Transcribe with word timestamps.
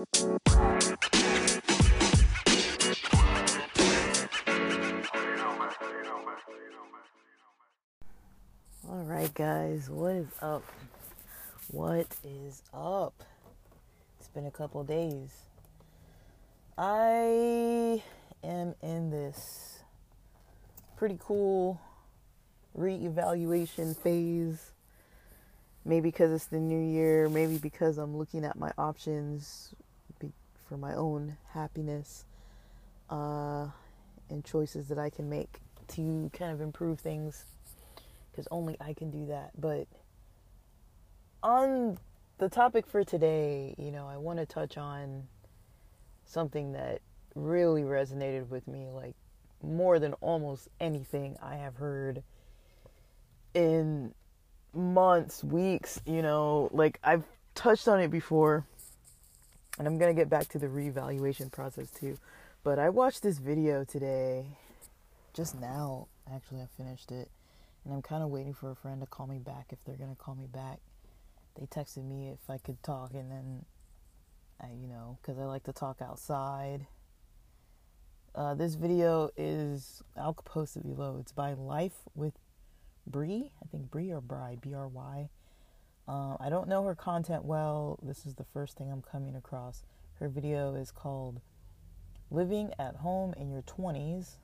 All 0.00 0.06
right, 8.88 9.32
guys, 9.34 9.90
what 9.90 10.14
is 10.14 10.28
up? 10.40 10.64
What 11.68 12.06
is 12.24 12.62
up? 12.72 13.12
It's 14.18 14.28
been 14.28 14.46
a 14.46 14.50
couple 14.50 14.82
days. 14.84 15.28
I 16.78 18.02
am 18.42 18.74
in 18.82 19.10
this 19.10 19.80
pretty 20.96 21.18
cool 21.20 21.78
reevaluation 22.74 23.94
phase. 23.94 24.72
Maybe 25.84 26.08
because 26.08 26.30
it's 26.30 26.46
the 26.46 26.58
new 26.58 26.80
year, 26.80 27.28
maybe 27.28 27.58
because 27.58 27.98
I'm 27.98 28.16
looking 28.16 28.44
at 28.46 28.58
my 28.58 28.70
options 28.78 29.74
for 30.70 30.76
my 30.76 30.94
own 30.94 31.36
happiness 31.48 32.24
uh, 33.10 33.66
and 34.30 34.44
choices 34.44 34.86
that 34.86 34.98
I 35.00 35.10
can 35.10 35.28
make 35.28 35.58
to 35.88 36.30
kind 36.32 36.52
of 36.52 36.60
improve 36.60 37.00
things 37.00 37.44
because 38.30 38.46
only 38.52 38.76
I 38.80 38.94
can 38.94 39.10
do 39.10 39.26
that. 39.26 39.50
But 39.60 39.88
on 41.42 41.98
the 42.38 42.48
topic 42.48 42.86
for 42.86 43.02
today, 43.02 43.74
you 43.78 43.90
know, 43.90 44.06
I 44.06 44.16
want 44.16 44.38
to 44.38 44.46
touch 44.46 44.78
on 44.78 45.24
something 46.24 46.72
that 46.74 47.00
really 47.34 47.82
resonated 47.82 48.48
with 48.48 48.68
me, 48.68 48.86
like 48.94 49.16
more 49.64 49.98
than 49.98 50.12
almost 50.20 50.68
anything 50.78 51.36
I 51.42 51.56
have 51.56 51.74
heard 51.74 52.22
in 53.54 54.14
months, 54.72 55.42
weeks, 55.42 56.00
you 56.06 56.22
know, 56.22 56.68
like 56.72 57.00
I've 57.02 57.24
touched 57.56 57.88
on 57.88 57.98
it 57.98 58.12
before. 58.12 58.64
And 59.80 59.88
I'm 59.88 59.96
going 59.96 60.14
to 60.14 60.20
get 60.20 60.28
back 60.28 60.46
to 60.48 60.58
the 60.58 60.66
reevaluation 60.66 61.50
process 61.50 61.90
too. 61.90 62.18
But 62.62 62.78
I 62.78 62.90
watched 62.90 63.22
this 63.22 63.38
video 63.38 63.82
today, 63.82 64.44
just 65.32 65.58
now, 65.58 66.08
actually, 66.30 66.60
I 66.60 66.66
finished 66.76 67.10
it 67.10 67.30
and 67.84 67.94
I'm 67.94 68.02
kind 68.02 68.22
of 68.22 68.28
waiting 68.28 68.52
for 68.52 68.70
a 68.70 68.76
friend 68.76 69.00
to 69.00 69.06
call 69.06 69.26
me 69.26 69.38
back 69.38 69.68
if 69.70 69.78
they're 69.86 69.96
gonna 69.96 70.14
call 70.14 70.34
me 70.34 70.46
back. 70.46 70.80
They 71.58 71.64
texted 71.64 72.04
me 72.04 72.28
if 72.28 72.50
I 72.50 72.58
could 72.58 72.82
talk, 72.82 73.14
and 73.14 73.30
then 73.30 73.64
I, 74.60 74.66
you 74.78 74.86
know, 74.86 75.16
because 75.22 75.38
I 75.38 75.44
like 75.44 75.64
to 75.64 75.72
talk 75.72 76.02
outside. 76.02 76.86
Uh, 78.34 78.52
this 78.52 78.74
video 78.74 79.30
is 79.34 80.02
I'll 80.14 80.34
post 80.34 80.76
it 80.76 80.82
below. 80.82 81.16
It's 81.18 81.32
by 81.32 81.54
Life 81.54 82.06
with 82.14 82.34
Bree. 83.06 83.52
I 83.62 83.66
think 83.68 83.90
Bree 83.90 84.12
or 84.12 84.20
Bry, 84.20 84.56
B 84.60 84.74
R 84.74 84.86
Y. 84.86 85.30
Uh, 86.08 86.36
I 86.40 86.48
don't 86.48 86.68
know 86.68 86.84
her 86.84 86.94
content 86.94 87.44
well. 87.44 87.98
This 88.02 88.26
is 88.26 88.34
the 88.34 88.44
first 88.44 88.76
thing 88.76 88.90
I'm 88.90 89.02
coming 89.02 89.36
across. 89.36 89.84
Her 90.18 90.28
video 90.28 90.74
is 90.74 90.90
called 90.90 91.40
"Living 92.30 92.72
at 92.78 92.96
Home 92.96 93.34
in 93.36 93.50
Your 93.50 93.62
20s: 93.62 94.36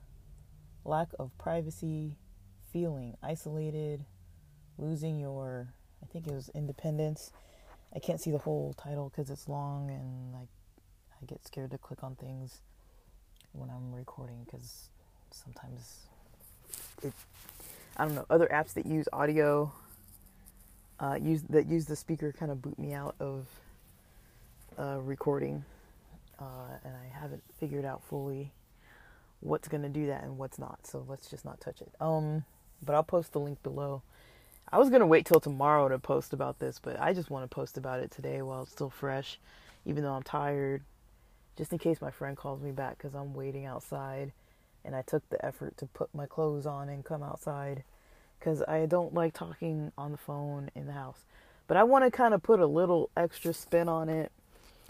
Lack 0.85 1.09
of 1.19 1.37
Privacy, 1.37 2.17
feeling 2.71 3.15
isolated, 3.21 4.05
losing 4.77 5.19
your, 5.19 5.73
I 6.03 6.05
think 6.05 6.27
it 6.27 6.33
was 6.33 6.49
independence. 6.53 7.31
I 7.95 7.99
can't 7.99 8.19
see 8.19 8.31
the 8.31 8.37
whole 8.37 8.73
title 8.73 9.09
because 9.09 9.29
it's 9.29 9.47
long 9.47 9.89
and 9.89 10.33
like 10.33 10.49
I 11.21 11.25
get 11.25 11.45
scared 11.45 11.71
to 11.71 11.77
click 11.77 12.03
on 12.03 12.15
things 12.15 12.61
when 13.53 13.69
I'm 13.69 13.93
recording 13.93 14.45
because 14.45 14.89
sometimes 15.31 16.07
it, 17.01 17.13
I 17.95 18.05
don't 18.05 18.15
know, 18.15 18.25
other 18.29 18.47
apps 18.51 18.73
that 18.73 18.85
use 18.85 19.07
audio, 19.11 19.71
uh, 20.99 21.17
use 21.21 21.43
that 21.49 21.67
use 21.67 21.85
the 21.85 21.95
speaker 21.95 22.31
kind 22.31 22.51
of 22.51 22.61
boot 22.61 22.77
me 22.79 22.93
out 22.93 23.15
of 23.19 23.47
uh, 24.77 24.99
recording, 25.01 25.63
uh, 26.39 26.77
and 26.83 26.93
I 26.95 27.19
haven't 27.19 27.43
figured 27.59 27.85
out 27.85 28.03
fully 28.03 28.51
what's 29.39 29.67
gonna 29.67 29.89
do 29.89 30.07
that 30.07 30.23
and 30.23 30.37
what's 30.37 30.57
not. 30.57 30.85
So 30.87 31.05
let's 31.07 31.29
just 31.29 31.45
not 31.45 31.59
touch 31.61 31.81
it. 31.81 31.91
Um, 32.01 32.43
but 32.81 32.95
I'll 32.95 33.03
post 33.03 33.33
the 33.33 33.39
link 33.39 33.61
below. 33.63 34.01
I 34.71 34.79
was 34.79 34.89
to 34.89 35.05
wait 35.05 35.25
till 35.25 35.39
tomorrow 35.39 35.87
to 35.87 35.97
post 35.97 36.33
about 36.33 36.59
this, 36.59 36.79
but 36.79 36.99
I 36.99 37.13
just 37.13 37.29
want 37.29 37.49
to 37.49 37.55
post 37.55 37.77
about 37.77 38.01
it 38.01 38.11
today 38.11 38.41
while 38.41 38.63
it's 38.63 38.71
still 38.71 38.89
fresh, 38.89 39.39
even 39.85 40.03
though 40.03 40.11
I'm 40.11 40.23
tired, 40.23 40.83
just 41.57 41.71
in 41.71 41.79
case 41.79 42.01
my 42.01 42.11
friend 42.11 42.35
calls 42.35 42.61
me 42.61 42.71
back 42.71 42.97
because 42.97 43.15
I'm 43.15 43.33
waiting 43.33 43.65
outside 43.65 44.33
and 44.83 44.93
I 44.93 45.03
took 45.03 45.27
the 45.29 45.43
effort 45.43 45.77
to 45.77 45.85
put 45.85 46.13
my 46.13 46.25
clothes 46.25 46.65
on 46.65 46.89
and 46.89 47.03
come 47.03 47.23
outside 47.23 47.83
because 48.39 48.61
I 48.63 48.85
don't 48.85 49.13
like 49.13 49.33
talking 49.33 49.91
on 49.97 50.11
the 50.11 50.17
phone 50.17 50.69
in 50.75 50.87
the 50.87 50.93
house. 50.93 51.23
But 51.67 51.77
I 51.77 51.83
want 51.83 52.05
to 52.05 52.11
kind 52.11 52.33
of 52.33 52.43
put 52.43 52.59
a 52.59 52.65
little 52.65 53.09
extra 53.17 53.53
spin 53.53 53.89
on 53.89 54.09
it. 54.09 54.31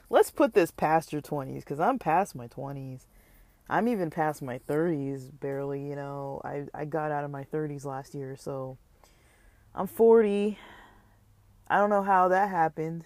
Let's 0.10 0.32
put 0.32 0.54
this 0.54 0.72
past 0.72 1.12
your 1.12 1.22
20s 1.22 1.60
because 1.60 1.80
I'm 1.80 2.00
past 2.00 2.36
my 2.36 2.48
20s 2.48 3.02
I'm 3.70 3.88
even 3.88 4.10
past 4.10 4.42
my 4.42 4.60
30s 4.60 5.30
barely, 5.40 5.82
you 5.82 5.96
know. 5.96 6.42
I 6.44 6.66
I 6.74 6.86
got 6.86 7.12
out 7.12 7.24
of 7.24 7.32
my 7.32 7.44
30s 7.44 7.86
last 7.86 8.16
year, 8.16 8.36
so 8.38 8.78
I'm 9.76 9.88
40. 9.88 10.58
I 11.68 11.78
don't 11.78 11.90
know 11.90 12.04
how 12.04 12.30
that 12.30 12.50
happened, 12.50 13.06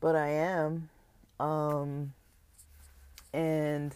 but 0.00 0.14
I 0.14 0.28
am. 0.28 0.90
Um 1.40 2.12
and 3.32 3.94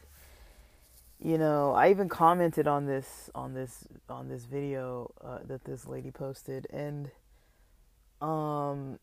you 1.24 1.38
know, 1.38 1.72
I 1.72 1.90
even 1.90 2.08
commented 2.08 2.66
on 2.66 2.86
this 2.86 3.30
on 3.34 3.54
this 3.54 3.84
on 4.08 4.28
this 4.28 4.44
video 4.44 5.12
uh, 5.22 5.38
that 5.46 5.64
this 5.64 5.86
lady 5.86 6.10
posted 6.10 6.66
and 6.70 7.10
um 8.20 8.98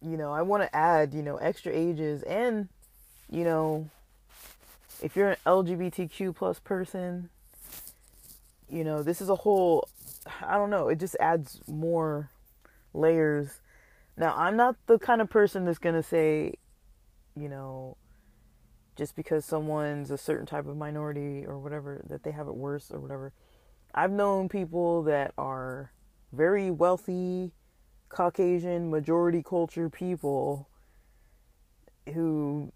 you 0.00 0.16
know, 0.16 0.32
I 0.32 0.42
want 0.42 0.64
to 0.64 0.74
add, 0.74 1.14
you 1.14 1.22
know, 1.22 1.36
extra 1.36 1.72
ages 1.72 2.22
and 2.22 2.68
you 3.30 3.44
know, 3.44 3.88
if 5.02 5.14
you're 5.14 5.30
an 5.30 5.36
LGBTQ 5.46 6.34
plus 6.34 6.58
person, 6.58 7.28
you 8.70 8.82
know, 8.82 9.02
this 9.02 9.20
is 9.20 9.28
a 9.28 9.36
whole 9.36 9.88
I 10.40 10.56
don't 10.56 10.70
know, 10.70 10.88
it 10.88 10.98
just 10.98 11.16
adds 11.20 11.60
more 11.66 12.30
layers. 12.94 13.60
Now, 14.16 14.34
I'm 14.36 14.56
not 14.56 14.76
the 14.86 14.98
kind 14.98 15.20
of 15.20 15.28
person 15.28 15.64
that's 15.64 15.78
to 15.94 16.02
say, 16.02 16.54
you 17.34 17.48
know, 17.48 17.96
just 18.96 19.16
because 19.16 19.44
someone's 19.44 20.10
a 20.10 20.18
certain 20.18 20.46
type 20.46 20.66
of 20.66 20.76
minority 20.76 21.44
or 21.46 21.58
whatever 21.58 22.02
that 22.08 22.22
they 22.22 22.30
have 22.30 22.48
it 22.48 22.54
worse 22.54 22.90
or 22.90 23.00
whatever. 23.00 23.32
I've 23.94 24.10
known 24.10 24.48
people 24.48 25.02
that 25.04 25.32
are 25.36 25.92
very 26.32 26.70
wealthy 26.70 27.52
Caucasian 28.08 28.90
majority 28.90 29.42
culture 29.42 29.88
people 29.88 30.68
who 32.12 32.72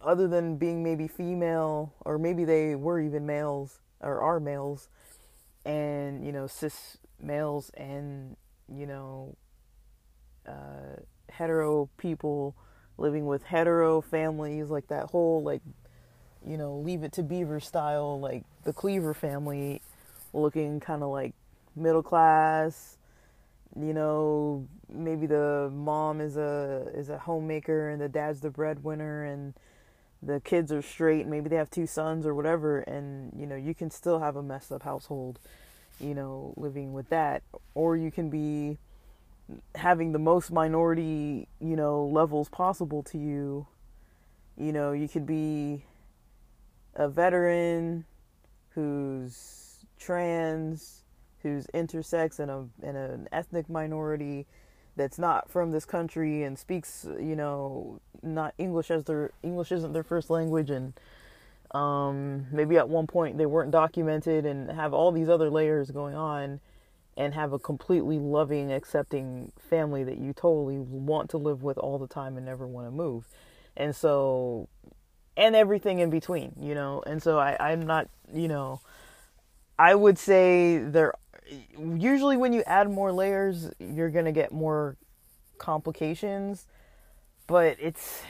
other 0.00 0.28
than 0.28 0.56
being 0.56 0.82
maybe 0.82 1.08
female 1.08 1.94
or 2.04 2.18
maybe 2.18 2.44
they 2.44 2.74
were 2.74 3.00
even 3.00 3.24
males 3.24 3.80
or 4.00 4.20
are 4.20 4.38
males 4.38 4.88
and 5.64 6.24
you 6.24 6.32
know 6.32 6.46
cis 6.46 6.98
males 7.20 7.70
and 7.74 8.36
you 8.68 8.86
know 8.86 9.34
uh, 10.46 11.00
hetero 11.30 11.88
people 11.96 12.54
living 12.98 13.26
with 13.26 13.42
hetero 13.44 14.00
families 14.00 14.70
like 14.70 14.86
that 14.88 15.06
whole 15.06 15.42
like 15.42 15.62
you 16.46 16.56
know 16.56 16.76
leave 16.76 17.02
it 17.02 17.12
to 17.12 17.22
beaver 17.22 17.60
style 17.60 18.20
like 18.20 18.44
the 18.64 18.72
cleaver 18.72 19.14
family 19.14 19.80
looking 20.32 20.80
kind 20.80 21.02
of 21.02 21.10
like 21.10 21.34
middle 21.74 22.02
class 22.02 22.96
you 23.78 23.92
know 23.92 24.66
maybe 24.88 25.26
the 25.26 25.70
mom 25.74 26.20
is 26.20 26.36
a 26.36 26.86
is 26.94 27.08
a 27.08 27.18
homemaker 27.18 27.88
and 27.90 28.00
the 28.00 28.08
dad's 28.08 28.40
the 28.40 28.50
breadwinner 28.50 29.24
and 29.24 29.54
the 30.26 30.40
kids 30.40 30.72
are 30.72 30.82
straight, 30.82 31.26
maybe 31.26 31.48
they 31.48 31.56
have 31.56 31.70
two 31.70 31.86
sons 31.86 32.26
or 32.26 32.34
whatever, 32.34 32.80
and 32.80 33.32
you 33.38 33.46
know, 33.46 33.56
you 33.56 33.74
can 33.74 33.90
still 33.90 34.20
have 34.20 34.36
a 34.36 34.42
messed 34.42 34.72
up 34.72 34.82
household, 34.82 35.38
you 36.00 36.14
know, 36.14 36.54
living 36.56 36.92
with 36.92 37.08
that. 37.10 37.42
Or 37.74 37.96
you 37.96 38.10
can 38.10 38.30
be 38.30 38.78
having 39.74 40.12
the 40.12 40.18
most 40.18 40.50
minority, 40.50 41.48
you 41.60 41.76
know, 41.76 42.04
levels 42.04 42.48
possible 42.48 43.02
to 43.04 43.18
you. 43.18 43.66
You 44.56 44.72
know, 44.72 44.92
you 44.92 45.08
could 45.08 45.26
be 45.26 45.84
a 46.94 47.08
veteran 47.08 48.04
who's 48.70 49.84
trans, 49.98 51.02
who's 51.42 51.66
intersex 51.74 52.38
and 52.38 52.50
a 52.50 52.66
and 52.82 52.96
an 52.96 53.28
ethnic 53.32 53.68
minority 53.68 54.46
that's 54.96 55.18
not 55.18 55.50
from 55.50 55.72
this 55.72 55.84
country 55.84 56.44
and 56.44 56.58
speaks, 56.58 57.06
you 57.18 57.34
know, 57.34 58.00
not 58.22 58.54
English 58.58 58.90
as 58.90 59.04
their 59.04 59.32
English 59.42 59.72
isn't 59.72 59.92
their 59.92 60.04
first 60.04 60.30
language 60.30 60.70
and 60.70 60.94
um, 61.72 62.46
maybe 62.52 62.78
at 62.78 62.88
one 62.88 63.06
point 63.06 63.36
they 63.36 63.46
weren't 63.46 63.72
documented 63.72 64.46
and 64.46 64.70
have 64.70 64.94
all 64.94 65.10
these 65.10 65.28
other 65.28 65.50
layers 65.50 65.90
going 65.90 66.14
on 66.14 66.60
and 67.16 67.34
have 67.34 67.52
a 67.52 67.58
completely 67.58 68.18
loving, 68.18 68.72
accepting 68.72 69.52
family 69.58 70.04
that 70.04 70.18
you 70.18 70.32
totally 70.32 70.78
want 70.78 71.30
to 71.30 71.38
live 71.38 71.62
with 71.62 71.78
all 71.78 71.98
the 71.98 72.08
time 72.08 72.36
and 72.36 72.44
never 72.44 72.66
want 72.66 72.86
to 72.86 72.90
move. 72.90 73.28
And 73.76 73.94
so, 73.94 74.68
and 75.36 75.54
everything 75.56 75.98
in 75.98 76.10
between, 76.10 76.52
you 76.60 76.74
know. 76.74 77.02
And 77.06 77.22
so 77.22 77.38
I, 77.38 77.56
I'm 77.72 77.86
not, 77.86 78.08
you 78.32 78.48
know, 78.48 78.80
I 79.78 79.94
would 79.94 80.18
say 80.18 80.78
there 80.78 81.14
usually 81.78 82.36
when 82.36 82.52
you 82.52 82.62
add 82.66 82.90
more 82.90 83.12
layers, 83.12 83.70
you're 83.78 84.10
to 84.10 84.32
get 84.32 84.52
more 84.52 84.96
complications, 85.58 86.66
but 87.46 87.76
it's 87.80 88.22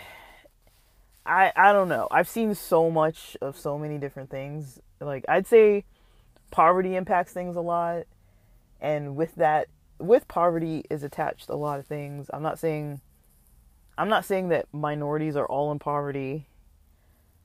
I 1.24 1.52
I 1.56 1.72
don't 1.72 1.88
know. 1.88 2.08
I've 2.10 2.28
seen 2.28 2.54
so 2.54 2.90
much 2.90 3.36
of 3.40 3.56
so 3.56 3.78
many 3.78 3.98
different 3.98 4.30
things. 4.30 4.80
Like 5.00 5.24
I'd 5.28 5.46
say 5.46 5.84
poverty 6.50 6.96
impacts 6.96 7.32
things 7.32 7.56
a 7.56 7.60
lot 7.60 8.04
and 8.84 9.16
with 9.16 9.34
that 9.36 9.68
with 9.98 10.28
poverty 10.28 10.84
is 10.90 11.02
attached 11.02 11.48
a 11.48 11.56
lot 11.56 11.78
of 11.78 11.86
things. 11.86 12.30
I'm 12.32 12.42
not 12.42 12.58
saying 12.58 13.00
I'm 13.96 14.10
not 14.10 14.24
saying 14.24 14.50
that 14.50 14.66
minorities 14.72 15.36
are 15.36 15.46
all 15.46 15.72
in 15.72 15.78
poverty 15.78 16.46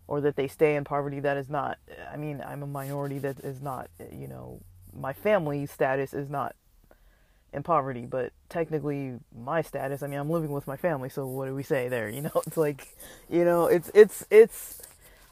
or 0.08 0.20
that 0.22 0.36
they 0.36 0.48
stay 0.48 0.76
in 0.76 0.84
poverty 0.84 1.22
that 1.22 1.38
is 1.38 1.50
not 1.50 1.78
I 2.12 2.18
mean, 2.18 2.44
I'm 2.46 2.62
a 2.62 2.68
minority 2.68 3.20
that 3.20 3.40
is 3.40 3.62
not, 3.62 3.90
you 4.12 4.28
know, 4.28 4.62
my 4.94 5.14
family 5.14 5.66
status 5.66 6.14
is 6.14 6.30
not 6.30 6.56
in 7.54 7.64
poverty, 7.64 8.06
but 8.06 8.34
technically 8.50 9.14
my 9.34 9.62
status, 9.62 10.04
I 10.04 10.08
mean, 10.08 10.20
I'm 10.20 10.30
living 10.30 10.52
with 10.52 10.68
my 10.68 10.78
family, 10.78 11.10
so 11.10 11.26
what 11.26 11.46
do 11.46 11.56
we 11.56 11.64
say 11.64 11.88
there? 11.88 12.10
You 12.10 12.22
know, 12.22 12.42
it's 12.48 12.58
like, 12.58 12.86
you 13.30 13.46
know, 13.46 13.68
it's 13.68 13.90
it's 13.94 14.26
it's 14.30 14.82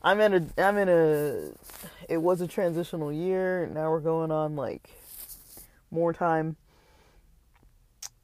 I'm 0.04 0.22
in 0.22 0.34
a 0.34 0.64
I'm 0.64 0.78
in 0.78 0.88
a 0.88 1.52
it 2.08 2.22
was 2.22 2.40
a 2.40 2.48
transitional 2.48 3.12
year. 3.12 3.70
Now 3.74 3.92
we're 3.92 4.00
going 4.00 4.32
on 4.32 4.56
like 4.56 4.97
more 5.92 6.14
time. 6.14 6.56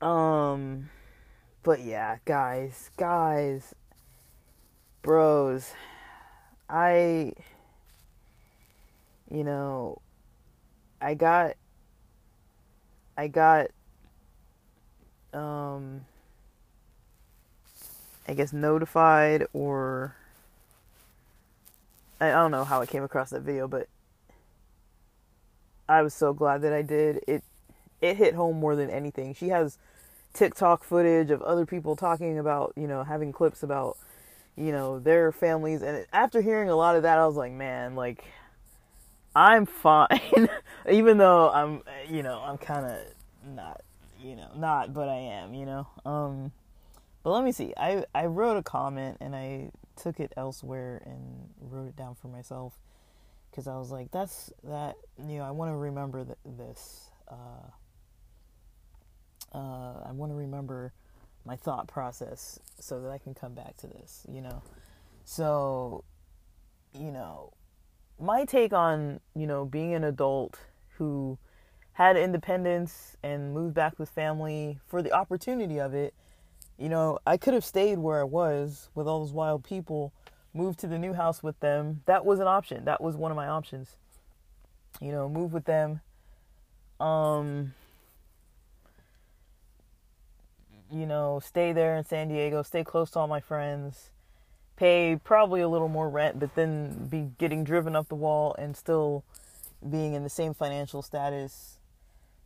Um 0.02 0.90
but 1.64 1.82
yeah, 1.82 2.18
guys, 2.26 2.90
guys, 2.98 3.74
bros, 5.02 5.72
I 6.70 7.34
you 9.32 9.44
know, 9.44 10.02
I 11.02 11.14
got 11.14 11.56
I 13.18 13.28
got 13.28 13.68
um 15.34 16.06
I 18.28 18.34
guess 18.34 18.54
notified 18.54 19.48
or 19.54 20.16
I 22.20 22.30
don't 22.30 22.52
know 22.52 22.64
how 22.64 22.82
I 22.82 22.86
came 22.86 23.04
across 23.04 23.32
that 23.32 23.42
video, 23.42 23.68
but 23.68 23.88
I 25.90 26.02
was 26.02 26.14
so 26.14 26.34
glad 26.34 26.62
that 26.62 26.72
I 26.72 26.82
did. 26.82 27.22
It 27.28 27.44
it 28.04 28.18
hit 28.18 28.36
home 28.36 28.60
more 28.60 28.76
than 28.76 28.90
anything. 28.90 29.34
She 29.34 29.48
has 29.48 29.78
TikTok 30.34 30.84
footage 30.84 31.32
of 31.32 31.42
other 31.42 31.66
people 31.66 31.96
talking 31.96 32.38
about, 32.38 32.74
you 32.76 32.86
know, 32.86 33.04
having 33.04 33.32
clips 33.32 33.64
about, 33.64 33.98
you 34.58 34.74
know, 34.74 35.00
their 35.00 35.32
families 35.32 35.82
and 35.82 36.06
after 36.12 36.42
hearing 36.42 36.70
a 36.70 36.76
lot 36.76 36.98
of 36.98 37.04
that 37.04 37.18
I 37.18 37.26
was 37.26 37.38
like, 37.38 37.54
man, 37.54 37.96
like 37.96 38.26
I'm 39.36 39.66
fine 39.66 40.20
even 40.92 41.18
though 41.18 41.50
I'm 41.50 41.82
you 42.10 42.24
know, 42.24 42.40
I'm 42.40 42.58
kind 42.58 42.86
of 42.86 43.00
not, 43.56 43.82
you 44.22 44.36
know, 44.36 44.52
not 44.56 44.94
but 44.94 45.08
I 45.08 45.16
am, 45.16 45.54
you 45.54 45.66
know. 45.66 45.88
Um 46.06 46.52
but 47.24 47.32
let 47.32 47.46
me 47.46 47.54
see. 47.54 47.74
I 47.78 48.04
I 48.14 48.26
wrote 48.26 48.58
a 48.58 48.64
comment 48.64 49.18
and 49.22 49.34
I 49.34 49.72
took 49.96 50.20
it 50.20 50.34
elsewhere 50.36 51.02
and 51.06 51.50
wrote 51.62 51.88
it 51.88 51.96
down 51.96 52.16
for 52.16 52.28
myself 52.28 52.74
because 53.50 53.66
I 53.66 53.78
was 53.78 53.92
like, 53.92 54.12
that's 54.12 54.52
that. 54.66 54.96
You 55.18 55.38
know, 55.38 55.44
I 55.44 55.52
want 55.52 55.72
to 55.72 55.76
remember 55.78 56.26
th- 56.26 56.38
this. 56.44 57.12
Uh, 57.28 57.70
uh, 59.54 60.04
I 60.06 60.12
want 60.12 60.32
to 60.32 60.36
remember 60.36 60.94
my 61.46 61.56
thought 61.56 61.88
process 61.88 62.60
so 62.80 63.02
that 63.02 63.10
I 63.10 63.18
can 63.18 63.34
come 63.34 63.54
back 63.54 63.78
to 63.78 63.88
this. 63.88 64.26
You 64.32 64.42
know, 64.42 64.62
so 65.26 66.04
you 66.98 67.12
know, 67.12 67.54
my 68.20 68.46
take 68.46 68.74
on 68.74 69.20
you 69.36 69.48
know 69.48 69.66
being 69.66 69.94
an 69.94 70.04
adult 70.04 70.60
who 70.98 71.38
had 71.94 72.18
independence 72.18 73.16
and 73.24 73.54
moved 73.54 73.76
back 73.76 74.00
with 74.00 74.10
family 74.10 74.80
for 74.88 75.02
the 75.02 75.12
opportunity 75.12 75.80
of 75.80 75.94
it 75.94 76.14
you 76.78 76.90
know, 76.90 77.20
I 77.26 77.38
could 77.38 77.54
have 77.54 77.64
stayed 77.64 78.00
where 78.00 78.20
I 78.20 78.24
was 78.24 78.90
with 78.96 79.08
all 79.08 79.20
those 79.20 79.34
wild 79.34 79.64
people, 79.64 80.14
moved 80.54 80.80
to 80.80 80.88
the 80.88 80.98
new 80.98 81.14
house 81.14 81.44
with 81.44 81.60
them. 81.60 82.02
That 82.06 82.26
was 82.26 82.40
an 82.40 82.48
option. 82.48 82.86
That 82.86 83.02
was 83.02 83.16
one 83.16 83.32
of 83.32 83.38
my 83.38 83.48
options. 83.48 83.96
You 85.00 85.12
know, 85.12 85.30
move 85.30 85.54
with 85.54 85.66
them. 85.66 86.02
Um 87.00 87.74
you 90.94 91.06
know, 91.06 91.42
stay 91.44 91.74
there 91.74 91.98
in 91.98 92.06
San 92.06 92.28
Diego, 92.28 92.62
stay 92.62 92.84
close 92.84 93.12
to 93.12 93.20
all 93.20 93.28
my 93.28 93.40
friends, 93.40 94.12
pay 94.76 95.20
probably 95.24 95.62
a 95.62 95.68
little 95.68 95.90
more 95.90 96.10
rent, 96.10 96.40
but 96.40 96.56
then 96.56 97.08
be 97.08 97.32
getting 97.38 97.64
driven 97.64 97.96
up 97.96 98.08
the 98.10 98.16
wall 98.16 98.56
and 98.60 98.78
still 98.78 99.24
being 99.90 100.14
in 100.14 100.24
the 100.24 100.30
same 100.30 100.54
financial 100.54 101.02
status 101.02 101.78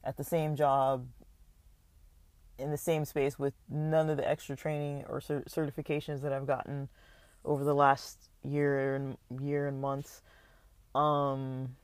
at 0.04 0.18
the 0.18 0.24
same 0.24 0.56
job 0.56 1.06
in 2.58 2.72
the 2.72 2.78
same 2.78 3.06
space 3.06 3.38
with 3.38 3.54
none 3.70 4.10
of 4.10 4.18
the 4.18 4.28
extra 4.28 4.56
training 4.56 5.04
or 5.08 5.20
certifications 5.20 6.22
that 6.22 6.34
I've 6.34 6.48
gotten 6.48 6.90
over 7.46 7.64
the 7.64 7.76
last 7.76 8.30
year 8.44 8.96
and 8.96 9.18
year 9.42 9.68
and 9.68 9.80
months. 9.80 10.22
Um, 10.96 11.76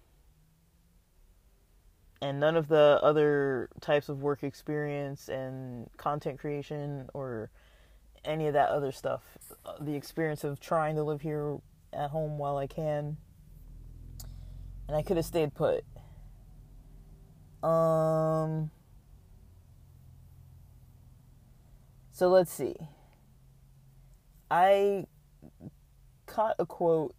and 2.24 2.40
none 2.40 2.56
of 2.56 2.70
the 2.70 2.98
other 3.04 3.68
types 3.82 4.08
of 4.08 4.22
work 4.22 4.44
experience 4.44 5.28
and 5.28 5.90
content 5.98 6.40
creation 6.40 7.10
or 7.14 7.52
any 8.24 8.48
of 8.48 8.54
that 8.54 8.70
other 8.70 8.94
stuff. 8.94 9.22
The 9.82 9.94
experience 9.94 10.46
of 10.46 10.62
trying 10.62 10.96
to 10.96 11.04
live 11.04 11.20
here 11.20 11.58
at 11.92 12.12
home 12.12 12.38
while 12.38 12.56
I 12.56 12.66
can. 12.66 13.18
And 14.88 14.96
I 14.96 15.02
could 15.02 15.18
have 15.18 15.26
stayed 15.26 15.54
put. 15.54 15.84
Um 17.62 18.72
So 22.14 22.30
let's 22.30 22.54
see. 22.54 22.76
I 24.50 25.08
caught 26.26 26.56
a 26.58 26.66
quote 26.66 27.16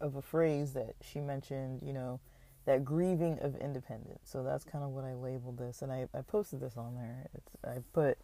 of 0.00 0.14
a 0.14 0.22
phrase 0.22 0.74
that 0.74 0.94
she 1.00 1.18
mentioned, 1.18 1.80
you 1.82 1.92
know, 1.92 2.20
that 2.64 2.84
grieving 2.84 3.38
of 3.40 3.56
independence. 3.56 4.20
So 4.24 4.42
that's 4.42 4.64
kind 4.64 4.84
of 4.84 4.90
what 4.90 5.04
I 5.04 5.14
labeled 5.14 5.58
this, 5.58 5.82
and 5.82 5.92
I, 5.92 6.06
I 6.14 6.22
posted 6.22 6.60
this 6.60 6.76
on 6.76 6.94
there. 6.94 7.26
It's, 7.34 7.50
I 7.64 7.82
put, 7.92 8.18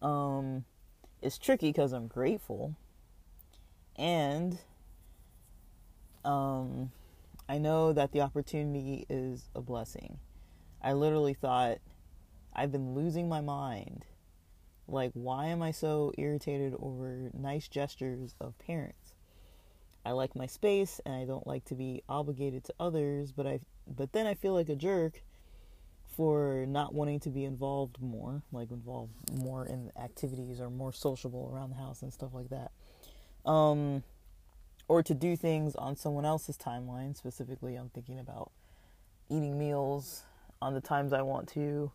um, 0.00 0.64
it's 1.20 1.38
tricky 1.38 1.68
because 1.68 1.92
I'm 1.92 2.06
grateful, 2.06 2.74
and 3.96 4.58
um, 6.24 6.90
I 7.48 7.58
know 7.58 7.92
that 7.92 8.12
the 8.12 8.20
opportunity 8.20 9.06
is 9.08 9.50
a 9.54 9.60
blessing. 9.60 10.18
I 10.82 10.94
literally 10.94 11.34
thought 11.34 11.78
I've 12.54 12.72
been 12.72 12.94
losing 12.94 13.28
my 13.28 13.40
mind 13.40 14.04
like, 14.88 15.12
why 15.14 15.46
am 15.46 15.62
I 15.62 15.70
so 15.70 16.12
irritated 16.18 16.74
over 16.78 17.30
nice 17.32 17.68
gestures 17.68 18.34
of 18.40 18.58
parents? 18.58 19.01
I 20.04 20.12
like 20.12 20.34
my 20.34 20.46
space 20.46 21.00
and 21.04 21.14
I 21.14 21.24
don't 21.24 21.46
like 21.46 21.64
to 21.66 21.74
be 21.74 22.02
obligated 22.08 22.64
to 22.64 22.74
others, 22.80 23.32
but 23.32 23.46
I 23.46 23.60
but 23.86 24.12
then 24.12 24.26
I 24.26 24.34
feel 24.34 24.54
like 24.54 24.68
a 24.68 24.76
jerk 24.76 25.22
for 26.16 26.66
not 26.68 26.94
wanting 26.94 27.20
to 27.20 27.30
be 27.30 27.44
involved 27.44 28.00
more, 28.00 28.42
like 28.52 28.70
involved 28.70 29.12
more 29.32 29.64
in 29.64 29.90
activities 30.00 30.60
or 30.60 30.70
more 30.70 30.92
sociable 30.92 31.50
around 31.54 31.70
the 31.70 31.76
house 31.76 32.02
and 32.02 32.12
stuff 32.12 32.30
like 32.34 32.50
that. 32.50 32.70
Um 33.50 34.02
or 34.88 35.02
to 35.02 35.14
do 35.14 35.36
things 35.36 35.74
on 35.76 35.96
someone 35.96 36.24
else's 36.24 36.58
timeline, 36.58 37.16
specifically 37.16 37.76
I'm 37.76 37.88
thinking 37.90 38.18
about 38.18 38.50
eating 39.30 39.58
meals 39.58 40.24
on 40.60 40.74
the 40.74 40.80
times 40.80 41.12
I 41.12 41.22
want 41.22 41.48
to, 41.50 41.90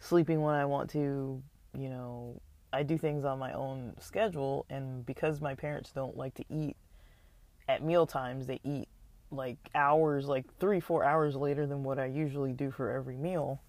sleeping 0.00 0.42
when 0.42 0.54
I 0.54 0.64
want 0.64 0.90
to, 0.90 1.42
you 1.76 1.88
know, 1.88 2.40
I 2.72 2.82
do 2.82 2.98
things 2.98 3.24
on 3.24 3.38
my 3.38 3.52
own 3.52 3.94
schedule, 4.00 4.66
and 4.68 5.06
because 5.06 5.40
my 5.40 5.54
parents 5.54 5.92
don't 5.92 6.16
like 6.16 6.34
to 6.34 6.44
eat 6.50 6.76
at 7.68 7.82
meal 7.82 8.06
times, 8.06 8.46
they 8.46 8.60
eat 8.64 8.88
like 9.30 9.58
hours, 9.74 10.26
like 10.26 10.44
three, 10.58 10.80
four 10.80 11.04
hours 11.04 11.34
later 11.34 11.66
than 11.66 11.82
what 11.82 11.98
I 11.98 12.06
usually 12.06 12.52
do 12.52 12.70
for 12.70 12.90
every 12.90 13.16
meal. 13.16 13.60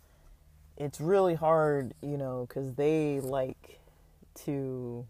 It's 0.78 1.00
really 1.00 1.36
hard, 1.36 1.94
you 2.02 2.18
know, 2.18 2.46
because 2.48 2.74
they 2.74 3.20
like 3.22 3.80
to 4.46 5.06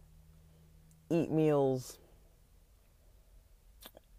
eat 1.10 1.32
meals 1.32 1.98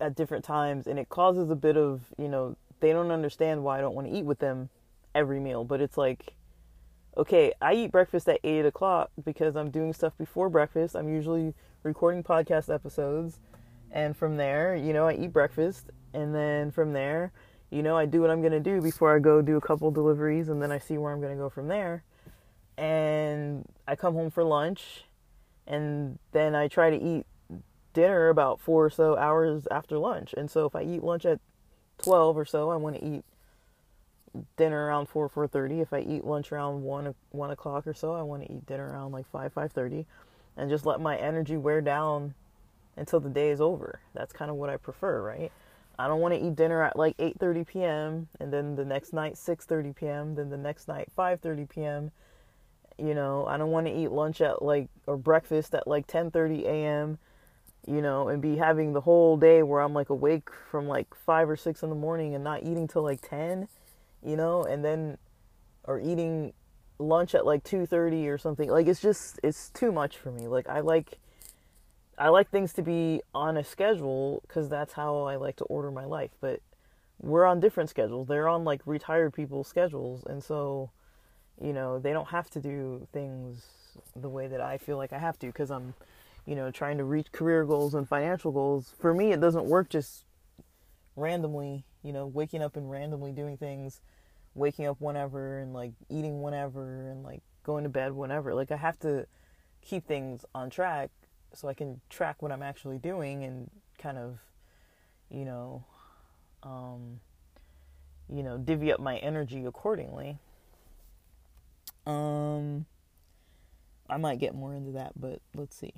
at 0.00 0.14
different 0.14 0.44
times, 0.44 0.86
and 0.86 0.98
it 0.98 1.08
causes 1.08 1.50
a 1.50 1.56
bit 1.56 1.76
of, 1.76 2.02
you 2.18 2.28
know, 2.28 2.56
they 2.80 2.92
don't 2.92 3.10
understand 3.10 3.64
why 3.64 3.78
I 3.78 3.80
don't 3.80 3.94
want 3.94 4.08
to 4.08 4.12
eat 4.12 4.24
with 4.24 4.40
them 4.40 4.68
every 5.14 5.40
meal, 5.40 5.64
but 5.64 5.80
it's 5.80 5.96
like 5.96 6.34
okay, 7.16 7.52
I 7.62 7.72
eat 7.74 7.92
breakfast 7.92 8.28
at 8.28 8.40
eight 8.44 8.66
o'clock 8.66 9.10
because 9.24 9.56
I'm 9.56 9.70
doing 9.70 9.92
stuff 9.92 10.12
before 10.18 10.50
breakfast. 10.50 10.94
I'm 10.94 11.08
usually 11.08 11.54
recording 11.82 12.22
podcast 12.22 12.72
episodes. 12.72 13.38
And 13.92 14.16
from 14.16 14.36
there, 14.36 14.76
you 14.76 14.92
know, 14.92 15.06
I 15.06 15.14
eat 15.14 15.32
breakfast. 15.32 15.90
And 16.12 16.34
then 16.34 16.70
from 16.70 16.92
there, 16.92 17.32
you 17.70 17.82
know, 17.82 17.96
I 17.96 18.06
do 18.06 18.20
what 18.20 18.30
I'm 18.30 18.40
going 18.40 18.52
to 18.52 18.60
do 18.60 18.80
before 18.80 19.14
I 19.14 19.18
go 19.18 19.42
do 19.42 19.56
a 19.56 19.60
couple 19.60 19.90
deliveries. 19.90 20.48
And 20.48 20.60
then 20.62 20.72
I 20.72 20.78
see 20.78 20.98
where 20.98 21.12
I'm 21.12 21.20
going 21.20 21.36
to 21.36 21.42
go 21.42 21.48
from 21.48 21.68
there. 21.68 22.04
And 22.78 23.64
I 23.86 23.96
come 23.96 24.14
home 24.14 24.30
for 24.30 24.44
lunch. 24.44 25.04
And 25.66 26.18
then 26.32 26.54
I 26.54 26.68
try 26.68 26.90
to 26.90 26.96
eat 26.96 27.26
dinner 27.92 28.28
about 28.28 28.60
four 28.60 28.84
or 28.84 28.90
so 28.90 29.16
hours 29.16 29.66
after 29.70 29.98
lunch. 29.98 30.34
And 30.36 30.50
so 30.50 30.66
if 30.66 30.76
I 30.76 30.82
eat 30.82 31.02
lunch 31.02 31.24
at 31.24 31.40
12 31.98 32.36
or 32.36 32.44
so, 32.44 32.70
I 32.70 32.76
want 32.76 32.96
to 32.96 33.04
eat 33.04 33.24
dinner 34.56 34.86
around 34.86 35.08
four 35.08 35.28
four 35.28 35.46
thirty. 35.46 35.80
If 35.80 35.92
I 35.92 36.00
eat 36.00 36.24
lunch 36.24 36.52
around 36.52 36.82
one 36.82 37.14
one 37.30 37.50
o'clock 37.50 37.86
or 37.86 37.94
so, 37.94 38.12
I 38.12 38.22
want 38.22 38.44
to 38.44 38.52
eat 38.52 38.66
dinner 38.66 38.90
around 38.90 39.12
like 39.12 39.26
five 39.30 39.52
five 39.52 39.72
thirty, 39.72 40.06
and 40.56 40.70
just 40.70 40.86
let 40.86 41.00
my 41.00 41.16
energy 41.16 41.56
wear 41.56 41.80
down 41.80 42.34
until 42.96 43.20
the 43.20 43.28
day 43.28 43.50
is 43.50 43.60
over. 43.60 44.00
That's 44.14 44.32
kind 44.32 44.50
of 44.50 44.56
what 44.56 44.70
I 44.70 44.76
prefer, 44.76 45.22
right? 45.22 45.52
I 45.98 46.08
don't 46.08 46.20
want 46.20 46.34
to 46.34 46.46
eat 46.46 46.56
dinner 46.56 46.82
at 46.82 46.96
like 46.96 47.16
8:30 47.16 47.66
p.m. 47.66 48.28
and 48.38 48.52
then 48.52 48.76
the 48.76 48.84
next 48.84 49.12
night 49.12 49.34
6:30 49.34 49.94
p.m. 49.96 50.34
then 50.34 50.50
the 50.50 50.56
next 50.56 50.88
night 50.88 51.08
5:30 51.16 51.68
p.m. 51.68 52.10
You 52.98 53.14
know, 53.14 53.46
I 53.46 53.56
don't 53.56 53.70
want 53.70 53.86
to 53.86 53.92
eat 53.92 54.10
lunch 54.10 54.40
at 54.40 54.62
like 54.62 54.88
or 55.06 55.16
breakfast 55.16 55.74
at 55.74 55.86
like 55.86 56.06
10:30 56.06 56.64
a.m. 56.64 57.18
You 57.86 58.02
know, 58.02 58.28
and 58.28 58.42
be 58.42 58.56
having 58.56 58.92
the 58.92 59.00
whole 59.00 59.36
day 59.36 59.62
where 59.62 59.80
I'm 59.80 59.94
like 59.94 60.10
awake 60.10 60.48
from 60.70 60.88
like 60.88 61.14
5 61.14 61.50
or 61.50 61.56
6 61.56 61.82
in 61.82 61.88
the 61.88 61.94
morning 61.94 62.34
and 62.34 62.42
not 62.42 62.64
eating 62.64 62.88
till 62.88 63.02
like 63.02 63.20
10, 63.26 63.68
you 64.24 64.36
know, 64.36 64.64
and 64.64 64.84
then 64.84 65.18
or 65.84 66.00
eating 66.00 66.52
lunch 66.98 67.34
at 67.34 67.46
like 67.46 67.64
2:30 67.64 68.28
or 68.28 68.38
something. 68.38 68.68
Like 68.68 68.86
it's 68.86 69.00
just 69.00 69.40
it's 69.42 69.70
too 69.70 69.92
much 69.92 70.18
for 70.18 70.30
me. 70.30 70.46
Like 70.48 70.68
I 70.68 70.80
like 70.80 71.18
I 72.18 72.28
like 72.30 72.50
things 72.50 72.72
to 72.74 72.82
be 72.82 73.22
on 73.34 73.56
a 73.56 73.64
schedule 73.64 74.42
cuz 74.48 74.68
that's 74.68 74.94
how 74.94 75.22
I 75.24 75.36
like 75.36 75.56
to 75.56 75.64
order 75.64 75.90
my 75.90 76.04
life. 76.04 76.30
But 76.40 76.60
we're 77.20 77.44
on 77.44 77.60
different 77.60 77.90
schedules. 77.90 78.28
They're 78.28 78.48
on 78.48 78.64
like 78.64 78.80
retired 78.86 79.34
people's 79.34 79.68
schedules 79.68 80.24
and 80.24 80.42
so 80.42 80.90
you 81.60 81.72
know, 81.72 81.98
they 81.98 82.12
don't 82.12 82.28
have 82.28 82.50
to 82.50 82.60
do 82.60 83.06
things 83.12 83.64
the 84.14 84.28
way 84.28 84.46
that 84.46 84.60
I 84.60 84.76
feel 84.76 84.98
like 84.98 85.12
I 85.12 85.18
have 85.18 85.38
to 85.40 85.52
cuz 85.52 85.70
I'm 85.70 85.94
you 86.44 86.54
know, 86.54 86.70
trying 86.70 86.96
to 86.98 87.04
reach 87.04 87.32
career 87.32 87.64
goals 87.64 87.94
and 87.94 88.08
financial 88.08 88.52
goals. 88.52 88.94
For 89.00 89.12
me, 89.12 89.32
it 89.32 89.40
doesn't 89.40 89.64
work 89.66 89.88
just 89.88 90.24
randomly, 91.16 91.84
you 92.04 92.12
know, 92.12 92.26
waking 92.26 92.62
up 92.62 92.76
and 92.76 92.88
randomly 92.88 93.32
doing 93.32 93.56
things 93.56 94.00
waking 94.56 94.86
up 94.86 95.00
whenever 95.00 95.58
and 95.58 95.72
like 95.72 95.92
eating 96.08 96.42
whenever 96.42 97.10
and 97.10 97.22
like 97.22 97.42
going 97.62 97.84
to 97.84 97.90
bed 97.90 98.12
whenever. 98.12 98.54
Like 98.54 98.72
I 98.72 98.76
have 98.76 98.98
to 99.00 99.26
keep 99.82 100.06
things 100.06 100.44
on 100.54 100.70
track 100.70 101.10
so 101.56 101.68
I 101.68 101.74
can 101.74 102.00
track 102.10 102.42
what 102.42 102.52
I'm 102.52 102.62
actually 102.62 102.98
doing 102.98 103.44
and 103.44 103.70
kind 103.98 104.18
of, 104.18 104.38
you 105.30 105.44
know, 105.44 105.84
um, 106.62 107.20
you 108.32 108.42
know, 108.42 108.58
divvy 108.58 108.92
up 108.92 109.00
my 109.00 109.16
energy 109.18 109.64
accordingly. 109.64 110.38
Um, 112.06 112.86
I 114.08 114.16
might 114.16 114.38
get 114.38 114.54
more 114.54 114.74
into 114.74 114.92
that, 114.92 115.12
but 115.18 115.40
let's 115.54 115.76
see. 115.76 115.92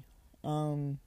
Um, 0.44 0.98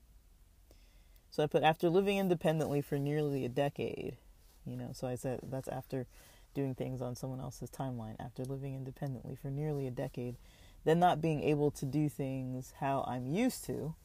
so 1.32 1.44
I 1.44 1.48
put 1.48 1.64
after 1.64 1.90
living 1.90 2.18
independently 2.18 2.82
for 2.82 3.00
nearly 3.00 3.46
a 3.46 3.50
decade, 3.50 4.18
you 4.66 4.76
know, 4.76 4.90
so 4.94 5.08
I 5.08 5.16
said 5.16 5.40
that's 5.44 5.68
after 5.68 6.06
doing 6.54 6.76
things 6.76 7.02
on 7.02 7.16
someone 7.16 7.40
else's 7.40 7.70
timeline 7.70 8.16
after 8.20 8.44
living 8.44 8.76
independently 8.76 9.36
for 9.42 9.50
nearly 9.50 9.88
a 9.88 9.92
decade, 9.92 10.36
then 10.84 11.00
not 11.00 11.22
being 11.22 11.42
able 11.44 11.72
to 11.72 11.86
do 11.86 12.10
things 12.10 12.74
how 12.80 13.06
I'm 13.08 13.26
used 13.26 13.64
to. 13.66 13.96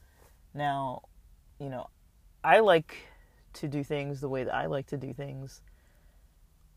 Now, 0.57 1.03
you 1.61 1.69
know, 1.69 1.89
I 2.43 2.61
like 2.61 2.97
to 3.55 3.69
do 3.69 3.85
things 3.85 4.21
the 4.21 4.29
way 4.29 4.45
that 4.45 4.55
I 4.55 4.67
like 4.67 4.87
to 4.89 4.97
do 4.97 5.13
things. 5.13 5.61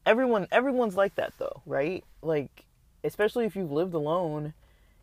Everyone 0.06 0.48
everyone's 0.52 0.96
like 0.96 1.16
that 1.16 1.34
though, 1.38 1.62
right? 1.66 2.04
Like 2.22 2.66
especially 3.04 3.46
if 3.46 3.56
you've 3.56 3.72
lived 3.72 3.94
alone, 3.94 4.54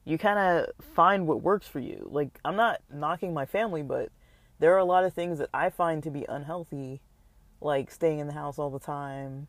you 0.04 0.18
kind 0.18 0.38
of 0.38 0.72
find 0.94 1.26
what 1.26 1.42
works 1.42 1.66
for 1.66 1.80
you. 1.80 2.08
Like 2.10 2.38
I'm 2.44 2.56
not 2.56 2.80
knocking 2.92 3.32
my 3.32 3.46
family, 3.46 3.82
but 3.82 4.10
there 4.58 4.74
are 4.74 4.78
a 4.78 4.84
lot 4.84 5.04
of 5.04 5.12
things 5.12 5.38
that 5.38 5.50
I 5.54 5.70
find 5.70 6.02
to 6.02 6.10
be 6.10 6.24
unhealthy, 6.28 7.00
like 7.60 7.90
staying 7.90 8.18
in 8.18 8.26
the 8.26 8.32
house 8.32 8.58
all 8.58 8.70
the 8.70 8.78
time, 8.78 9.48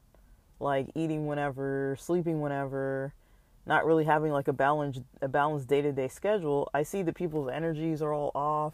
like 0.60 0.88
eating 0.96 1.28
whenever, 1.28 1.98
sleeping 2.00 2.42
whenever, 2.42 3.14
not 3.66 3.86
really 3.86 4.06
having 4.06 4.32
like 4.32 4.48
a 4.48 4.54
balanced 4.54 5.02
a 5.22 5.28
balanced 5.28 5.68
day-to-day 5.68 6.08
schedule, 6.08 6.70
I 6.74 6.84
see 6.84 7.02
that 7.04 7.16
people's 7.16 7.50
energies 7.50 8.02
are 8.02 8.14
all 8.14 8.32
off. 8.34 8.74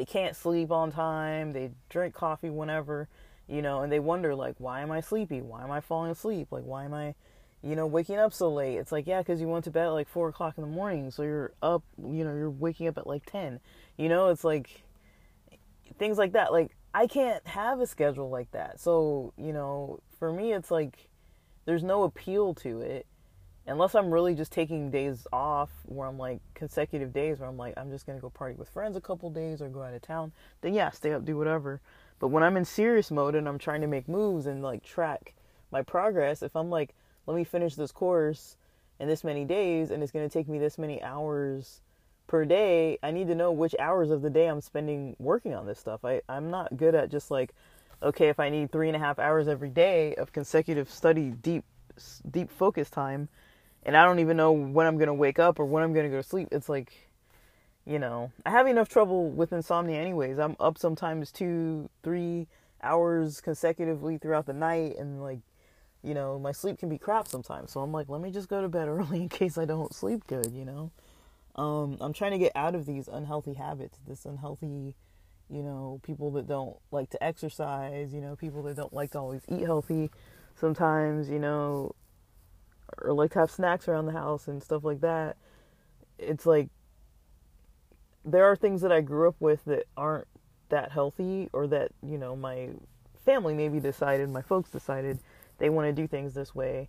They 0.00 0.06
can't 0.06 0.34
sleep 0.34 0.70
on 0.70 0.90
time, 0.90 1.52
they 1.52 1.72
drink 1.90 2.14
coffee 2.14 2.48
whenever, 2.48 3.06
you 3.46 3.60
know, 3.60 3.82
and 3.82 3.92
they 3.92 3.98
wonder 3.98 4.34
like 4.34 4.54
why 4.56 4.80
am 4.80 4.90
I 4.90 5.02
sleepy? 5.02 5.42
Why 5.42 5.62
am 5.62 5.70
I 5.70 5.82
falling 5.82 6.10
asleep? 6.10 6.48
Like 6.50 6.64
why 6.64 6.86
am 6.86 6.94
I 6.94 7.14
you 7.62 7.76
know, 7.76 7.86
waking 7.86 8.16
up 8.16 8.32
so 8.32 8.50
late. 8.50 8.78
It's 8.78 8.92
like, 8.92 9.06
yeah, 9.06 9.18
because 9.18 9.42
you 9.42 9.46
went 9.46 9.64
to 9.64 9.70
bed 9.70 9.84
at 9.84 9.90
like 9.90 10.08
four 10.08 10.30
o'clock 10.30 10.54
in 10.56 10.62
the 10.62 10.70
morning, 10.70 11.10
so 11.10 11.22
you're 11.22 11.52
up, 11.62 11.82
you 11.98 12.24
know, 12.24 12.34
you're 12.34 12.48
waking 12.48 12.88
up 12.88 12.96
at 12.96 13.06
like 13.06 13.26
10. 13.26 13.60
You 13.98 14.08
know, 14.08 14.28
it's 14.28 14.42
like 14.42 14.84
things 15.98 16.16
like 16.16 16.32
that. 16.32 16.50
Like, 16.50 16.74
I 16.94 17.06
can't 17.06 17.46
have 17.46 17.78
a 17.80 17.86
schedule 17.86 18.30
like 18.30 18.50
that. 18.52 18.80
So, 18.80 19.34
you 19.36 19.52
know, 19.52 20.00
for 20.18 20.32
me, 20.32 20.54
it's 20.54 20.70
like 20.70 21.10
there's 21.66 21.82
no 21.82 22.04
appeal 22.04 22.54
to 22.54 22.80
it 22.80 23.04
unless 23.70 23.94
I'm 23.94 24.10
really 24.10 24.34
just 24.34 24.52
taking 24.52 24.90
days 24.90 25.26
off 25.32 25.70
where 25.84 26.08
I'm 26.08 26.18
like 26.18 26.40
consecutive 26.54 27.12
days 27.12 27.38
where 27.38 27.48
I'm 27.48 27.56
like 27.56 27.74
I'm 27.76 27.90
just 27.90 28.06
gonna 28.06 28.18
go 28.18 28.30
party 28.30 28.54
with 28.56 28.68
friends 28.68 28.96
a 28.96 29.00
couple 29.00 29.30
days 29.30 29.62
or 29.62 29.68
go 29.68 29.82
out 29.82 29.94
of 29.94 30.02
town, 30.02 30.32
then 30.60 30.74
yeah, 30.74 30.90
stay 30.90 31.12
up, 31.12 31.24
do 31.24 31.36
whatever. 31.36 31.80
But 32.18 32.28
when 32.28 32.42
I'm 32.42 32.56
in 32.56 32.64
serious 32.64 33.10
mode 33.10 33.34
and 33.34 33.48
I'm 33.48 33.58
trying 33.58 33.80
to 33.80 33.86
make 33.86 34.08
moves 34.08 34.46
and 34.46 34.62
like 34.62 34.82
track 34.82 35.34
my 35.70 35.82
progress, 35.82 36.42
if 36.42 36.56
I'm 36.56 36.68
like, 36.68 36.94
let 37.26 37.36
me 37.36 37.44
finish 37.44 37.74
this 37.74 37.92
course 37.92 38.56
in 38.98 39.08
this 39.08 39.24
many 39.24 39.44
days 39.44 39.90
and 39.90 40.02
it's 40.02 40.12
gonna 40.12 40.28
take 40.28 40.48
me 40.48 40.58
this 40.58 40.76
many 40.76 41.02
hours 41.02 41.80
per 42.26 42.44
day, 42.44 42.98
I 43.02 43.10
need 43.10 43.28
to 43.28 43.34
know 43.34 43.50
which 43.52 43.74
hours 43.78 44.10
of 44.10 44.22
the 44.22 44.30
day 44.30 44.46
I'm 44.46 44.60
spending 44.60 45.16
working 45.18 45.54
on 45.54 45.66
this 45.66 45.78
stuff. 45.78 46.04
I, 46.04 46.20
I'm 46.28 46.50
not 46.50 46.76
good 46.76 46.94
at 46.94 47.10
just 47.10 47.30
like 47.30 47.54
okay, 48.02 48.28
if 48.28 48.40
I 48.40 48.48
need 48.48 48.72
three 48.72 48.88
and 48.88 48.96
a 48.96 48.98
half 48.98 49.18
hours 49.18 49.48
every 49.48 49.68
day 49.68 50.14
of 50.14 50.32
consecutive 50.32 50.90
study, 50.90 51.30
deep, 51.30 51.64
deep 52.30 52.50
focus 52.50 52.88
time, 52.88 53.28
and 53.84 53.96
I 53.96 54.04
don't 54.04 54.18
even 54.18 54.36
know 54.36 54.52
when 54.52 54.86
I'm 54.86 54.98
gonna 54.98 55.14
wake 55.14 55.38
up 55.38 55.58
or 55.58 55.64
when 55.64 55.82
I'm 55.82 55.92
gonna 55.92 56.08
go 56.08 56.16
to 56.16 56.22
sleep, 56.22 56.48
it's 56.52 56.68
like, 56.68 56.92
you 57.86 57.98
know, 57.98 58.30
I 58.44 58.50
have 58.50 58.66
enough 58.66 58.88
trouble 58.88 59.30
with 59.30 59.52
insomnia 59.52 59.98
anyways. 59.98 60.38
I'm 60.38 60.56
up 60.60 60.78
sometimes 60.78 61.32
two, 61.32 61.88
three 62.02 62.46
hours 62.82 63.40
consecutively 63.40 64.18
throughout 64.18 64.46
the 64.46 64.52
night, 64.52 64.96
and 64.98 65.22
like, 65.22 65.40
you 66.02 66.14
know, 66.14 66.38
my 66.38 66.52
sleep 66.52 66.78
can 66.78 66.88
be 66.88 66.98
crap 66.98 67.28
sometimes. 67.28 67.72
So 67.72 67.80
I'm 67.80 67.92
like, 67.92 68.08
let 68.08 68.20
me 68.20 68.30
just 68.30 68.48
go 68.48 68.62
to 68.62 68.68
bed 68.68 68.88
early 68.88 69.22
in 69.22 69.28
case 69.28 69.58
I 69.58 69.64
don't 69.64 69.94
sleep 69.94 70.26
good, 70.26 70.52
you 70.52 70.64
know. 70.64 70.90
Um, 71.56 71.98
I'm 72.00 72.12
trying 72.12 72.32
to 72.32 72.38
get 72.38 72.52
out 72.54 72.74
of 72.74 72.86
these 72.86 73.08
unhealthy 73.08 73.54
habits, 73.54 73.98
this 74.06 74.24
unhealthy 74.24 74.94
you 75.50 75.62
know, 75.62 76.00
people 76.02 76.30
that 76.32 76.46
don't 76.46 76.76
like 76.92 77.10
to 77.10 77.22
exercise, 77.22 78.14
you 78.14 78.20
know, 78.20 78.36
people 78.36 78.62
that 78.62 78.76
don't 78.76 78.92
like 78.92 79.10
to 79.12 79.18
always 79.18 79.42
eat 79.48 79.62
healthy 79.62 80.10
sometimes, 80.54 81.28
you 81.28 81.38
know, 81.38 81.94
or 82.98 83.12
like 83.12 83.34
have 83.34 83.50
snacks 83.50 83.88
around 83.88 84.06
the 84.06 84.12
house 84.12 84.48
and 84.48 84.62
stuff 84.62 84.84
like 84.84 85.00
that. 85.00 85.36
It's 86.18 86.46
like 86.46 86.68
there 88.24 88.44
are 88.44 88.56
things 88.56 88.82
that 88.82 88.92
I 88.92 89.00
grew 89.00 89.28
up 89.28 89.36
with 89.40 89.64
that 89.64 89.84
aren't 89.96 90.28
that 90.68 90.92
healthy 90.92 91.48
or 91.52 91.66
that, 91.68 91.92
you 92.06 92.18
know, 92.18 92.36
my 92.36 92.68
family 93.24 93.54
maybe 93.54 93.80
decided, 93.80 94.28
my 94.30 94.42
folks 94.42 94.70
decided 94.70 95.18
they 95.58 95.70
want 95.70 95.88
to 95.88 95.92
do 95.92 96.06
things 96.06 96.34
this 96.34 96.54
way. 96.54 96.88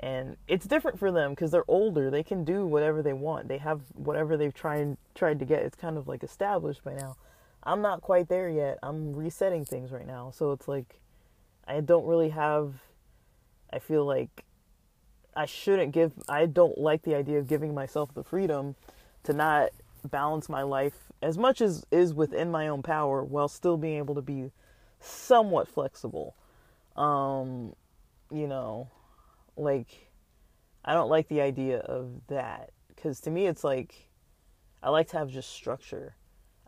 And 0.00 0.36
it's 0.46 0.66
different 0.66 0.98
for 0.98 1.10
them 1.10 1.30
because 1.30 1.50
they're 1.50 1.68
older. 1.68 2.10
They 2.10 2.22
can 2.22 2.44
do 2.44 2.64
whatever 2.64 3.02
they 3.02 3.12
want. 3.12 3.48
They 3.48 3.58
have 3.58 3.80
whatever 3.94 4.36
they've 4.36 4.54
tried 4.54 4.96
tried 5.14 5.40
to 5.40 5.44
get. 5.44 5.62
It's 5.62 5.76
kind 5.76 5.98
of 5.98 6.06
like 6.06 6.22
established 6.22 6.84
by 6.84 6.94
now 6.94 7.16
I'm 7.62 7.82
not 7.82 8.00
quite 8.00 8.28
there 8.28 8.48
yet. 8.48 8.78
I'm 8.82 9.14
resetting 9.14 9.64
things 9.64 9.90
right 9.90 10.06
now. 10.06 10.30
So 10.30 10.52
it's 10.52 10.68
like 10.68 11.00
I 11.66 11.80
don't 11.80 12.06
really 12.06 12.30
have 12.30 12.74
I 13.72 13.78
feel 13.78 14.04
like 14.04 14.44
I 15.38 15.46
shouldn't 15.46 15.92
give 15.92 16.12
I 16.28 16.46
don't 16.46 16.76
like 16.78 17.02
the 17.02 17.14
idea 17.14 17.38
of 17.38 17.46
giving 17.46 17.72
myself 17.72 18.12
the 18.12 18.24
freedom 18.24 18.74
to 19.22 19.32
not 19.32 19.70
balance 20.02 20.48
my 20.48 20.62
life 20.62 21.12
as 21.22 21.38
much 21.38 21.60
as 21.60 21.86
is 21.92 22.12
within 22.12 22.50
my 22.50 22.66
own 22.66 22.82
power 22.82 23.22
while 23.22 23.46
still 23.46 23.76
being 23.76 23.98
able 23.98 24.16
to 24.16 24.20
be 24.20 24.50
somewhat 24.98 25.68
flexible. 25.68 26.34
Um 26.96 27.76
you 28.32 28.48
know, 28.48 28.88
like 29.56 30.10
I 30.84 30.92
don't 30.92 31.08
like 31.08 31.28
the 31.28 31.40
idea 31.40 31.78
of 31.78 32.10
that 32.26 32.70
cuz 32.96 33.20
to 33.20 33.30
me 33.30 33.46
it's 33.46 33.62
like 33.62 34.08
I 34.82 34.90
like 34.90 35.06
to 35.10 35.18
have 35.18 35.30
just 35.30 35.50
structure 35.50 36.16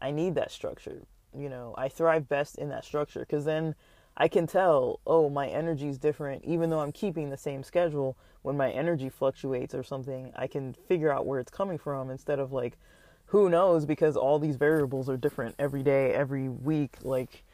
I 0.00 0.12
need 0.12 0.36
that 0.36 0.52
structure. 0.52 1.02
You 1.36 1.48
know, 1.48 1.74
I 1.76 1.88
thrive 1.88 2.28
best 2.28 2.56
in 2.56 2.68
that 2.68 2.84
structure 2.84 3.20
because 3.20 3.44
then 3.44 3.74
I 4.20 4.28
can 4.28 4.46
tell, 4.46 5.00
oh, 5.06 5.30
my 5.30 5.48
energy 5.48 5.88
is 5.88 5.96
different. 5.96 6.44
Even 6.44 6.68
though 6.68 6.80
I'm 6.80 6.92
keeping 6.92 7.30
the 7.30 7.38
same 7.38 7.62
schedule, 7.62 8.18
when 8.42 8.54
my 8.54 8.70
energy 8.70 9.08
fluctuates 9.08 9.74
or 9.74 9.82
something, 9.82 10.30
I 10.36 10.46
can 10.46 10.74
figure 10.86 11.10
out 11.10 11.24
where 11.24 11.40
it's 11.40 11.50
coming 11.50 11.78
from 11.78 12.10
instead 12.10 12.38
of 12.38 12.52
like, 12.52 12.76
who 13.24 13.48
knows, 13.48 13.86
because 13.86 14.18
all 14.18 14.38
these 14.38 14.56
variables 14.56 15.08
are 15.08 15.16
different 15.16 15.54
every 15.58 15.82
day, 15.82 16.12
every 16.12 16.50
week. 16.50 16.96
Like, 17.00 17.44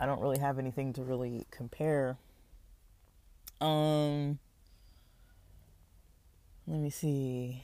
I 0.00 0.06
don't 0.06 0.20
really 0.20 0.40
have 0.40 0.58
anything 0.58 0.92
to 0.94 1.02
really 1.02 1.46
compare. 1.52 2.16
Um, 3.60 4.40
let 6.66 6.80
me 6.80 6.90
see. 6.90 7.62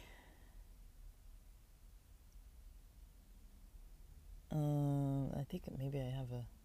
Um, 4.52 5.32
I 5.36 5.42
think 5.50 5.64
maybe 5.76 5.98
I 5.98 6.16
have 6.16 6.30
a. 6.30 6.61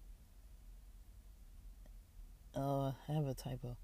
Oh, 2.57 2.95
I 3.07 3.11
have 3.13 3.27
a 3.27 3.35
typo. 3.35 3.77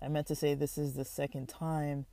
I 0.00 0.08
meant 0.08 0.28
to 0.28 0.36
say 0.36 0.54
this 0.54 0.78
is 0.78 0.94
the 0.94 1.04
second 1.04 1.48
time 1.48 2.06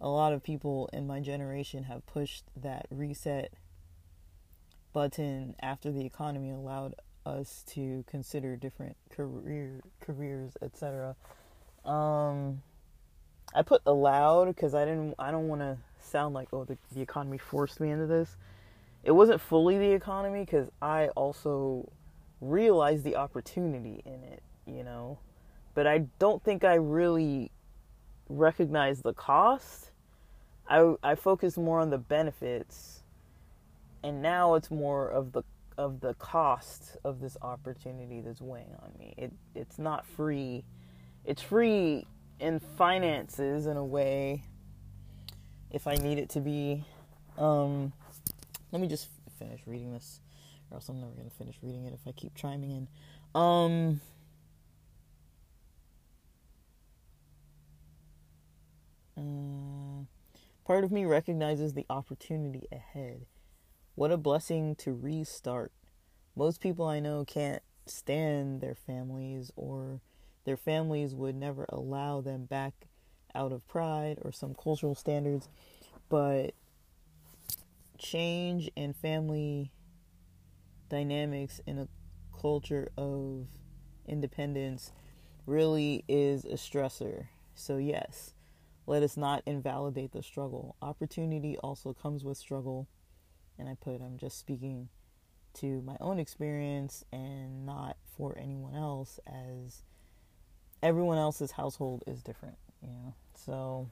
a 0.00 0.08
lot 0.08 0.34
of 0.34 0.42
people 0.42 0.90
in 0.92 1.06
my 1.06 1.20
generation 1.20 1.84
have 1.84 2.04
pushed 2.04 2.44
that 2.54 2.86
reset 2.90 3.54
button 4.92 5.54
after 5.60 5.90
the 5.90 6.04
economy 6.04 6.50
allowed 6.50 6.94
us 7.24 7.64
to 7.68 8.04
consider 8.06 8.56
different 8.56 8.96
career 9.08 9.80
careers, 10.00 10.52
etc. 10.60 11.16
Um, 11.86 12.62
I 13.54 13.62
put 13.62 13.80
allowed 13.86 14.48
because 14.48 14.74
I 14.74 14.84
didn't. 14.84 15.14
I 15.18 15.30
don't 15.30 15.48
want 15.48 15.62
to 15.62 15.78
sound 15.98 16.34
like 16.34 16.48
oh 16.52 16.64
the 16.64 16.76
the 16.92 17.00
economy 17.00 17.38
forced 17.38 17.80
me 17.80 17.90
into 17.90 18.06
this. 18.06 18.36
It 19.02 19.12
wasn't 19.12 19.40
fully 19.40 19.78
the 19.78 19.92
economy 19.92 20.40
because 20.40 20.68
I 20.82 21.08
also 21.08 21.90
realized 22.40 23.04
the 23.04 23.16
opportunity 23.16 24.02
in 24.04 24.22
it, 24.24 24.42
you 24.66 24.82
know. 24.82 25.18
But 25.74 25.86
I 25.86 26.06
don't 26.18 26.42
think 26.42 26.64
I 26.64 26.74
really 26.74 27.50
recognize 28.28 29.02
the 29.02 29.12
cost. 29.12 29.90
I 30.68 30.94
I 31.02 31.14
focused 31.14 31.58
more 31.58 31.80
on 31.80 31.90
the 31.90 31.98
benefits, 31.98 33.02
and 34.02 34.22
now 34.22 34.54
it's 34.54 34.70
more 34.70 35.08
of 35.08 35.32
the 35.32 35.42
of 35.76 36.00
the 36.00 36.14
cost 36.14 36.96
of 37.04 37.20
this 37.20 37.36
opportunity 37.42 38.20
that's 38.20 38.40
weighing 38.40 38.74
on 38.82 38.92
me. 38.98 39.14
It 39.16 39.32
it's 39.54 39.78
not 39.78 40.06
free. 40.06 40.64
It's 41.24 41.42
free 41.42 42.06
in 42.40 42.60
finances 42.60 43.66
in 43.66 43.76
a 43.76 43.84
way 43.84 44.44
if 45.70 45.86
I 45.86 45.96
need 45.96 46.18
it 46.18 46.28
to 46.30 46.40
be. 46.40 46.84
Um, 47.36 47.92
let 48.70 48.80
me 48.80 48.86
just 48.86 49.08
finish 49.38 49.60
reading 49.66 49.92
this, 49.92 50.20
or 50.70 50.76
else 50.76 50.88
I'm 50.88 51.00
never 51.00 51.12
gonna 51.12 51.30
finish 51.30 51.56
reading 51.62 51.84
it 51.86 51.92
if 51.92 52.00
I 52.06 52.12
keep 52.12 52.34
chiming 52.34 52.70
in. 52.70 52.88
Um, 53.40 54.00
part 60.64 60.84
of 60.84 60.92
me 60.92 61.04
recognizes 61.04 61.74
the 61.74 61.86
opportunity 61.90 62.66
ahead. 62.72 63.26
What 63.94 64.10
a 64.10 64.16
blessing 64.16 64.74
to 64.76 64.92
restart. 64.92 65.72
Most 66.34 66.60
people 66.60 66.86
I 66.86 67.00
know 67.00 67.24
can't 67.24 67.62
stand 67.86 68.60
their 68.60 68.74
families, 68.74 69.52
or 69.56 70.00
their 70.44 70.56
families 70.56 71.14
would 71.14 71.36
never 71.36 71.66
allow 71.68 72.20
them 72.20 72.44
back 72.44 72.88
out 73.34 73.52
of 73.52 73.66
pride 73.68 74.18
or 74.22 74.32
some 74.32 74.54
cultural 74.54 74.94
standards. 74.94 75.48
But 76.08 76.54
change 77.98 78.70
and 78.76 78.94
family 78.94 79.70
dynamics 80.88 81.60
in 81.66 81.78
a 81.78 81.88
culture 82.38 82.88
of 82.96 83.46
independence 84.06 84.92
really 85.46 86.04
is 86.08 86.44
a 86.44 86.54
stressor. 86.54 87.28
So, 87.54 87.76
yes, 87.76 88.33
let 88.86 89.02
us 89.02 89.16
not 89.16 89.42
invalidate 89.46 90.12
the 90.12 90.22
struggle. 90.22 90.76
Opportunity 90.82 91.56
also 91.58 91.92
comes 91.92 92.24
with 92.24 92.36
struggle. 92.36 92.88
And 93.58 93.68
I 93.68 93.76
put, 93.80 94.00
I'm 94.00 94.18
just 94.18 94.38
speaking 94.38 94.88
to 95.54 95.80
my 95.82 95.96
own 96.00 96.18
experience 96.18 97.04
and 97.12 97.64
not 97.64 97.96
for 98.16 98.36
anyone 98.36 98.74
else, 98.74 99.20
as 99.26 99.82
everyone 100.82 101.18
else's 101.18 101.52
household 101.52 102.02
is 102.06 102.22
different, 102.22 102.56
you 102.82 102.88
know. 102.88 103.14
So, 103.34 103.88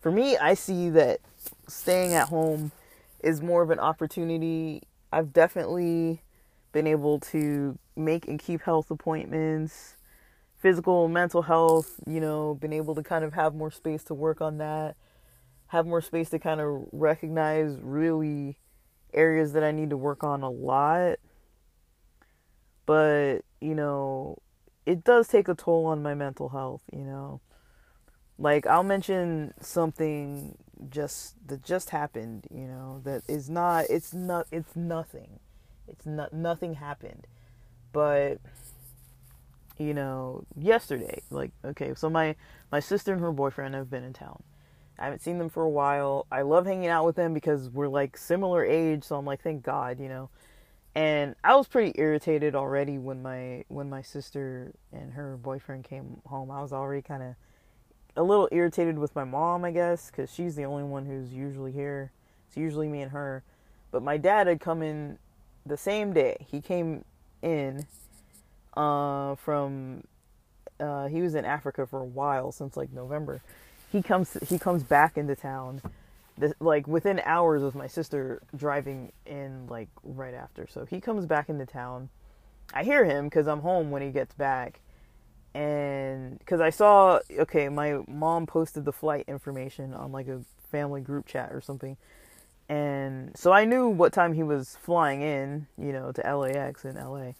for 0.00 0.10
me, 0.10 0.36
I 0.36 0.54
see 0.54 0.88
that 0.90 1.20
staying 1.68 2.14
at 2.14 2.28
home 2.28 2.72
is 3.22 3.42
more 3.42 3.62
of 3.62 3.70
an 3.70 3.78
opportunity. 3.78 4.82
I've 5.12 5.32
definitely 5.32 6.22
been 6.72 6.86
able 6.86 7.20
to 7.20 7.78
make 7.96 8.26
and 8.28 8.38
keep 8.38 8.62
health 8.62 8.90
appointments, 8.90 9.96
physical, 10.60 11.08
mental 11.08 11.42
health, 11.42 11.94
you 12.06 12.20
know, 12.20 12.54
been 12.54 12.72
able 12.72 12.94
to 12.94 13.02
kind 13.02 13.24
of 13.24 13.32
have 13.32 13.54
more 13.54 13.70
space 13.70 14.04
to 14.04 14.14
work 14.14 14.40
on 14.40 14.58
that, 14.58 14.94
have 15.68 15.86
more 15.86 16.02
space 16.02 16.30
to 16.30 16.38
kind 16.38 16.60
of 16.60 16.86
recognize 16.92 17.78
really 17.80 18.58
areas 19.14 19.54
that 19.54 19.64
I 19.64 19.72
need 19.72 19.90
to 19.90 19.96
work 19.96 20.22
on 20.22 20.42
a 20.42 20.50
lot. 20.50 21.18
But, 22.84 23.38
you 23.60 23.74
know, 23.74 24.38
it 24.84 25.02
does 25.02 25.28
take 25.28 25.48
a 25.48 25.54
toll 25.54 25.86
on 25.86 26.02
my 26.02 26.14
mental 26.14 26.50
health, 26.50 26.82
you 26.92 27.04
know. 27.04 27.40
Like 28.38 28.66
I'll 28.66 28.82
mention 28.82 29.54
something 29.60 30.56
just 30.88 31.34
that 31.46 31.62
just 31.62 31.90
happened, 31.90 32.46
you 32.50 32.66
know, 32.66 33.00
that 33.04 33.22
is 33.28 33.50
not 33.50 33.84
it's 33.90 34.14
not 34.14 34.46
it's 34.50 34.74
nothing. 34.74 35.40
It's 35.86 36.06
not 36.06 36.32
nothing 36.32 36.74
happened. 36.74 37.26
But 37.92 38.38
you 39.80 39.94
know, 39.94 40.44
yesterday, 40.56 41.22
like 41.30 41.52
okay, 41.64 41.94
so 41.96 42.10
my 42.10 42.36
my 42.70 42.80
sister 42.80 43.12
and 43.12 43.20
her 43.22 43.32
boyfriend 43.32 43.74
have 43.74 43.90
been 43.90 44.04
in 44.04 44.12
town. 44.12 44.42
I 44.98 45.04
haven't 45.04 45.22
seen 45.22 45.38
them 45.38 45.48
for 45.48 45.62
a 45.62 45.70
while. 45.70 46.26
I 46.30 46.42
love 46.42 46.66
hanging 46.66 46.88
out 46.88 47.06
with 47.06 47.16
them 47.16 47.32
because 47.32 47.70
we're 47.70 47.88
like 47.88 48.18
similar 48.18 48.62
age, 48.62 49.04
so 49.04 49.16
I'm 49.16 49.24
like 49.24 49.42
thank 49.42 49.62
God, 49.62 49.98
you 49.98 50.08
know. 50.08 50.28
And 50.94 51.34
I 51.42 51.56
was 51.56 51.66
pretty 51.66 51.98
irritated 51.98 52.54
already 52.54 52.98
when 52.98 53.22
my 53.22 53.64
when 53.68 53.88
my 53.88 54.02
sister 54.02 54.74
and 54.92 55.14
her 55.14 55.38
boyfriend 55.38 55.84
came 55.84 56.20
home. 56.26 56.50
I 56.50 56.60
was 56.60 56.74
already 56.74 57.00
kind 57.00 57.22
of 57.22 57.34
a 58.16 58.22
little 58.22 58.48
irritated 58.52 58.98
with 58.98 59.14
my 59.16 59.24
mom, 59.24 59.64
I 59.64 59.70
guess, 59.70 60.10
because 60.10 60.30
she's 60.30 60.56
the 60.56 60.64
only 60.64 60.84
one 60.84 61.06
who's 61.06 61.32
usually 61.32 61.72
here. 61.72 62.12
It's 62.48 62.56
usually 62.58 62.88
me 62.88 63.00
and 63.00 63.12
her. 63.12 63.44
But 63.90 64.02
my 64.02 64.18
dad 64.18 64.46
had 64.46 64.60
come 64.60 64.82
in 64.82 65.18
the 65.64 65.78
same 65.78 66.12
day. 66.12 66.36
He 66.50 66.60
came 66.60 67.04
in 67.40 67.86
uh, 68.74 69.34
from. 69.36 70.04
Uh, 70.78 71.08
he 71.08 71.20
was 71.20 71.34
in 71.34 71.44
Africa 71.44 71.86
for 71.86 72.00
a 72.00 72.04
while 72.06 72.52
since 72.52 72.76
like 72.76 72.92
November. 72.92 73.42
He 73.92 74.02
comes. 74.02 74.36
He 74.48 74.58
comes 74.58 74.82
back 74.82 75.18
into 75.18 75.36
town, 75.36 75.82
this, 76.38 76.52
like 76.60 76.86
within 76.86 77.20
hours 77.24 77.62
of 77.62 77.74
my 77.74 77.86
sister 77.86 78.42
driving 78.56 79.12
in, 79.26 79.66
like 79.68 79.88
right 80.02 80.34
after. 80.34 80.66
So 80.66 80.84
he 80.84 81.00
comes 81.00 81.26
back 81.26 81.48
into 81.48 81.66
town. 81.66 82.08
I 82.72 82.84
hear 82.84 83.04
him 83.04 83.24
because 83.24 83.46
I'm 83.46 83.60
home 83.60 83.90
when 83.90 84.00
he 84.02 84.10
gets 84.10 84.32
back 84.34 84.80
and 85.54 86.38
because 86.38 86.60
I 86.60 86.70
saw, 86.70 87.20
okay, 87.30 87.68
my 87.68 87.98
mom 88.06 88.46
posted 88.46 88.84
the 88.84 88.92
flight 88.92 89.24
information 89.26 89.94
on 89.94 90.12
like 90.12 90.28
a 90.28 90.42
family 90.70 91.00
group 91.00 91.26
chat 91.26 91.50
or 91.52 91.60
something, 91.60 91.96
and 92.68 93.36
so 93.36 93.52
I 93.52 93.64
knew 93.64 93.88
what 93.88 94.12
time 94.12 94.32
he 94.32 94.44
was 94.44 94.76
flying 94.80 95.22
in, 95.22 95.66
you 95.76 95.92
know, 95.92 96.12
to 96.12 96.36
LAX 96.36 96.84
in 96.84 96.94
LA, 96.94 97.32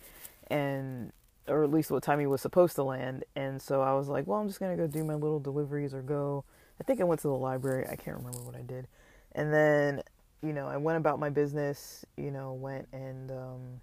and 0.48 1.12
or 1.50 1.64
at 1.64 1.70
least 1.70 1.90
what 1.90 2.02
time 2.02 2.20
he 2.20 2.26
was 2.26 2.40
supposed 2.40 2.76
to 2.76 2.82
land, 2.82 3.24
and 3.36 3.60
so 3.60 3.82
I 3.82 3.94
was 3.94 4.08
like, 4.08 4.26
well, 4.26 4.40
I'm 4.40 4.48
just 4.48 4.60
gonna 4.60 4.76
go 4.76 4.86
do 4.86 5.04
my 5.04 5.14
little 5.14 5.40
deliveries 5.40 5.92
or 5.94 6.02
go. 6.02 6.44
I 6.80 6.84
think 6.84 7.00
I 7.00 7.04
went 7.04 7.20
to 7.22 7.28
the 7.28 7.34
library. 7.34 7.86
I 7.90 7.96
can't 7.96 8.16
remember 8.16 8.40
what 8.42 8.56
I 8.56 8.62
did, 8.62 8.86
and 9.32 9.52
then 9.52 10.02
you 10.42 10.52
know 10.52 10.66
I 10.66 10.78
went 10.78 10.98
about 10.98 11.18
my 11.18 11.30
business. 11.30 12.04
You 12.16 12.30
know, 12.30 12.54
went 12.54 12.88
and 12.92 13.30
um, 13.30 13.80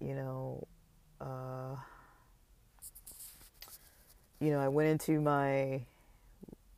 you 0.00 0.14
know. 0.14 0.66
Uh, 1.20 1.76
you 4.42 4.50
know, 4.50 4.58
I 4.58 4.66
went 4.66 4.88
into 4.88 5.20
my 5.20 5.80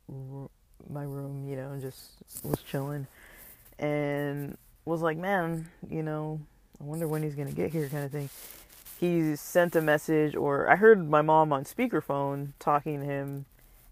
my 0.07 1.03
room, 1.03 1.47
you 1.49 1.55
know, 1.55 1.71
and 1.71 1.81
just 1.81 2.11
was 2.43 2.61
chilling, 2.61 3.07
and 3.79 4.55
was 4.85 5.01
like, 5.01 5.17
man, 5.17 5.67
you 5.89 6.03
know, 6.03 6.39
I 6.79 6.83
wonder 6.83 7.07
when 7.07 7.23
he's 7.23 7.33
gonna 7.33 7.51
get 7.51 7.71
here, 7.71 7.89
kind 7.89 8.05
of 8.05 8.11
thing. 8.11 8.29
He 9.05 9.35
sent 9.35 9.75
a 9.75 9.81
message, 9.81 10.35
or 10.35 10.67
I 10.67 10.75
heard 10.77 11.09
my 11.09 11.21
mom 11.21 11.53
on 11.53 11.63
speakerphone 11.63 12.53
talking 12.57 13.01
to 13.01 13.05
him, 13.05 13.45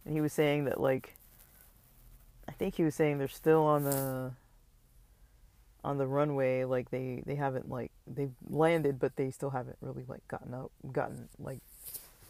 and 0.06 0.14
he 0.14 0.22
was 0.22 0.34
saying 0.34 0.66
that 0.66 0.80
like, 0.80 1.16
I 2.50 2.52
think 2.52 2.76
he 2.76 2.84
was 2.84 2.96
saying 2.96 3.20
they're 3.20 3.28
still 3.28 3.64
on 3.64 3.84
the 3.84 4.32
on 5.84 5.98
the 5.98 6.08
runway, 6.08 6.64
like 6.64 6.90
they 6.90 7.22
they 7.26 7.36
haven't 7.36 7.70
like 7.70 7.92
they've 8.08 8.34
landed, 8.50 9.00
but 9.00 9.16
they 9.16 9.30
still 9.30 9.52
haven't 9.52 9.78
really 9.82 10.04
like 10.08 10.28
gotten 10.28 10.54
up, 10.54 10.72
gotten 10.92 11.30
like 11.38 11.60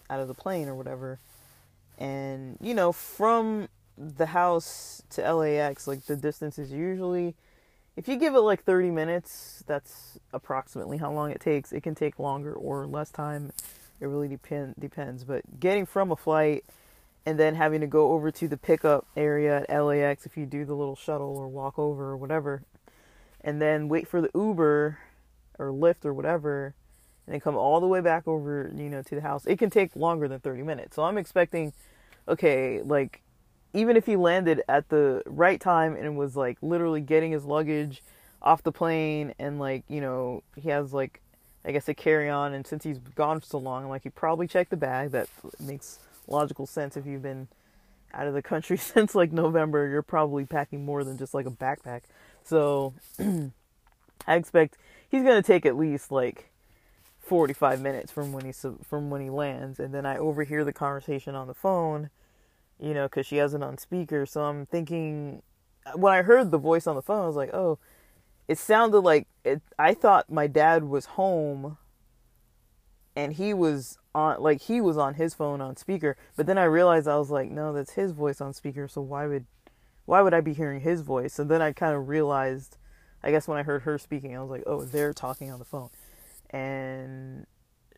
out 0.09 0.19
of 0.19 0.27
the 0.27 0.33
plane 0.33 0.67
or 0.67 0.75
whatever. 0.75 1.19
And, 1.97 2.57
you 2.59 2.73
know, 2.73 2.91
from 2.91 3.69
the 3.97 4.25
house 4.25 5.03
to 5.11 5.33
LAX, 5.33 5.87
like 5.87 6.05
the 6.05 6.15
distance 6.15 6.57
is 6.57 6.71
usually, 6.71 7.35
if 7.95 8.07
you 8.07 8.15
give 8.15 8.35
it 8.35 8.39
like 8.39 8.63
30 8.63 8.91
minutes, 8.91 9.63
that's 9.67 10.19
approximately 10.33 10.97
how 10.97 11.11
long 11.11 11.31
it 11.31 11.39
takes. 11.39 11.71
It 11.71 11.81
can 11.81 11.95
take 11.95 12.19
longer 12.19 12.53
or 12.53 12.85
less 12.85 13.11
time. 13.11 13.51
It 13.99 14.05
really 14.07 14.27
depend, 14.27 14.75
depends. 14.79 15.23
But 15.23 15.59
getting 15.59 15.85
from 15.85 16.11
a 16.11 16.15
flight 16.15 16.65
and 17.25 17.39
then 17.39 17.55
having 17.55 17.81
to 17.81 17.87
go 17.87 18.11
over 18.11 18.31
to 18.31 18.47
the 18.47 18.57
pickup 18.57 19.07
area 19.15 19.65
at 19.69 19.83
LAX 19.83 20.25
if 20.25 20.35
you 20.35 20.45
do 20.45 20.65
the 20.65 20.73
little 20.73 20.95
shuttle 20.95 21.37
or 21.37 21.47
walk 21.47 21.79
over 21.79 22.09
or 22.09 22.17
whatever, 22.17 22.63
and 23.41 23.61
then 23.61 23.87
wait 23.87 24.07
for 24.07 24.21
the 24.21 24.29
Uber 24.35 24.97
or 25.59 25.67
Lyft 25.67 26.05
or 26.05 26.13
whatever 26.13 26.75
and 27.25 27.33
then 27.33 27.39
come 27.39 27.55
all 27.55 27.79
the 27.79 27.87
way 27.87 28.01
back 28.01 28.27
over, 28.27 28.71
you 28.75 28.89
know, 28.89 29.01
to 29.01 29.15
the 29.15 29.21
house. 29.21 29.45
It 29.45 29.57
can 29.57 29.69
take 29.69 29.95
longer 29.95 30.27
than 30.27 30.39
30 30.39 30.63
minutes. 30.63 30.95
So 30.95 31.03
I'm 31.03 31.17
expecting, 31.17 31.73
okay, 32.27 32.81
like, 32.81 33.21
even 33.73 33.97
if 33.97 34.05
he 34.05 34.15
landed 34.15 34.61
at 34.69 34.89
the 34.89 35.23
right 35.25 35.59
time 35.59 35.95
and 35.95 36.17
was 36.17 36.35
like 36.35 36.57
literally 36.61 37.01
getting 37.01 37.31
his 37.31 37.43
luggage 37.43 38.03
off 38.41 38.63
the 38.63 38.71
plane 38.71 39.33
and 39.39 39.59
like, 39.59 39.83
you 39.87 40.01
know, 40.01 40.43
he 40.55 40.69
has 40.69 40.93
like, 40.93 41.21
I 41.65 41.71
guess 41.71 41.87
a 41.87 41.93
carry 41.93 42.29
on, 42.29 42.53
and 42.53 42.67
since 42.67 42.83
he's 42.83 42.97
gone 42.97 43.39
for 43.39 43.45
so 43.45 43.57
long, 43.57 43.83
I'm 43.83 43.89
like, 43.89 44.03
he 44.03 44.09
probably 44.09 44.47
checked 44.47 44.69
the 44.69 44.77
bag. 44.77 45.11
That 45.11 45.29
makes 45.59 45.99
logical 46.27 46.67
sense 46.67 46.97
if 46.97 47.05
you've 47.05 47.21
been 47.21 47.47
out 48.13 48.27
of 48.27 48.33
the 48.33 48.41
country 48.41 48.77
since 48.77 49.15
like 49.15 49.31
November, 49.31 49.87
you're 49.87 50.01
probably 50.01 50.45
packing 50.45 50.85
more 50.85 51.03
than 51.03 51.17
just 51.17 51.33
like 51.33 51.45
a 51.45 51.51
backpack. 51.51 52.01
So 52.43 52.93
I 54.27 54.35
expect 54.35 54.77
he's 55.09 55.23
gonna 55.23 55.41
take 55.41 55.65
at 55.65 55.77
least 55.77 56.11
like 56.11 56.49
45 57.19 57.81
minutes 57.81 58.11
from 58.11 58.33
when 58.33 58.45
he 58.45 58.51
from 58.51 59.09
when 59.09 59.21
he 59.21 59.29
lands 59.29 59.79
and 59.79 59.93
then 59.93 60.05
I 60.05 60.17
overhear 60.17 60.65
the 60.65 60.73
conversation 60.73 61.35
on 61.35 61.47
the 61.47 61.53
phone 61.53 62.09
you 62.83 62.93
know 62.93 63.07
cuz 63.07 63.25
she 63.25 63.37
has 63.37 63.53
it 63.53 63.63
on 63.63 63.77
speaker. 63.77 64.25
So 64.25 64.43
I'm 64.43 64.65
thinking 64.65 65.41
uh, 65.85 65.97
when 65.97 66.13
I 66.13 66.21
heard 66.21 66.51
the 66.51 66.57
voice 66.57 66.85
on 66.87 66.95
the 66.95 67.01
phone 67.01 67.23
I 67.23 67.27
was 67.27 67.35
like 67.35 67.53
oh 67.53 67.79
it 68.47 68.57
sounded 68.57 68.99
like 68.99 69.27
it 69.43 69.61
I 69.79 69.93
thought 69.93 70.29
my 70.31 70.47
dad 70.47 70.83
was 70.83 71.05
home 71.05 71.77
and 73.15 73.33
he 73.33 73.53
was 73.53 73.97
on 74.13 74.41
like 74.41 74.61
he 74.61 74.81
was 74.81 74.97
on 74.97 75.15
his 75.15 75.33
phone 75.33 75.61
on 75.61 75.77
speaker. 75.77 76.17
But 76.35 76.45
then 76.45 76.57
I 76.57 76.65
realized 76.65 77.07
I 77.07 77.17
was 77.17 77.29
like 77.29 77.49
no 77.49 77.73
that's 77.73 77.93
his 77.93 78.11
voice 78.11 78.41
on 78.41 78.53
speaker. 78.53 78.87
So 78.87 79.01
why 79.01 79.27
would 79.27 79.45
why 80.05 80.21
would 80.21 80.33
I 80.33 80.41
be 80.41 80.53
hearing 80.53 80.81
his 80.81 81.01
voice? 81.01 81.39
And 81.39 81.49
then 81.49 81.61
I 81.61 81.71
kind 81.71 81.95
of 81.95 82.07
realized 82.09 82.77
I 83.23 83.31
guess 83.31 83.47
when 83.47 83.57
I 83.57 83.63
heard 83.63 83.83
her 83.83 83.97
speaking 83.97 84.35
I 84.35 84.41
was 84.41 84.49
like 84.49 84.63
oh 84.67 84.83
they're 84.83 85.13
talking 85.13 85.51
on 85.51 85.59
the 85.59 85.65
phone. 85.65 85.89
And 86.49 87.45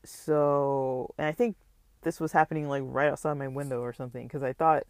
so 0.03 1.13
and 1.17 1.27
I 1.27 1.31
think 1.31 1.55
this 2.05 2.19
was 2.21 2.31
happening 2.31 2.69
like 2.69 2.83
right 2.85 3.11
outside 3.11 3.33
my 3.33 3.49
window 3.49 3.81
or 3.81 3.91
something 3.91 4.25
because 4.25 4.43
I 4.43 4.53
thought 4.53 4.83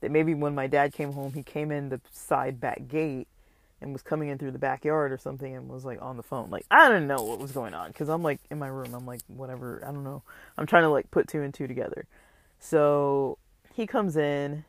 that 0.00 0.10
maybe 0.10 0.34
when 0.34 0.54
my 0.54 0.66
dad 0.66 0.92
came 0.92 1.12
home 1.12 1.32
he 1.32 1.44
came 1.44 1.70
in 1.70 1.90
the 1.90 2.00
side 2.10 2.58
back 2.58 2.88
gate 2.88 3.28
and 3.80 3.92
was 3.92 4.02
coming 4.02 4.30
in 4.30 4.38
through 4.38 4.50
the 4.50 4.58
backyard 4.58 5.12
or 5.12 5.18
something 5.18 5.54
and 5.54 5.68
was 5.68 5.84
like 5.84 6.00
on 6.00 6.16
the 6.16 6.22
phone. 6.22 6.50
Like 6.50 6.64
I 6.70 6.88
don't 6.88 7.06
know 7.06 7.22
what 7.22 7.38
was 7.38 7.52
going 7.52 7.74
on 7.74 7.88
because 7.88 8.08
I'm 8.08 8.22
like 8.22 8.40
in 8.50 8.58
my 8.58 8.66
room. 8.66 8.94
I'm 8.94 9.06
like 9.06 9.20
whatever. 9.28 9.84
I 9.86 9.92
don't 9.92 10.04
know. 10.04 10.22
I'm 10.56 10.66
trying 10.66 10.84
to 10.84 10.88
like 10.88 11.10
put 11.10 11.28
two 11.28 11.42
and 11.42 11.52
two 11.52 11.68
together. 11.68 12.06
So 12.58 13.38
he 13.74 13.86
comes 13.86 14.16
in 14.16 14.64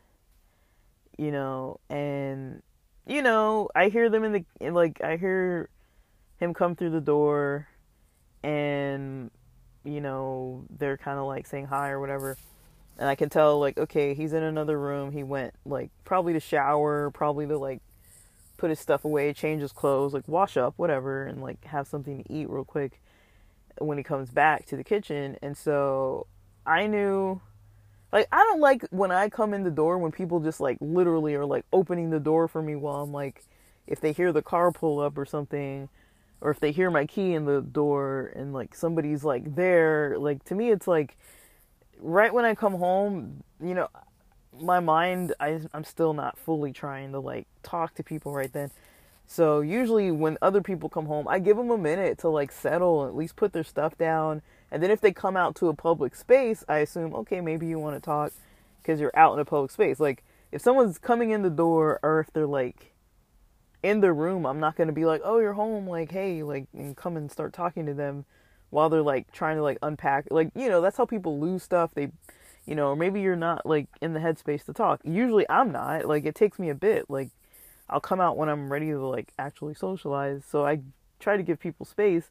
you 1.16 1.30
know 1.30 1.80
and 1.88 2.62
you 3.06 3.22
know 3.22 3.70
I 3.74 3.88
hear 3.88 4.10
them 4.10 4.22
in 4.22 4.44
the 4.60 4.70
like 4.70 5.02
I 5.02 5.16
hear 5.16 5.70
him 6.38 6.52
come 6.52 6.76
through 6.76 6.90
the 6.90 7.00
door 7.00 7.68
and 8.42 9.30
you 9.86 10.00
know 10.00 10.64
they're 10.78 10.96
kind 10.96 11.18
of 11.18 11.26
like 11.26 11.46
saying 11.46 11.66
hi 11.66 11.90
or 11.90 12.00
whatever. 12.00 12.36
And 12.98 13.08
i 13.08 13.14
can 13.14 13.28
tell 13.28 13.58
like 13.58 13.78
okay 13.78 14.14
he's 14.14 14.32
in 14.32 14.42
another 14.42 14.78
room. 14.78 15.12
He 15.12 15.22
went 15.22 15.54
like 15.64 15.90
probably 16.04 16.32
to 16.32 16.40
shower 16.40 17.10
probably 17.10 17.46
to 17.46 17.58
like 17.58 17.80
put 18.56 18.70
his 18.70 18.80
stuff 18.80 19.04
away 19.04 19.32
change 19.34 19.60
his 19.60 19.72
clothes 19.72 20.14
like 20.14 20.26
wash 20.26 20.56
up 20.56 20.72
whatever 20.78 21.26
and 21.26 21.42
like 21.42 21.62
have 21.66 21.86
something 21.86 22.24
to 22.24 22.32
eat 22.32 22.48
real 22.48 22.64
quick 22.64 23.00
when 23.78 23.98
he 23.98 24.04
comes 24.04 24.30
back 24.30 24.64
to 24.66 24.76
the 24.76 24.84
kitchen. 24.84 25.36
And 25.42 25.56
so 25.56 26.26
i 26.66 26.86
knew 26.86 27.40
like 28.12 28.26
i 28.32 28.38
don't 28.38 28.60
like 28.60 28.82
when 28.90 29.10
i 29.12 29.28
come 29.28 29.54
in 29.54 29.62
the 29.62 29.70
door 29.70 29.98
when 29.98 30.12
people 30.12 30.40
just 30.40 30.60
like 30.60 30.78
literally 30.80 31.34
are 31.34 31.44
like 31.44 31.64
opening 31.72 32.10
the 32.10 32.20
door 32.20 32.48
for 32.48 32.62
me 32.62 32.74
while 32.74 33.02
i'm 33.02 33.12
like 33.12 33.44
if 33.86 34.00
they 34.00 34.12
hear 34.12 34.32
the 34.32 34.42
car 34.42 34.72
pull 34.72 35.00
up 35.00 35.16
or 35.16 35.24
something 35.24 35.88
or 36.46 36.50
if 36.52 36.60
they 36.60 36.70
hear 36.70 36.92
my 36.92 37.04
key 37.04 37.34
in 37.34 37.44
the 37.44 37.60
door 37.60 38.32
and 38.36 38.52
like 38.52 38.72
somebody's 38.72 39.24
like 39.24 39.56
there 39.56 40.16
like 40.16 40.44
to 40.44 40.54
me 40.54 40.70
it's 40.70 40.86
like 40.86 41.16
right 41.98 42.32
when 42.32 42.44
i 42.44 42.54
come 42.54 42.74
home 42.74 43.42
you 43.60 43.74
know 43.74 43.88
my 44.60 44.78
mind 44.78 45.34
I, 45.40 45.60
i'm 45.74 45.82
still 45.82 46.14
not 46.14 46.38
fully 46.38 46.72
trying 46.72 47.10
to 47.10 47.18
like 47.18 47.48
talk 47.64 47.94
to 47.96 48.04
people 48.04 48.32
right 48.32 48.52
then. 48.52 48.70
So 49.26 49.60
usually 49.60 50.12
when 50.12 50.38
other 50.40 50.62
people 50.62 50.88
come 50.88 51.06
home 51.06 51.26
i 51.26 51.40
give 51.40 51.56
them 51.56 51.70
a 51.70 51.78
minute 51.78 52.18
to 52.18 52.28
like 52.28 52.52
settle 52.52 53.06
at 53.06 53.16
least 53.16 53.34
put 53.34 53.52
their 53.52 53.64
stuff 53.64 53.98
down. 53.98 54.40
And 54.70 54.80
then 54.80 54.92
if 54.92 55.00
they 55.00 55.12
come 55.12 55.36
out 55.36 55.56
to 55.56 55.68
a 55.68 55.74
public 55.74 56.14
space 56.14 56.62
i 56.68 56.78
assume 56.78 57.12
okay 57.16 57.40
maybe 57.40 57.66
you 57.66 57.80
want 57.80 57.96
to 57.96 58.00
talk 58.00 58.32
because 58.80 59.00
you're 59.00 59.16
out 59.16 59.34
in 59.34 59.40
a 59.40 59.44
public 59.44 59.72
space. 59.72 59.98
Like 59.98 60.22
if 60.52 60.62
someone's 60.62 60.96
coming 60.96 61.30
in 61.30 61.42
the 61.42 61.50
door 61.50 61.98
or 62.04 62.20
if 62.20 62.32
they're 62.32 62.46
like 62.46 62.94
in 63.82 64.00
the 64.00 64.12
room, 64.12 64.46
I'm 64.46 64.60
not 64.60 64.76
going 64.76 64.88
to 64.88 64.92
be 64.92 65.04
like, 65.04 65.20
"Oh, 65.24 65.38
you're 65.38 65.52
home." 65.52 65.86
Like, 65.88 66.10
"Hey, 66.10 66.42
like 66.42 66.66
and 66.72 66.96
come 66.96 67.16
and 67.16 67.30
start 67.30 67.52
talking 67.52 67.86
to 67.86 67.94
them 67.94 68.24
while 68.70 68.88
they're 68.88 69.02
like 69.02 69.32
trying 69.32 69.56
to 69.56 69.62
like 69.62 69.78
unpack." 69.82 70.26
Like, 70.30 70.50
you 70.54 70.68
know, 70.68 70.80
that's 70.80 70.96
how 70.96 71.06
people 71.06 71.38
lose 71.40 71.62
stuff. 71.62 71.90
They 71.94 72.10
you 72.66 72.74
know, 72.74 72.88
or 72.88 72.96
maybe 72.96 73.20
you're 73.20 73.36
not 73.36 73.64
like 73.64 73.86
in 74.00 74.12
the 74.12 74.20
headspace 74.20 74.64
to 74.66 74.72
talk. 74.72 75.00
Usually 75.04 75.46
I'm 75.48 75.72
not. 75.72 76.04
Like 76.06 76.26
it 76.26 76.34
takes 76.34 76.58
me 76.58 76.68
a 76.68 76.74
bit. 76.74 77.08
Like 77.08 77.30
I'll 77.88 78.00
come 78.00 78.20
out 78.20 78.36
when 78.36 78.48
I'm 78.48 78.70
ready 78.70 78.90
to 78.90 79.06
like 79.06 79.32
actually 79.38 79.74
socialize. 79.74 80.42
So 80.44 80.66
I 80.66 80.80
try 81.20 81.36
to 81.36 81.42
give 81.42 81.60
people 81.60 81.86
space. 81.86 82.30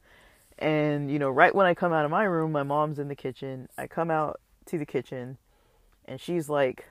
And 0.58 1.10
you 1.10 1.18
know, 1.18 1.30
right 1.30 1.54
when 1.54 1.66
I 1.66 1.74
come 1.74 1.92
out 1.92 2.04
of 2.04 2.10
my 2.10 2.24
room, 2.24 2.52
my 2.52 2.62
mom's 2.62 2.98
in 2.98 3.08
the 3.08 3.16
kitchen. 3.16 3.68
I 3.78 3.86
come 3.86 4.10
out 4.10 4.40
to 4.66 4.78
the 4.78 4.86
kitchen 4.86 5.38
and 6.04 6.20
she's 6.20 6.48
like 6.48 6.86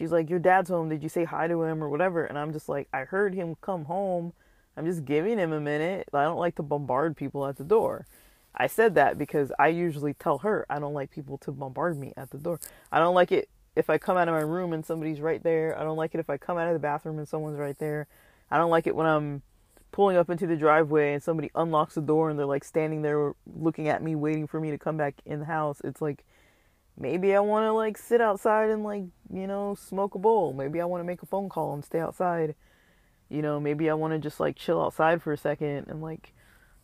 she's 0.00 0.10
like, 0.10 0.30
Your 0.30 0.38
dad's 0.38 0.70
home. 0.70 0.88
Did 0.88 1.02
you 1.02 1.10
say 1.10 1.24
hi 1.24 1.46
to 1.46 1.62
him 1.62 1.84
or 1.84 1.88
whatever? 1.90 2.24
And 2.24 2.38
I'm 2.38 2.52
just 2.52 2.68
like, 2.68 2.88
I 2.92 3.00
heard 3.00 3.34
him 3.34 3.54
come 3.60 3.84
home. 3.84 4.32
I'm 4.76 4.86
just 4.86 5.04
giving 5.04 5.36
him 5.36 5.52
a 5.52 5.60
minute. 5.60 6.08
I 6.14 6.24
don't 6.24 6.38
like 6.38 6.54
to 6.56 6.62
bombard 6.62 7.16
people 7.16 7.46
at 7.46 7.56
the 7.56 7.64
door. 7.64 8.06
I 8.54 8.66
said 8.66 8.94
that 8.94 9.18
because 9.18 9.52
I 9.58 9.68
usually 9.68 10.14
tell 10.14 10.38
her 10.38 10.64
I 10.70 10.78
don't 10.78 10.94
like 10.94 11.10
people 11.10 11.36
to 11.38 11.52
bombard 11.52 11.98
me 11.98 12.14
at 12.16 12.30
the 12.30 12.38
door. 12.38 12.58
I 12.90 12.98
don't 12.98 13.14
like 13.14 13.30
it 13.30 13.50
if 13.76 13.90
I 13.90 13.98
come 13.98 14.16
out 14.16 14.26
of 14.26 14.34
my 14.34 14.40
room 14.40 14.72
and 14.72 14.84
somebody's 14.84 15.20
right 15.20 15.42
there. 15.42 15.78
I 15.78 15.84
don't 15.84 15.98
like 15.98 16.14
it 16.14 16.18
if 16.18 16.30
I 16.30 16.38
come 16.38 16.56
out 16.56 16.66
of 16.66 16.72
the 16.72 16.78
bathroom 16.78 17.18
and 17.18 17.28
someone's 17.28 17.58
right 17.58 17.78
there. 17.78 18.06
I 18.50 18.56
don't 18.56 18.70
like 18.70 18.86
it 18.86 18.96
when 18.96 19.06
I'm 19.06 19.42
pulling 19.92 20.16
up 20.16 20.30
into 20.30 20.46
the 20.46 20.56
driveway 20.56 21.12
and 21.12 21.22
somebody 21.22 21.50
unlocks 21.54 21.94
the 21.94 22.00
door 22.00 22.30
and 22.30 22.38
they're 22.38 22.46
like 22.46 22.64
standing 22.64 23.02
there 23.02 23.34
looking 23.54 23.88
at 23.88 24.02
me 24.02 24.14
waiting 24.14 24.46
for 24.46 24.60
me 24.60 24.70
to 24.70 24.78
come 24.78 24.96
back 24.96 25.16
in 25.26 25.40
the 25.40 25.46
house. 25.46 25.80
It's 25.84 26.00
like 26.00 26.24
maybe 27.00 27.34
I 27.34 27.40
want 27.40 27.64
to 27.64 27.72
like 27.72 27.96
sit 27.96 28.20
outside 28.20 28.68
and 28.70 28.84
like, 28.84 29.04
you 29.32 29.46
know, 29.46 29.74
smoke 29.74 30.14
a 30.14 30.18
bowl. 30.18 30.52
Maybe 30.52 30.80
I 30.80 30.84
want 30.84 31.00
to 31.00 31.06
make 31.06 31.22
a 31.22 31.26
phone 31.26 31.48
call 31.48 31.72
and 31.72 31.84
stay 31.84 31.98
outside. 31.98 32.54
You 33.30 33.42
know, 33.42 33.58
maybe 33.58 33.88
I 33.88 33.94
want 33.94 34.12
to 34.12 34.18
just 34.18 34.38
like 34.38 34.56
chill 34.56 34.84
outside 34.84 35.22
for 35.22 35.32
a 35.32 35.38
second 35.38 35.86
and 35.88 36.02
like 36.02 36.34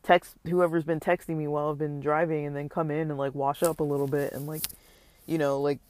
text 0.03 0.37
whoever's 0.49 0.85
been 0.85 1.01
texting 1.01 1.37
me 1.37 1.47
while 1.47 1.71
I've 1.71 1.79
been 1.79 2.01
driving 2.01 2.47
and 2.47 2.57
then 2.57 2.69
come 2.69 2.91
in 2.91 3.11
and 3.11 3.19
like 3.19 3.35
wash 3.35 3.63
up 3.63 3.81
a 3.81 3.85
little 3.85 4.07
bit 4.07 4.33
and 4.33 4.47
like, 4.47 4.63
you 5.27 5.37
know, 5.37 5.61
like, 5.61 5.81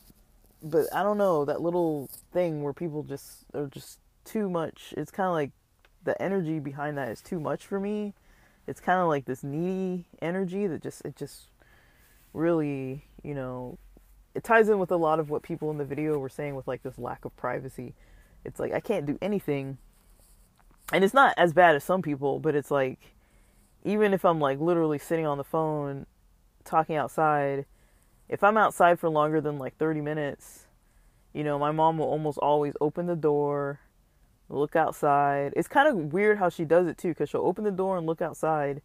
but 0.62 0.92
I 0.92 1.04
don't 1.04 1.18
know, 1.18 1.44
that 1.44 1.60
little 1.60 2.10
thing 2.32 2.62
where 2.62 2.72
people 2.72 3.04
just 3.04 3.44
are 3.54 3.68
just 3.68 4.00
too 4.24 4.50
much. 4.50 4.92
It's 4.96 5.12
kind 5.12 5.28
of 5.28 5.34
like 5.34 5.52
the 6.02 6.20
energy 6.20 6.58
behind 6.58 6.98
that 6.98 7.10
is 7.10 7.20
too 7.20 7.38
much 7.38 7.64
for 7.64 7.78
me. 7.78 8.14
It's 8.66 8.80
kind 8.80 9.00
of 9.00 9.06
like 9.06 9.26
this 9.26 9.44
needy 9.44 10.06
energy 10.20 10.66
that 10.66 10.82
just, 10.82 11.04
it 11.04 11.14
just 11.14 11.50
really, 12.32 13.04
you 13.22 13.34
know, 13.34 13.78
it 14.36 14.44
ties 14.44 14.68
in 14.68 14.78
with 14.78 14.90
a 14.90 14.96
lot 14.96 15.18
of 15.18 15.30
what 15.30 15.42
people 15.42 15.70
in 15.70 15.78
the 15.78 15.84
video 15.84 16.18
were 16.18 16.28
saying 16.28 16.54
with 16.54 16.68
like 16.68 16.82
this 16.82 16.98
lack 16.98 17.24
of 17.24 17.34
privacy. 17.36 17.94
It's 18.44 18.60
like 18.60 18.72
I 18.72 18.80
can't 18.80 19.06
do 19.06 19.18
anything. 19.22 19.78
And 20.92 21.02
it's 21.02 21.14
not 21.14 21.34
as 21.38 21.54
bad 21.54 21.74
as 21.74 21.82
some 21.82 22.02
people, 22.02 22.38
but 22.38 22.54
it's 22.54 22.70
like 22.70 23.00
even 23.82 24.12
if 24.12 24.24
I'm 24.24 24.38
like 24.38 24.60
literally 24.60 24.98
sitting 24.98 25.26
on 25.26 25.38
the 25.38 25.44
phone 25.44 26.04
talking 26.64 26.96
outside, 26.96 27.64
if 28.28 28.44
I'm 28.44 28.58
outside 28.58 29.00
for 29.00 29.08
longer 29.08 29.40
than 29.40 29.58
like 29.58 29.76
30 29.78 30.02
minutes, 30.02 30.66
you 31.32 31.42
know, 31.42 31.58
my 31.58 31.70
mom 31.70 31.96
will 31.96 32.06
almost 32.06 32.38
always 32.38 32.74
open 32.80 33.06
the 33.06 33.16
door, 33.16 33.80
look 34.50 34.76
outside. 34.76 35.54
It's 35.56 35.68
kind 35.68 35.88
of 35.88 36.12
weird 36.12 36.38
how 36.38 36.50
she 36.50 36.66
does 36.66 36.86
it 36.86 36.98
too, 36.98 37.08
because 37.08 37.30
she'll 37.30 37.40
open 37.40 37.64
the 37.64 37.70
door 37.70 37.96
and 37.96 38.06
look 38.06 38.20
outside 38.20 38.82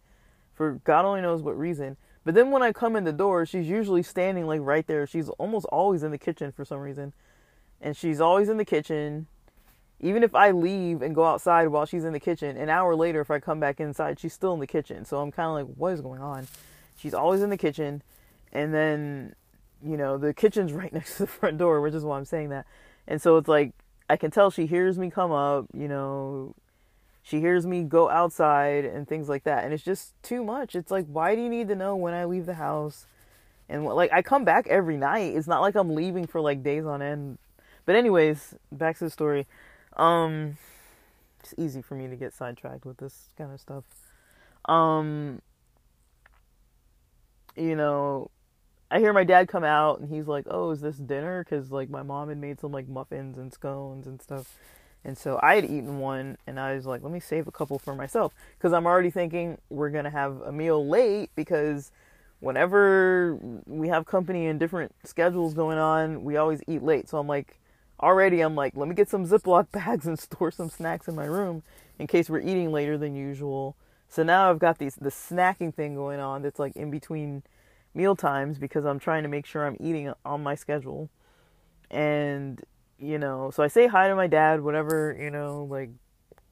for 0.53 0.73
God 0.83 1.05
only 1.05 1.21
knows 1.21 1.41
what 1.41 1.57
reason. 1.57 1.97
But 2.23 2.35
then 2.35 2.51
when 2.51 2.61
I 2.61 2.71
come 2.71 2.95
in 2.95 3.03
the 3.03 3.11
door, 3.11 3.45
she's 3.45 3.67
usually 3.67 4.03
standing 4.03 4.45
like 4.45 4.61
right 4.61 4.85
there. 4.85 5.07
She's 5.07 5.29
almost 5.29 5.65
always 5.67 6.03
in 6.03 6.11
the 6.11 6.17
kitchen 6.17 6.51
for 6.51 6.63
some 6.63 6.79
reason. 6.79 7.13
And 7.81 7.97
she's 7.97 8.21
always 8.21 8.49
in 8.49 8.57
the 8.57 8.65
kitchen. 8.65 9.27
Even 9.99 10.23
if 10.23 10.35
I 10.35 10.51
leave 10.51 11.01
and 11.01 11.15
go 11.15 11.25
outside 11.25 11.67
while 11.67 11.85
she's 11.85 12.03
in 12.03 12.13
the 12.13 12.19
kitchen, 12.19 12.57
an 12.57 12.69
hour 12.69 12.95
later, 12.95 13.21
if 13.21 13.31
I 13.31 13.39
come 13.39 13.59
back 13.59 13.79
inside, 13.79 14.19
she's 14.19 14.33
still 14.33 14.53
in 14.53 14.59
the 14.59 14.67
kitchen. 14.67 15.05
So 15.05 15.19
I'm 15.19 15.31
kind 15.31 15.47
of 15.47 15.67
like, 15.67 15.75
what 15.77 15.93
is 15.93 16.01
going 16.01 16.21
on? 16.21 16.47
She's 16.95 17.13
always 17.13 17.41
in 17.41 17.49
the 17.49 17.57
kitchen. 17.57 18.03
And 18.53 18.73
then, 18.73 19.35
you 19.83 19.97
know, 19.97 20.17
the 20.17 20.33
kitchen's 20.33 20.73
right 20.73 20.93
next 20.93 21.17
to 21.17 21.23
the 21.23 21.27
front 21.27 21.57
door, 21.57 21.81
which 21.81 21.93
is 21.93 22.03
why 22.03 22.17
I'm 22.17 22.25
saying 22.25 22.49
that. 22.49 22.67
And 23.07 23.21
so 23.21 23.37
it's 23.37 23.47
like, 23.47 23.73
I 24.09 24.17
can 24.17 24.29
tell 24.29 24.51
she 24.51 24.65
hears 24.67 24.97
me 24.99 25.09
come 25.09 25.31
up, 25.31 25.67
you 25.73 25.87
know, 25.87 26.53
she 27.23 27.39
hears 27.39 27.65
me 27.65 27.83
go 27.83 28.09
outside 28.09 28.85
and 28.85 29.07
things 29.07 29.29
like 29.29 29.43
that. 29.43 29.63
And 29.63 29.73
it's 29.73 29.83
just 29.83 30.13
too 30.23 30.43
much. 30.43 30.75
It's 30.75 30.91
like 30.91 31.05
why 31.07 31.35
do 31.35 31.41
you 31.41 31.49
need 31.49 31.67
to 31.67 31.75
know 31.75 31.95
when 31.95 32.13
i 32.13 32.25
leave 32.25 32.45
the 32.45 32.55
house? 32.55 33.05
And 33.69 33.85
like 33.85 34.11
i 34.11 34.21
come 34.21 34.43
back 34.43 34.67
every 34.67 34.97
night. 34.97 35.35
It's 35.35 35.47
not 35.47 35.61
like 35.61 35.75
i'm 35.75 35.93
leaving 35.93 36.27
for 36.27 36.41
like 36.41 36.63
days 36.63 36.85
on 36.85 37.01
end. 37.01 37.37
But 37.85 37.95
anyways 37.95 38.55
back 38.71 38.97
to 38.97 39.05
the 39.05 39.09
story. 39.09 39.47
Um 39.97 40.57
it's 41.41 41.53
easy 41.57 41.81
for 41.81 41.95
me 41.95 42.07
to 42.07 42.15
get 42.15 42.33
sidetracked 42.33 42.85
with 42.85 42.97
this 42.97 43.29
kind 43.37 43.51
of 43.53 43.59
stuff. 43.59 43.83
Um 44.65 45.41
you 47.55 47.75
know 47.75 48.31
i 48.89 48.97
hear 48.97 49.11
my 49.11 49.25
dad 49.25 49.49
come 49.49 49.65
out 49.65 49.99
and 49.99 50.09
he's 50.09 50.25
like 50.25 50.45
oh 50.49 50.71
is 50.71 50.81
this 50.81 50.97
dinner? 50.97 51.43
Because 51.43 51.71
like 51.71 51.89
my 51.89 52.01
mom 52.01 52.29
had 52.29 52.39
made 52.39 52.59
some 52.59 52.71
like 52.71 52.87
muffins 52.87 53.37
and 53.37 53.53
scones 53.53 54.07
and 54.07 54.19
stuff 54.19 54.57
and 55.03 55.17
so 55.17 55.39
I 55.41 55.55
had 55.55 55.65
eaten 55.65 55.99
one 55.99 56.37
and 56.45 56.59
I 56.59 56.75
was 56.75 56.85
like, 56.85 57.01
let 57.01 57.11
me 57.11 57.19
save 57.19 57.47
a 57.47 57.51
couple 57.51 57.79
for 57.79 57.95
myself. 57.95 58.33
Because 58.57 58.73
I'm 58.73 58.85
already 58.85 59.09
thinking 59.09 59.57
we're 59.69 59.89
going 59.89 60.03
to 60.03 60.11
have 60.11 60.41
a 60.41 60.51
meal 60.51 60.87
late 60.87 61.31
because 61.35 61.91
whenever 62.39 63.37
we 63.65 63.87
have 63.87 64.05
company 64.05 64.47
and 64.47 64.59
different 64.59 64.93
schedules 65.03 65.53
going 65.53 65.77
on, 65.77 66.23
we 66.23 66.37
always 66.37 66.61
eat 66.67 66.83
late. 66.83 67.09
So 67.09 67.17
I'm 67.17 67.27
like, 67.27 67.59
already, 67.99 68.41
I'm 68.41 68.55
like, 68.55 68.75
let 68.75 68.87
me 68.87 68.95
get 68.95 69.09
some 69.09 69.25
Ziploc 69.25 69.71
bags 69.71 70.05
and 70.05 70.19
store 70.19 70.51
some 70.51 70.69
snacks 70.69 71.07
in 71.07 71.15
my 71.15 71.25
room 71.25 71.63
in 71.97 72.07
case 72.07 72.29
we're 72.29 72.39
eating 72.39 72.71
later 72.71 72.97
than 72.97 73.15
usual 73.15 73.75
So 74.09 74.23
now 74.23 74.49
I've 74.49 74.59
got 74.59 74.79
these 74.79 74.95
the 74.95 75.09
snacking 75.09 75.73
thing 75.73 75.95
going 75.95 76.19
on 76.19 76.41
that's 76.41 76.59
like 76.59 76.75
in 76.75 76.91
between 76.91 77.43
meal 77.93 78.15
times 78.15 78.57
because 78.57 78.85
I'm 78.85 78.99
trying 78.99 79.23
to 79.23 79.29
make 79.29 79.45
sure 79.45 79.65
I'm 79.65 79.77
eating 79.79 80.13
on 80.25 80.43
my 80.43 80.55
schedule. 80.55 81.09
And 81.89 82.61
you 83.01 83.17
know, 83.17 83.51
so 83.51 83.63
I 83.63 83.67
say 83.67 83.87
hi 83.87 84.07
to 84.07 84.15
my 84.15 84.27
dad, 84.27 84.61
whatever, 84.61 85.17
you 85.19 85.31
know, 85.31 85.67
like 85.69 85.89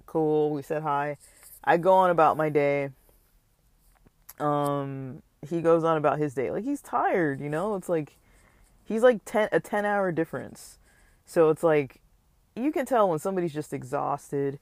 cool, 0.06 0.52
we 0.52 0.62
said 0.62 0.82
hi. 0.82 1.18
I 1.64 1.78
go 1.78 1.94
on 1.94 2.10
about 2.10 2.38
my 2.38 2.50
day. 2.50 2.90
Um 4.40 5.22
he 5.48 5.62
goes 5.62 5.84
on 5.84 5.98
about 5.98 6.18
his 6.18 6.34
day. 6.34 6.52
Like 6.52 6.64
he's 6.64 6.82
tired, 6.82 7.40
you 7.40 7.50
know? 7.50 7.76
It's 7.76 7.88
like 7.88 8.18
he's 8.84 9.04
like 9.04 9.24
10 9.26 9.50
a 9.52 9.60
10 9.60 9.86
hour 9.86 10.12
difference. 10.12 10.80
So 11.26 11.50
it's 11.50 11.64
like 11.64 12.02
you 12.56 12.72
can 12.72 12.86
tell 12.86 13.08
when 13.10 13.20
somebody's 13.20 13.54
just 13.54 13.72
exhausted. 13.72 14.60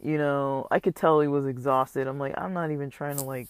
You 0.00 0.18
know, 0.18 0.66
I 0.70 0.80
could 0.80 0.94
tell 0.94 1.20
he 1.20 1.28
was 1.28 1.46
exhausted. 1.46 2.06
I'm 2.06 2.18
like, 2.18 2.34
I'm 2.36 2.52
not 2.52 2.70
even 2.70 2.90
trying 2.90 3.16
to 3.16 3.24
like 3.24 3.48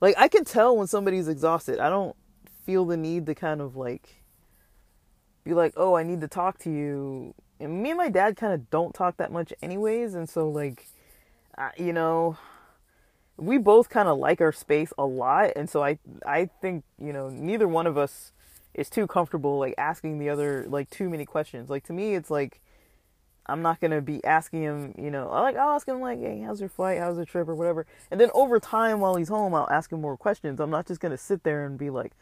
like 0.00 0.14
I 0.16 0.28
can 0.28 0.44
tell 0.44 0.76
when 0.76 0.86
somebody's 0.86 1.26
exhausted. 1.26 1.80
I 1.80 1.88
don't 1.88 2.14
feel 2.64 2.84
the 2.84 2.96
need 2.96 3.26
to 3.26 3.34
kind 3.34 3.60
of 3.60 3.74
like 3.74 4.22
be 5.44 5.54
like, 5.54 5.72
"Oh, 5.76 5.94
I 5.96 6.02
need 6.02 6.20
to 6.22 6.28
talk 6.28 6.58
to 6.60 6.70
you." 6.70 7.34
And 7.60 7.82
me 7.82 7.90
and 7.90 7.98
my 7.98 8.08
dad 8.08 8.36
kind 8.36 8.52
of 8.52 8.70
don't 8.70 8.94
talk 8.94 9.16
that 9.18 9.32
much 9.32 9.52
anyways, 9.62 10.14
and 10.14 10.28
so 10.28 10.48
like 10.48 10.86
uh, 11.58 11.70
you 11.76 11.92
know, 11.92 12.38
we 13.36 13.58
both 13.58 13.88
kind 13.88 14.08
of 14.08 14.18
like 14.18 14.40
our 14.40 14.52
space 14.52 14.92
a 14.96 15.04
lot, 15.04 15.52
and 15.56 15.68
so 15.68 15.82
I 15.82 15.98
I 16.24 16.50
think, 16.62 16.84
you 17.00 17.12
know, 17.12 17.28
neither 17.28 17.68
one 17.68 17.86
of 17.86 17.98
us 17.98 18.32
is 18.74 18.88
too 18.88 19.06
comfortable 19.08 19.58
like 19.58 19.74
asking 19.76 20.18
the 20.20 20.28
other 20.28 20.64
like 20.68 20.88
too 20.90 21.08
many 21.10 21.24
questions. 21.26 21.68
Like 21.68 21.84
to 21.84 21.92
me 21.92 22.14
it's 22.14 22.30
like 22.30 22.60
I'm 23.46 23.62
not 23.62 23.80
gonna 23.80 24.00
be 24.02 24.22
asking 24.24 24.62
him, 24.62 24.94
you 24.98 25.10
know, 25.10 25.28
like 25.30 25.56
I'll 25.56 25.74
ask 25.74 25.88
him 25.88 26.00
like, 26.00 26.20
hey, 26.20 26.40
how's 26.40 26.60
your 26.60 26.68
flight, 26.68 26.98
how's 26.98 27.16
the 27.16 27.24
trip, 27.26 27.48
or 27.48 27.54
whatever. 27.54 27.86
And 28.10 28.20
then 28.20 28.30
over 28.34 28.60
time, 28.60 29.00
while 29.00 29.16
he's 29.16 29.28
home, 29.28 29.54
I'll 29.54 29.70
ask 29.70 29.90
him 29.90 30.00
more 30.00 30.16
questions. 30.16 30.60
I'm 30.60 30.70
not 30.70 30.86
just 30.86 31.00
gonna 31.00 31.18
sit 31.18 31.42
there 31.42 31.64
and 31.66 31.78
be 31.78 31.90
like, 31.90 32.12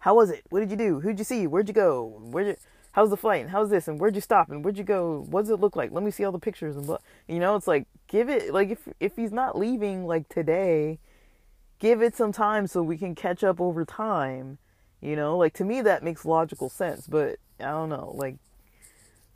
how 0.00 0.14
was 0.14 0.30
it? 0.30 0.44
What 0.50 0.60
did 0.60 0.70
you 0.70 0.76
do? 0.76 1.00
Who'd 1.00 1.18
you 1.18 1.24
see? 1.24 1.46
Where'd 1.46 1.68
you 1.68 1.74
go? 1.74 2.20
Where'd 2.20 2.46
you? 2.46 2.56
How's 2.92 3.10
the 3.10 3.16
flight? 3.16 3.42
And 3.42 3.50
how's 3.50 3.68
this? 3.68 3.88
And 3.88 4.00
where'd 4.00 4.14
you 4.14 4.22
stop? 4.22 4.50
And 4.50 4.64
where'd 4.64 4.78
you 4.78 4.84
go? 4.84 5.26
What 5.28 5.42
does 5.42 5.50
it 5.50 5.60
look 5.60 5.76
like? 5.76 5.92
Let 5.92 6.02
me 6.02 6.10
see 6.10 6.24
all 6.24 6.32
the 6.32 6.38
pictures 6.38 6.76
and 6.76 6.88
You 7.28 7.38
know, 7.38 7.54
it's 7.56 7.66
like 7.66 7.86
give 8.08 8.28
it 8.28 8.54
like 8.54 8.70
if 8.70 8.88
if 9.00 9.16
he's 9.16 9.32
not 9.32 9.58
leaving 9.58 10.06
like 10.06 10.28
today, 10.28 10.98
give 11.78 12.00
it 12.00 12.16
some 12.16 12.32
time 12.32 12.66
so 12.66 12.82
we 12.82 12.96
can 12.96 13.14
catch 13.14 13.44
up 13.44 13.60
over 13.60 13.84
time. 13.84 14.58
You 15.00 15.14
know, 15.14 15.36
like 15.36 15.52
to 15.54 15.64
me 15.64 15.82
that 15.82 16.02
makes 16.02 16.24
logical 16.24 16.68
sense. 16.68 17.06
But 17.06 17.36
I 17.60 17.64
don't 17.64 17.90
know, 17.90 18.12
like 18.14 18.36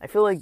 I 0.00 0.06
feel 0.06 0.22
like 0.22 0.40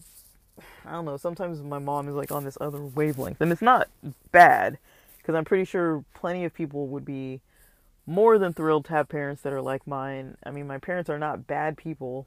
I 0.85 0.93
don't 0.93 1.05
know. 1.05 1.17
Sometimes 1.17 1.61
my 1.61 1.79
mom 1.79 2.09
is 2.09 2.15
like 2.15 2.31
on 2.31 2.45
this 2.45 2.59
other 2.61 2.81
wavelength, 2.81 3.41
and 3.41 3.51
it's 3.51 3.63
not 3.63 3.89
bad 4.31 4.79
because 5.19 5.35
I'm 5.35 5.45
pretty 5.45 5.65
sure 5.65 6.05
plenty 6.15 6.45
of 6.45 6.55
people 6.55 6.87
would 6.87 7.05
be 7.05 7.41
more 8.09 8.39
than 8.39 8.55
thrilled 8.55 8.87
to 8.87 8.93
have 8.93 9.07
parents 9.09 9.43
that 9.43 9.53
are 9.53 9.61
like 9.61 9.87
mine. 9.87 10.39
I 10.43 10.51
mean, 10.51 10.67
my 10.67 10.79
parents 10.79 11.11
are 11.11 11.19
not 11.19 11.47
bad 11.47 11.77
people. 11.77 12.27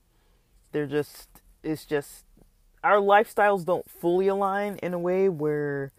They're 0.71 0.85
just 0.85 1.27
it's 1.63 1.85
just 1.85 2.23
our 2.83 2.97
lifestyles 2.97 3.65
don't 3.65 3.89
fully 3.89 4.27
align 4.27 4.77
in 4.83 4.93
a 4.93 4.99
way 4.99 5.27
where 5.27 5.91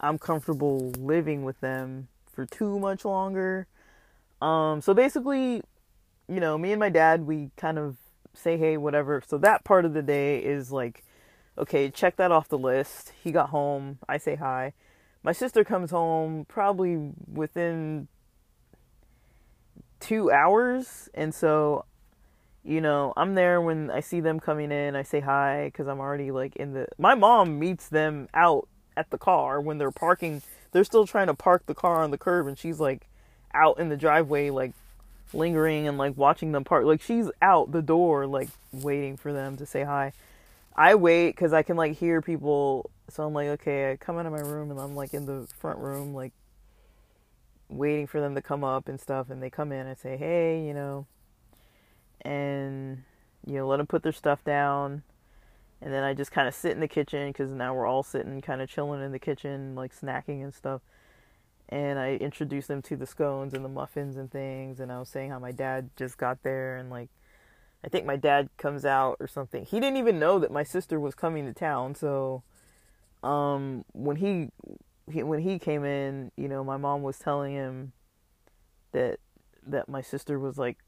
I'm 0.00 0.18
comfortable 0.18 0.90
living 0.98 1.44
with 1.44 1.60
them 1.60 2.08
for 2.32 2.46
too 2.46 2.80
much 2.80 3.04
longer. 3.04 3.68
Um, 4.40 4.80
so 4.80 4.92
basically, 4.92 5.62
you 6.28 6.40
know, 6.40 6.58
me 6.58 6.72
and 6.72 6.80
my 6.80 6.88
dad, 6.88 7.24
we 7.24 7.50
kind 7.56 7.78
of 7.78 7.98
say 8.34 8.56
hey, 8.56 8.76
whatever. 8.76 9.22
So 9.24 9.38
that 9.38 9.62
part 9.62 9.84
of 9.84 9.94
the 9.94 10.02
day 10.02 10.38
is 10.40 10.72
like 10.72 11.04
okay, 11.56 11.90
check 11.90 12.16
that 12.16 12.32
off 12.32 12.48
the 12.48 12.58
list. 12.58 13.12
He 13.22 13.30
got 13.30 13.50
home. 13.50 13.98
I 14.08 14.18
say 14.18 14.34
hi. 14.34 14.72
My 15.22 15.32
sister 15.32 15.62
comes 15.62 15.92
home 15.92 16.44
probably 16.48 17.12
within 17.32 18.08
two 20.02 20.30
hours. 20.30 21.08
And 21.14 21.34
so, 21.34 21.86
you 22.64 22.80
know, 22.80 23.14
I'm 23.16 23.34
there 23.34 23.60
when 23.60 23.90
I 23.90 24.00
see 24.00 24.20
them 24.20 24.38
coming 24.38 24.70
in. 24.70 24.94
I 24.94 25.02
say 25.02 25.20
hi 25.20 25.66
because 25.66 25.88
I'm 25.88 26.00
already 26.00 26.30
like 26.30 26.56
in 26.56 26.74
the. 26.74 26.88
My 26.98 27.14
mom 27.14 27.58
meets 27.58 27.88
them 27.88 28.28
out 28.34 28.68
at 28.96 29.10
the 29.10 29.18
car 29.18 29.60
when 29.60 29.78
they're 29.78 29.90
parking. 29.90 30.42
They're 30.72 30.84
still 30.84 31.06
trying 31.06 31.28
to 31.28 31.34
park 31.34 31.66
the 31.66 31.74
car 31.74 32.02
on 32.02 32.10
the 32.10 32.18
curb, 32.18 32.46
and 32.46 32.58
she's 32.58 32.80
like 32.80 33.06
out 33.54 33.78
in 33.78 33.88
the 33.88 33.96
driveway, 33.96 34.50
like 34.50 34.72
lingering 35.34 35.88
and 35.88 35.98
like 35.98 36.16
watching 36.16 36.52
them 36.52 36.64
park. 36.64 36.84
Like 36.84 37.00
she's 37.00 37.30
out 37.40 37.72
the 37.72 37.82
door, 37.82 38.26
like 38.26 38.48
waiting 38.72 39.16
for 39.16 39.32
them 39.32 39.56
to 39.56 39.66
say 39.66 39.84
hi. 39.84 40.12
I 40.74 40.94
wait 40.94 41.30
because 41.30 41.52
I 41.52 41.62
can 41.62 41.76
like 41.76 41.96
hear 41.96 42.22
people. 42.22 42.90
So 43.10 43.24
I'm 43.24 43.34
like, 43.34 43.48
okay, 43.48 43.92
I 43.92 43.96
come 43.96 44.18
out 44.18 44.26
of 44.26 44.32
my 44.32 44.40
room 44.40 44.70
and 44.70 44.80
I'm 44.80 44.94
like 44.94 45.14
in 45.14 45.26
the 45.26 45.46
front 45.58 45.78
room, 45.78 46.14
like 46.14 46.32
waiting 47.72 48.06
for 48.06 48.20
them 48.20 48.34
to 48.34 48.42
come 48.42 48.64
up 48.64 48.88
and 48.88 49.00
stuff. 49.00 49.30
And 49.30 49.42
they 49.42 49.50
come 49.50 49.72
in. 49.72 49.86
I 49.86 49.94
say, 49.94 50.16
hey, 50.16 50.64
you 50.64 50.74
know, 50.74 51.06
and 52.22 53.02
you 53.46 53.54
know, 53.54 53.66
let 53.66 53.78
them 53.78 53.86
put 53.86 54.02
their 54.02 54.12
stuff 54.12 54.44
down. 54.44 55.02
And 55.80 55.92
then 55.92 56.04
I 56.04 56.14
just 56.14 56.30
kind 56.30 56.46
of 56.46 56.54
sit 56.54 56.72
in 56.72 56.80
the 56.80 56.88
kitchen 56.88 57.30
because 57.30 57.50
now 57.50 57.74
we're 57.74 57.86
all 57.86 58.04
sitting, 58.04 58.40
kind 58.40 58.62
of 58.62 58.68
chilling 58.68 59.02
in 59.02 59.10
the 59.10 59.18
kitchen, 59.18 59.74
like 59.74 59.98
snacking 59.98 60.42
and 60.42 60.54
stuff. 60.54 60.80
And 61.68 61.98
I 61.98 62.14
introduce 62.16 62.66
them 62.66 62.82
to 62.82 62.96
the 62.96 63.06
scones 63.06 63.52
and 63.54 63.64
the 63.64 63.68
muffins 63.68 64.16
and 64.16 64.30
things. 64.30 64.78
And 64.78 64.92
I 64.92 64.98
was 65.00 65.08
saying 65.08 65.30
how 65.30 65.40
my 65.40 65.50
dad 65.50 65.90
just 65.96 66.18
got 66.18 66.42
there 66.44 66.76
and 66.76 66.88
like 66.88 67.08
I 67.84 67.88
think 67.88 68.06
my 68.06 68.16
dad 68.16 68.48
comes 68.58 68.84
out 68.84 69.16
or 69.18 69.26
something. 69.26 69.64
He 69.64 69.80
didn't 69.80 69.96
even 69.96 70.18
know 70.18 70.38
that 70.38 70.52
my 70.52 70.62
sister 70.62 71.00
was 71.00 71.14
coming 71.14 71.46
to 71.46 71.52
town. 71.52 71.94
So, 71.94 72.42
um, 73.22 73.84
when 73.92 74.16
he, 74.16 74.50
he 75.10 75.22
when 75.22 75.40
he 75.40 75.58
came 75.58 75.84
in, 75.84 76.30
you 76.36 76.48
know, 76.48 76.62
my 76.64 76.76
mom 76.76 77.02
was 77.02 77.18
telling 77.18 77.52
him 77.52 77.92
that 78.92 79.18
that 79.66 79.88
my 79.88 80.02
sister 80.02 80.38
was 80.38 80.58
like, 80.58 80.78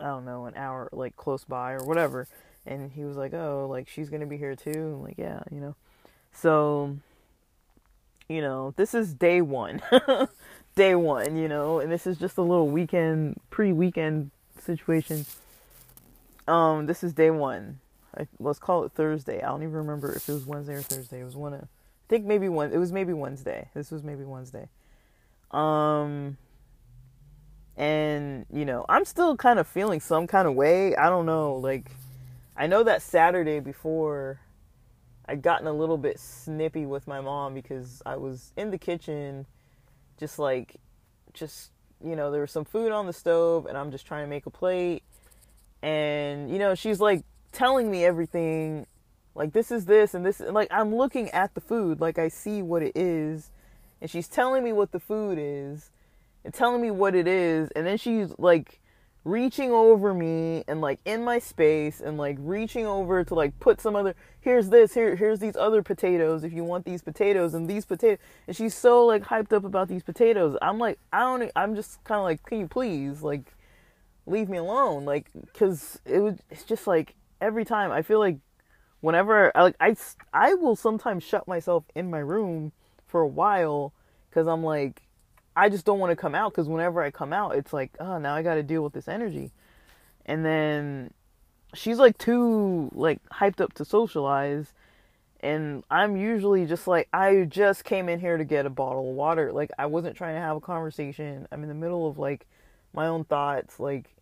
I 0.00 0.06
don't 0.06 0.24
know, 0.24 0.46
an 0.46 0.54
hour 0.56 0.88
like 0.92 1.16
close 1.16 1.44
by 1.44 1.72
or 1.72 1.84
whatever. 1.84 2.28
And 2.66 2.90
he 2.90 3.04
was 3.04 3.16
like, 3.16 3.32
"Oh, 3.32 3.66
like 3.70 3.88
she's 3.88 4.10
gonna 4.10 4.26
be 4.26 4.36
here 4.36 4.56
too." 4.56 5.00
Like, 5.02 5.18
"Yeah, 5.18 5.42
you 5.52 5.60
know." 5.60 5.76
So, 6.32 6.96
you 8.28 8.40
know, 8.40 8.74
this 8.76 8.92
is 8.92 9.14
day 9.14 9.40
one, 9.40 9.80
day 10.74 10.94
one, 10.96 11.36
you 11.36 11.48
know, 11.48 11.78
and 11.78 11.90
this 11.92 12.06
is 12.06 12.18
just 12.18 12.38
a 12.38 12.42
little 12.42 12.68
weekend, 12.68 13.40
pre-weekend 13.50 14.32
situation 14.60 15.24
um, 16.48 16.86
this 16.86 17.02
is 17.02 17.12
day 17.12 17.30
one. 17.30 17.80
I, 18.16 18.26
let's 18.38 18.58
call 18.58 18.84
it 18.84 18.92
Thursday. 18.92 19.42
I 19.42 19.48
don't 19.48 19.62
even 19.62 19.74
remember 19.74 20.12
if 20.12 20.28
it 20.28 20.32
was 20.32 20.46
Wednesday 20.46 20.74
or 20.74 20.82
Thursday. 20.82 21.20
It 21.20 21.24
was 21.24 21.36
one 21.36 21.54
of, 21.54 21.68
I 22.06 22.08
think 22.08 22.24
maybe 22.24 22.48
one. 22.48 22.72
It 22.72 22.78
was 22.78 22.92
maybe 22.92 23.12
Wednesday. 23.12 23.68
This 23.74 23.90
was 23.90 24.02
maybe 24.02 24.24
Wednesday. 24.24 24.68
Um, 25.50 26.36
and 27.76 28.46
you 28.52 28.64
know, 28.64 28.84
I'm 28.88 29.04
still 29.04 29.36
kind 29.36 29.58
of 29.58 29.66
feeling 29.66 30.00
some 30.00 30.26
kind 30.26 30.46
of 30.46 30.54
way. 30.54 30.94
I 30.96 31.08
don't 31.08 31.26
know. 31.26 31.54
Like, 31.56 31.90
I 32.56 32.66
know 32.66 32.82
that 32.84 33.02
Saturday 33.02 33.60
before, 33.60 34.40
I'd 35.28 35.42
gotten 35.42 35.66
a 35.66 35.72
little 35.72 35.98
bit 35.98 36.18
snippy 36.20 36.86
with 36.86 37.06
my 37.06 37.20
mom 37.20 37.54
because 37.54 38.02
I 38.06 38.16
was 38.16 38.52
in 38.56 38.70
the 38.70 38.78
kitchen, 38.78 39.46
just 40.18 40.38
like, 40.38 40.76
just 41.32 41.70
you 42.04 42.14
know, 42.14 42.30
there 42.30 42.42
was 42.42 42.52
some 42.52 42.64
food 42.64 42.92
on 42.92 43.06
the 43.06 43.12
stove, 43.12 43.66
and 43.66 43.76
I'm 43.76 43.90
just 43.90 44.06
trying 44.06 44.24
to 44.24 44.28
make 44.28 44.46
a 44.46 44.50
plate 44.50 45.02
and 45.82 46.50
you 46.50 46.58
know 46.58 46.74
she's 46.74 47.00
like 47.00 47.24
telling 47.52 47.90
me 47.90 48.04
everything 48.04 48.86
like 49.36 49.52
this 49.52 49.70
is 49.70 49.84
this 49.84 50.14
and 50.14 50.24
this 50.24 50.40
like 50.40 50.68
I'm 50.70 50.94
looking 50.94 51.30
at 51.30 51.54
the 51.54 51.60
food 51.60 52.00
like 52.00 52.18
I 52.18 52.28
see 52.28 52.62
what 52.62 52.82
it 52.82 52.92
is 52.96 53.50
and 54.00 54.10
she's 54.10 54.28
telling 54.28 54.64
me 54.64 54.72
what 54.72 54.92
the 54.92 55.00
food 55.00 55.38
is 55.40 55.90
and 56.44 56.52
telling 56.52 56.80
me 56.80 56.90
what 56.90 57.14
it 57.14 57.28
is 57.28 57.70
and 57.76 57.86
then 57.86 57.98
she's 57.98 58.32
like 58.38 58.80
reaching 59.24 59.72
over 59.72 60.14
me 60.14 60.62
and 60.68 60.80
like 60.80 61.00
in 61.04 61.22
my 61.24 61.38
space 61.38 62.00
and 62.00 62.16
like 62.16 62.36
reaching 62.38 62.86
over 62.86 63.24
to 63.24 63.34
like 63.34 63.58
put 63.58 63.80
some 63.80 63.96
other 63.96 64.14
here's 64.40 64.68
this 64.68 64.94
here 64.94 65.16
here's 65.16 65.40
these 65.40 65.56
other 65.56 65.82
potatoes 65.82 66.44
if 66.44 66.52
you 66.52 66.62
want 66.62 66.84
these 66.84 67.02
potatoes 67.02 67.52
and 67.52 67.68
these 67.68 67.84
potatoes 67.84 68.18
and 68.46 68.56
she's 68.56 68.74
so 68.74 69.04
like 69.04 69.24
hyped 69.24 69.52
up 69.52 69.64
about 69.64 69.88
these 69.88 70.02
potatoes. 70.02 70.56
I'm 70.62 70.78
like 70.78 70.98
i 71.12 71.20
don't 71.20 71.50
i'm 71.56 71.74
just 71.74 72.02
kind 72.04 72.18
of 72.18 72.24
like 72.24 72.42
can 72.44 72.60
you 72.60 72.68
please 72.68 73.22
like 73.22 73.52
leave 74.26 74.48
me 74.48 74.58
alone? 74.58 75.04
Like 75.04 75.30
because 75.40 76.00
it 76.06 76.20
was 76.20 76.36
it's 76.50 76.64
just 76.64 76.86
like 76.86 77.14
every 77.40 77.64
time 77.64 77.92
i 77.92 78.00
feel 78.00 78.18
like 78.18 78.38
whenever 79.00 79.56
I, 79.56 79.62
like 79.62 79.76
i 79.80 79.94
i 80.32 80.54
will 80.54 80.76
sometimes 80.76 81.22
shut 81.22 81.46
myself 81.46 81.84
in 81.94 82.10
my 82.10 82.18
room 82.18 82.72
for 83.06 83.20
a 83.20 83.26
while 83.26 83.92
because 84.28 84.46
i'm 84.46 84.62
like 84.62 85.02
i 85.54 85.68
just 85.68 85.84
don't 85.84 85.98
want 85.98 86.10
to 86.10 86.16
come 86.16 86.34
out 86.34 86.52
because 86.52 86.68
whenever 86.68 87.02
i 87.02 87.10
come 87.10 87.32
out 87.32 87.56
it's 87.56 87.72
like 87.72 87.96
oh 88.00 88.18
now 88.18 88.34
i 88.34 88.42
got 88.42 88.54
to 88.54 88.62
deal 88.62 88.82
with 88.82 88.92
this 88.92 89.08
energy. 89.08 89.52
And 90.28 90.44
then 90.44 91.12
she's 91.74 91.98
like 91.98 92.18
too 92.18 92.90
like 92.94 93.20
hyped 93.28 93.60
up 93.60 93.72
to 93.74 93.84
socialize 93.84 94.72
and 95.40 95.84
i'm 95.90 96.16
usually 96.16 96.64
just 96.64 96.86
like 96.86 97.08
i 97.12 97.44
just 97.44 97.84
came 97.84 98.08
in 98.08 98.18
here 98.18 98.36
to 98.38 98.44
get 98.44 98.66
a 98.66 98.70
bottle 98.70 99.10
of 99.10 99.14
water. 99.14 99.52
Like 99.52 99.70
i 99.78 99.86
wasn't 99.86 100.16
trying 100.16 100.34
to 100.34 100.40
have 100.40 100.56
a 100.56 100.60
conversation. 100.60 101.46
I'm 101.52 101.62
in 101.62 101.68
the 101.68 101.74
middle 101.74 102.08
of 102.08 102.18
like 102.18 102.46
my 102.92 103.06
own 103.06 103.24
thoughts. 103.24 103.78
Like 103.78 104.16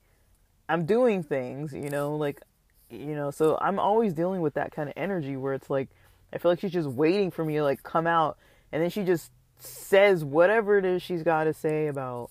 I'm 0.68 0.84
doing 0.86 1.22
things, 1.22 1.72
you 1.72 1.90
know, 1.90 2.16
like 2.16 2.42
you 2.90 3.14
know, 3.14 3.30
so 3.30 3.58
I'm 3.60 3.78
always 3.78 4.12
dealing 4.12 4.40
with 4.40 4.54
that 4.54 4.72
kind 4.72 4.88
of 4.88 4.94
energy 4.96 5.36
where 5.36 5.54
it's 5.54 5.70
like 5.70 5.88
I 6.32 6.38
feel 6.38 6.50
like 6.50 6.60
she's 6.60 6.72
just 6.72 6.88
waiting 6.88 7.30
for 7.30 7.44
me 7.44 7.54
to 7.54 7.62
like 7.62 7.82
come 7.82 8.06
out 8.06 8.38
and 8.72 8.82
then 8.82 8.90
she 8.90 9.04
just 9.04 9.30
says 9.58 10.24
whatever 10.24 10.78
it 10.78 10.84
is 10.84 11.02
she's 11.02 11.22
got 11.22 11.44
to 11.44 11.54
say 11.54 11.86
about 11.86 12.30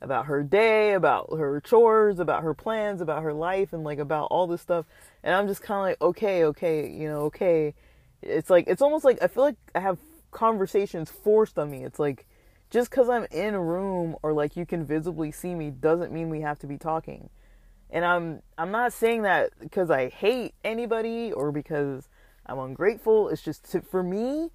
about 0.00 0.26
her 0.26 0.42
day, 0.42 0.94
about 0.94 1.28
her 1.36 1.60
chores, 1.60 2.18
about 2.18 2.42
her 2.42 2.54
plans, 2.54 3.00
about 3.00 3.22
her 3.22 3.32
life, 3.32 3.72
and 3.72 3.84
like 3.84 3.98
about 3.98 4.28
all 4.30 4.46
this 4.46 4.60
stuff. 4.60 4.86
And 5.22 5.34
I'm 5.34 5.46
just 5.46 5.62
kind 5.62 5.78
of 5.78 5.84
like, 5.84 6.00
okay, 6.00 6.44
okay, 6.44 6.88
you 6.88 7.08
know, 7.08 7.20
okay. 7.22 7.74
It's 8.22 8.50
like, 8.50 8.64
it's 8.66 8.82
almost 8.82 9.04
like 9.04 9.22
I 9.22 9.26
feel 9.26 9.44
like 9.44 9.56
I 9.74 9.80
have 9.80 9.98
conversations 10.30 11.10
forced 11.10 11.58
on 11.58 11.70
me. 11.70 11.84
It's 11.84 11.98
like, 11.98 12.26
just 12.70 12.88
because 12.90 13.08
I'm 13.08 13.26
in 13.30 13.54
a 13.54 13.62
room 13.62 14.16
or 14.22 14.32
like 14.32 14.56
you 14.56 14.64
can 14.64 14.86
visibly 14.86 15.32
see 15.32 15.54
me 15.54 15.70
doesn't 15.70 16.12
mean 16.12 16.30
we 16.30 16.40
have 16.40 16.58
to 16.60 16.66
be 16.66 16.78
talking. 16.78 17.28
And 17.92 18.04
I'm 18.04 18.42
I'm 18.56 18.70
not 18.70 18.92
saying 18.92 19.22
that 19.22 19.50
because 19.58 19.90
I 19.90 20.08
hate 20.08 20.54
anybody 20.64 21.32
or 21.32 21.50
because 21.52 22.08
I'm 22.46 22.58
ungrateful. 22.58 23.28
It's 23.28 23.42
just 23.42 23.70
to, 23.72 23.80
for 23.80 24.02
me 24.02 24.50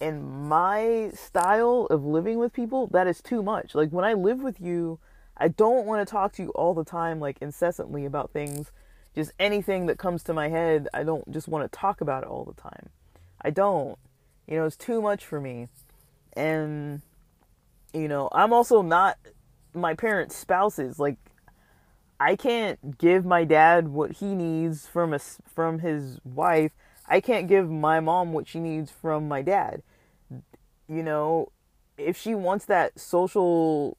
and 0.00 0.48
my 0.48 1.10
style 1.14 1.86
of 1.90 2.04
living 2.04 2.38
with 2.38 2.52
people, 2.52 2.86
that 2.88 3.06
is 3.06 3.22
too 3.22 3.42
much. 3.42 3.74
Like 3.74 3.90
when 3.90 4.04
I 4.04 4.12
live 4.12 4.40
with 4.42 4.60
you, 4.60 4.98
I 5.36 5.48
don't 5.48 5.86
want 5.86 6.06
to 6.06 6.10
talk 6.10 6.32
to 6.34 6.42
you 6.42 6.50
all 6.50 6.74
the 6.74 6.84
time, 6.84 7.18
like 7.20 7.38
incessantly 7.40 8.04
about 8.04 8.30
things. 8.30 8.72
Just 9.14 9.32
anything 9.38 9.86
that 9.86 9.98
comes 9.98 10.22
to 10.24 10.34
my 10.34 10.48
head, 10.48 10.88
I 10.92 11.02
don't 11.02 11.30
just 11.30 11.48
want 11.48 11.70
to 11.70 11.78
talk 11.78 12.02
about 12.02 12.22
it 12.22 12.28
all 12.28 12.44
the 12.44 12.60
time. 12.60 12.90
I 13.40 13.50
don't. 13.50 13.98
You 14.46 14.58
know, 14.58 14.64
it's 14.66 14.76
too 14.76 15.00
much 15.00 15.24
for 15.24 15.40
me. 15.40 15.68
And, 16.34 17.00
you 17.94 18.08
know, 18.08 18.28
I'm 18.32 18.52
also 18.52 18.82
not 18.82 19.16
my 19.74 19.94
parents' 19.94 20.36
spouses. 20.36 20.98
Like, 20.98 21.16
I 22.18 22.36
can't 22.36 22.98
give 22.98 23.24
my 23.24 23.44
dad 23.44 23.88
what 23.88 24.12
he 24.12 24.34
needs 24.34 24.86
from 24.86 25.12
a, 25.12 25.18
from 25.18 25.80
his 25.80 26.18
wife 26.24 26.72
I 27.08 27.20
can't 27.20 27.48
give 27.48 27.70
my 27.70 28.00
mom 28.00 28.32
what 28.32 28.48
she 28.48 28.60
needs 28.60 28.90
from 28.90 29.28
my 29.28 29.42
dad. 29.42 29.82
You 30.88 31.02
know, 31.02 31.52
if 31.96 32.16
she 32.16 32.34
wants 32.34 32.64
that 32.66 32.98
social, 32.98 33.96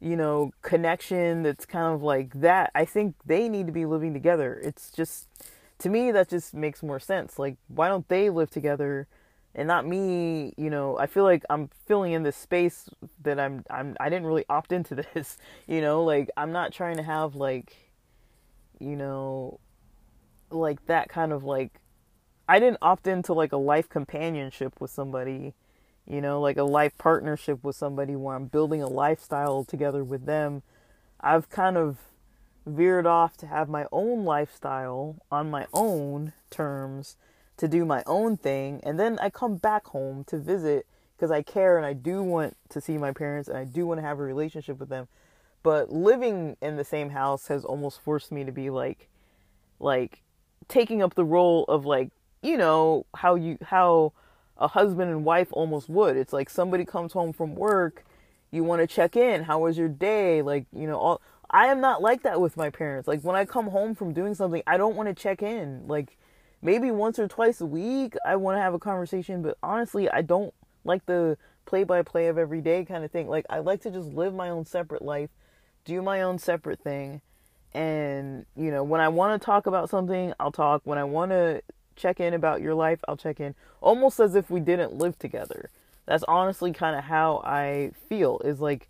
you 0.00 0.16
know, 0.16 0.52
connection 0.62 1.42
that's 1.42 1.66
kind 1.66 1.94
of 1.94 2.02
like 2.02 2.40
that, 2.40 2.70
I 2.74 2.84
think 2.84 3.16
they 3.24 3.48
need 3.48 3.66
to 3.66 3.72
be 3.72 3.86
living 3.86 4.12
together. 4.12 4.60
It's 4.62 4.90
just, 4.90 5.28
to 5.78 5.88
me, 5.88 6.10
that 6.12 6.28
just 6.28 6.54
makes 6.54 6.82
more 6.82 7.00
sense. 7.00 7.38
Like, 7.38 7.56
why 7.68 7.88
don't 7.88 8.08
they 8.08 8.30
live 8.30 8.50
together? 8.50 9.08
And 9.58 9.68
not 9.68 9.86
me 9.86 10.52
you 10.56 10.70
know 10.70 10.96
i 10.98 11.06
feel 11.06 11.24
like 11.24 11.44
i'm 11.50 11.68
filling 11.86 12.12
in 12.12 12.22
this 12.22 12.36
space 12.36 12.88
that 13.22 13.38
i'm 13.38 13.64
i'm 13.70 13.96
i 14.00 14.08
didn't 14.08 14.26
really 14.26 14.44
opt 14.48 14.72
into 14.72 14.94
this 15.14 15.36
you 15.66 15.80
know 15.80 16.02
like 16.02 16.30
i'm 16.36 16.52
not 16.52 16.72
trying 16.72 16.96
to 16.96 17.02
have 17.02 17.34
like 17.34 17.76
you 18.78 18.96
know 18.96 19.58
like 20.50 20.86
that 20.86 21.08
kind 21.08 21.32
of 21.32 21.44
like 21.44 21.80
I 22.48 22.58
didn't 22.58 22.78
opt 22.80 23.06
into 23.06 23.34
like 23.34 23.52
a 23.52 23.58
life 23.58 23.88
companionship 23.90 24.80
with 24.80 24.90
somebody, 24.90 25.52
you 26.06 26.22
know, 26.22 26.40
like 26.40 26.56
a 26.56 26.62
life 26.62 26.96
partnership 26.96 27.62
with 27.62 27.76
somebody 27.76 28.16
where 28.16 28.34
I'm 28.34 28.46
building 28.46 28.82
a 28.82 28.88
lifestyle 28.88 29.64
together 29.64 30.02
with 30.02 30.24
them. 30.24 30.62
I've 31.20 31.50
kind 31.50 31.76
of 31.76 31.98
veered 32.64 33.06
off 33.06 33.36
to 33.38 33.46
have 33.46 33.68
my 33.68 33.86
own 33.92 34.24
lifestyle 34.24 35.16
on 35.30 35.50
my 35.50 35.66
own 35.74 36.32
terms 36.48 37.16
to 37.58 37.68
do 37.68 37.84
my 37.84 38.02
own 38.06 38.36
thing 38.36 38.80
and 38.84 38.98
then 38.98 39.18
I 39.20 39.30
come 39.30 39.56
back 39.56 39.86
home 39.88 40.24
to 40.24 40.38
visit 40.38 40.86
because 41.16 41.30
I 41.30 41.42
care 41.42 41.76
and 41.76 41.84
I 41.84 41.92
do 41.92 42.22
want 42.22 42.56
to 42.70 42.80
see 42.80 42.96
my 42.96 43.12
parents 43.12 43.48
and 43.48 43.58
I 43.58 43.64
do 43.64 43.86
want 43.86 43.98
to 43.98 44.06
have 44.06 44.20
a 44.20 44.22
relationship 44.22 44.78
with 44.78 44.88
them. 44.88 45.08
But 45.64 45.92
living 45.92 46.56
in 46.62 46.76
the 46.76 46.84
same 46.84 47.10
house 47.10 47.48
has 47.48 47.64
almost 47.64 48.00
forced 48.00 48.30
me 48.30 48.44
to 48.44 48.52
be 48.52 48.70
like 48.70 49.08
like 49.80 50.22
taking 50.68 51.02
up 51.02 51.14
the 51.14 51.24
role 51.24 51.64
of 51.64 51.84
like 51.84 52.10
you 52.42 52.56
know 52.56 53.06
how 53.16 53.34
you 53.34 53.58
how 53.62 54.12
a 54.56 54.68
husband 54.68 55.10
and 55.10 55.24
wife 55.24 55.48
almost 55.52 55.88
would. 55.88 56.16
It's 56.16 56.32
like 56.32 56.48
somebody 56.48 56.84
comes 56.84 57.12
home 57.12 57.32
from 57.32 57.54
work, 57.54 58.04
you 58.50 58.62
want 58.62 58.80
to 58.80 58.86
check 58.86 59.16
in. 59.16 59.42
How 59.42 59.60
was 59.60 59.76
your 59.76 59.88
day? 59.88 60.42
Like 60.42 60.66
you 60.72 60.86
know, 60.86 60.98
all 60.98 61.22
I 61.50 61.66
am 61.66 61.80
not 61.80 62.02
like 62.02 62.22
that 62.22 62.40
with 62.40 62.56
my 62.56 62.70
parents. 62.70 63.08
Like 63.08 63.22
when 63.22 63.34
I 63.34 63.44
come 63.44 63.68
home 63.68 63.94
from 63.96 64.12
doing 64.12 64.34
something, 64.34 64.62
I 64.66 64.76
don't 64.76 64.94
want 64.94 65.08
to 65.08 65.14
check 65.14 65.42
in. 65.42 65.88
Like 65.88 66.16
maybe 66.62 66.90
once 66.90 67.18
or 67.18 67.28
twice 67.28 67.60
a 67.60 67.66
week, 67.66 68.14
I 68.24 68.36
want 68.36 68.56
to 68.56 68.62
have 68.62 68.74
a 68.74 68.78
conversation. 68.78 69.42
But 69.42 69.58
honestly, 69.62 70.10
I 70.10 70.22
don't 70.22 70.52
like 70.84 71.06
the 71.06 71.36
play 71.66 71.84
by 71.84 72.02
play 72.02 72.28
of 72.28 72.38
every 72.38 72.60
day 72.60 72.84
kind 72.84 73.04
of 73.04 73.10
thing. 73.10 73.28
Like 73.28 73.46
I 73.50 73.58
like 73.58 73.82
to 73.82 73.90
just 73.90 74.08
live 74.08 74.34
my 74.34 74.48
own 74.48 74.64
separate 74.64 75.02
life, 75.02 75.30
do 75.84 76.02
my 76.02 76.22
own 76.22 76.38
separate 76.38 76.80
thing. 76.80 77.20
And, 77.74 78.46
you 78.56 78.70
know, 78.70 78.82
when 78.82 79.00
I 79.00 79.08
want 79.08 79.40
to 79.40 79.44
talk 79.44 79.66
about 79.66 79.90
something, 79.90 80.32
I'll 80.40 80.52
talk. 80.52 80.82
When 80.84 80.98
I 80.98 81.04
want 81.04 81.32
to 81.32 81.62
check 81.96 82.18
in 82.18 82.32
about 82.32 82.62
your 82.62 82.74
life, 82.74 83.00
I'll 83.06 83.16
check 83.16 83.40
in 83.40 83.54
almost 83.80 84.18
as 84.20 84.34
if 84.34 84.50
we 84.50 84.60
didn't 84.60 84.94
live 84.94 85.18
together. 85.18 85.70
That's 86.06 86.24
honestly 86.26 86.72
kind 86.72 86.96
of 86.96 87.04
how 87.04 87.42
I 87.44 87.92
feel 88.08 88.40
is 88.44 88.60
like 88.60 88.88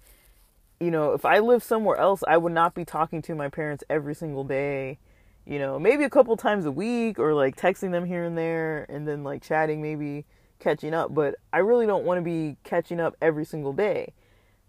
you 0.80 0.90
know, 0.90 1.12
if 1.12 1.24
I 1.24 1.40
lived 1.40 1.64
somewhere 1.64 1.96
else, 1.96 2.22
I 2.26 2.36
would 2.36 2.52
not 2.52 2.74
be 2.74 2.84
talking 2.84 3.20
to 3.22 3.34
my 3.34 3.48
parents 3.48 3.82
every 3.90 4.14
single 4.14 4.44
day. 4.44 4.98
You 5.48 5.58
know, 5.58 5.78
maybe 5.78 6.04
a 6.04 6.10
couple 6.10 6.36
times 6.36 6.66
a 6.66 6.70
week 6.70 7.18
or 7.18 7.32
like 7.32 7.56
texting 7.56 7.90
them 7.90 8.04
here 8.04 8.24
and 8.24 8.36
there 8.36 8.84
and 8.88 9.08
then 9.08 9.24
like 9.24 9.42
chatting, 9.42 9.80
maybe 9.80 10.26
catching 10.58 10.92
up, 10.92 11.14
but 11.14 11.36
I 11.52 11.58
really 11.58 11.86
don't 11.86 12.04
want 12.04 12.18
to 12.18 12.22
be 12.22 12.56
catching 12.64 13.00
up 13.00 13.16
every 13.22 13.44
single 13.44 13.72
day 13.72 14.12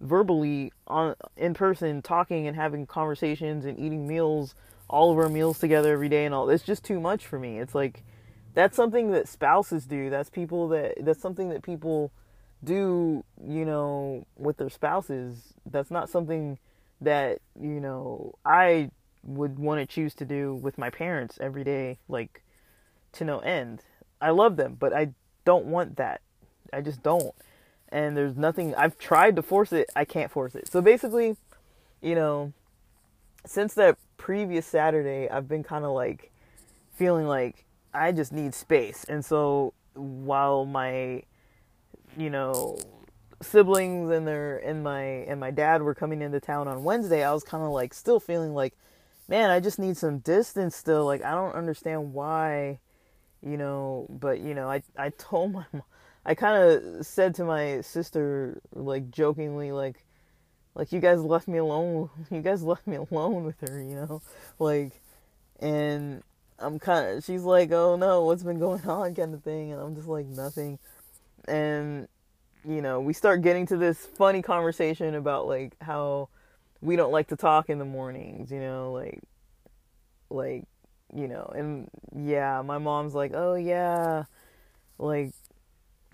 verbally 0.02 0.72
on 0.88 1.14
in 1.36 1.54
person 1.54 2.02
talking 2.02 2.48
and 2.48 2.56
having 2.56 2.86
conversations 2.86 3.66
and 3.66 3.78
eating 3.78 4.08
meals 4.08 4.56
all 4.88 5.12
of 5.12 5.18
our 5.18 5.28
meals 5.28 5.60
together 5.60 5.92
every 5.92 6.08
day 6.08 6.24
and 6.24 6.34
all 6.34 6.50
it's 6.50 6.64
just 6.64 6.86
too 6.86 7.02
much 7.02 7.28
for 7.28 7.38
me 7.38 7.60
it's 7.60 7.76
like 7.76 8.02
that's 8.54 8.76
something 8.76 9.12
that 9.12 9.28
spouses 9.28 9.86
do. 9.86 10.10
That's 10.10 10.30
people 10.30 10.70
that 10.70 10.96
that's 11.02 11.22
something 11.22 11.50
that 11.50 11.64
people 11.64 12.12
do, 12.64 13.24
you 13.42 13.66
know, 13.66 14.26
with 14.36 14.58
their 14.58 14.70
spouses. 14.70 15.54
That's 15.66 15.92
not 15.92 16.10
something 16.10 16.60
that, 17.02 17.40
you 17.60 17.80
know, 17.80 18.34
I 18.44 18.92
would 19.24 19.60
want 19.60 19.80
to 19.82 19.86
choose 19.86 20.14
to 20.16 20.26
do 20.26 20.56
with 20.56 20.78
my 20.78 20.90
parents 20.90 21.38
every 21.42 21.64
day 21.64 22.00
like 22.08 22.44
to 23.14 23.26
no 23.26 23.40
end. 23.40 23.82
I 24.22 24.32
love 24.32 24.56
them, 24.58 24.78
but 24.80 24.94
I 24.94 25.14
don't 25.46 25.66
want 25.66 25.98
that. 25.98 26.22
I 26.72 26.82
just 26.82 27.04
don't. 27.04 27.34
And 27.90 28.16
there's 28.16 28.36
nothing 28.36 28.76
I've 28.76 28.98
tried 28.98 29.36
to 29.38 29.42
force 29.42 29.74
it, 29.74 29.90
I 29.96 30.06
can't 30.06 30.32
force 30.32 30.56
it. 30.56 30.68
So 30.68 30.82
basically, 30.82 31.38
you 32.02 32.16
know, 32.16 32.54
since 33.46 33.74
that 33.76 33.98
previous 34.18 34.66
Saturday, 34.66 35.30
I've 35.30 35.48
been 35.48 35.64
kind 35.64 35.86
of 35.86 35.92
like 35.92 36.32
feeling 36.94 37.26
like 37.26 37.66
I 37.94 38.12
just 38.12 38.32
need 38.32 38.54
space. 38.54 39.06
And 39.06 39.26
so 39.26 39.74
while 39.96 40.66
my, 40.66 41.24
you 42.18 42.30
know, 42.30 42.78
siblings 43.42 44.12
and 44.12 44.28
their 44.28 44.58
and 44.58 44.84
my 44.84 45.02
and 45.02 45.40
my 45.40 45.50
dad 45.50 45.82
were 45.82 45.96
coming 45.96 46.22
into 46.22 46.40
town 46.40 46.68
on 46.68 46.84
Wednesday, 46.84 47.24
I 47.24 47.34
was 47.34 47.44
kind 47.44 47.64
of 47.64 47.72
like 47.72 47.94
still 47.94 48.20
feeling 48.20 48.54
like, 48.54 48.76
man, 49.30 49.52
I 49.52 49.60
just 49.60 49.80
need 49.80 49.96
some 49.96 50.20
distance 50.20 50.76
still. 50.76 51.06
Like 51.06 51.24
I 51.24 51.32
don't 51.32 51.56
understand 51.56 52.14
why, 52.14 52.80
you 53.42 53.56
know. 53.56 54.08
But 54.10 54.40
you 54.40 54.54
know, 54.54 54.70
I 54.70 54.82
I 54.98 55.10
told 55.12 55.54
my 55.54 55.66
I 56.26 56.36
kind 56.36 56.62
of 56.62 57.06
said 57.06 57.36
to 57.36 57.46
my 57.46 57.82
sister 57.82 58.60
like 58.74 59.10
jokingly 59.12 59.72
like, 59.72 60.04
like 60.76 60.92
you 60.92 61.00
guys 61.00 61.22
left 61.22 61.48
me 61.48 61.60
alone. 61.60 62.10
You 62.32 62.42
guys 62.42 62.64
left 62.64 62.86
me 62.88 62.98
alone 62.98 63.46
with 63.46 63.60
her, 63.62 63.82
you 63.82 63.96
know, 63.96 64.22
like, 64.60 64.92
and 65.60 66.24
I'm 66.60 66.78
kind 66.80 67.18
of, 67.18 67.24
she's 67.24 67.44
like, 67.44 67.72
oh 67.72 67.96
no, 67.96 68.26
what's 68.26 68.44
been 68.44 68.60
going 68.60 68.82
on 68.88 69.16
kind 69.16 69.34
of 69.34 69.44
thing. 69.44 69.72
And 69.72 69.82
I'm 69.82 69.96
just 69.96 70.08
like, 70.08 70.26
nothing. 70.26 70.80
And, 71.48 72.08
you 72.68 72.82
know, 72.82 73.00
we 73.00 73.14
start 73.14 73.42
getting 73.42 73.66
to 73.68 73.78
this 73.78 74.06
funny 74.06 74.42
conversation 74.42 75.16
about 75.16 75.48
like 75.48 75.76
how 75.82 76.30
we 76.82 76.96
don't 76.96 77.12
like 77.12 77.28
to 77.28 77.36
talk 77.36 77.70
in 77.70 77.80
the 77.80 77.86
mornings, 77.86 78.52
you 78.52 78.60
know, 78.60 78.92
like, 78.92 79.22
like, 80.30 80.64
you 81.14 81.28
know, 81.28 81.52
and 81.56 81.90
yeah, 82.16 82.62
my 82.62 82.78
mom's 82.78 83.14
like, 83.14 83.32
oh 83.34 83.56
yeah, 83.56 84.26
like, 84.98 85.32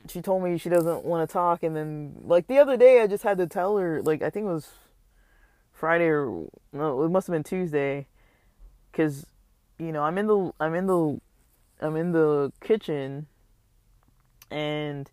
she 0.10 0.22
told 0.22 0.44
me 0.44 0.58
she 0.58 0.70
doesn't 0.70 1.04
want 1.04 1.28
to 1.28 1.34
talk. 1.34 1.64
And 1.64 1.76
then, 1.76 2.16
like, 2.24 2.48
the 2.48 2.60
other 2.60 2.78
day, 2.78 3.02
I 3.02 3.08
just 3.08 3.24
had 3.24 3.38
to 3.40 3.48
tell 3.48 3.78
her, 3.78 4.02
like, 4.04 4.22
I 4.22 4.30
think 4.30 4.46
it 4.46 4.54
was 4.54 4.70
Friday 5.74 6.06
or, 6.06 6.48
no, 6.72 7.04
it 7.04 7.10
must 7.10 7.28
have 7.28 7.34
been 7.34 7.44
Tuesday, 7.44 8.08
because 8.92 9.26
you 9.78 9.92
know, 9.92 10.04
I'm 10.04 10.18
in 10.18 10.28
the 10.28 10.52
I'm 10.60 10.76
in 10.76 10.88
the 10.88 11.20
I'm 11.82 11.96
in 11.96 12.12
the 12.12 12.52
kitchen 12.62 13.28
and 14.50 15.10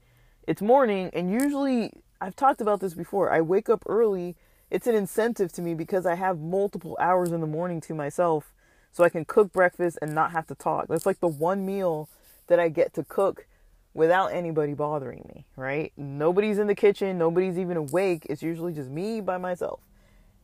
it's 0.47 0.63
morning 0.63 1.11
and 1.13 1.33
usually 1.33 1.93
I've 2.21 2.37
talked 2.37 2.61
about 2.61 2.81
this 2.81 2.95
before. 2.95 3.33
I 3.33 3.41
wake 3.41 3.69
up 3.69 3.83
early. 3.87 4.37
It's 4.73 4.87
an 4.87 4.95
incentive 4.95 5.53
to 5.53 5.63
me 5.63 5.75
because 5.75 6.07
I 6.07 6.15
have 6.15 6.39
multiple 6.39 6.97
hours 6.99 7.31
in 7.31 7.43
the 7.43 7.47
morning 7.47 7.79
to 7.83 7.95
myself 7.95 8.55
so 8.91 9.05
I 9.05 9.11
can 9.11 9.27
cook 9.27 9.53
breakfast 9.53 9.99
and 10.01 10.15
not 10.15 10.33
have 10.33 10.47
to 10.47 10.55
talk. 10.55 10.89
That's 10.89 11.05
like 11.05 11.21
the 11.21 11.29
one 11.29 11.67
meal 11.67 12.09
that 12.47 12.59
I 12.59 12.71
get 12.71 12.95
to 12.95 13.05
cook 13.05 13.47
without 13.93 14.29
anybody 14.29 14.73
bothering 14.73 15.27
me, 15.29 15.45
right? 15.57 15.93
Nobody's 15.99 16.59
in 16.59 16.69
the 16.69 16.75
kitchen, 16.75 17.19
nobody's 17.19 17.59
even 17.59 17.77
awake. 17.77 18.27
It's 18.31 18.43
usually 18.43 18.73
just 18.73 18.89
me 18.89 19.21
by 19.21 19.37
myself. 19.37 19.81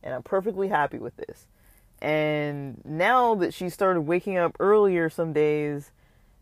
And 0.03 0.13
I'm 0.13 0.21
perfectly 0.21 0.67
happy 0.67 0.99
with 0.99 1.17
this. 1.17 1.47
And 1.99 2.85
now 2.85 3.33
that 3.33 3.51
she 3.51 3.67
started 3.67 4.01
waking 4.01 4.37
up 4.37 4.55
earlier 4.59 5.09
some 5.09 5.33
days, 5.33 5.89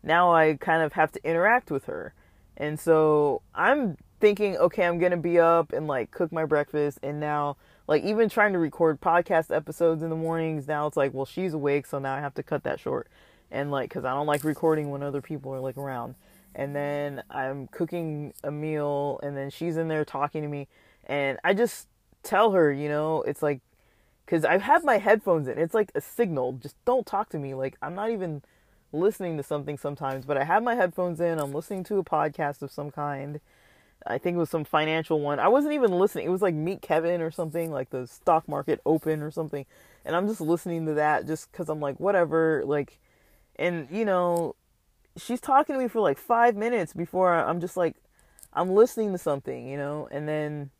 now 0.02 0.30
I 0.30 0.58
kind 0.60 0.82
of 0.82 0.92
have 0.92 1.10
to 1.12 1.24
interact 1.26 1.70
with 1.70 1.86
her. 1.86 2.12
And 2.54 2.78
so 2.78 3.40
I'm 3.54 3.96
thinking, 4.20 4.58
okay, 4.58 4.84
I'm 4.84 4.98
gonna 4.98 5.16
be 5.16 5.38
up 5.38 5.72
and 5.72 5.86
like 5.86 6.10
cook 6.10 6.32
my 6.32 6.44
breakfast, 6.44 6.98
and 7.02 7.18
now 7.18 7.56
like 7.88 8.04
even 8.04 8.28
trying 8.28 8.52
to 8.52 8.58
record 8.58 9.00
podcast 9.00 9.54
episodes 9.54 10.02
in 10.02 10.10
the 10.10 10.16
mornings, 10.16 10.68
now 10.68 10.86
it's 10.86 10.96
like, 10.96 11.12
well, 11.14 11.24
she's 11.24 11.54
awake, 11.54 11.86
so 11.86 11.98
now 11.98 12.14
I 12.14 12.20
have 12.20 12.34
to 12.34 12.42
cut 12.42 12.62
that 12.64 12.78
short, 12.78 13.08
and 13.50 13.70
like, 13.70 13.90
cause 13.90 14.04
I 14.04 14.14
don't 14.14 14.26
like 14.26 14.44
recording 14.44 14.90
when 14.90 15.02
other 15.02 15.22
people 15.22 15.52
are 15.54 15.60
like 15.60 15.78
around, 15.78 16.14
and 16.54 16.76
then 16.76 17.22
I'm 17.30 17.66
cooking 17.68 18.34
a 18.44 18.50
meal, 18.50 19.18
and 19.22 19.36
then 19.36 19.50
she's 19.50 19.78
in 19.78 19.88
there 19.88 20.04
talking 20.04 20.42
to 20.42 20.48
me, 20.48 20.68
and 21.06 21.38
I 21.42 21.54
just 21.54 21.88
tell 22.22 22.52
her, 22.52 22.70
you 22.70 22.90
know, 22.90 23.22
it's 23.22 23.42
like, 23.42 23.60
cause 24.26 24.44
I 24.44 24.58
have 24.58 24.84
my 24.84 24.98
headphones 24.98 25.48
in, 25.48 25.58
it's 25.58 25.74
like 25.74 25.90
a 25.94 26.02
signal, 26.02 26.52
just 26.52 26.76
don't 26.84 27.06
talk 27.06 27.30
to 27.30 27.38
me, 27.38 27.54
like 27.54 27.76
I'm 27.80 27.94
not 27.94 28.10
even 28.10 28.42
listening 28.92 29.38
to 29.38 29.42
something 29.42 29.78
sometimes, 29.78 30.26
but 30.26 30.36
I 30.36 30.44
have 30.44 30.62
my 30.62 30.74
headphones 30.74 31.20
in, 31.20 31.38
I'm 31.38 31.52
listening 31.52 31.84
to 31.84 31.96
a 31.96 32.04
podcast 32.04 32.60
of 32.60 32.70
some 32.70 32.90
kind 32.90 33.40
I 34.08 34.18
think 34.18 34.36
it 34.36 34.38
was 34.38 34.50
some 34.50 34.64
financial 34.64 35.20
one. 35.20 35.38
I 35.38 35.48
wasn't 35.48 35.74
even 35.74 35.92
listening. 35.92 36.26
It 36.26 36.30
was 36.30 36.42
like 36.42 36.54
Meet 36.54 36.82
Kevin 36.82 37.20
or 37.20 37.30
something, 37.30 37.70
like 37.70 37.90
the 37.90 38.06
stock 38.06 38.48
market 38.48 38.80
open 38.86 39.22
or 39.22 39.30
something. 39.30 39.66
And 40.04 40.16
I'm 40.16 40.26
just 40.26 40.40
listening 40.40 40.86
to 40.86 40.94
that 40.94 41.26
just 41.26 41.52
because 41.52 41.68
I'm 41.68 41.80
like, 41.80 42.00
whatever. 42.00 42.62
Like, 42.64 42.98
and 43.56 43.86
you 43.90 44.04
know, 44.04 44.56
she's 45.16 45.40
talking 45.40 45.74
to 45.74 45.80
me 45.80 45.88
for 45.88 46.00
like 46.00 46.18
five 46.18 46.56
minutes 46.56 46.94
before 46.94 47.34
I'm 47.34 47.60
just 47.60 47.76
like, 47.76 47.96
I'm 48.52 48.70
listening 48.70 49.12
to 49.12 49.18
something, 49.18 49.68
you 49.68 49.76
know, 49.76 50.08
and 50.10 50.26
then 50.26 50.70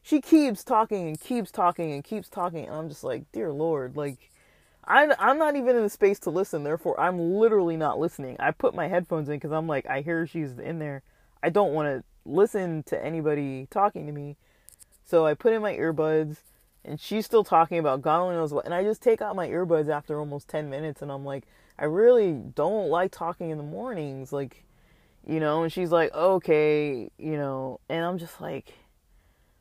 she 0.00 0.20
keeps 0.20 0.62
talking 0.62 1.08
and 1.08 1.20
keeps 1.20 1.50
talking 1.50 1.92
and 1.92 2.04
keeps 2.04 2.28
talking. 2.28 2.66
And 2.66 2.74
I'm 2.74 2.88
just 2.88 3.02
like, 3.02 3.24
dear 3.32 3.52
Lord, 3.52 3.96
like, 3.96 4.30
I'm, 4.84 5.12
I'm 5.18 5.38
not 5.38 5.56
even 5.56 5.74
in 5.74 5.82
the 5.82 5.90
space 5.90 6.20
to 6.20 6.30
listen. 6.30 6.62
Therefore, 6.62 6.98
I'm 7.00 7.18
literally 7.18 7.76
not 7.76 7.98
listening. 7.98 8.36
I 8.38 8.52
put 8.52 8.72
my 8.72 8.86
headphones 8.86 9.28
in 9.28 9.34
because 9.34 9.50
I'm 9.50 9.66
like, 9.66 9.84
I 9.86 10.02
hear 10.02 10.24
she's 10.28 10.58
in 10.60 10.78
there. 10.78 11.02
I 11.42 11.50
don't 11.50 11.72
want 11.72 11.88
to 11.88 12.04
listen 12.26 12.82
to 12.84 13.04
anybody 13.04 13.66
talking 13.70 14.06
to 14.06 14.12
me. 14.12 14.36
So 15.04 15.26
I 15.26 15.34
put 15.34 15.52
in 15.52 15.62
my 15.62 15.74
earbuds 15.74 16.38
and 16.84 17.00
she's 17.00 17.24
still 17.24 17.44
talking 17.44 17.78
about 17.78 18.02
God 18.02 18.20
only 18.20 18.36
knows 18.36 18.52
what. 18.52 18.64
And 18.64 18.74
I 18.74 18.82
just 18.82 19.02
take 19.02 19.20
out 19.20 19.36
my 19.36 19.48
earbuds 19.48 19.88
after 19.88 20.18
almost 20.18 20.48
10 20.48 20.68
minutes 20.68 21.02
and 21.02 21.10
I'm 21.10 21.24
like, 21.24 21.44
I 21.78 21.84
really 21.84 22.32
don't 22.32 22.88
like 22.88 23.12
talking 23.12 23.50
in 23.50 23.58
the 23.58 23.64
mornings. 23.64 24.32
Like, 24.32 24.64
you 25.26 25.40
know, 25.40 25.62
and 25.62 25.72
she's 25.72 25.90
like, 25.90 26.14
okay, 26.14 27.10
you 27.18 27.36
know, 27.36 27.80
and 27.88 28.04
I'm 28.04 28.18
just 28.18 28.40
like, 28.40 28.74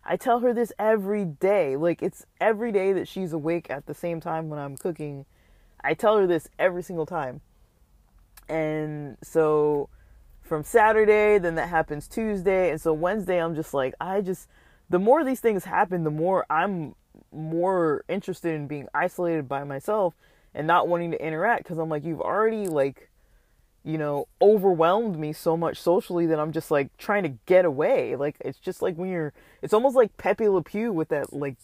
I 0.03 0.18
tell 0.18 0.39
her 0.39 0.53
this 0.53 0.72
every 0.78 1.26
day. 1.26 1.76
Like, 1.76 2.03
it's 2.03 2.26
every 2.39 2.72
day 2.72 2.93
that 2.93 3.07
she's 3.07 3.34
awake 3.34 3.72
at 3.72 3.88
the 3.88 3.95
same 3.95 4.22
time 4.22 4.49
when 4.49 4.59
I'm 4.59 4.78
cooking. 4.78 5.26
I 5.84 5.95
tell 5.95 6.18
her 6.18 6.28
this 6.28 6.47
every 6.59 6.84
single 6.84 7.07
time. 7.07 7.41
And 8.47 9.18
so 9.24 9.89
from 10.46 10.64
Saturday, 10.64 11.38
then 11.39 11.56
that 11.56 11.70
happens 11.70 12.08
Tuesday, 12.08 12.70
and 12.70 12.80
so 12.80 12.93
Wednesday 12.93 13.41
I'm 13.41 13.56
just 13.56 13.74
like 13.74 13.96
I 14.00 14.22
just 14.22 14.48
the 14.89 15.00
more 15.00 15.24
these 15.24 15.39
things 15.39 15.66
happen, 15.66 16.04
the 16.04 16.12
more 16.12 16.46
I'm 16.50 16.96
more 17.32 18.06
interested 18.08 18.54
in 18.54 18.68
being 18.68 18.88
isolated 18.93 19.48
by 19.48 19.64
myself 19.64 20.14
and 20.54 20.68
not 20.68 20.88
wanting 20.88 21.12
to 21.12 21.26
interact 21.26 21.64
because 21.64 21.78
I'm 21.78 21.89
like 21.89 22.06
you've 22.06 22.22
already 22.22 22.68
like 22.68 23.10
you 23.84 23.98
know 23.98 24.28
overwhelmed 24.41 25.18
me 25.18 25.34
so 25.34 25.58
much 25.58 25.82
socially 25.82 26.28
that 26.28 26.39
I'm 26.39 26.52
just 26.52 26.72
like 26.72 26.96
trying 26.98 27.24
to 27.24 27.34
get 27.46 27.66
away. 27.66 28.16
Like 28.16 28.38
it's 28.41 28.60
just 28.60 28.82
like 28.82 28.96
when 28.96 29.10
you're 29.10 29.34
it's 29.62 29.74
almost 29.74 29.96
like 29.96 30.16
Pepe 30.18 30.48
Le 30.48 30.62
Pew 30.62 30.93
with 30.93 31.10
that 31.10 31.34
like 31.34 31.58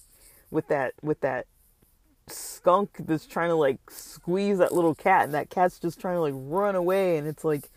with 0.49 0.67
that 0.69 0.93
with 1.01 1.21
that 1.21 1.45
skunk 2.27 2.97
that's 2.99 3.25
trying 3.25 3.49
to 3.49 3.55
like 3.55 3.79
squeeze 3.89 4.57
that 4.57 4.73
little 4.73 4.95
cat 4.95 5.25
and 5.25 5.33
that 5.33 5.49
cat's 5.49 5.79
just 5.79 5.99
trying 5.99 6.15
to 6.15 6.21
like 6.21 6.33
run 6.35 6.75
away 6.75 7.17
and 7.17 7.27
it's 7.27 7.43
like 7.43 7.69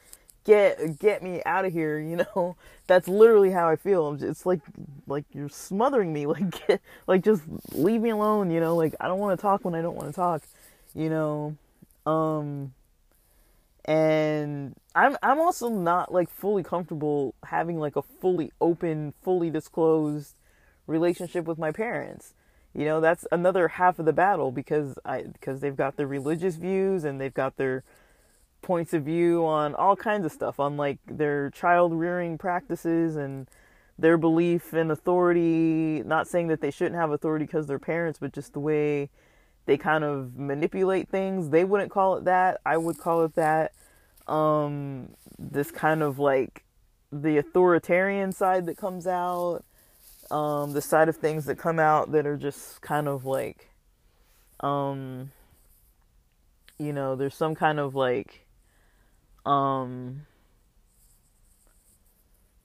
get 0.44 0.98
get 0.98 1.22
me 1.22 1.42
out 1.46 1.64
of 1.64 1.72
here 1.72 1.98
you 1.98 2.16
know? 2.16 2.56
That's 2.86 3.08
literally 3.08 3.50
how 3.50 3.68
i 3.68 3.76
feel. 3.76 4.16
It's 4.20 4.44
like 4.44 4.60
like 5.06 5.24
you're 5.32 5.48
smothering 5.48 6.12
me 6.12 6.26
like 6.34 6.66
get, 6.66 6.80
like 7.06 7.24
just 7.24 7.42
leave 7.72 8.00
me 8.00 8.10
alone 8.10 8.50
you 8.50 8.60
know? 8.60 8.76
Like 8.76 8.94
i 9.00 9.08
don't 9.08 9.18
want 9.18 9.38
to 9.38 9.42
talk 9.42 9.64
when 9.64 9.74
i 9.74 9.82
don't 9.82 9.96
want 9.96 10.08
to 10.08 10.14
talk 10.14 10.42
you 10.94 11.08
know? 11.08 11.56
Um 12.06 12.72
and 13.86 14.74
i'm 14.94 15.16
i'm 15.22 15.38
also 15.38 15.68
not 15.68 16.10
like 16.12 16.30
fully 16.30 16.62
comfortable 16.62 17.34
having 17.44 17.78
like 17.78 17.96
a 17.96 18.02
fully 18.02 18.50
open 18.58 19.12
fully 19.22 19.50
disclosed 19.50 20.34
relationship 20.86 21.44
with 21.46 21.58
my 21.58 21.70
parents. 21.72 22.34
You 22.74 22.84
know 22.84 23.00
that's 23.00 23.26
another 23.30 23.68
half 23.68 23.98
of 23.98 24.06
the 24.06 24.12
battle 24.12 24.50
because 24.50 24.98
i 25.04 25.22
because 25.22 25.60
they've 25.60 25.76
got 25.76 25.96
their 25.96 26.06
religious 26.06 26.56
views 26.56 27.04
and 27.04 27.20
they've 27.20 27.32
got 27.32 27.56
their 27.56 27.84
points 28.64 28.92
of 28.92 29.04
view 29.04 29.46
on 29.46 29.74
all 29.74 29.94
kinds 29.94 30.24
of 30.24 30.32
stuff, 30.32 30.58
on 30.58 30.76
like 30.76 30.98
their 31.06 31.50
child 31.50 31.92
rearing 31.92 32.36
practices 32.38 33.14
and 33.14 33.48
their 33.98 34.16
belief 34.16 34.74
in 34.74 34.90
authority. 34.90 36.02
Not 36.04 36.26
saying 36.26 36.48
that 36.48 36.60
they 36.60 36.72
shouldn't 36.72 36.96
have 36.96 37.12
authority 37.12 37.44
because 37.44 37.66
they're 37.68 37.78
parents, 37.78 38.18
but 38.18 38.32
just 38.32 38.54
the 38.54 38.60
way 38.60 39.10
they 39.66 39.76
kind 39.76 40.02
of 40.02 40.36
manipulate 40.36 41.08
things. 41.08 41.50
They 41.50 41.64
wouldn't 41.64 41.90
call 41.90 42.16
it 42.16 42.24
that. 42.24 42.60
I 42.66 42.76
would 42.76 42.98
call 42.98 43.24
it 43.24 43.34
that. 43.36 43.72
Um, 44.26 45.10
this 45.38 45.70
kind 45.70 46.02
of 46.02 46.18
like 46.18 46.64
the 47.12 47.36
authoritarian 47.38 48.32
side 48.32 48.66
that 48.66 48.76
comes 48.76 49.06
out, 49.06 49.62
um, 50.30 50.72
the 50.72 50.80
side 50.80 51.08
of 51.08 51.16
things 51.16 51.44
that 51.44 51.58
come 51.58 51.78
out 51.78 52.12
that 52.12 52.26
are 52.26 52.36
just 52.36 52.80
kind 52.80 53.06
of 53.06 53.24
like, 53.26 53.70
um, 54.60 55.30
you 56.78 56.92
know, 56.92 57.14
there's 57.14 57.34
some 57.34 57.54
kind 57.54 57.78
of 57.78 57.94
like 57.94 58.43
um 59.46 60.26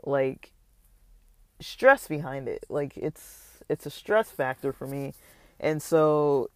like 0.04 0.52
stress 1.60 2.08
behind 2.08 2.48
it. 2.48 2.66
Like 2.70 2.98
it's 2.98 3.60
it's 3.70 3.86
a 3.86 3.90
stress 3.90 4.32
factor 4.32 4.74
for 4.74 4.88
me. 4.88 5.14
And 5.60 5.82
so 5.82 6.50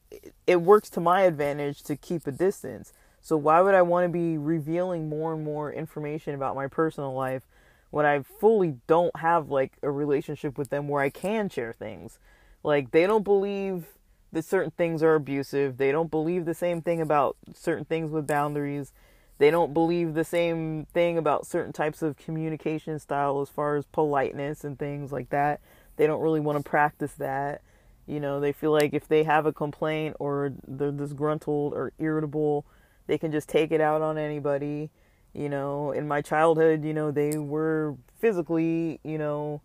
it 0.48 0.62
works 0.62 0.90
to 0.92 1.00
my 1.00 1.22
advantage 1.22 1.84
to 1.84 1.96
keep 1.96 2.26
a 2.26 2.32
distance. 2.32 2.94
So 3.22 3.38
why 3.38 3.62
would 3.62 3.74
i 3.76 3.82
want 3.82 4.06
to 4.06 4.10
be 4.10 4.38
revealing 4.38 5.10
more 5.10 5.34
and 5.34 5.44
more 5.44 5.72
information 5.72 6.36
about 6.36 6.56
my 6.56 6.68
personal 6.68 7.14
life 7.14 7.44
when 7.90 8.06
i 8.06 8.22
fully 8.22 8.76
don't 8.88 9.16
have 9.18 9.50
like 9.50 9.74
a 9.82 9.92
relationship 9.92 10.58
with 10.58 10.70
them 10.70 10.88
where 10.88 11.02
i 11.02 11.10
can 11.10 11.50
share 11.50 11.74
things? 11.74 12.20
Like 12.64 12.92
they 12.92 13.06
don't 13.06 13.24
believe 13.24 13.86
that 14.32 14.46
certain 14.46 14.72
things 14.72 15.04
are 15.04 15.14
abusive. 15.14 15.78
They 15.78 15.92
don't 15.92 16.10
believe 16.10 16.46
the 16.46 16.56
same 16.56 16.82
thing 16.82 17.00
about 17.02 17.38
certain 17.54 17.86
things 17.86 18.10
with 18.10 18.26
boundaries 18.26 18.92
they 19.40 19.50
don't 19.50 19.74
believe 19.74 20.14
the 20.14 20.24
same 20.24 20.86
thing 20.94 21.18
about 21.18 21.48
certain 21.48 21.74
types 21.74 22.02
of 22.02 22.18
communication 22.18 23.00
style 23.00 23.42
as 23.42 23.50
far 23.50 23.76
as 23.76 23.86
politeness 23.86 24.64
and 24.64 24.78
things 24.78 25.12
like 25.12 25.30
that. 25.30 25.60
They 25.98 26.08
don't 26.08 26.22
really 26.22 26.40
want 26.40 26.64
to 26.64 26.70
practice 26.70 27.14
that. 27.14 27.62
You 28.06 28.20
know, 28.20 28.40
they 28.40 28.52
feel 28.52 28.72
like 28.72 28.94
if 28.94 29.08
they 29.08 29.24
have 29.24 29.46
a 29.46 29.54
complaint 29.54 30.18
or 30.20 30.54
they're 30.68 30.92
disgruntled 30.92 31.74
or 31.74 31.94
irritable, 32.00 32.66
they 33.08 33.18
can 33.18 33.32
just 33.32 33.50
take 33.50 33.72
it 33.72 33.82
out 33.82 34.02
on 34.02 34.18
anybody. 34.18 34.90
You 35.34 35.50
know, 35.50 35.92
in 35.92 36.08
my 36.08 36.22
childhood, 36.22 36.84
you 36.84 36.94
know, 36.94 37.10
they 37.10 37.38
were 37.38 37.96
physically, 38.20 39.00
you 39.04 39.18
know, 39.18 39.62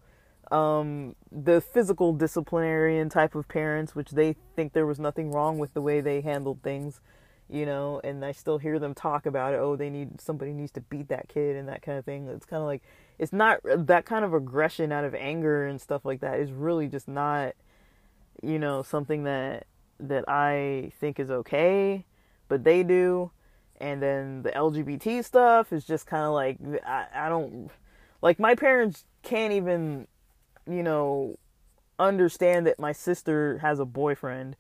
um, 0.51 1.15
the 1.31 1.61
physical 1.61 2.15
disciplinarian 2.15 3.11
type 3.11 3.35
of 3.35 3.49
parents, 3.49 3.95
which 3.95 4.13
they 4.13 4.35
think 4.57 4.73
there 4.73 4.87
was 4.87 4.99
nothing 4.99 5.31
wrong 5.31 5.59
with 5.59 5.75
the 5.75 5.83
way 5.83 6.01
they 6.01 6.23
handled 6.23 6.63
things 6.63 7.01
you 7.51 7.65
know, 7.65 8.01
and 8.05 8.25
I 8.25 8.33
still 8.33 8.59
hear 8.59 8.79
them 8.79 8.95
talk 8.95 9.27
about 9.27 9.55
it. 9.55 9.59
Oh, 9.59 9.75
they 9.77 9.89
need 9.91 10.21
somebody 10.21 10.53
needs 10.53 10.73
to 10.73 10.81
beat 10.83 11.09
that 11.09 11.29
kid 11.29 11.57
and 11.57 11.69
that 11.69 11.83
kind 11.83 11.99
of 11.99 12.05
thing. 12.05 12.29
It's 12.29 12.47
kind 12.47 12.61
of 12.61 12.67
like 12.67 12.83
it's 13.19 13.33
not 13.33 13.61
that 13.65 14.05
kind 14.05 14.25
of 14.25 14.35
aggression 14.35 14.93
out 14.93 15.05
of 15.05 15.15
anger 15.15 15.67
and 15.67 15.81
stuff 15.81 16.05
like 16.05 16.21
that 16.21 16.39
is 16.39 16.53
really 16.53 16.89
just 16.89 17.09
not, 17.09 17.55
you 18.43 18.59
know, 18.59 18.83
something 18.83 19.25
that 19.25 19.67
that 20.01 20.25
I 20.29 20.93
think 21.01 21.19
is 21.19 21.31
okay, 21.31 22.05
but 22.49 22.65
they 22.65 22.83
do. 22.83 23.31
And 23.81 24.03
then 24.03 24.43
the 24.43 24.51
LGBT 24.51 25.25
stuff 25.25 25.73
is 25.73 25.85
just 25.85 26.07
kind 26.07 26.25
of 26.25 26.33
like 26.33 26.59
I, 26.87 27.07
I 27.15 27.29
don't 27.29 27.71
like 28.21 28.39
my 28.39 28.55
parents 28.55 29.05
can't 29.23 29.53
even, 29.55 30.07
you 30.69 30.83
know, 30.83 31.39
understand 31.99 32.67
that 32.67 32.79
my 32.79 32.93
sister 32.93 33.59
has 33.59 33.79
a 33.79 33.85
boyfriend 33.87 34.57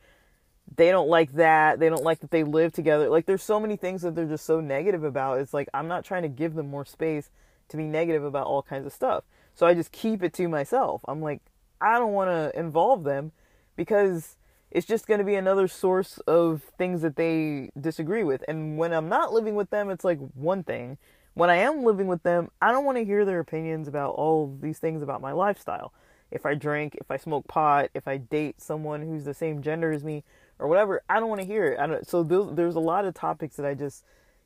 they 0.76 0.90
don't 0.90 1.08
like 1.08 1.32
that. 1.32 1.78
They 1.78 1.88
don't 1.88 2.04
like 2.04 2.20
that 2.20 2.30
they 2.30 2.44
live 2.44 2.72
together. 2.72 3.08
Like 3.08 3.26
there's 3.26 3.42
so 3.42 3.58
many 3.58 3.76
things 3.76 4.02
that 4.02 4.14
they're 4.14 4.26
just 4.26 4.44
so 4.44 4.60
negative 4.60 5.04
about. 5.04 5.40
It's 5.40 5.54
like 5.54 5.68
I'm 5.72 5.88
not 5.88 6.04
trying 6.04 6.22
to 6.22 6.28
give 6.28 6.54
them 6.54 6.68
more 6.68 6.84
space 6.84 7.30
to 7.68 7.76
be 7.76 7.84
negative 7.84 8.24
about 8.24 8.46
all 8.46 8.62
kinds 8.62 8.86
of 8.86 8.92
stuff. 8.92 9.24
So 9.54 9.66
I 9.66 9.74
just 9.74 9.92
keep 9.92 10.22
it 10.22 10.32
to 10.34 10.48
myself. 10.48 11.02
I'm 11.08 11.20
like 11.20 11.40
I 11.80 11.98
don't 11.98 12.12
want 12.12 12.30
to 12.30 12.58
involve 12.58 13.04
them 13.04 13.32
because 13.76 14.36
it's 14.70 14.86
just 14.86 15.06
going 15.06 15.18
to 15.18 15.24
be 15.24 15.36
another 15.36 15.68
source 15.68 16.18
of 16.26 16.62
things 16.76 17.02
that 17.02 17.16
they 17.16 17.70
disagree 17.80 18.24
with. 18.24 18.44
And 18.48 18.76
when 18.76 18.92
I'm 18.92 19.08
not 19.08 19.32
living 19.32 19.54
with 19.54 19.70
them, 19.70 19.90
it's 19.90 20.04
like 20.04 20.18
one 20.34 20.62
thing. 20.62 20.98
When 21.34 21.50
I 21.50 21.56
am 21.56 21.84
living 21.84 22.08
with 22.08 22.22
them, 22.22 22.50
I 22.60 22.72
don't 22.72 22.84
want 22.84 22.98
to 22.98 23.04
hear 23.04 23.24
their 23.24 23.38
opinions 23.38 23.88
about 23.88 24.14
all 24.16 24.58
these 24.60 24.78
things 24.78 25.02
about 25.02 25.22
my 25.22 25.32
lifestyle. 25.32 25.92
If 26.30 26.44
I 26.44 26.54
drink, 26.54 26.96
if 27.00 27.10
I 27.10 27.16
smoke 27.16 27.46
pot, 27.46 27.90
if 27.94 28.06
I 28.06 28.18
date 28.18 28.60
someone 28.60 29.02
who's 29.02 29.24
the 29.24 29.32
same 29.32 29.62
gender 29.62 29.92
as 29.92 30.04
me, 30.04 30.24
or 30.58 30.68
whatever, 30.68 31.02
I 31.08 31.20
don't 31.20 31.28
want 31.28 31.40
to 31.40 31.46
hear 31.46 31.66
it. 31.72 31.78
I 31.78 31.86
don't, 31.86 32.08
so 32.08 32.22
there's, 32.22 32.46
there's 32.52 32.74
a 32.74 32.80
lot 32.80 33.04
of 33.04 33.14
topics 33.14 33.56
that 33.56 33.66
I 33.66 33.74
just 33.74 34.04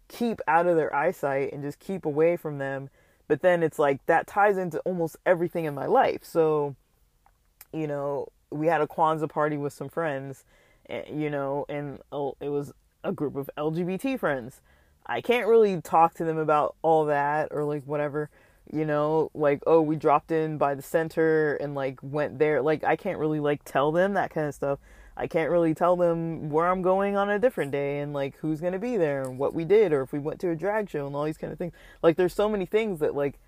keep 0.09 0.41
out 0.47 0.67
of 0.67 0.77
their 0.77 0.95
eyesight 0.95 1.53
and 1.53 1.63
just 1.63 1.79
keep 1.79 2.05
away 2.05 2.37
from 2.37 2.59
them 2.59 2.91
but 3.33 3.41
then 3.41 3.63
it's 3.63 3.79
like 3.79 4.05
that 4.07 4.27
ties 4.27 4.59
into 4.59 4.79
almost 4.81 5.17
everything 5.25 5.65
in 5.65 5.75
my 5.75 5.87
life. 5.87 6.23
So, 6.23 6.77
you 7.73 7.87
know, 7.87 8.29
we 8.51 8.67
had 8.67 8.83
a 8.83 8.87
Kwanzaa 8.87 9.31
party 9.31 9.57
with 9.57 9.73
some 9.73 9.89
friends, 9.89 10.45
eh, 10.91 11.05
you 11.11 11.31
know, 11.31 11.65
and 11.69 11.99
oh, 12.13 12.37
it 12.41 12.51
was 12.51 12.73
a 13.03 13.11
group 13.11 13.37
of 13.37 13.49
LGBT 13.57 14.19
friends. 14.19 14.61
I 15.07 15.23
can't 15.23 15.49
really 15.49 15.81
talk 15.81 16.13
to 16.17 16.25
them 16.25 16.37
about 16.37 16.77
all 16.83 17.07
that 17.07 17.49
or 17.53 17.65
like 17.65 17.85
whatever, 17.85 18.29
you 18.71 18.85
know, 18.85 19.31
like 19.33 19.63
oh 19.67 19.81
we 19.81 19.97
dropped 19.97 20.31
in 20.31 20.59
by 20.59 20.75
the 20.75 20.83
center 20.83 21.55
and 21.55 21.75
like 21.75 21.99
went 22.03 22.39
there. 22.39 22.61
Like 22.61 22.85
I 22.85 22.97
can't 22.97 23.19
really 23.19 23.41
like 23.41 23.65
tell 23.65 23.93
them 23.93 24.13
that 24.13 24.31
kind 24.31 24.47
of 24.47 24.55
stuff. 24.55 24.79
I 25.17 25.27
can't 25.27 25.51
really 25.51 25.75
tell 25.75 25.97
them 25.97 26.51
where 26.51 26.69
I'm 26.69 26.83
going 26.83 27.17
on 27.17 27.29
a 27.29 27.39
different 27.39 27.71
day 27.71 28.01
and 28.01 28.13
like 28.13 28.37
who's 28.39 28.61
gonna 28.61 28.79
be 28.79 28.97
there 28.97 29.23
and 29.23 29.39
what 29.39 29.55
we 29.55 29.65
did 29.65 29.93
or 29.93 30.03
if 30.03 30.13
we 30.13 30.19
went 30.19 30.41
to 30.41 30.51
a 30.51 30.57
drag 30.57 30.89
show 30.89 31.07
and 31.07 31.15
all 31.15 31.25
these 31.25 31.37
kind 31.37 31.53
of 31.53 31.59
things. 31.59 31.75
Like 32.03 32.17
there's 32.17 32.35
so 32.35 32.49
many 32.49 32.65
things 32.65 33.01
that 33.01 33.15
like 33.15 33.39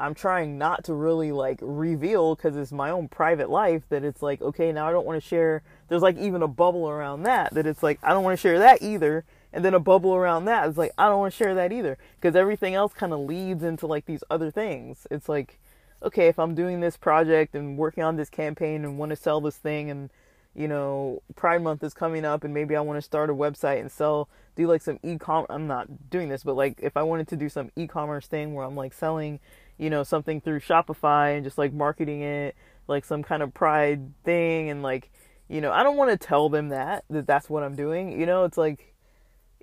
I'm 0.00 0.14
trying 0.14 0.58
not 0.58 0.84
to 0.84 0.94
really 0.94 1.30
like 1.30 1.58
reveal 1.62 2.34
because 2.34 2.56
it's 2.56 2.72
my 2.72 2.90
own 2.90 3.08
private 3.08 3.50
life 3.50 3.82
that 3.90 4.02
it's 4.02 4.22
like 4.22 4.42
okay 4.42 4.72
now 4.72 4.88
I 4.88 4.92
don't 4.92 5.06
want 5.06 5.22
to 5.22 5.26
share. 5.26 5.62
There's 5.88 6.02
like 6.02 6.18
even 6.18 6.42
a 6.42 6.48
bubble 6.48 6.88
around 6.88 7.22
that 7.22 7.54
that 7.54 7.66
it's 7.66 7.82
like 7.82 8.00
I 8.02 8.08
don't 8.12 8.24
want 8.24 8.36
to 8.36 8.40
share 8.42 8.58
that 8.58 8.82
either. 8.82 9.24
And 9.52 9.64
then 9.64 9.74
a 9.74 9.80
bubble 9.80 10.14
around 10.14 10.46
that 10.46 10.68
is 10.68 10.76
like 10.76 10.92
I 10.98 11.08
don't 11.08 11.20
want 11.20 11.32
to 11.32 11.36
share 11.36 11.54
that 11.54 11.72
either 11.72 11.98
because 12.20 12.34
everything 12.34 12.74
else 12.74 12.94
kind 12.94 13.12
of 13.12 13.20
leads 13.20 13.62
into 13.62 13.86
like 13.86 14.06
these 14.06 14.24
other 14.28 14.50
things. 14.50 15.06
It's 15.08 15.28
like 15.28 15.60
okay 16.02 16.26
if 16.26 16.38
I'm 16.40 16.56
doing 16.56 16.80
this 16.80 16.96
project 16.96 17.54
and 17.54 17.78
working 17.78 18.02
on 18.02 18.16
this 18.16 18.28
campaign 18.28 18.84
and 18.84 18.98
want 18.98 19.10
to 19.10 19.16
sell 19.16 19.40
this 19.40 19.56
thing 19.56 19.88
and 19.88 20.10
you 20.54 20.68
know, 20.68 21.22
Pride 21.34 21.62
Month 21.62 21.82
is 21.82 21.94
coming 21.94 22.24
up 22.24 22.44
and 22.44 22.52
maybe 22.52 22.76
I 22.76 22.80
want 22.80 22.98
to 22.98 23.02
start 23.02 23.30
a 23.30 23.34
website 23.34 23.80
and 23.80 23.90
sell, 23.90 24.28
do 24.54 24.66
like 24.66 24.82
some 24.82 24.98
e-com. 25.02 25.46
I'm 25.48 25.66
not 25.66 26.10
doing 26.10 26.28
this, 26.28 26.44
but 26.44 26.56
like 26.56 26.78
if 26.82 26.96
I 26.96 27.02
wanted 27.02 27.28
to 27.28 27.36
do 27.36 27.48
some 27.48 27.70
e-commerce 27.74 28.26
thing 28.26 28.54
where 28.54 28.66
I'm 28.66 28.76
like 28.76 28.92
selling, 28.92 29.40
you 29.78 29.88
know, 29.88 30.02
something 30.02 30.40
through 30.40 30.60
Shopify 30.60 31.34
and 31.34 31.44
just 31.44 31.56
like 31.56 31.72
marketing 31.72 32.22
it, 32.22 32.54
like 32.86 33.04
some 33.04 33.22
kind 33.22 33.42
of 33.42 33.54
Pride 33.54 34.12
thing 34.24 34.68
and 34.68 34.82
like, 34.82 35.10
you 35.48 35.60
know, 35.60 35.72
I 35.72 35.82
don't 35.82 35.96
want 35.96 36.10
to 36.10 36.16
tell 36.16 36.48
them 36.48 36.68
that, 36.68 37.04
that 37.08 37.26
that's 37.26 37.48
what 37.48 37.62
I'm 37.62 37.74
doing. 37.74 38.18
You 38.18 38.26
know, 38.26 38.44
it's 38.44 38.58
like, 38.58 38.94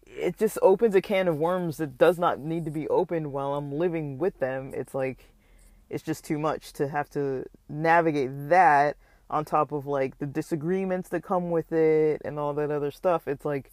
it 0.05 0.37
just 0.37 0.57
opens 0.63 0.95
a 0.95 1.01
can 1.01 1.27
of 1.27 1.37
worms 1.37 1.77
that 1.77 1.97
does 1.99 2.17
not 2.17 2.39
need 2.39 2.65
to 2.65 2.71
be 2.71 2.87
opened 2.87 3.31
while 3.31 3.53
I'm 3.53 3.71
living 3.71 4.17
with 4.17 4.39
them. 4.39 4.71
It's 4.75 4.95
like, 4.95 5.31
it's 5.89 6.03
just 6.03 6.23
too 6.23 6.39
much 6.39 6.73
to 6.73 6.87
have 6.87 7.09
to 7.11 7.45
navigate 7.67 8.49
that 8.49 8.97
on 9.29 9.45
top 9.45 9.71
of 9.71 9.85
like 9.85 10.17
the 10.19 10.25
disagreements 10.25 11.09
that 11.09 11.23
come 11.23 11.51
with 11.51 11.71
it 11.71 12.21
and 12.25 12.39
all 12.39 12.53
that 12.55 12.71
other 12.71 12.91
stuff. 12.91 13.27
It's 13.27 13.45
like, 13.45 13.71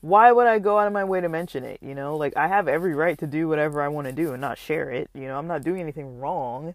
why 0.00 0.32
would 0.32 0.46
I 0.46 0.58
go 0.58 0.78
out 0.78 0.86
of 0.86 0.92
my 0.92 1.04
way 1.04 1.20
to 1.20 1.28
mention 1.28 1.64
it? 1.64 1.78
You 1.82 1.94
know, 1.94 2.16
like 2.16 2.36
I 2.36 2.48
have 2.48 2.68
every 2.68 2.94
right 2.94 3.18
to 3.18 3.26
do 3.26 3.48
whatever 3.48 3.80
I 3.80 3.88
want 3.88 4.06
to 4.06 4.12
do 4.12 4.32
and 4.32 4.40
not 4.40 4.58
share 4.58 4.90
it. 4.90 5.10
You 5.14 5.26
know, 5.28 5.38
I'm 5.38 5.46
not 5.46 5.62
doing 5.62 5.80
anything 5.80 6.18
wrong. 6.18 6.74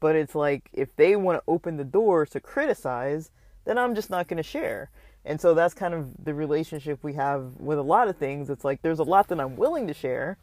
But 0.00 0.14
it's 0.14 0.34
like, 0.34 0.68
if 0.72 0.94
they 0.96 1.16
want 1.16 1.38
to 1.38 1.42
open 1.48 1.76
the 1.76 1.84
door 1.84 2.24
to 2.26 2.40
criticize, 2.40 3.30
then 3.64 3.78
I'm 3.78 3.94
just 3.94 4.10
not 4.10 4.28
going 4.28 4.36
to 4.36 4.42
share. 4.42 4.90
And 5.24 5.40
so 5.40 5.54
that's 5.54 5.74
kind 5.74 5.92
of 5.92 6.24
the 6.24 6.34
relationship 6.34 7.02
we 7.02 7.14
have 7.14 7.54
with 7.58 7.78
a 7.78 7.82
lot 7.82 8.08
of 8.08 8.16
things. 8.16 8.48
It's 8.48 8.64
like 8.64 8.82
there's 8.82 9.00
a 9.00 9.04
lot 9.04 9.28
that 9.28 9.40
I'm 9.40 9.56
willing 9.56 9.86
to 9.88 9.94
share, 9.94 10.38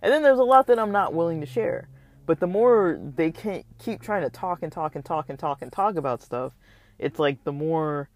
and 0.00 0.12
then 0.12 0.22
there's 0.22 0.38
a 0.38 0.44
lot 0.44 0.68
that 0.68 0.78
I'm 0.78 0.92
not 0.92 1.12
willing 1.12 1.40
to 1.40 1.46
share. 1.46 1.88
But 2.24 2.40
the 2.40 2.46
more 2.46 3.00
they 3.16 3.30
can 3.32 3.64
keep 3.78 4.00
trying 4.00 4.22
to 4.22 4.30
talk 4.30 4.62
and 4.62 4.72
talk 4.72 4.94
and 4.94 5.04
talk 5.04 5.28
and 5.28 5.38
talk 5.38 5.62
and 5.62 5.72
talk 5.72 5.96
about 5.96 6.22
stuff, 6.22 6.52
it's 6.98 7.18
like 7.18 7.42
the 7.44 7.52
more 7.52 8.08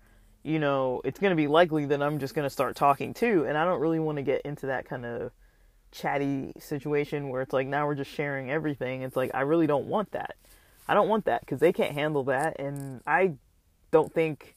you 0.42 0.58
know 0.58 1.00
it's 1.04 1.18
going 1.18 1.32
to 1.32 1.36
be 1.36 1.48
likely 1.48 1.86
that 1.86 2.00
i'm 2.00 2.20
just 2.20 2.32
going 2.32 2.44
to 2.46 2.50
start 2.50 2.76
talking 2.76 3.12
too 3.12 3.44
and 3.48 3.58
i 3.58 3.64
don't 3.64 3.80
really 3.80 3.98
want 3.98 4.14
to 4.14 4.22
get 4.22 4.40
into 4.42 4.66
that 4.66 4.88
kind 4.88 5.04
of 5.04 5.32
chatty 5.90 6.52
situation 6.58 7.28
where 7.30 7.42
it's 7.42 7.52
like 7.52 7.66
now 7.66 7.86
we're 7.86 7.94
just 7.94 8.10
sharing 8.10 8.50
everything. 8.50 9.02
It's 9.02 9.16
like 9.16 9.30
i 9.34 9.40
really 9.40 9.66
don't 9.66 9.86
want 9.86 10.12
that. 10.12 10.36
I 10.88 10.94
don't 10.94 11.08
want 11.08 11.24
that 11.24 11.40
because 11.40 11.58
they 11.58 11.72
can't 11.72 11.92
handle 11.92 12.24
that 12.24 12.60
and 12.60 13.00
i 13.06 13.32
don't 13.90 14.12
think 14.12 14.54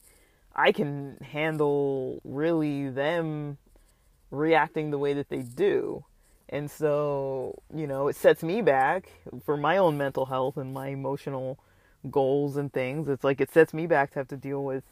i 0.54 0.70
can 0.70 1.16
handle 1.22 2.20
really 2.24 2.88
them 2.88 3.58
reacting 4.30 4.90
the 4.90 4.98
way 4.98 5.14
that 5.14 5.28
they 5.28 5.42
do 5.42 6.04
and 6.50 6.70
so 6.70 7.62
you 7.74 7.86
know 7.86 8.08
it 8.08 8.16
sets 8.16 8.42
me 8.42 8.60
back 8.60 9.10
for 9.44 9.56
my 9.56 9.78
own 9.78 9.96
mental 9.96 10.26
health 10.26 10.56
and 10.56 10.74
my 10.74 10.88
emotional 10.88 11.58
goals 12.08 12.56
and 12.56 12.72
things. 12.72 13.08
It's 13.08 13.24
like 13.24 13.40
it 13.40 13.50
sets 13.52 13.74
me 13.74 13.86
back 13.86 14.12
to 14.12 14.20
have 14.20 14.28
to 14.28 14.36
deal 14.36 14.64
with, 14.64 14.84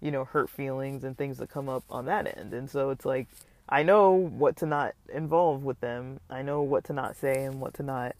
you 0.00 0.10
know, 0.10 0.24
hurt 0.24 0.48
feelings 0.48 1.04
and 1.04 1.16
things 1.16 1.38
that 1.38 1.50
come 1.50 1.68
up 1.68 1.84
on 1.90 2.06
that 2.06 2.38
end. 2.38 2.54
And 2.54 2.70
so 2.70 2.90
it's 2.90 3.04
like 3.04 3.28
I 3.68 3.82
know 3.82 4.12
what 4.12 4.56
to 4.58 4.66
not 4.66 4.94
involve 5.12 5.64
with 5.64 5.80
them. 5.80 6.20
I 6.30 6.42
know 6.42 6.62
what 6.62 6.84
to 6.84 6.92
not 6.92 7.16
say 7.16 7.44
and 7.44 7.60
what 7.60 7.74
to 7.74 7.82
not 7.82 8.14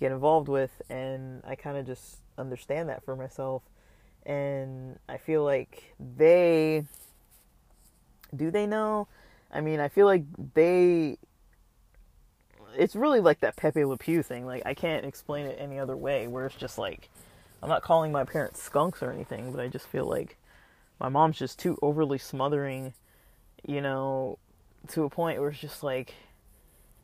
get 0.00 0.12
involved 0.12 0.48
with 0.48 0.70
and 0.88 1.42
I 1.46 1.54
kind 1.54 1.76
of 1.76 1.86
just 1.86 2.18
understand 2.38 2.88
that 2.88 3.04
for 3.04 3.16
myself. 3.16 3.62
And 4.24 4.98
I 5.08 5.16
feel 5.16 5.44
like 5.44 5.94
they 6.16 6.84
do 8.34 8.50
they 8.50 8.66
know? 8.66 9.08
I 9.52 9.60
mean, 9.60 9.80
I 9.80 9.88
feel 9.88 10.06
like 10.06 10.22
they 10.54 11.18
it's 12.76 12.96
really 12.96 13.20
like 13.20 13.40
that 13.40 13.56
Pepe 13.56 13.84
Le 13.84 13.96
Pew 13.96 14.22
thing. 14.22 14.46
Like 14.46 14.62
I 14.66 14.74
can't 14.74 15.04
explain 15.04 15.46
it 15.46 15.58
any 15.60 15.78
other 15.78 15.96
way. 15.96 16.26
Where 16.26 16.46
it's 16.46 16.56
just 16.56 16.78
like 16.78 17.08
I'm 17.62 17.68
not 17.68 17.82
calling 17.82 18.12
my 18.12 18.24
parents 18.24 18.62
skunks 18.62 19.02
or 19.02 19.12
anything, 19.12 19.52
but 19.52 19.60
I 19.60 19.68
just 19.68 19.86
feel 19.86 20.04
like 20.04 20.36
my 20.98 21.08
mom's 21.08 21.38
just 21.38 21.58
too 21.58 21.78
overly 21.82 22.18
smothering, 22.18 22.94
you 23.66 23.80
know, 23.80 24.38
to 24.88 25.04
a 25.04 25.10
point 25.10 25.40
where 25.40 25.50
it's 25.50 25.60
just 25.60 25.82
like 25.82 26.14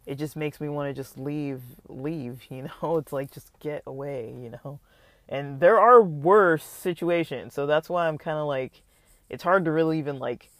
it 0.07 0.16
just 0.16 0.37
makes 0.37 0.61
me 0.61 0.69
want 0.69 0.89
to 0.89 0.95
just 0.95 1.19
leave 1.19 1.62
leave, 1.89 2.43
you 2.51 2.69
know? 2.83 2.99
It's 2.99 3.12
like 3.12 3.31
just 3.31 3.51
get 3.61 3.83
away, 3.87 4.35
you 4.41 4.51
know. 4.51 4.81
And 5.29 5.61
there 5.61 5.79
are 5.79 6.03
worse 6.03 6.64
situations. 6.64 7.53
So 7.53 7.66
that's 7.66 7.91
why 7.91 8.09
I'm 8.09 8.19
kind 8.19 8.39
of 8.39 8.47
like 8.47 8.83
it's 9.29 9.43
hard 9.43 9.64
to 9.66 9.73
really 9.73 9.99
even 9.99 10.19
like 10.19 10.51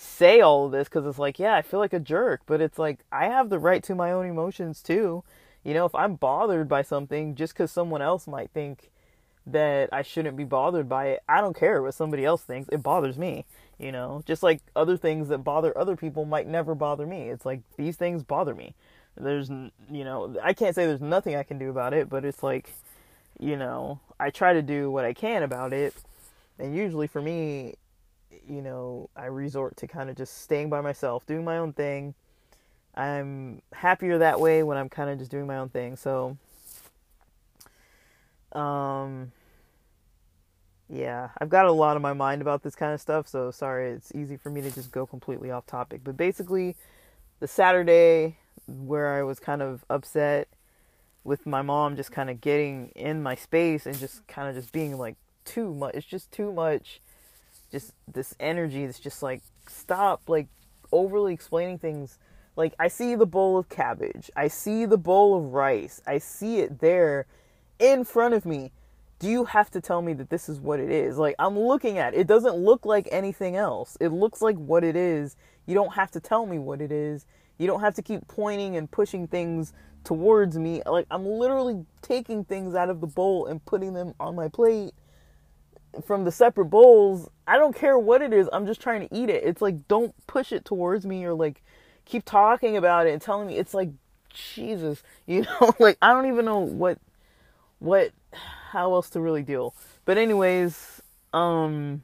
say 0.00 0.40
all 0.40 0.66
of 0.66 0.72
this 0.72 0.88
cuz 0.88 1.04
it's 1.04 1.18
like, 1.18 1.38
yeah, 1.38 1.54
I 1.54 1.62
feel 1.62 1.80
like 1.80 1.92
a 1.92 2.00
jerk, 2.00 2.42
but 2.46 2.60
it's 2.60 2.78
like 2.78 3.00
I 3.10 3.26
have 3.26 3.50
the 3.50 3.58
right 3.58 3.82
to 3.82 3.94
my 3.94 4.12
own 4.12 4.26
emotions 4.26 4.82
too. 4.82 5.24
You 5.64 5.74
know, 5.74 5.84
if 5.84 5.94
I'm 5.94 6.14
bothered 6.14 6.68
by 6.68 6.82
something 6.82 7.34
just 7.34 7.56
cuz 7.56 7.72
someone 7.72 8.00
else 8.00 8.26
might 8.26 8.50
think 8.50 8.90
that 9.52 9.88
I 9.92 10.02
shouldn't 10.02 10.36
be 10.36 10.44
bothered 10.44 10.88
by 10.88 11.06
it. 11.08 11.22
I 11.28 11.40
don't 11.40 11.56
care 11.56 11.82
what 11.82 11.94
somebody 11.94 12.24
else 12.24 12.42
thinks. 12.42 12.68
It 12.70 12.82
bothers 12.82 13.18
me, 13.18 13.44
you 13.78 13.90
know. 13.90 14.22
Just 14.24 14.42
like 14.42 14.60
other 14.76 14.96
things 14.96 15.28
that 15.28 15.38
bother 15.38 15.76
other 15.76 15.96
people 15.96 16.24
might 16.24 16.46
never 16.46 16.74
bother 16.74 17.06
me. 17.06 17.30
It's 17.30 17.46
like 17.46 17.60
these 17.76 17.96
things 17.96 18.22
bother 18.22 18.54
me. 18.54 18.74
There's, 19.16 19.48
you 19.50 20.04
know, 20.04 20.36
I 20.42 20.52
can't 20.52 20.74
say 20.74 20.86
there's 20.86 21.00
nothing 21.00 21.34
I 21.34 21.42
can 21.42 21.58
do 21.58 21.70
about 21.70 21.92
it, 21.92 22.08
but 22.08 22.24
it's 22.24 22.42
like, 22.42 22.72
you 23.38 23.56
know, 23.56 23.98
I 24.20 24.30
try 24.30 24.52
to 24.52 24.62
do 24.62 24.90
what 24.90 25.04
I 25.04 25.12
can 25.12 25.42
about 25.42 25.72
it. 25.72 25.94
And 26.58 26.76
usually 26.76 27.06
for 27.08 27.20
me, 27.20 27.74
you 28.48 28.62
know, 28.62 29.10
I 29.16 29.26
resort 29.26 29.76
to 29.78 29.86
kind 29.86 30.10
of 30.10 30.16
just 30.16 30.42
staying 30.42 30.70
by 30.70 30.80
myself, 30.80 31.26
doing 31.26 31.44
my 31.44 31.58
own 31.58 31.72
thing. 31.72 32.14
I'm 32.94 33.62
happier 33.72 34.18
that 34.18 34.40
way 34.40 34.62
when 34.62 34.76
I'm 34.76 34.88
kind 34.88 35.10
of 35.10 35.18
just 35.18 35.30
doing 35.30 35.46
my 35.46 35.58
own 35.58 35.68
thing. 35.68 35.96
So, 35.96 36.36
um, 38.52 39.32
yeah, 40.88 41.28
I've 41.38 41.48
got 41.50 41.66
a 41.66 41.72
lot 41.72 41.96
on 41.96 42.02
my 42.02 42.14
mind 42.14 42.42
about 42.42 42.62
this 42.62 42.74
kind 42.74 42.94
of 42.94 43.00
stuff, 43.00 43.28
so 43.28 43.50
sorry, 43.50 43.90
it's 43.90 44.12
easy 44.14 44.36
for 44.36 44.50
me 44.50 44.62
to 44.62 44.70
just 44.70 44.90
go 44.90 45.06
completely 45.06 45.50
off 45.50 45.66
topic. 45.66 46.00
But 46.02 46.16
basically, 46.16 46.76
the 47.40 47.48
Saturday 47.48 48.38
where 48.66 49.14
I 49.14 49.22
was 49.22 49.38
kind 49.38 49.62
of 49.62 49.84
upset 49.88 50.48
with 51.24 51.46
my 51.46 51.62
mom 51.62 51.96
just 51.96 52.10
kind 52.10 52.30
of 52.30 52.40
getting 52.40 52.88
in 52.94 53.22
my 53.22 53.34
space 53.34 53.86
and 53.86 53.98
just 53.98 54.26
kind 54.26 54.48
of 54.48 54.54
just 54.54 54.72
being 54.72 54.96
like 54.98 55.16
too 55.44 55.74
much. 55.74 55.94
It's 55.94 56.06
just 56.06 56.32
too 56.32 56.52
much. 56.52 57.00
Just 57.70 57.92
this 58.12 58.34
energy 58.40 58.86
that's 58.86 58.98
just 58.98 59.22
like 59.22 59.42
stop 59.68 60.22
like 60.28 60.48
overly 60.92 61.34
explaining 61.34 61.78
things. 61.78 62.18
Like 62.56 62.74
I 62.78 62.88
see 62.88 63.14
the 63.14 63.26
bowl 63.26 63.58
of 63.58 63.68
cabbage. 63.68 64.30
I 64.36 64.48
see 64.48 64.86
the 64.86 64.98
bowl 64.98 65.36
of 65.36 65.52
rice. 65.52 66.00
I 66.06 66.18
see 66.18 66.60
it 66.60 66.80
there 66.80 67.26
in 67.78 68.04
front 68.04 68.34
of 68.34 68.44
me 68.44 68.72
do 69.18 69.28
you 69.28 69.44
have 69.46 69.70
to 69.72 69.80
tell 69.80 70.00
me 70.00 70.12
that 70.14 70.30
this 70.30 70.48
is 70.48 70.60
what 70.60 70.78
it 70.78 70.90
is? 70.90 71.18
Like, 71.18 71.34
I'm 71.38 71.58
looking 71.58 71.98
at 71.98 72.14
it. 72.14 72.20
It 72.20 72.26
doesn't 72.26 72.56
look 72.56 72.86
like 72.86 73.08
anything 73.10 73.56
else. 73.56 73.96
It 74.00 74.08
looks 74.08 74.40
like 74.40 74.56
what 74.56 74.84
it 74.84 74.94
is. 74.94 75.36
You 75.66 75.74
don't 75.74 75.94
have 75.94 76.10
to 76.12 76.20
tell 76.20 76.46
me 76.46 76.58
what 76.58 76.80
it 76.80 76.92
is. 76.92 77.26
You 77.58 77.66
don't 77.66 77.80
have 77.80 77.94
to 77.94 78.02
keep 78.02 78.26
pointing 78.28 78.76
and 78.76 78.88
pushing 78.88 79.26
things 79.26 79.72
towards 80.04 80.56
me. 80.56 80.82
Like, 80.86 81.06
I'm 81.10 81.26
literally 81.26 81.84
taking 82.00 82.44
things 82.44 82.76
out 82.76 82.90
of 82.90 83.00
the 83.00 83.08
bowl 83.08 83.46
and 83.46 83.64
putting 83.64 83.92
them 83.92 84.14
on 84.20 84.36
my 84.36 84.48
plate 84.48 84.92
from 86.06 86.24
the 86.24 86.32
separate 86.32 86.66
bowls. 86.66 87.28
I 87.46 87.58
don't 87.58 87.74
care 87.74 87.98
what 87.98 88.22
it 88.22 88.32
is. 88.32 88.48
I'm 88.52 88.66
just 88.66 88.80
trying 88.80 89.08
to 89.08 89.14
eat 89.14 89.30
it. 89.30 89.44
It's 89.44 89.62
like, 89.62 89.88
don't 89.88 90.14
push 90.26 90.52
it 90.52 90.64
towards 90.64 91.06
me 91.06 91.24
or 91.24 91.34
like 91.34 91.62
keep 92.04 92.24
talking 92.24 92.76
about 92.76 93.06
it 93.06 93.12
and 93.12 93.22
telling 93.22 93.48
me. 93.48 93.56
It's 93.56 93.74
like, 93.74 93.90
Jesus, 94.32 95.02
you 95.26 95.42
know, 95.42 95.72
like, 95.78 95.98
I 96.02 96.12
don't 96.12 96.26
even 96.26 96.44
know 96.44 96.60
what, 96.60 96.98
what 97.78 98.12
how 98.72 98.94
else 98.94 99.10
to 99.10 99.20
really 99.20 99.42
deal. 99.42 99.74
But 100.04 100.18
anyways, 100.18 101.02
um 101.32 102.02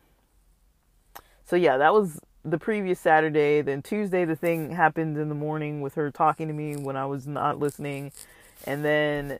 so 1.45 1.57
yeah, 1.57 1.77
that 1.79 1.93
was 1.93 2.21
the 2.45 2.59
previous 2.59 3.01
Saturday. 3.01 3.63
Then 3.63 3.83
Tuesday 3.83 4.25
the 4.25 4.37
thing 4.37 4.71
happened 4.71 5.19
in 5.19 5.29
the 5.29 5.35
morning 5.35 5.81
with 5.81 5.95
her 5.95 6.11
talking 6.11 6.49
to 6.49 6.55
me 6.55 6.77
when 6.77 6.97
I 6.97 7.07
was 7.07 7.27
not 7.27 7.59
listening. 7.59 8.13
And 8.67 8.85
then 8.85 9.39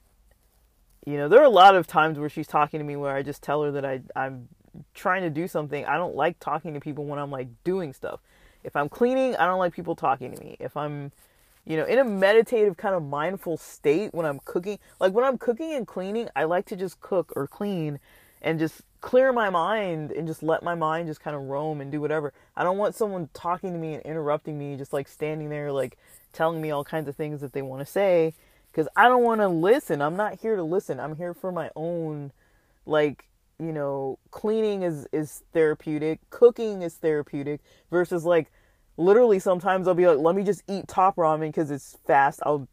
you 1.07 1.17
know, 1.17 1.29
there 1.29 1.41
are 1.41 1.45
a 1.45 1.51
lot 1.51 1.77
of 1.77 1.87
times 1.87 2.19
where 2.19 2.29
she's 2.29 2.47
talking 2.47 2.79
to 2.81 2.85
me 2.85 2.97
where 2.97 3.15
I 3.15 3.23
just 3.23 3.43
tell 3.43 3.63
her 3.63 3.71
that 3.73 3.85
I 3.85 4.01
I'm 4.17 4.49
trying 4.95 5.23
to 5.23 5.31
do 5.31 5.47
something. 5.47 5.85
I 5.85 5.97
don't 5.97 6.17
like 6.17 6.41
talking 6.41 6.75
to 6.75 6.81
people 6.81 7.05
when 7.05 7.19
I'm 7.19 7.31
like 7.31 7.49
doing 7.63 7.93
stuff. 7.93 8.21
If 8.63 8.75
I'm 8.77 8.89
cleaning, 8.89 9.37
I 9.37 9.47
don't 9.47 9.59
like 9.59 9.75
people 9.75 9.95
talking 9.95 10.33
to 10.35 10.41
me. 10.41 10.57
If 10.59 10.77
I'm 10.77 11.13
you 11.67 11.77
know, 11.79 11.85
in 11.85 11.99
a 11.99 12.05
meditative 12.05 12.77
kind 12.77 12.95
of 12.95 13.03
mindful 13.03 13.57
state 13.57 14.13
when 14.13 14.27
I'm 14.27 14.39
cooking, 14.45 14.79
like 15.01 15.13
when 15.13 15.25
I'm 15.25 15.39
cooking 15.39 15.73
and 15.73 15.87
cleaning, 15.87 16.29
I 16.37 16.45
like 16.45 16.67
to 16.67 16.77
just 16.77 17.01
cook 17.01 17.33
or 17.37 17.47
clean 17.47 18.01
and 18.43 18.59
just 18.59 18.83
clear 19.01 19.33
my 19.33 19.49
mind 19.49 20.13
and 20.13 20.27
just 20.27 20.43
let 20.43 20.63
my 20.63 20.75
mind 20.75 21.09
just 21.09 21.21
kind 21.21 21.35
of 21.35 21.43
roam 21.43 21.81
and 21.81 21.91
do 21.91 22.01
whatever. 22.01 22.33
I 22.57 22.65
don't 22.65 22.77
want 22.77 22.95
someone 22.95 23.31
talking 23.33 23.73
to 23.73 23.79
me 23.79 23.95
and 23.95 24.03
interrupting 24.03 24.59
me, 24.59 24.77
just 24.77 24.93
like 24.93 25.09
standing 25.09 25.49
there, 25.49 25.73
like 25.73 25.97
telling 26.33 26.61
me 26.61 26.71
all 26.71 26.85
kinds 26.85 27.09
of 27.09 27.17
things 27.17 27.41
that 27.41 27.53
they 27.55 27.63
want 27.63 27.81
to 27.81 27.91
say, 27.91 28.35
because 28.75 28.89
I 28.97 29.07
don't 29.07 29.23
want 29.23 29.41
to 29.41 29.49
listen. 29.49 30.03
I'm 30.03 30.17
not 30.17 30.41
here 30.41 30.57
to 30.57 30.65
listen. 30.65 30.99
I'm 30.99 31.15
here 31.15 31.33
for 31.33 31.53
my 31.53 31.71
own, 31.77 32.33
like, 32.87 33.29
you 33.61 33.73
know, 33.73 34.19
cleaning 34.33 34.83
is 34.83 35.07
is 35.13 35.45
therapeutic, 35.53 36.19
cooking 36.31 36.83
is 36.83 36.95
therapeutic, 36.95 37.61
versus 37.91 38.25
like 38.25 38.51
literally 38.97 39.39
sometimes 39.39 39.87
I'll 39.87 39.95
be 39.95 40.09
like, 40.09 40.19
let 40.19 40.35
me 40.35 40.43
just 40.43 40.63
eat 40.69 40.89
top 40.89 41.17
ramen 41.17 41.49
because 41.49 41.71
it's 41.71 41.97
fast. 42.05 42.41
I'll 42.45 42.67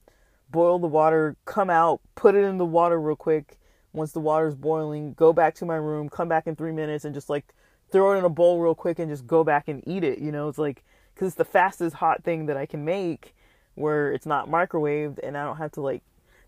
boil 0.49 0.79
the 0.79 0.87
water, 0.87 1.37
come 1.45 1.69
out, 1.69 2.01
put 2.15 2.33
it 2.33 2.43
in 2.45 2.57
the 2.57 2.65
water 2.65 2.99
real 2.99 3.15
quick. 3.15 3.59
Once 3.93 4.11
the 4.11 4.19
water's 4.19 4.55
boiling, 4.55 5.13
go 5.13 5.33
back 5.33 5.53
to 5.55 5.65
my 5.65 5.75
room, 5.75 6.09
come 6.09 6.27
back 6.27 6.47
in 6.47 6.55
three 6.55 6.71
minutes, 6.71 7.05
and 7.05 7.13
just 7.13 7.29
like 7.29 7.53
throw 7.91 8.13
it 8.13 8.17
in 8.17 8.25
a 8.25 8.29
bowl 8.29 8.59
real 8.59 8.73
quick 8.73 8.97
and 8.97 9.11
just 9.11 9.27
go 9.27 9.43
back 9.43 9.67
and 9.67 9.83
eat 9.87 10.03
it. 10.03 10.17
You 10.17 10.31
know, 10.31 10.49
it's 10.49 10.57
like 10.57 10.83
because 11.13 11.27
it's 11.27 11.35
the 11.35 11.45
fastest 11.45 11.97
hot 11.97 12.23
thing 12.23 12.47
that 12.47 12.57
I 12.57 12.65
can 12.65 12.83
make 12.83 13.35
where 13.75 14.11
it's 14.11 14.25
not 14.25 14.49
microwaved 14.49 15.19
and 15.23 15.37
I 15.37 15.43
don't 15.43 15.57
have 15.57 15.71
to 15.73 15.81
like 15.81 16.03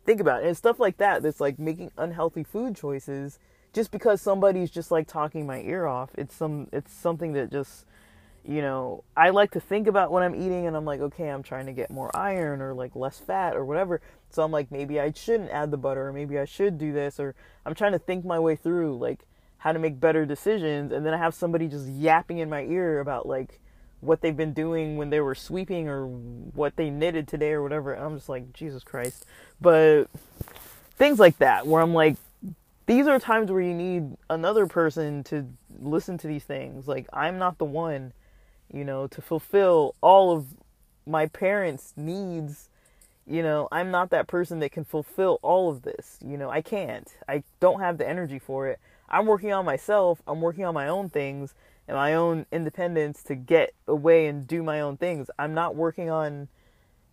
think 0.05 0.19
about 0.19 0.43
it. 0.43 0.47
And 0.47 0.57
stuff 0.57 0.80
like 0.80 0.97
that 0.97 1.24
that's 1.24 1.39
like 1.39 1.59
making 1.59 1.91
unhealthy 1.97 2.43
food 2.43 2.76
choices 2.76 3.39
just 3.74 3.91
because 3.91 4.21
somebody's 4.21 4.69
just 4.69 4.91
like 4.91 5.07
talking 5.07 5.47
my 5.47 5.61
ear 5.61 5.86
off. 5.86 6.11
It's 6.17 6.36
some 6.36 6.67
it's 6.71 6.93
something 6.93 7.34
that 7.34 7.51
just 7.51 7.86
you 8.45 8.61
know, 8.61 9.05
I 9.15 9.30
like 9.30 9.51
to 9.51 9.61
think 9.61 9.88
about 9.88 10.11
what 10.11 10.21
I'm 10.21 10.36
eating 10.36 10.67
and 10.67 10.76
I'm 10.76 10.84
like, 10.84 10.99
okay, 10.99 11.30
I'm 11.30 11.43
trying 11.43 11.65
to 11.67 11.71
get 11.71 11.89
more 11.89 12.13
iron 12.15 12.61
or 12.61 12.74
like 12.74 12.93
less 12.93 13.17
fat 13.17 13.55
or 13.55 13.63
whatever. 13.63 14.01
So 14.30 14.43
I'm 14.43 14.51
like, 14.51 14.69
maybe 14.69 14.99
I 14.99 15.13
shouldn't 15.13 15.49
add 15.49 15.71
the 15.71 15.78
butter 15.78 16.09
or 16.09 16.13
maybe 16.13 16.38
I 16.38 16.43
should 16.43 16.78
do 16.78 16.91
this 16.91 17.19
or 17.19 17.36
I'm 17.65 17.74
trying 17.74 17.93
to 17.93 17.99
think 17.99 18.26
my 18.26 18.39
way 18.39 18.57
through 18.57 18.97
like 18.97 19.21
how 19.59 19.71
to 19.71 19.80
make 19.80 19.99
better 19.99 20.26
decisions 20.26 20.91
and 20.91 21.05
then 21.05 21.13
I 21.13 21.17
have 21.17 21.34
somebody 21.34 21.69
just 21.69 21.88
yapping 21.88 22.39
in 22.39 22.49
my 22.49 22.63
ear 22.63 22.99
about 22.99 23.26
like 23.26 23.61
what 24.04 24.22
they've 24.22 24.36
been 24.38 24.54
doing 24.54 24.97
when 24.97 25.10
they 25.10 25.20
were 25.20 25.36
sweeping 25.36 25.88
or 25.88 26.08
what 26.08 26.76
they 26.76 26.89
knitted 26.89 27.28
today 27.28 27.51
or 27.51 27.64
whatever. 27.64 27.93
I'm 27.93 28.16
just 28.18 28.30
like, 28.30 28.54
Jesus 28.54 28.84
Christ. 28.84 29.26
But 29.62 30.06
things 30.97 31.20
like 31.20 31.38
that 31.39 31.68
where 31.68 31.82
I'm 31.82 31.93
like, 31.93 32.18
these 32.86 33.08
are 33.08 33.20
times 33.20 33.49
where 33.51 33.62
you 33.62 33.74
need 33.74 34.18
another 34.30 34.68
person 34.68 35.24
to 35.26 35.47
listen 35.80 36.18
to 36.20 36.28
these 36.28 36.43
things. 36.43 36.88
Like, 36.88 37.08
I'm 37.14 37.38
not 37.38 37.58
the 37.58 37.66
one 37.66 38.14
you 38.74 38.84
know, 38.84 39.08
to 39.08 39.22
fulfill 39.22 39.95
all 40.01 40.36
of 40.36 40.47
my 41.06 41.28
parents' 41.28 41.93
needs. 41.95 42.70
You 43.26 43.43
know, 43.43 43.68
I'm 43.72 43.91
not 43.91 44.10
that 44.10 44.28
person 44.28 44.60
that 44.60 44.72
can 44.72 44.84
fulfill 44.84 45.39
all 45.41 45.70
of 45.70 45.84
this. 45.84 46.18
You 46.26 46.38
know, 46.38 46.49
I 46.49 46.62
can't. 46.62 47.08
I 47.30 47.43
don't 47.60 47.80
have 47.80 47.97
the 47.97 48.10
energy 48.10 48.39
for 48.39 48.68
it. 48.68 48.80
I'm 49.08 49.28
working 49.28 49.54
on 49.54 49.64
myself. 49.64 50.22
I'm 50.28 50.41
working 50.41 50.66
on 50.66 50.74
my 50.74 50.88
own 50.88 51.10
things 51.10 51.54
and 51.88 51.97
my 51.97 52.13
own 52.13 52.45
independence 52.51 53.23
to 53.23 53.36
get 53.36 53.73
away 53.88 54.27
and 54.27 54.47
do 54.47 54.63
my 54.63 54.81
own 54.81 54.97
things. 54.97 55.29
I'm 55.38 55.53
not 55.53 55.75
working 55.75 56.09
on 56.09 56.47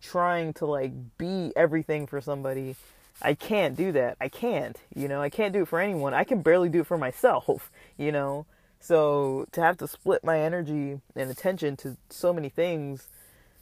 trying 0.00 0.52
to 0.54 0.66
like 0.66 0.92
be 1.18 1.52
everything 1.56 2.06
for 2.06 2.20
somebody. 2.20 2.76
I 3.22 3.34
can't 3.34 3.76
do 3.76 3.92
that. 3.92 4.16
I 4.20 4.28
can't. 4.28 4.78
You 4.94 5.08
know, 5.08 5.20
I 5.20 5.28
can't 5.28 5.52
do 5.52 5.62
it 5.62 5.68
for 5.68 5.80
anyone. 5.80 6.14
I 6.14 6.24
can 6.24 6.40
barely 6.42 6.68
do 6.68 6.80
it 6.80 6.86
for 6.86 6.98
myself, 6.98 7.70
you 7.96 8.12
know. 8.12 8.46
So 8.80 9.46
to 9.52 9.60
have 9.60 9.76
to 9.78 9.88
split 9.88 10.24
my 10.24 10.38
energy 10.40 11.00
and 11.14 11.30
attention 11.30 11.76
to 11.78 11.96
so 12.08 12.32
many 12.32 12.48
things 12.48 13.08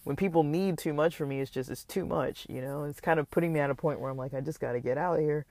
when 0.05 0.15
people 0.15 0.45
need 0.45 0.79
too 0.79 0.93
much 0.95 1.17
from 1.17 1.31
me 1.31 1.41
is 1.41 1.51
just 1.51 1.71
it's 1.71 1.85
too 1.85 2.07
much, 2.07 2.47
you 2.49 2.61
know. 2.61 2.85
It's 2.85 3.01
kind 3.01 3.19
of 3.19 3.31
putting 3.31 3.53
me 3.53 3.61
at 3.61 3.71
a 3.71 3.75
point 3.75 4.01
where 4.01 4.11
I'm 4.11 4.17
like 4.17 4.35
I 4.35 4.41
just 4.41 4.61
got 4.61 4.73
to 4.73 4.81
get 4.81 4.97
out 4.97 5.19
of 5.19 5.21
here. 5.21 5.45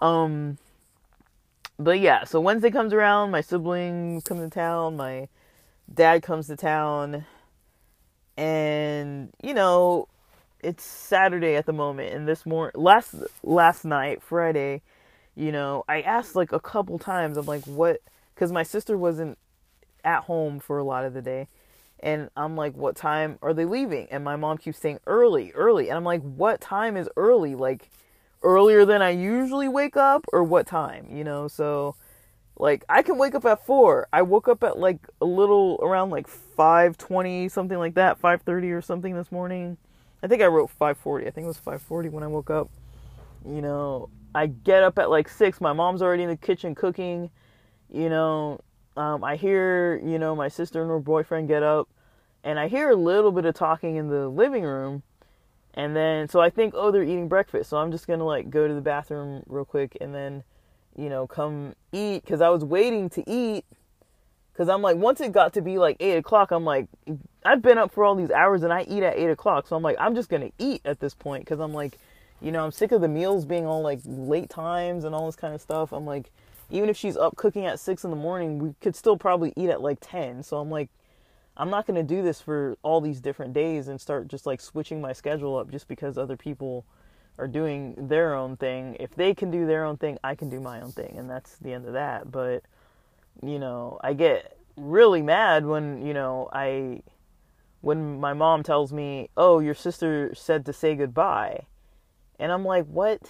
Um 0.00 0.56
but 1.80 1.98
yeah, 1.98 2.24
so 2.24 2.40
Wednesday 2.40 2.70
comes 2.70 2.92
around, 2.92 3.30
my 3.30 3.40
siblings 3.40 4.24
come 4.24 4.38
to 4.38 4.50
town, 4.50 4.96
my 4.96 5.28
dad 5.92 6.22
comes 6.22 6.46
to 6.48 6.56
town 6.56 7.24
and 8.36 9.30
you 9.42 9.54
know, 9.54 10.06
it's 10.62 10.84
Saturday 10.84 11.56
at 11.56 11.64
the 11.64 11.72
moment 11.72 12.14
and 12.14 12.28
this 12.28 12.44
morning 12.44 12.72
last 12.80 13.14
last 13.42 13.84
night, 13.86 14.22
Friday, 14.22 14.82
you 15.34 15.50
know, 15.52 15.84
I 15.88 16.02
asked 16.02 16.36
like 16.36 16.52
a 16.52 16.60
couple 16.60 16.98
times 16.98 17.38
I'm 17.38 17.46
like 17.46 17.64
what 17.64 18.02
because 18.34 18.52
my 18.52 18.62
sister 18.62 18.98
wasn't 18.98 19.38
at 20.04 20.24
home 20.24 20.60
for 20.60 20.76
a 20.76 20.84
lot 20.84 21.06
of 21.06 21.14
the 21.14 21.22
day. 21.22 21.48
And 22.02 22.30
I'm 22.36 22.56
like, 22.56 22.74
what 22.76 22.96
time 22.96 23.38
are 23.42 23.52
they 23.52 23.64
leaving? 23.64 24.06
And 24.10 24.24
my 24.24 24.36
mom 24.36 24.56
keeps 24.58 24.78
saying 24.78 25.00
early, 25.06 25.52
early. 25.52 25.88
And 25.88 25.96
I'm 25.96 26.04
like, 26.04 26.22
what 26.22 26.60
time 26.60 26.96
is 26.96 27.08
early? 27.16 27.54
Like 27.54 27.90
earlier 28.42 28.84
than 28.84 29.02
I 29.02 29.10
usually 29.10 29.68
wake 29.68 29.96
up 29.96 30.24
or 30.32 30.44
what 30.44 30.66
time, 30.66 31.08
you 31.10 31.24
know? 31.24 31.48
So 31.48 31.96
like 32.56 32.84
I 32.88 33.02
can 33.02 33.18
wake 33.18 33.34
up 33.34 33.44
at 33.44 33.64
4. 33.66 34.08
I 34.12 34.22
woke 34.22 34.48
up 34.48 34.62
at 34.64 34.78
like 34.78 35.06
a 35.20 35.26
little 35.26 35.78
around 35.82 36.10
like 36.10 36.28
5:20, 36.28 37.50
something 37.50 37.78
like 37.78 37.94
that, 37.94 38.18
5:30 38.20 38.72
or 38.72 38.82
something 38.82 39.14
this 39.14 39.32
morning. 39.32 39.76
I 40.22 40.26
think 40.26 40.42
I 40.42 40.46
wrote 40.46 40.70
5:40. 40.70 41.26
I 41.26 41.30
think 41.30 41.44
it 41.44 41.48
was 41.48 41.58
5:40 41.58 42.10
when 42.10 42.22
I 42.22 42.28
woke 42.28 42.50
up. 42.50 42.68
You 43.46 43.62
know, 43.62 44.10
I 44.34 44.46
get 44.46 44.82
up 44.82 44.98
at 44.98 45.10
like 45.10 45.28
6. 45.28 45.60
My 45.60 45.72
mom's 45.72 46.02
already 46.02 46.22
in 46.24 46.28
the 46.28 46.36
kitchen 46.36 46.74
cooking 46.74 47.30
you 47.92 48.08
know, 48.08 48.60
um, 48.96 49.24
I 49.24 49.36
hear, 49.36 50.00
you 50.04 50.18
know, 50.18 50.36
my 50.36 50.48
sister 50.48 50.80
and 50.80 50.90
her 50.90 51.00
boyfriend 51.00 51.48
get 51.48 51.62
up, 51.62 51.88
and 52.44 52.58
I 52.58 52.68
hear 52.68 52.90
a 52.90 52.96
little 52.96 53.32
bit 53.32 53.44
of 53.44 53.54
talking 53.54 53.96
in 53.96 54.08
the 54.08 54.28
living 54.28 54.62
room. 54.62 55.02
And 55.74 55.94
then, 55.94 56.28
so 56.28 56.40
I 56.40 56.50
think, 56.50 56.74
oh, 56.76 56.90
they're 56.90 57.02
eating 57.02 57.28
breakfast. 57.28 57.70
So 57.70 57.76
I'm 57.76 57.92
just 57.92 58.06
going 58.06 58.18
to 58.18 58.24
like 58.24 58.50
go 58.50 58.66
to 58.66 58.74
the 58.74 58.80
bathroom 58.80 59.42
real 59.46 59.64
quick 59.64 59.96
and 60.00 60.14
then, 60.14 60.42
you 60.96 61.08
know, 61.08 61.26
come 61.26 61.74
eat. 61.92 62.24
Cause 62.26 62.40
I 62.40 62.48
was 62.48 62.64
waiting 62.64 63.08
to 63.10 63.30
eat. 63.30 63.64
Cause 64.56 64.68
I'm 64.68 64.82
like, 64.82 64.96
once 64.96 65.20
it 65.20 65.32
got 65.32 65.54
to 65.54 65.62
be 65.62 65.78
like 65.78 65.96
eight 66.00 66.16
o'clock, 66.16 66.50
I'm 66.50 66.64
like, 66.64 66.88
I've 67.44 67.62
been 67.62 67.78
up 67.78 67.92
for 67.92 68.04
all 68.04 68.14
these 68.14 68.30
hours 68.30 68.62
and 68.62 68.72
I 68.72 68.82
eat 68.82 69.02
at 69.02 69.16
eight 69.16 69.30
o'clock. 69.30 69.68
So 69.68 69.76
I'm 69.76 69.82
like, 69.82 69.96
I'm 69.98 70.14
just 70.14 70.28
going 70.28 70.42
to 70.42 70.52
eat 70.58 70.82
at 70.84 71.00
this 71.00 71.14
point. 71.14 71.46
Cause 71.46 71.60
I'm 71.60 71.72
like, 71.72 71.98
you 72.42 72.52
know, 72.52 72.64
I'm 72.64 72.72
sick 72.72 72.92
of 72.92 73.00
the 73.00 73.08
meals 73.08 73.44
being 73.44 73.66
all 73.66 73.82
like 73.82 74.00
late 74.04 74.50
times 74.50 75.04
and 75.04 75.14
all 75.14 75.26
this 75.26 75.36
kind 75.36 75.54
of 75.54 75.60
stuff. 75.60 75.92
I'm 75.92 76.04
like, 76.04 76.30
even 76.70 76.88
if 76.88 76.96
she's 76.96 77.16
up 77.16 77.36
cooking 77.36 77.66
at 77.66 77.78
six 77.78 78.04
in 78.04 78.10
the 78.10 78.16
morning, 78.16 78.58
we 78.58 78.74
could 78.80 78.96
still 78.96 79.16
probably 79.16 79.52
eat 79.56 79.70
at 79.70 79.80
like 79.80 79.98
10. 80.00 80.42
So 80.42 80.58
I'm 80.58 80.70
like, 80.70 80.88
I'm 81.60 81.68
not 81.68 81.86
going 81.86 81.96
to 81.96 82.14
do 82.14 82.22
this 82.22 82.40
for 82.40 82.78
all 82.82 83.02
these 83.02 83.20
different 83.20 83.52
days 83.52 83.88
and 83.88 84.00
start 84.00 84.28
just 84.28 84.46
like 84.46 84.62
switching 84.62 84.98
my 84.98 85.12
schedule 85.12 85.58
up 85.58 85.70
just 85.70 85.88
because 85.88 86.16
other 86.16 86.34
people 86.34 86.86
are 87.38 87.46
doing 87.46 87.94
their 88.08 88.34
own 88.34 88.56
thing. 88.56 88.96
If 88.98 89.14
they 89.14 89.34
can 89.34 89.50
do 89.50 89.66
their 89.66 89.84
own 89.84 89.98
thing, 89.98 90.18
I 90.24 90.34
can 90.34 90.48
do 90.48 90.58
my 90.58 90.80
own 90.80 90.90
thing. 90.92 91.16
And 91.18 91.28
that's 91.28 91.58
the 91.58 91.74
end 91.74 91.84
of 91.84 91.92
that. 91.92 92.32
But, 92.32 92.62
you 93.42 93.58
know, 93.58 94.00
I 94.02 94.14
get 94.14 94.56
really 94.78 95.20
mad 95.20 95.66
when, 95.66 96.00
you 96.00 96.14
know, 96.14 96.48
I, 96.50 97.02
when 97.82 98.18
my 98.18 98.32
mom 98.32 98.62
tells 98.62 98.90
me, 98.90 99.28
oh, 99.36 99.58
your 99.58 99.74
sister 99.74 100.34
said 100.34 100.64
to 100.64 100.72
say 100.72 100.94
goodbye. 100.94 101.66
And 102.38 102.50
I'm 102.50 102.64
like, 102.64 102.86
what? 102.86 103.20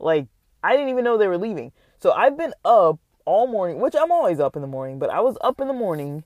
Like, 0.00 0.26
I 0.64 0.72
didn't 0.72 0.88
even 0.88 1.04
know 1.04 1.16
they 1.16 1.28
were 1.28 1.38
leaving. 1.38 1.70
So 2.00 2.10
I've 2.10 2.36
been 2.36 2.54
up 2.64 2.98
all 3.24 3.46
morning, 3.46 3.78
which 3.78 3.94
I'm 3.94 4.10
always 4.10 4.40
up 4.40 4.56
in 4.56 4.62
the 4.62 4.68
morning, 4.68 4.98
but 4.98 5.08
I 5.08 5.20
was 5.20 5.36
up 5.40 5.60
in 5.60 5.68
the 5.68 5.72
morning. 5.72 6.24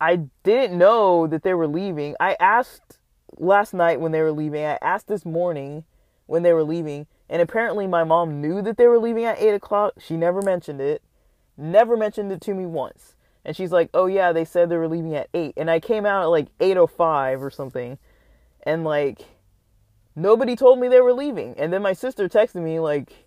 I 0.00 0.26
didn't 0.42 0.78
know 0.78 1.26
that 1.26 1.42
they 1.42 1.54
were 1.54 1.66
leaving. 1.66 2.14
I 2.20 2.36
asked 2.38 2.98
last 3.38 3.74
night 3.74 4.00
when 4.00 4.12
they 4.12 4.20
were 4.20 4.32
leaving. 4.32 4.64
I 4.64 4.78
asked 4.82 5.08
this 5.08 5.24
morning 5.24 5.84
when 6.26 6.42
they 6.42 6.52
were 6.52 6.64
leaving. 6.64 7.06
And 7.28 7.42
apparently 7.42 7.86
my 7.86 8.04
mom 8.04 8.40
knew 8.40 8.62
that 8.62 8.76
they 8.76 8.86
were 8.86 8.98
leaving 8.98 9.24
at 9.24 9.40
8 9.40 9.54
o'clock. 9.54 9.94
She 9.98 10.16
never 10.16 10.42
mentioned 10.42 10.80
it. 10.80 11.02
Never 11.56 11.96
mentioned 11.96 12.30
it 12.32 12.40
to 12.42 12.54
me 12.54 12.66
once. 12.66 13.16
And 13.44 13.56
she's 13.56 13.72
like, 13.72 13.90
oh 13.94 14.06
yeah, 14.06 14.32
they 14.32 14.44
said 14.44 14.68
they 14.68 14.76
were 14.76 14.88
leaving 14.88 15.14
at 15.14 15.28
8. 15.32 15.54
And 15.56 15.70
I 15.70 15.80
came 15.80 16.04
out 16.04 16.22
at 16.22 16.26
like 16.26 16.56
8.05 16.58 17.40
or 17.40 17.50
something. 17.50 17.98
And 18.62 18.84
like, 18.84 19.22
nobody 20.14 20.56
told 20.56 20.78
me 20.78 20.88
they 20.88 21.00
were 21.00 21.12
leaving. 21.12 21.54
And 21.56 21.72
then 21.72 21.82
my 21.82 21.92
sister 21.92 22.28
texted 22.28 22.62
me 22.62 22.80
like, 22.80 23.26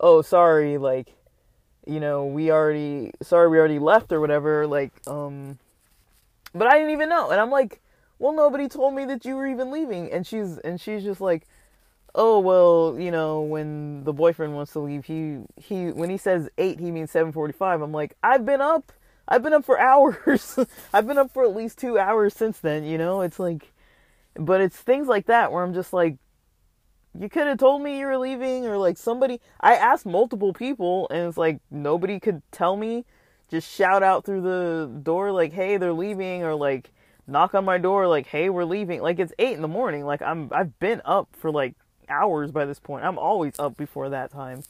oh 0.00 0.22
sorry 0.22 0.78
like 0.78 1.14
you 1.86 2.00
know 2.00 2.24
we 2.24 2.50
already 2.50 3.12
sorry 3.22 3.48
we 3.48 3.58
already 3.58 3.78
left 3.78 4.12
or 4.12 4.20
whatever 4.20 4.66
like 4.66 4.92
um 5.06 5.58
but 6.54 6.66
i 6.66 6.78
didn't 6.78 6.90
even 6.92 7.08
know. 7.08 7.30
And 7.30 7.40
i'm 7.40 7.50
like 7.50 7.80
well 8.18 8.32
nobody 8.32 8.68
told 8.68 8.94
me 8.94 9.04
that 9.06 9.24
you 9.24 9.36
were 9.36 9.46
even 9.46 9.70
leaving. 9.70 10.10
And 10.10 10.26
she's 10.26 10.58
and 10.58 10.80
she's 10.80 11.04
just 11.04 11.20
like 11.20 11.46
oh 12.14 12.40
well 12.40 12.96
you 12.98 13.10
know 13.10 13.42
when 13.42 14.02
the 14.04 14.12
boyfriend 14.12 14.54
wants 14.54 14.72
to 14.72 14.78
leave 14.78 15.04
he 15.04 15.38
he 15.56 15.90
when 15.90 16.08
he 16.08 16.16
says 16.16 16.48
8 16.56 16.80
he 16.80 16.90
means 16.90 17.12
7:45 17.12 17.84
i'm 17.84 17.92
like 17.92 18.16
i've 18.22 18.46
been 18.46 18.62
up 18.62 18.92
i've 19.28 19.42
been 19.42 19.52
up 19.52 19.64
for 19.64 19.78
hours. 19.90 20.58
I've 20.92 21.06
been 21.06 21.18
up 21.18 21.30
for 21.32 21.44
at 21.44 21.54
least 21.54 21.78
2 21.78 21.98
hours 21.98 22.34
since 22.34 22.58
then 22.60 22.84
you 22.84 22.96
know? 22.96 23.20
It's 23.20 23.38
like 23.38 23.72
but 24.34 24.60
it's 24.62 24.76
things 24.76 25.06
like 25.06 25.26
that 25.26 25.52
where 25.52 25.62
i'm 25.62 25.74
just 25.74 25.92
like 25.92 26.16
you 27.18 27.28
could 27.28 27.46
have 27.46 27.58
told 27.58 27.82
me 27.82 27.98
you 27.98 28.06
were 28.06 28.18
leaving 28.18 28.66
or 28.66 28.76
like 28.76 28.96
somebody 28.96 29.40
I 29.60 29.74
asked 29.74 30.06
multiple 30.06 30.52
people 30.52 31.08
and 31.10 31.28
it's 31.28 31.36
like 31.36 31.60
nobody 31.70 32.20
could 32.20 32.42
tell 32.52 32.76
me 32.76 33.04
just 33.50 33.70
shout 33.70 34.02
out 34.02 34.24
through 34.24 34.42
the 34.42 35.00
door 35.02 35.32
like 35.32 35.52
hey 35.52 35.76
they're 35.76 35.92
leaving 35.92 36.42
or 36.42 36.54
like 36.54 36.90
knock 37.26 37.54
on 37.54 37.64
my 37.64 37.78
door 37.78 38.08
like 38.08 38.26
hey 38.26 38.50
we're 38.50 38.64
leaving. 38.64 39.02
Like 39.02 39.18
it's 39.18 39.32
8 39.38 39.54
in 39.54 39.62
the 39.62 39.68
morning. 39.68 40.04
Like 40.04 40.22
I'm 40.22 40.50
I've 40.52 40.78
been 40.78 41.02
up 41.04 41.28
for 41.32 41.50
like 41.50 41.74
hours 42.08 42.50
by 42.50 42.64
this 42.64 42.80
point. 42.80 43.04
I'm 43.04 43.18
always 43.18 43.54
up 43.58 43.76
before 43.76 44.08
that 44.10 44.30
time. 44.30 44.62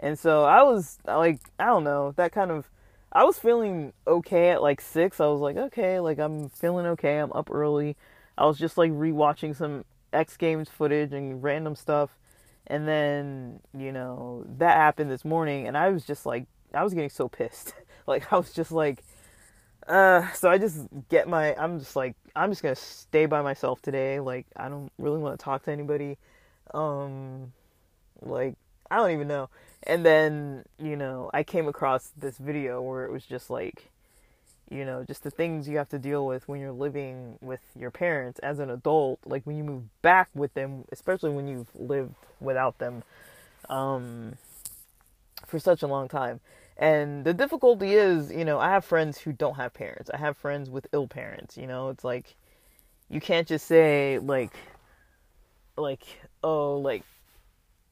And 0.00 0.18
so 0.18 0.44
I 0.44 0.62
was 0.62 0.98
like 1.06 1.40
I 1.58 1.66
don't 1.66 1.84
know 1.84 2.12
that 2.16 2.32
kind 2.32 2.50
of 2.50 2.68
I 3.12 3.24
was 3.24 3.38
feeling 3.38 3.92
okay 4.06 4.50
at 4.50 4.62
like 4.62 4.80
6 4.80 5.20
I 5.20 5.26
was 5.26 5.40
like 5.40 5.56
okay 5.56 6.00
like 6.00 6.18
I'm 6.18 6.48
feeling 6.48 6.86
okay. 6.86 7.18
I'm 7.18 7.32
up 7.32 7.50
early. 7.50 7.96
I 8.38 8.46
was 8.46 8.58
just 8.58 8.76
like 8.76 8.90
rewatching 8.90 9.56
some 9.56 9.84
X 10.12 10.36
Games 10.36 10.68
footage 10.68 11.12
and 11.12 11.42
random 11.42 11.74
stuff. 11.74 12.18
And 12.66 12.88
then, 12.88 13.60
you 13.78 13.92
know, 13.92 14.44
that 14.58 14.76
happened 14.76 15.10
this 15.10 15.24
morning 15.24 15.66
and 15.66 15.76
I 15.76 15.90
was 15.90 16.04
just 16.04 16.26
like 16.26 16.46
I 16.74 16.82
was 16.82 16.94
getting 16.94 17.10
so 17.10 17.28
pissed. 17.28 17.74
like 18.06 18.32
I 18.32 18.36
was 18.36 18.52
just 18.52 18.72
like 18.72 19.02
uh 19.86 20.30
so 20.32 20.50
I 20.50 20.58
just 20.58 20.86
get 21.08 21.28
my 21.28 21.54
I'm 21.54 21.78
just 21.78 21.96
like 21.96 22.16
I'm 22.34 22.50
just 22.50 22.62
to 22.62 22.74
stay 22.74 23.26
by 23.26 23.42
myself 23.42 23.80
today. 23.80 24.20
Like 24.20 24.46
I 24.56 24.68
don't 24.68 24.90
really 24.98 25.18
want 25.18 25.38
to 25.38 25.44
talk 25.44 25.64
to 25.64 25.72
anybody. 25.72 26.18
Um 26.74 27.52
like 28.22 28.54
I 28.90 28.96
don't 28.96 29.10
even 29.10 29.28
know. 29.28 29.48
And 29.82 30.04
then, 30.04 30.64
you 30.78 30.96
know, 30.96 31.30
I 31.32 31.42
came 31.42 31.68
across 31.68 32.12
this 32.16 32.38
video 32.38 32.82
where 32.82 33.04
it 33.04 33.12
was 33.12 33.24
just 33.24 33.50
like 33.50 33.90
you 34.68 34.84
know, 34.84 35.04
just 35.04 35.22
the 35.22 35.30
things 35.30 35.68
you 35.68 35.78
have 35.78 35.88
to 35.90 35.98
deal 35.98 36.26
with 36.26 36.48
when 36.48 36.60
you're 36.60 36.72
living 36.72 37.38
with 37.40 37.60
your 37.78 37.90
parents 37.90 38.40
as 38.40 38.58
an 38.58 38.68
adult, 38.70 39.20
like 39.24 39.42
when 39.44 39.56
you 39.56 39.62
move 39.62 39.84
back 40.02 40.28
with 40.34 40.54
them, 40.54 40.84
especially 40.90 41.30
when 41.30 41.46
you've 41.46 41.68
lived 41.76 42.14
without 42.40 42.78
them 42.78 43.04
um, 43.68 44.36
for 45.46 45.58
such 45.58 45.82
a 45.82 45.86
long 45.86 46.08
time. 46.08 46.40
And 46.78 47.24
the 47.24 47.32
difficulty 47.32 47.94
is, 47.94 48.30
you 48.30 48.44
know, 48.44 48.58
I 48.58 48.70
have 48.70 48.84
friends 48.84 49.18
who 49.18 49.32
don't 49.32 49.54
have 49.54 49.72
parents. 49.72 50.10
I 50.12 50.18
have 50.18 50.36
friends 50.36 50.68
with 50.68 50.86
ill 50.92 51.08
parents, 51.08 51.56
you 51.56 51.66
know, 51.66 51.88
it's 51.88 52.04
like 52.04 52.36
you 53.08 53.20
can't 53.20 53.46
just 53.46 53.66
say 53.66 54.18
like 54.18 54.52
like 55.76 56.02
oh 56.42 56.76
like 56.78 57.02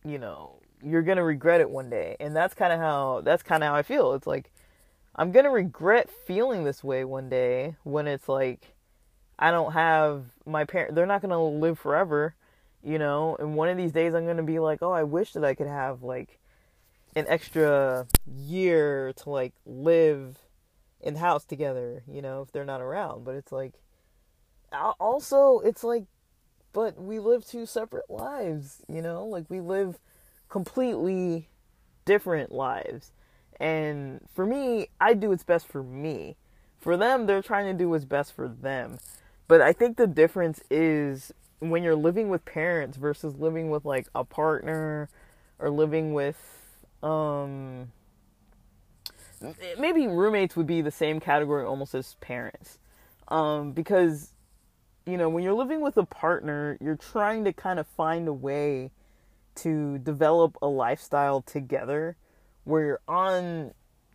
you 0.05 0.18
know, 0.18 0.57
you're 0.82 1.03
going 1.03 1.16
to 1.16 1.22
regret 1.22 1.62
it 1.62 1.70
one 1.70 1.89
day. 1.89 2.16
And 2.20 2.37
that's 2.37 2.53
kind 2.53 2.72
of 2.72 2.78
how 2.78 3.22
that's 3.24 3.43
kind 3.43 3.62
of 3.62 3.68
how 3.70 3.74
I 3.74 3.82
feel. 3.82 4.12
It's 4.12 4.26
like 4.26 4.51
I'm 5.16 5.30
gonna 5.30 5.51
regret 5.51 6.11
feeling 6.11 6.64
this 6.64 6.82
way 6.82 7.05
one 7.05 7.28
day 7.28 7.76
when 7.85 8.09
it's 8.09 8.28
like 8.28 8.74
I 9.39 9.51
don't 9.51 9.72
have 9.72 10.24
my 10.45 10.64
parent. 10.64 10.95
They're 10.95 11.07
not 11.07 11.22
gonna 11.22 11.43
live 11.43 11.78
forever, 11.78 12.35
you 12.82 12.99
know. 12.99 13.37
And 13.39 13.55
one 13.55 13.68
of 13.68 13.76
these 13.76 13.93
days, 13.93 14.14
I'm 14.14 14.26
gonna 14.26 14.43
be 14.43 14.59
like, 14.59 14.82
oh, 14.82 14.91
I 14.91 15.05
wish 15.05 15.32
that 15.35 15.45
I 15.45 15.55
could 15.55 15.68
have 15.68 16.03
like 16.03 16.39
an 17.17 17.27
extra 17.29 18.07
year 18.27 19.12
to 19.17 19.31
like 19.31 19.53
live 19.67 20.39
in 21.01 21.15
the 21.15 21.21
house 21.21 21.45
together, 21.45 22.03
you 22.09 22.23
know, 22.23 22.43
if 22.43 22.53
they're 22.53 22.65
not 22.65 22.81
around. 22.81 23.25
But 23.25 23.35
it's 23.35 23.53
like, 23.53 23.75
also, 24.99 25.61
it's 25.61 25.85
like, 25.85 26.05
but 26.73 27.01
we 27.01 27.19
live 27.19 27.47
two 27.47 27.67
separate 27.67 28.11
lives, 28.11 28.83
you 28.89 29.01
know, 29.01 29.25
like 29.25 29.45
we 29.49 29.61
live 29.61 29.99
completely 30.49 31.49
different 32.05 32.51
lives 32.53 33.12
and 33.61 34.21
for 34.35 34.47
me, 34.47 34.89
I 35.01 35.15
do 35.15 35.31
what's 35.31 35.45
best 35.45 35.67
for 35.67 35.83
me. 35.83 36.37
For 36.79 36.97
them, 36.97 37.27
they're 37.27 37.43
trying 37.43 37.67
to 37.67 37.79
do 37.79 37.89
what's 37.89 38.05
best 38.05 38.35
for 38.35 38.49
them. 38.49 38.99
But 39.49 39.61
I 39.61 39.73
think 39.73 39.97
the 39.97 40.07
difference 40.07 40.61
is 40.71 41.33
when 41.61 41.83
you're 41.83 41.97
living 41.97 42.29
with 42.29 42.45
parents 42.45 42.97
versus 42.97 43.37
living 43.37 43.71
with 43.71 43.85
like 43.85 44.07
a 44.15 44.25
partner 44.25 45.09
or 45.59 45.71
living 45.71 46.12
with 46.12 46.64
um 47.05 47.93
maybe 49.79 50.07
roommates 50.07 50.57
would 50.57 50.67
be 50.67 50.81
the 50.81 50.91
same 50.91 51.21
category 51.21 51.65
almost 51.65 51.95
as 51.95 52.15
parents. 52.21 52.79
Um 53.29 53.73
because 53.73 54.33
you 55.07 55.19
know, 55.19 55.29
when 55.29 55.45
you're 55.45 55.53
living 55.53 55.83
with 55.83 55.97
a 55.99 56.05
partner, 56.05 56.79
you're 56.81 56.97
trying 56.97 57.45
to 57.45 57.53
kind 57.53 57.79
of 57.79 57.87
find 57.87 58.27
a 58.27 58.33
way 58.33 58.91
to 59.57 59.99
develop 59.99 60.57
a 60.63 60.67
lifestyle 60.67 61.43
together 61.43 62.17
where 62.65 62.85
you're 62.85 63.01
on 63.07 63.73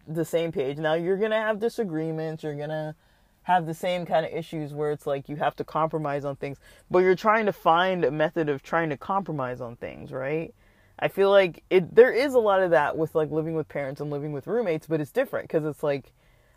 the 0.08 0.26
same 0.26 0.52
page. 0.52 0.78
Now 0.78 0.96
you're 0.96 1.18
going 1.18 1.32
to 1.32 1.38
have 1.38 1.60
disagreements, 1.60 2.44
you're 2.44 2.56
going 2.56 2.70
to 2.70 2.96
have 3.44 3.66
the 3.66 3.74
same 3.74 4.06
kind 4.06 4.26
of 4.26 4.34
issues 4.34 4.74
where 4.74 4.92
it's 4.92 5.08
like 5.08 5.30
you 5.30 5.36
have 5.38 5.56
to 5.58 5.64
compromise 5.64 6.26
on 6.26 6.36
things, 6.36 6.58
but 6.90 7.00
you're 7.00 7.16
trying 7.16 7.46
to 7.46 7.54
find 7.54 8.04
a 8.04 8.12
method 8.12 8.50
of 8.50 8.62
trying 8.64 8.90
to 8.90 8.98
compromise 8.98 9.62
on 9.62 9.76
things, 9.76 10.12
right? 10.12 10.54
I 11.00 11.08
feel 11.08 11.30
like 11.30 11.64
it 11.70 11.96
there 11.96 12.12
is 12.12 12.34
a 12.34 12.40
lot 12.40 12.62
of 12.62 12.72
that 12.72 12.98
with 12.98 13.16
like 13.16 13.32
living 13.32 13.56
with 13.56 13.70
parents 13.70 14.02
and 14.02 14.10
living 14.10 14.34
with 14.34 14.48
roommates, 14.48 14.88
but 14.88 15.00
it's 15.02 15.12
different 15.12 15.48
because 15.48 15.66
it's 15.66 15.84
like 15.84 16.12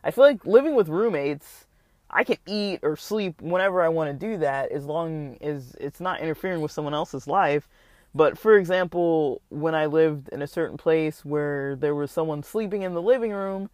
I 0.05 0.11
feel 0.11 0.25
like 0.25 0.45
living 0.45 0.75
with 0.75 0.89
roommates 0.89 1.67
I 2.13 2.25
can 2.25 2.37
eat 2.47 2.81
or 2.83 2.97
sleep 2.97 3.41
whenever 3.41 3.81
I 3.81 3.89
want 3.89 4.11
to 4.11 4.27
do 4.27 4.37
that 4.39 4.71
as 4.71 4.85
long 4.85 5.39
as 5.41 5.75
it's 5.81 6.01
not 6.01 6.21
interfering 6.21 6.61
with 6.61 6.71
someone 6.71 6.93
else's 6.93 7.27
life. 7.27 7.69
But 8.15 8.37
for 8.37 8.57
example, 8.59 9.41
when 9.49 9.75
I 9.75 9.87
lived 9.87 10.29
in 10.29 10.43
a 10.43 10.47
certain 10.47 10.77
place 10.77 11.25
where 11.25 11.75
there 11.77 11.95
was 11.95 12.11
someone 12.11 12.43
sleeping 12.43 12.83
in 12.83 12.93
the 12.93 13.01
living 13.01 13.33
room 13.33 13.71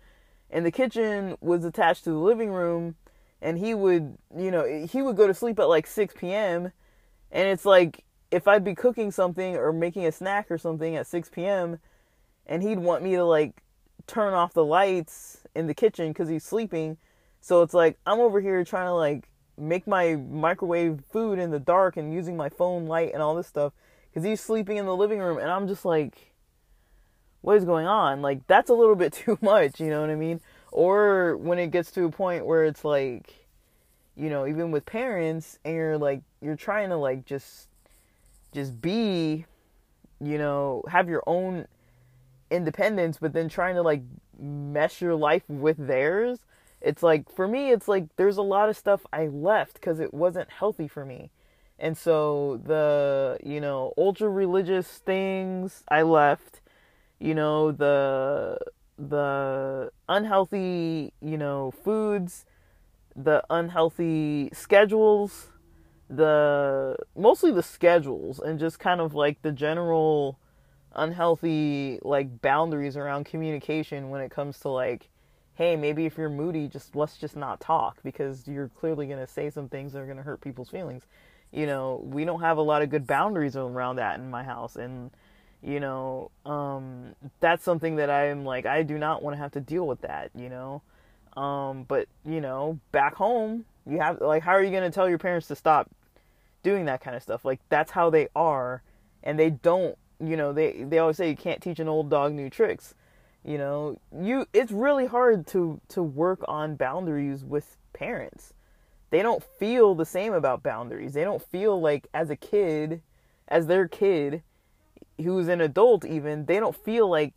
and 0.50 0.64
the 0.64 0.70
kitchen 0.70 1.36
was 1.40 1.64
attached 1.64 2.04
to 2.04 2.10
the 2.10 2.18
living 2.18 2.50
room 2.50 2.94
and 3.42 3.58
he 3.58 3.74
would, 3.74 4.16
you 4.36 4.52
know, 4.52 4.86
he 4.88 5.02
would 5.02 5.16
go 5.16 5.26
to 5.26 5.34
sleep 5.34 5.58
at 5.58 5.68
like 5.68 5.88
6 5.88 6.14
p.m. 6.16 6.70
and 7.32 7.48
it's 7.48 7.64
like 7.64 8.04
if 8.30 8.46
I'd 8.46 8.64
be 8.64 8.74
cooking 8.74 9.10
something 9.10 9.56
or 9.56 9.72
making 9.72 10.06
a 10.06 10.12
snack 10.12 10.50
or 10.50 10.58
something 10.58 10.96
at 10.96 11.06
6 11.06 11.30
p.m. 11.30 11.78
and 12.46 12.62
he'd 12.62 12.78
want 12.78 13.02
me 13.02 13.12
to 13.12 13.24
like 13.24 13.62
turn 14.06 14.34
off 14.34 14.52
the 14.52 14.64
lights 14.64 15.46
in 15.54 15.66
the 15.66 15.74
kitchen 15.74 16.12
cuz 16.14 16.28
he's 16.28 16.44
sleeping. 16.44 16.96
So 17.40 17.62
it's 17.62 17.74
like 17.74 17.98
I'm 18.06 18.20
over 18.20 18.40
here 18.40 18.64
trying 18.64 18.86
to 18.86 18.94
like 18.94 19.28
make 19.56 19.86
my 19.86 20.14
microwave 20.14 21.02
food 21.10 21.38
in 21.38 21.50
the 21.50 21.58
dark 21.58 21.96
and 21.96 22.12
using 22.12 22.36
my 22.36 22.48
phone 22.48 22.86
light 22.86 23.12
and 23.12 23.22
all 23.22 23.34
this 23.34 23.46
stuff 23.46 23.72
because 24.08 24.24
he's 24.24 24.40
sleeping 24.40 24.76
in 24.76 24.86
the 24.86 24.96
living 24.96 25.20
room, 25.20 25.38
and 25.38 25.50
I'm 25.50 25.68
just 25.68 25.84
like, 25.84 26.32
what 27.40 27.56
is 27.56 27.64
going 27.64 27.86
on? 27.86 28.22
Like, 28.22 28.46
that's 28.46 28.70
a 28.70 28.74
little 28.74 28.96
bit 28.96 29.12
too 29.24 29.38
much, 29.40 29.80
you 29.80 29.90
know 29.90 30.00
what 30.00 30.10
I 30.10 30.14
mean? 30.14 30.40
Or 30.72 31.36
when 31.36 31.58
it 31.58 31.70
gets 31.70 31.90
to 31.92 32.04
a 32.04 32.10
point 32.10 32.46
where 32.46 32.64
it's 32.64 32.84
like, 32.84 33.46
you 34.16 34.30
know, 34.30 34.46
even 34.46 34.70
with 34.70 34.84
parents, 34.84 35.58
and 35.64 35.74
you're 35.74 35.98
like, 35.98 36.22
you're 36.40 36.56
trying 36.56 36.88
to 36.90 36.96
like 36.96 37.24
just, 37.24 37.67
just 38.52 38.80
be, 38.80 39.44
you 40.20 40.38
know, 40.38 40.82
have 40.88 41.08
your 41.08 41.22
own 41.26 41.66
independence, 42.50 43.18
but 43.20 43.32
then 43.32 43.48
trying 43.48 43.74
to 43.74 43.82
like 43.82 44.02
mesh 44.38 45.00
your 45.00 45.14
life 45.14 45.42
with 45.48 45.86
theirs. 45.86 46.40
It's 46.80 47.02
like, 47.02 47.30
for 47.34 47.48
me, 47.48 47.70
it's 47.70 47.88
like 47.88 48.14
there's 48.16 48.36
a 48.36 48.42
lot 48.42 48.68
of 48.68 48.76
stuff 48.76 49.04
I 49.12 49.26
left 49.26 49.74
because 49.74 50.00
it 50.00 50.14
wasn't 50.14 50.50
healthy 50.50 50.88
for 50.88 51.04
me. 51.04 51.30
And 51.78 51.96
so 51.96 52.60
the, 52.64 53.38
you 53.44 53.60
know, 53.60 53.94
ultra 53.96 54.28
religious 54.28 54.86
things 54.86 55.84
I 55.88 56.02
left, 56.02 56.60
you 57.20 57.34
know, 57.34 57.72
the 57.72 58.58
the 58.98 59.92
unhealthy, 60.08 61.12
you 61.20 61.38
know, 61.38 61.70
foods, 61.70 62.44
the 63.14 63.44
unhealthy 63.48 64.50
schedules, 64.52 65.50
the 66.10 66.96
mostly 67.16 67.50
the 67.50 67.62
schedules 67.62 68.38
and 68.38 68.58
just 68.58 68.78
kind 68.78 69.00
of 69.00 69.14
like 69.14 69.42
the 69.42 69.52
general 69.52 70.38
unhealthy 70.94 71.98
like 72.02 72.40
boundaries 72.40 72.96
around 72.96 73.24
communication 73.24 74.08
when 74.08 74.22
it 74.22 74.30
comes 74.30 74.58
to 74.58 74.68
like 74.70 75.10
hey 75.54 75.76
maybe 75.76 76.06
if 76.06 76.16
you're 76.16 76.30
moody 76.30 76.66
just 76.66 76.96
let's 76.96 77.18
just 77.18 77.36
not 77.36 77.60
talk 77.60 77.98
because 78.02 78.48
you're 78.48 78.68
clearly 78.68 79.06
going 79.06 79.18
to 79.18 79.26
say 79.26 79.50
some 79.50 79.68
things 79.68 79.92
that 79.92 79.98
are 79.98 80.06
going 80.06 80.16
to 80.16 80.22
hurt 80.22 80.40
people's 80.40 80.70
feelings 80.70 81.04
you 81.52 81.66
know, 81.66 82.02
we 82.04 82.24
don't 82.24 82.40
have 82.40 82.58
a 82.58 82.62
lot 82.62 82.82
of 82.82 82.90
good 82.90 83.06
boundaries 83.06 83.56
around 83.56 83.96
that 83.96 84.18
in 84.18 84.30
my 84.30 84.42
house. 84.42 84.76
And, 84.76 85.10
you 85.62 85.80
know, 85.80 86.30
um, 86.44 87.14
that's 87.40 87.64
something 87.64 87.96
that 87.96 88.10
I'm 88.10 88.44
like, 88.44 88.66
I 88.66 88.82
do 88.82 88.98
not 88.98 89.22
want 89.22 89.36
to 89.36 89.42
have 89.42 89.52
to 89.52 89.60
deal 89.60 89.86
with 89.86 90.02
that, 90.02 90.30
you 90.34 90.48
know. 90.48 90.82
Um, 91.40 91.84
but, 91.84 92.08
you 92.24 92.40
know, 92.40 92.78
back 92.92 93.14
home, 93.14 93.64
you 93.86 93.98
have, 93.98 94.20
like, 94.20 94.42
how 94.42 94.52
are 94.52 94.62
you 94.62 94.70
going 94.70 94.82
to 94.82 94.90
tell 94.90 95.08
your 95.08 95.18
parents 95.18 95.48
to 95.48 95.56
stop 95.56 95.90
doing 96.62 96.84
that 96.86 97.00
kind 97.00 97.16
of 97.16 97.22
stuff? 97.22 97.44
Like, 97.44 97.60
that's 97.68 97.90
how 97.90 98.10
they 98.10 98.28
are. 98.34 98.82
And 99.22 99.38
they 99.38 99.50
don't, 99.50 99.96
you 100.20 100.36
know, 100.36 100.52
they, 100.52 100.84
they 100.84 100.98
always 100.98 101.16
say 101.16 101.30
you 101.30 101.36
can't 101.36 101.62
teach 101.62 101.78
an 101.78 101.88
old 101.88 102.10
dog 102.10 102.32
new 102.32 102.50
tricks. 102.50 102.94
You 103.44 103.58
know, 103.58 104.00
you, 104.20 104.46
it's 104.52 104.72
really 104.72 105.06
hard 105.06 105.46
to, 105.48 105.80
to 105.88 106.02
work 106.02 106.44
on 106.48 106.76
boundaries 106.76 107.44
with 107.44 107.76
parents 107.92 108.52
they 109.10 109.22
don't 109.22 109.42
feel 109.42 109.94
the 109.94 110.04
same 110.04 110.32
about 110.32 110.62
boundaries. 110.62 111.14
They 111.14 111.24
don't 111.24 111.42
feel 111.42 111.80
like 111.80 112.08
as 112.12 112.30
a 112.30 112.36
kid, 112.36 113.02
as 113.46 113.66
their 113.66 113.88
kid, 113.88 114.42
who's 115.22 115.48
an 115.48 115.60
adult 115.60 116.04
even, 116.04 116.44
they 116.44 116.60
don't 116.60 116.76
feel 116.76 117.08
like 117.08 117.34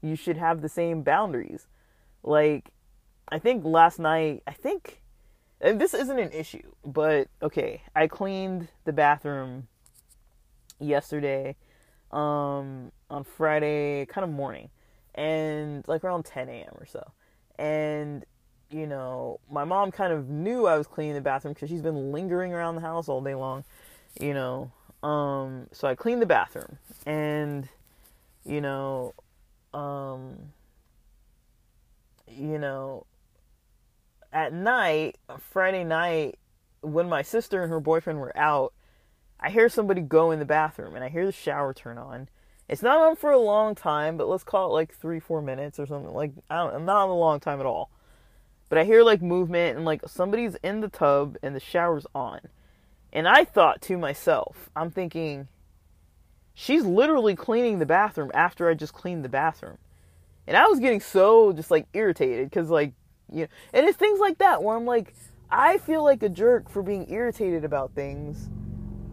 you 0.00 0.14
should 0.14 0.36
have 0.36 0.62
the 0.62 0.68
same 0.68 1.02
boundaries. 1.02 1.66
Like, 2.22 2.70
I 3.28 3.38
think 3.38 3.64
last 3.64 3.98
night, 3.98 4.42
I 4.46 4.52
think, 4.52 5.02
and 5.60 5.80
this 5.80 5.94
isn't 5.94 6.18
an 6.18 6.32
issue, 6.32 6.72
but 6.84 7.28
okay, 7.42 7.82
I 7.94 8.06
cleaned 8.06 8.68
the 8.84 8.92
bathroom 8.92 9.68
yesterday 10.78 11.56
um, 12.12 12.92
on 13.10 13.24
Friday, 13.24 14.06
kind 14.06 14.24
of 14.24 14.30
morning, 14.30 14.70
and 15.14 15.86
like 15.88 16.04
around 16.04 16.24
10 16.24 16.48
a.m. 16.48 16.74
or 16.78 16.86
so. 16.86 17.12
And, 17.58 18.24
you 18.70 18.86
know, 18.86 19.40
my 19.50 19.64
mom 19.64 19.90
kind 19.90 20.12
of 20.12 20.28
knew 20.28 20.66
I 20.66 20.78
was 20.78 20.86
cleaning 20.86 21.14
the 21.14 21.20
bathroom 21.20 21.54
because 21.54 21.68
she's 21.68 21.82
been 21.82 22.12
lingering 22.12 22.52
around 22.52 22.76
the 22.76 22.80
house 22.80 23.08
all 23.08 23.20
day 23.20 23.34
long, 23.34 23.64
you 24.20 24.34
know. 24.34 24.70
Um, 25.02 25.66
so 25.72 25.88
I 25.88 25.94
cleaned 25.94 26.22
the 26.22 26.26
bathroom, 26.26 26.78
and, 27.06 27.68
you 28.44 28.60
know, 28.60 29.14
um, 29.74 30.36
you 32.28 32.58
know, 32.58 33.06
at 34.32 34.52
night, 34.52 35.18
Friday 35.38 35.84
night, 35.84 36.38
when 36.80 37.08
my 37.08 37.22
sister 37.22 37.62
and 37.62 37.70
her 37.70 37.80
boyfriend 37.80 38.20
were 38.20 38.36
out, 38.36 38.72
I 39.40 39.50
hear 39.50 39.68
somebody 39.68 40.00
go 40.00 40.30
in 40.30 40.38
the 40.38 40.44
bathroom 40.44 40.94
and 40.94 41.04
I 41.04 41.08
hear 41.08 41.26
the 41.26 41.32
shower 41.32 41.72
turn 41.72 41.98
on. 41.98 42.28
It's 42.68 42.82
not 42.82 42.98
on 42.98 43.16
for 43.16 43.30
a 43.30 43.38
long 43.38 43.74
time, 43.74 44.16
but 44.16 44.28
let's 44.28 44.44
call 44.44 44.70
it 44.70 44.74
like 44.74 44.94
three, 44.94 45.20
four 45.20 45.40
minutes 45.40 45.78
or 45.78 45.86
something. 45.86 46.12
Like 46.12 46.32
I 46.50 46.56
don't, 46.56 46.84
not 46.84 47.08
a 47.08 47.12
long 47.12 47.40
time 47.40 47.60
at 47.60 47.66
all. 47.66 47.90
But 48.68 48.78
I 48.78 48.84
hear 48.84 49.02
like 49.02 49.22
movement 49.22 49.76
and 49.76 49.86
like 49.86 50.02
somebody's 50.06 50.56
in 50.56 50.80
the 50.80 50.88
tub 50.88 51.36
and 51.42 51.54
the 51.56 51.60
shower's 51.60 52.06
on. 52.14 52.40
And 53.12 53.26
I 53.26 53.44
thought 53.44 53.80
to 53.82 53.96
myself, 53.96 54.68
I'm 54.76 54.90
thinking, 54.90 55.48
she's 56.52 56.84
literally 56.84 57.34
cleaning 57.34 57.78
the 57.78 57.86
bathroom 57.86 58.30
after 58.34 58.68
I 58.68 58.74
just 58.74 58.92
cleaned 58.92 59.24
the 59.24 59.30
bathroom. 59.30 59.78
And 60.46 60.56
I 60.56 60.66
was 60.66 60.80
getting 60.80 61.00
so 61.00 61.52
just 61.52 61.70
like 61.70 61.86
irritated 61.94 62.50
because 62.50 62.68
like 62.68 62.92
you 63.32 63.42
know, 63.42 63.48
and 63.72 63.86
it's 63.86 63.98
things 63.98 64.20
like 64.20 64.38
that 64.38 64.62
where 64.62 64.76
I'm 64.76 64.86
like, 64.86 65.14
I 65.50 65.78
feel 65.78 66.02
like 66.02 66.22
a 66.22 66.28
jerk 66.28 66.68
for 66.68 66.82
being 66.82 67.10
irritated 67.10 67.64
about 67.64 67.92
things 67.92 68.48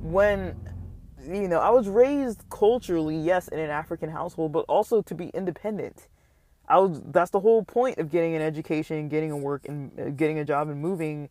when 0.01 0.55
you 1.28 1.47
know, 1.47 1.59
I 1.59 1.72
was 1.72 1.88
raised 1.88 2.43
culturally, 2.51 3.18
yes, 3.18 3.47
in 3.47 3.57
an 3.57 3.72
African 3.72 4.09
household, 4.09 4.51
but 4.51 4.66
also 4.68 5.01
to 5.01 5.16
be 5.16 5.30
independent. 5.30 6.07
I 6.68 6.80
was 6.80 7.01
that's 7.05 7.32
the 7.32 7.39
whole 7.39 7.63
point 7.63 7.97
of 7.99 8.11
getting 8.11 8.36
an 8.36 8.41
education, 8.41 9.07
getting 9.09 9.32
a 9.32 9.38
work 9.38 9.68
and 9.68 9.91
uh, 9.99 10.09
getting 10.09 10.39
a 10.39 10.45
job 10.45 10.70
and 10.70 10.80
moving 10.80 11.30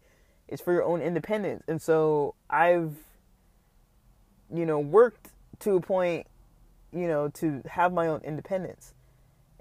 is 0.48 0.60
for 0.60 0.72
your 0.72 0.84
own 0.84 1.00
independence. 1.00 1.64
And 1.68 1.80
so 1.80 2.34
I've 2.50 2.94
you 4.52 4.66
know, 4.66 4.78
worked 4.78 5.30
to 5.60 5.76
a 5.76 5.80
point, 5.80 6.26
you 6.92 7.08
know, 7.08 7.28
to 7.28 7.62
have 7.66 7.92
my 7.92 8.06
own 8.06 8.20
independence. 8.24 8.93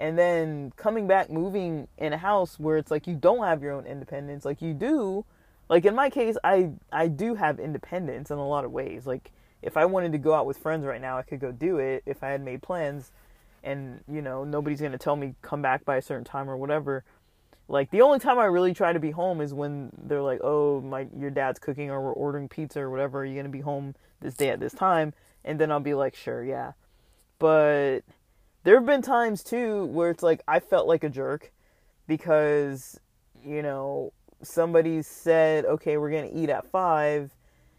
And 0.04 0.20
then 0.20 0.74
coming 0.76 1.08
back 1.08 1.30
moving 1.30 1.88
in 1.98 2.12
a 2.12 2.18
house 2.18 2.60
where 2.60 2.76
it's 2.76 2.92
like 2.92 3.08
you 3.08 3.16
don't 3.16 3.42
have 3.46 3.64
your 3.64 3.72
own 3.72 3.86
independence, 3.86 4.44
like 4.44 4.62
you 4.62 4.74
do, 4.74 5.24
like 5.70 5.86
in 5.86 5.96
my 5.96 6.10
case, 6.10 6.36
I 6.44 6.72
I 6.92 7.08
do 7.08 7.36
have 7.36 7.58
independence 7.58 8.30
in 8.30 8.38
a 8.38 8.46
lot 8.46 8.66
of 8.66 8.74
ways. 8.74 9.08
Like 9.08 9.32
if 9.62 9.78
I 9.78 9.86
wanted 9.86 10.12
to 10.12 10.18
go 10.18 10.34
out 10.34 10.46
with 10.46 10.58
friends 10.58 10.86
right 10.86 11.00
now, 11.00 11.18
I 11.18 11.22
could 11.22 11.40
go 11.40 11.54
do 11.54 11.78
it 11.78 12.04
if 12.06 12.22
I 12.22 12.32
had 12.32 12.44
made 12.44 12.62
plans 12.62 13.14
and, 13.64 14.02
you 14.12 14.22
know, 14.22 14.44
nobody's 14.44 14.82
going 14.82 14.92
to 14.92 14.98
tell 14.98 15.16
me 15.16 15.36
come 15.42 15.62
back 15.62 15.86
by 15.86 15.96
a 15.96 16.02
certain 16.02 16.26
time 16.26 16.50
or 16.50 16.58
whatever. 16.58 17.06
Like 17.70 17.90
the 17.90 18.02
only 18.02 18.20
time 18.20 18.40
I 18.40 18.46
really 18.48 18.74
try 18.74 18.92
to 18.92 19.00
be 19.00 19.12
home 19.12 19.40
is 19.40 19.54
when 19.54 19.90
they're 19.98 20.22
like, 20.22 20.42
"Oh, 20.44 20.82
my 20.82 21.08
your 21.18 21.30
dad's 21.30 21.60
cooking 21.60 21.90
or 21.90 22.02
we're 22.02 22.12
ordering 22.12 22.50
pizza 22.50 22.82
or 22.82 22.90
whatever. 22.90 23.20
Are 23.20 23.26
you 23.26 23.36
going 23.36 23.46
to 23.46 23.50
be 23.50 23.62
home 23.62 23.96
this 24.20 24.34
day 24.34 24.50
at 24.50 24.60
this 24.60 24.74
time?" 24.74 25.14
And 25.46 25.62
then 25.62 25.72
I'll 25.72 25.80
be 25.80 25.94
like, 25.94 26.14
"Sure, 26.14 26.44
yeah." 26.44 26.74
But 27.40 28.02
there 28.64 28.76
have 28.76 28.86
been 28.86 29.02
times 29.02 29.44
too 29.44 29.86
where 29.86 30.10
it's 30.10 30.24
like 30.24 30.42
I 30.48 30.60
felt 30.60 30.88
like 30.88 31.04
a 31.04 31.10
jerk 31.10 31.52
because, 32.08 33.00
you 33.44 33.62
know, 33.62 34.14
somebody 34.42 35.02
said, 35.02 35.66
"Okay, 35.66 35.98
we're 35.98 36.12
to 36.12 36.38
eat 36.38 36.50
at 36.50 36.66
5." 36.68 37.32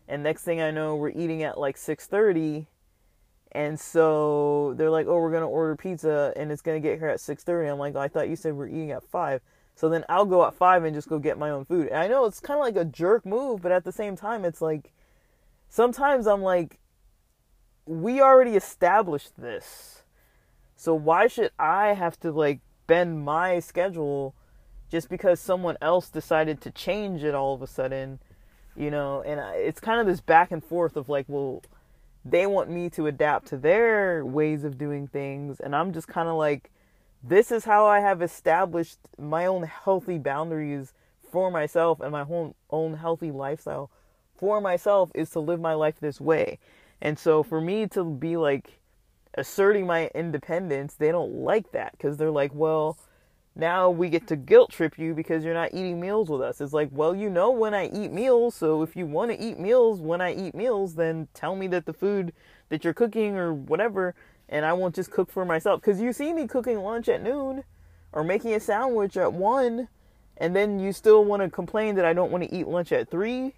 and 0.09 0.23
next 0.23 0.43
thing 0.43 0.61
I 0.61 0.71
know, 0.71 0.97
we're 0.97 1.11
eating 1.11 1.43
at 1.43 1.59
like 1.59 1.77
6:30, 1.77 2.67
and 3.53 3.79
so 3.79 4.75
they're 4.77 4.91
like, 4.91 5.07
"Oh, 5.07 5.19
we're 5.19 5.33
gonna 5.33 5.49
order 5.49 5.77
pizza, 5.77 6.33
and 6.37 6.53
it's 6.53 6.63
gonna 6.63 6.81
get 6.81 6.99
here 6.99 7.09
at 7.09 7.21
6:30." 7.21 7.69
I'm 7.69 7.79
like, 7.79 7.97
"I 7.97 8.09
thought 8.09 8.29
you 8.29 8.37
said 8.37 8.55
we're 8.55 8.69
eating 8.69 8.91
at 8.91 9.03
5." 9.03 9.41
So 9.75 9.89
then 9.89 10.05
I'll 10.09 10.27
go 10.27 10.45
at 10.47 10.55
5 10.55 10.85
and 10.85 10.95
just 10.95 11.09
go 11.09 11.19
get 11.19 11.39
my 11.39 11.51
own 11.51 11.65
food. 11.65 11.89
And 11.89 11.97
I 11.99 12.07
know 12.07 12.27
it's 12.27 12.41
kind 12.41 12.59
of 12.59 12.65
like 12.65 12.77
a 12.77 12.85
jerk 12.85 13.27
move, 13.27 13.63
but 13.63 13.73
at 13.73 13.85
the 13.85 13.93
same 13.93 14.17
time, 14.17 14.45
it's 14.45 14.61
like 14.63 14.93
sometimes 15.69 16.27
I'm 16.27 16.43
like, 16.43 16.79
we 17.87 18.21
already 18.21 18.57
established 18.57 19.37
this, 19.37 19.94
so 20.77 20.95
why 20.95 21.27
should 21.27 21.51
I 21.59 21.95
have 21.95 22.19
to 22.21 22.33
like 22.33 22.61
bend 22.87 23.25
my 23.25 23.61
schedule 23.61 24.35
just 24.91 25.09
because 25.09 25.41
someone 25.41 25.77
else 25.81 26.09
decided 26.09 26.61
to 26.63 26.71
change 26.71 27.25
it 27.25 27.35
all 27.35 27.55
of 27.55 27.63
a 27.63 27.67
sudden? 27.67 28.21
you 28.77 28.91
know 28.91 29.23
and 29.23 29.41
it's 29.57 29.81
kind 29.81 30.01
of 30.01 30.07
this 30.07 30.21
back 30.21 30.51
and 30.51 30.65
forth 30.65 30.97
of 30.97 31.09
like 31.09 31.27
well 31.29 31.63
they 32.25 32.47
want 32.47 32.71
me 32.71 32.89
to 32.89 33.07
adapt 33.07 33.47
to 33.47 33.57
their 33.57 34.25
ways 34.25 34.65
of 34.65 34.79
doing 34.79 35.07
things 35.07 35.61
and 35.61 35.75
i'm 35.75 35.93
just 35.93 36.09
kind 36.09 36.29
of 36.29 36.37
like 36.37 36.71
this 37.23 37.53
is 37.53 37.65
how 37.65 37.87
i 37.87 38.01
have 38.01 38.23
established 38.23 38.99
my 39.19 39.47
own 39.47 39.63
healthy 39.63 40.19
boundaries 40.19 40.93
for 41.31 41.51
myself 41.51 42.01
and 42.01 42.13
my 42.13 42.25
own 42.29 42.55
own 42.71 42.95
healthy 42.95 43.31
lifestyle 43.31 43.91
for 44.37 44.61
myself 44.61 45.11
is 45.15 45.31
to 45.31 45.41
live 45.41 45.61
my 45.61 45.75
life 45.75 46.01
this 46.01 46.21
way 46.21 46.59
and 47.01 47.19
so 47.19 47.43
for 47.43 47.61
me 47.61 47.87
to 47.87 48.05
be 48.05 48.37
like 48.37 48.81
asserting 49.37 49.87
my 49.87 50.09
independence 50.15 50.95
they 50.95 51.11
don't 51.11 51.35
like 51.35 51.73
that 51.73 51.93
because 51.93 52.17
they're 52.17 52.31
like 52.31 52.55
well 52.55 52.97
now 53.57 53.89
we 53.89 54.09
get 54.09 54.27
to 54.29 54.37
guilt 54.37 54.73
trip 54.73 54.99
you 54.99 55.15
because 55.15 55.45
you're 55.45 55.55
not 55.55 55.73
eating 55.73 56.01
meals 56.01 56.29
with 56.29 56.43
us. 56.43 56.61
It's 56.61 56.73
like, 56.73 56.89
well, 56.91 57.15
you 57.15 57.31
know 57.31 57.51
when 57.51 57.73
I 57.73 57.87
eat 57.87 58.11
meals, 58.11 58.57
so 58.57 58.83
if 58.83 58.97
you 58.97 59.07
want 59.07 59.31
to 59.31 59.41
eat 59.41 59.59
meals 59.61 60.01
when 60.01 60.21
I 60.21 60.35
eat 60.35 60.55
meals, 60.55 60.97
then 60.97 61.29
tell 61.35 61.55
me 61.55 61.69
that 61.69 61.87
the 61.87 61.93
food 61.93 62.33
that 62.69 62.83
you're 62.83 62.95
cooking 62.95 63.37
or 63.37 63.55
whatever, 63.55 64.15
and 64.49 64.65
I 64.65 64.73
won't 64.73 64.95
just 64.95 65.13
cook 65.13 65.31
for 65.31 65.45
myself. 65.45 65.81
Because 65.81 66.01
you 66.01 66.13
see 66.13 66.33
me 66.33 66.49
cooking 66.49 66.81
lunch 66.81 67.09
at 67.09 67.23
noon 67.23 67.63
or 68.13 68.25
making 68.25 68.55
a 68.55 68.61
sandwich 68.61 69.17
at 69.17 69.33
1, 69.33 69.89
and 70.39 70.57
then 70.57 70.81
you 70.81 70.93
still 70.93 71.25
want 71.25 71.43
to 71.43 71.49
complain 71.49 71.95
that 71.95 72.05
I 72.05 72.13
don't 72.13 72.33
want 72.33 72.43
to 72.43 72.53
eat 72.53 72.67
lunch 72.67 72.91
at 72.91 73.09
3. 73.09 73.55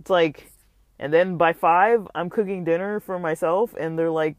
It's 0.00 0.10
like, 0.10 0.52
and 0.98 1.10
then 1.10 1.38
by 1.38 1.54
5, 1.54 2.06
I'm 2.14 2.28
cooking 2.28 2.64
dinner 2.64 3.00
for 3.00 3.18
myself, 3.18 3.74
and 3.80 3.98
they're 3.98 4.10
like, 4.10 4.36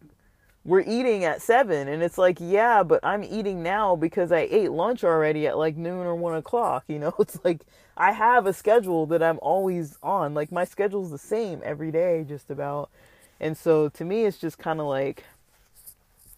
we're 0.64 0.82
eating 0.82 1.24
at 1.24 1.42
seven 1.42 1.88
and 1.88 2.04
it's 2.04 2.18
like 2.18 2.38
yeah 2.40 2.84
but 2.84 3.00
i'm 3.04 3.24
eating 3.24 3.64
now 3.64 3.96
because 3.96 4.32
i 4.32 4.48
ate 4.52 4.72
lunch 4.72 5.04
already 5.04 5.48
at 5.48 5.58
like 5.58 5.76
noon 5.76 6.06
or 6.06 6.16
one 6.16 6.36
o'clock 6.36 6.84
you 6.88 7.00
know? 7.00 7.14
It's 7.20 7.40
like 7.44 7.62
i 7.98 8.12
have 8.12 8.46
a 8.46 8.54
schedule 8.54 9.06
that 9.08 9.24
i'm 9.24 9.40
always 9.42 9.98
on. 10.04 10.34
Like 10.34 10.52
my 10.52 10.66
schedule's 10.66 11.12
the 11.12 11.18
same 11.18 11.62
every 11.64 11.92
day 11.92 12.26
just 12.28 12.50
about. 12.50 12.90
And 13.40 13.58
so 13.58 13.90
to 13.90 14.06
me 14.06 14.26
it's 14.26 14.38
just 14.38 14.58
kind 14.58 14.80
of 14.80 14.86
like 14.86 15.26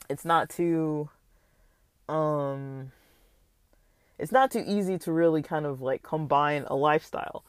it's 0.10 0.26
not 0.26 0.50
too 0.50 1.10
um 2.08 2.92
it's 4.20 4.32
not 4.32 4.52
too 4.52 4.64
easy 4.66 4.98
to 5.00 5.12
really 5.12 5.42
kind 5.42 5.66
of 5.66 5.82
like 5.82 6.02
combine 6.02 6.64
a 6.68 6.76
lifestyle. 6.76 7.44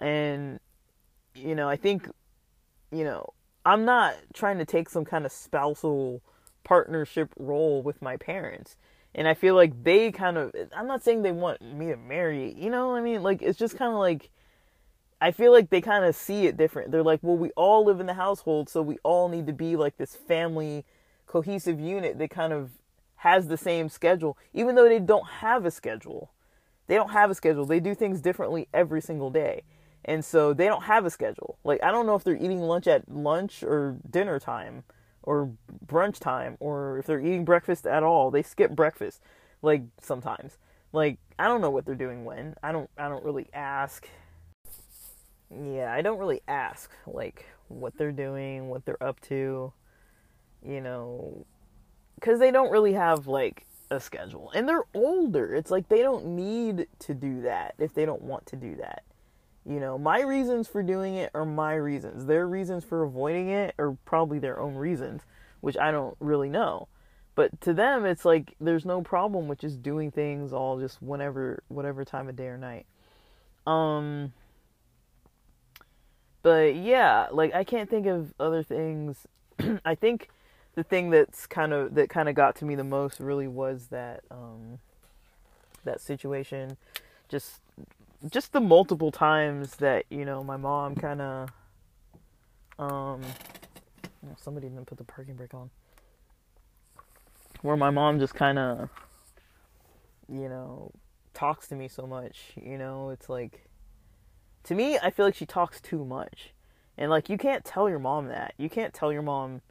And 0.00 0.58
you 1.34 1.54
know 1.54 1.68
i 1.68 1.76
think 1.76 2.08
you 2.90 3.04
know 3.04 3.32
I'm 3.68 3.84
not 3.84 4.16
trying 4.32 4.56
to 4.58 4.64
take 4.64 4.88
some 4.88 5.04
kind 5.04 5.26
of 5.26 5.32
spousal 5.32 6.22
partnership 6.64 7.34
role 7.38 7.82
with 7.82 8.00
my 8.00 8.16
parents. 8.16 8.76
And 9.14 9.28
I 9.28 9.34
feel 9.34 9.54
like 9.54 9.84
they 9.84 10.10
kind 10.10 10.38
of 10.38 10.54
I'm 10.74 10.86
not 10.86 11.04
saying 11.04 11.20
they 11.20 11.32
want 11.32 11.60
me 11.60 11.88
to 11.88 11.96
marry, 11.98 12.54
you 12.54 12.70
know 12.70 12.88
what 12.88 12.94
I 12.94 13.02
mean? 13.02 13.22
Like 13.22 13.42
it's 13.42 13.58
just 13.58 13.76
kind 13.76 13.92
of 13.92 13.98
like 13.98 14.30
I 15.20 15.32
feel 15.32 15.52
like 15.52 15.68
they 15.68 15.82
kind 15.82 16.06
of 16.06 16.16
see 16.16 16.46
it 16.46 16.56
different. 16.56 16.92
They're 16.92 17.02
like, 17.02 17.20
"Well, 17.22 17.36
we 17.36 17.50
all 17.56 17.84
live 17.84 18.00
in 18.00 18.06
the 18.06 18.14
household, 18.14 18.70
so 18.70 18.80
we 18.80 18.96
all 19.02 19.28
need 19.28 19.46
to 19.48 19.52
be 19.52 19.76
like 19.76 19.98
this 19.98 20.16
family 20.16 20.86
cohesive 21.26 21.78
unit 21.78 22.18
that 22.18 22.30
kind 22.30 22.54
of 22.54 22.70
has 23.16 23.48
the 23.48 23.58
same 23.58 23.90
schedule, 23.90 24.38
even 24.54 24.76
though 24.76 24.88
they 24.88 25.00
don't 25.00 25.26
have 25.26 25.66
a 25.66 25.70
schedule. 25.70 26.30
They 26.86 26.94
don't 26.94 27.10
have 27.10 27.30
a 27.30 27.34
schedule. 27.34 27.66
They 27.66 27.80
do 27.80 27.94
things 27.94 28.22
differently 28.22 28.68
every 28.72 29.02
single 29.02 29.28
day. 29.28 29.64
And 30.08 30.24
so 30.24 30.54
they 30.54 30.64
don't 30.64 30.84
have 30.84 31.04
a 31.04 31.10
schedule. 31.10 31.58
Like 31.64 31.82
I 31.84 31.90
don't 31.92 32.06
know 32.06 32.14
if 32.14 32.24
they're 32.24 32.34
eating 32.34 32.62
lunch 32.62 32.86
at 32.86 33.10
lunch 33.10 33.62
or 33.62 33.98
dinner 34.08 34.40
time 34.40 34.84
or 35.22 35.52
brunch 35.86 36.18
time 36.18 36.56
or 36.60 36.98
if 36.98 37.04
they're 37.04 37.20
eating 37.20 37.44
breakfast 37.44 37.86
at 37.86 38.02
all. 38.02 38.30
They 38.30 38.42
skip 38.42 38.70
breakfast 38.70 39.20
like 39.60 39.82
sometimes. 40.00 40.56
Like 40.94 41.18
I 41.38 41.46
don't 41.46 41.60
know 41.60 41.68
what 41.68 41.84
they're 41.84 41.94
doing 41.94 42.24
when. 42.24 42.54
I 42.62 42.72
don't 42.72 42.88
I 42.96 43.10
don't 43.10 43.22
really 43.22 43.48
ask. 43.52 44.08
Yeah, 45.50 45.92
I 45.92 46.00
don't 46.00 46.18
really 46.18 46.40
ask 46.48 46.90
like 47.06 47.44
what 47.68 47.98
they're 47.98 48.10
doing, 48.10 48.70
what 48.70 48.86
they're 48.86 49.02
up 49.02 49.20
to, 49.28 49.74
you 50.66 50.80
know, 50.80 51.44
cuz 52.22 52.38
they 52.38 52.50
don't 52.50 52.70
really 52.70 52.94
have 52.94 53.26
like 53.26 53.66
a 53.90 54.00
schedule. 54.00 54.50
And 54.54 54.66
they're 54.66 54.86
older. 54.94 55.54
It's 55.54 55.70
like 55.70 55.90
they 55.90 56.00
don't 56.00 56.28
need 56.28 56.86
to 57.00 57.12
do 57.12 57.42
that 57.42 57.74
if 57.78 57.92
they 57.92 58.06
don't 58.06 58.22
want 58.22 58.46
to 58.46 58.56
do 58.56 58.74
that. 58.76 59.02
You 59.68 59.80
know, 59.80 59.98
my 59.98 60.22
reasons 60.22 60.66
for 60.66 60.82
doing 60.82 61.16
it 61.16 61.30
are 61.34 61.44
my 61.44 61.74
reasons. 61.74 62.24
Their 62.24 62.48
reasons 62.48 62.84
for 62.84 63.02
avoiding 63.02 63.50
it 63.50 63.74
are 63.78 63.92
probably 64.06 64.38
their 64.38 64.58
own 64.58 64.74
reasons, 64.74 65.22
which 65.60 65.76
I 65.76 65.90
don't 65.90 66.16
really 66.20 66.48
know. 66.48 66.88
But 67.34 67.60
to 67.60 67.74
them, 67.74 68.06
it's 68.06 68.24
like 68.24 68.54
there's 68.60 68.86
no 68.86 69.02
problem 69.02 69.46
with 69.46 69.60
just 69.60 69.82
doing 69.82 70.10
things 70.10 70.54
all 70.54 70.80
just 70.80 71.02
whenever, 71.02 71.62
whatever 71.68 72.04
time 72.04 72.28
of 72.28 72.36
day 72.36 72.46
or 72.46 72.56
night. 72.56 72.86
Um, 73.66 74.32
but 76.42 76.74
yeah, 76.74 77.28
like 77.30 77.54
I 77.54 77.62
can't 77.62 77.90
think 77.90 78.06
of 78.06 78.32
other 78.40 78.62
things. 78.62 79.26
I 79.84 79.94
think 79.94 80.30
the 80.74 80.82
thing 80.82 81.10
that's 81.10 81.46
kind 81.46 81.74
of 81.74 81.94
that 81.94 82.08
kind 82.08 82.28
of 82.28 82.34
got 82.34 82.56
to 82.56 82.64
me 82.64 82.74
the 82.74 82.84
most 82.84 83.20
really 83.20 83.48
was 83.48 83.88
that 83.88 84.22
um, 84.30 84.78
that 85.84 86.00
situation, 86.00 86.78
just 87.28 87.60
just 88.30 88.52
the 88.52 88.60
multiple 88.60 89.12
times 89.12 89.76
that 89.76 90.04
you 90.10 90.24
know 90.24 90.42
my 90.42 90.56
mom 90.56 90.94
kind 90.96 91.20
of 91.20 91.48
um 92.78 93.22
oh, 94.26 94.36
somebody 94.36 94.68
didn't 94.68 94.86
put 94.86 94.98
the 94.98 95.04
parking 95.04 95.34
brake 95.34 95.54
on. 95.54 95.70
Where 97.62 97.76
my 97.76 97.90
mom 97.90 98.18
just 98.18 98.34
kind 98.34 98.58
of 98.58 98.88
you 100.28 100.48
know 100.48 100.92
talks 101.32 101.68
to 101.68 101.74
me 101.74 101.86
so 101.86 102.06
much 102.06 102.52
you 102.60 102.76
know 102.76 103.10
it's 103.10 103.28
like 103.28 103.68
to 104.64 104.74
me 104.74 104.98
i 104.98 105.08
feel 105.08 105.24
like 105.24 105.34
she 105.34 105.46
talks 105.46 105.80
too 105.80 106.04
much. 106.04 106.52
And 106.96 107.10
like 107.10 107.28
you 107.28 107.38
can't 107.38 107.64
tell 107.64 107.88
your 107.88 108.00
mom 108.00 108.26
that. 108.26 108.54
You 108.56 108.68
can't 108.68 108.92
tell 108.92 109.12
your 109.12 109.22
mom 109.22 109.62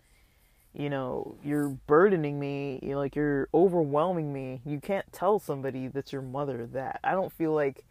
you 0.74 0.90
know 0.90 1.36
you're 1.44 1.70
burdening 1.70 2.40
me 2.40 2.80
you 2.84 2.96
like 2.98 3.16
you're 3.16 3.50
overwhelming 3.54 4.32
me. 4.32 4.62
You 4.66 4.80
can't 4.80 5.12
tell 5.12 5.38
somebody 5.38 5.90
that's 5.90 6.14
your 6.14 6.22
mother 6.22 6.66
that. 6.68 7.02
I 7.04 7.12
don't 7.12 7.34
feel 7.34 7.54
like 7.54 7.84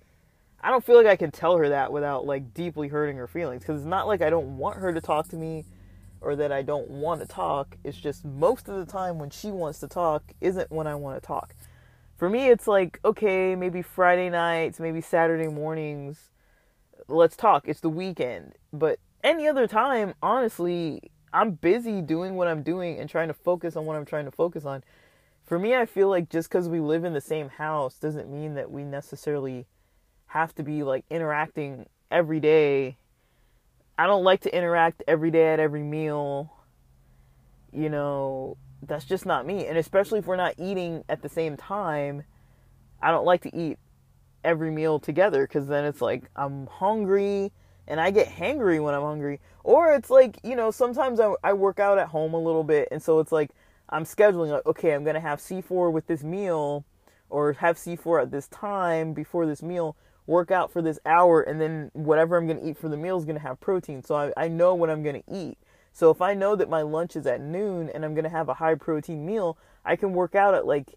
I 0.66 0.70
don't 0.70 0.84
feel 0.84 0.96
like 0.96 1.06
I 1.06 1.14
can 1.14 1.30
tell 1.30 1.56
her 1.58 1.68
that 1.68 1.92
without 1.92 2.26
like 2.26 2.52
deeply 2.52 2.88
hurting 2.88 3.16
her 3.18 3.28
feelings 3.28 3.62
because 3.62 3.82
it's 3.82 3.88
not 3.88 4.08
like 4.08 4.20
I 4.20 4.30
don't 4.30 4.58
want 4.58 4.78
her 4.78 4.92
to 4.92 5.00
talk 5.00 5.28
to 5.28 5.36
me 5.36 5.64
or 6.20 6.34
that 6.34 6.50
I 6.50 6.62
don't 6.62 6.90
want 6.90 7.20
to 7.20 7.26
talk. 7.28 7.76
It's 7.84 7.96
just 7.96 8.24
most 8.24 8.68
of 8.68 8.74
the 8.74 8.84
time 8.84 9.20
when 9.20 9.30
she 9.30 9.52
wants 9.52 9.78
to 9.78 9.86
talk 9.86 10.24
isn't 10.40 10.72
when 10.72 10.88
I 10.88 10.96
want 10.96 11.22
to 11.22 11.24
talk. 11.24 11.54
For 12.16 12.28
me, 12.28 12.48
it's 12.48 12.66
like, 12.66 12.98
okay, 13.04 13.54
maybe 13.54 13.80
Friday 13.80 14.28
nights, 14.28 14.80
maybe 14.80 15.00
Saturday 15.00 15.46
mornings, 15.46 16.30
let's 17.06 17.36
talk. 17.36 17.68
It's 17.68 17.78
the 17.78 17.88
weekend. 17.88 18.54
But 18.72 18.98
any 19.22 19.46
other 19.46 19.68
time, 19.68 20.14
honestly, 20.20 21.12
I'm 21.32 21.52
busy 21.52 22.02
doing 22.02 22.34
what 22.34 22.48
I'm 22.48 22.64
doing 22.64 22.98
and 22.98 23.08
trying 23.08 23.28
to 23.28 23.34
focus 23.34 23.76
on 23.76 23.86
what 23.86 23.94
I'm 23.94 24.04
trying 24.04 24.24
to 24.24 24.32
focus 24.32 24.64
on. 24.64 24.82
For 25.44 25.60
me, 25.60 25.76
I 25.76 25.86
feel 25.86 26.08
like 26.08 26.28
just 26.28 26.48
because 26.48 26.68
we 26.68 26.80
live 26.80 27.04
in 27.04 27.12
the 27.12 27.20
same 27.20 27.50
house 27.50 28.00
doesn't 28.00 28.28
mean 28.28 28.54
that 28.54 28.68
we 28.68 28.82
necessarily 28.82 29.66
have 30.26 30.54
to 30.56 30.62
be 30.62 30.82
like 30.82 31.04
interacting 31.10 31.86
every 32.10 32.40
day. 32.40 32.96
I 33.98 34.06
don't 34.06 34.24
like 34.24 34.42
to 34.42 34.54
interact 34.54 35.02
every 35.08 35.30
day 35.30 35.52
at 35.52 35.60
every 35.60 35.82
meal. 35.82 36.52
You 37.72 37.88
know, 37.88 38.56
that's 38.82 39.04
just 39.04 39.26
not 39.26 39.46
me. 39.46 39.66
And 39.66 39.78
especially 39.78 40.18
if 40.18 40.26
we're 40.26 40.36
not 40.36 40.54
eating 40.58 41.04
at 41.08 41.22
the 41.22 41.28
same 41.28 41.56
time, 41.56 42.24
I 43.02 43.10
don't 43.10 43.24
like 43.24 43.42
to 43.42 43.56
eat 43.56 43.78
every 44.44 44.70
meal 44.70 44.98
together 44.98 45.46
because 45.46 45.66
then 45.66 45.84
it's 45.84 46.00
like 46.00 46.30
I'm 46.36 46.66
hungry 46.66 47.52
and 47.88 48.00
I 48.00 48.10
get 48.10 48.28
hangry 48.28 48.82
when 48.82 48.94
I'm 48.94 49.02
hungry. 49.02 49.40
Or 49.64 49.92
it's 49.92 50.10
like, 50.10 50.38
you 50.44 50.56
know, 50.56 50.70
sometimes 50.70 51.20
I, 51.20 51.34
I 51.42 51.52
work 51.52 51.80
out 51.80 51.98
at 51.98 52.08
home 52.08 52.34
a 52.34 52.40
little 52.40 52.64
bit. 52.64 52.88
And 52.90 53.02
so 53.02 53.20
it's 53.20 53.32
like 53.32 53.50
I'm 53.88 54.04
scheduling, 54.04 54.50
like, 54.50 54.66
okay, 54.66 54.92
I'm 54.92 55.04
going 55.04 55.14
to 55.14 55.20
have 55.20 55.38
C4 55.38 55.92
with 55.92 56.06
this 56.06 56.24
meal 56.24 56.84
or 57.30 57.52
have 57.54 57.76
C4 57.76 58.22
at 58.22 58.30
this 58.30 58.48
time 58.48 59.12
before 59.12 59.46
this 59.46 59.62
meal 59.62 59.96
work 60.26 60.50
out 60.50 60.72
for 60.72 60.82
this 60.82 60.98
hour, 61.06 61.40
and 61.40 61.60
then 61.60 61.90
whatever 61.92 62.36
I'm 62.36 62.46
going 62.46 62.60
to 62.60 62.68
eat 62.68 62.78
for 62.78 62.88
the 62.88 62.96
meal 62.96 63.16
is 63.16 63.24
going 63.24 63.36
to 63.36 63.42
have 63.42 63.60
protein. 63.60 64.02
So 64.02 64.16
I, 64.16 64.32
I 64.36 64.48
know 64.48 64.74
what 64.74 64.90
I'm 64.90 65.02
going 65.02 65.22
to 65.22 65.34
eat. 65.34 65.58
So 65.92 66.10
if 66.10 66.20
I 66.20 66.34
know 66.34 66.56
that 66.56 66.68
my 66.68 66.82
lunch 66.82 67.16
is 67.16 67.26
at 67.26 67.40
noon 67.40 67.88
and 67.88 68.04
I'm 68.04 68.14
going 68.14 68.24
to 68.24 68.30
have 68.30 68.48
a 68.48 68.54
high 68.54 68.74
protein 68.74 69.24
meal, 69.24 69.56
I 69.84 69.96
can 69.96 70.12
work 70.12 70.34
out 70.34 70.54
at 70.54 70.66
like, 70.66 70.94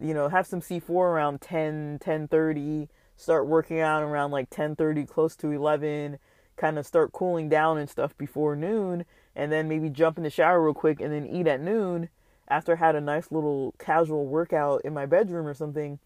you 0.00 0.14
know, 0.14 0.28
have 0.28 0.46
some 0.46 0.60
C4 0.60 0.90
around 0.90 1.40
10, 1.40 1.98
10:30, 1.98 2.88
start 3.16 3.46
working 3.46 3.80
out 3.80 4.02
around 4.02 4.30
like 4.30 4.50
10:30, 4.50 5.08
close 5.08 5.34
to 5.36 5.50
11, 5.50 6.18
kind 6.56 6.78
of 6.78 6.86
start 6.86 7.12
cooling 7.12 7.48
down 7.48 7.78
and 7.78 7.90
stuff 7.90 8.16
before 8.16 8.54
noon, 8.54 9.04
and 9.34 9.50
then 9.50 9.68
maybe 9.68 9.90
jump 9.90 10.16
in 10.16 10.22
the 10.22 10.30
shower 10.30 10.62
real 10.62 10.74
quick 10.74 11.00
and 11.00 11.12
then 11.12 11.26
eat 11.26 11.46
at 11.46 11.60
noon 11.60 12.08
after 12.48 12.74
I 12.74 12.76
had 12.76 12.94
a 12.94 13.00
nice 13.00 13.32
little 13.32 13.74
casual 13.78 14.26
workout 14.26 14.82
in 14.84 14.94
my 14.94 15.06
bedroom 15.06 15.46
or 15.46 15.54
something 15.54 15.98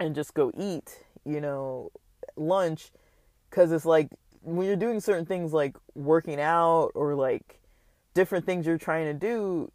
and 0.00 0.14
just 0.14 0.34
go 0.34 0.50
eat 0.56 1.04
you 1.28 1.40
know, 1.40 1.90
lunch 2.36 2.90
because 3.50 3.72
it's 3.72 3.84
like 3.84 4.08
when 4.42 4.66
you're 4.66 4.76
doing 4.76 5.00
certain 5.00 5.26
things 5.26 5.52
like 5.52 5.76
working 5.94 6.40
out 6.40 6.90
or 6.94 7.14
like 7.14 7.60
different 8.14 8.46
things 8.46 8.66
you're 8.66 8.78
trying 8.78 9.06
to 9.06 9.14
do, 9.14 9.70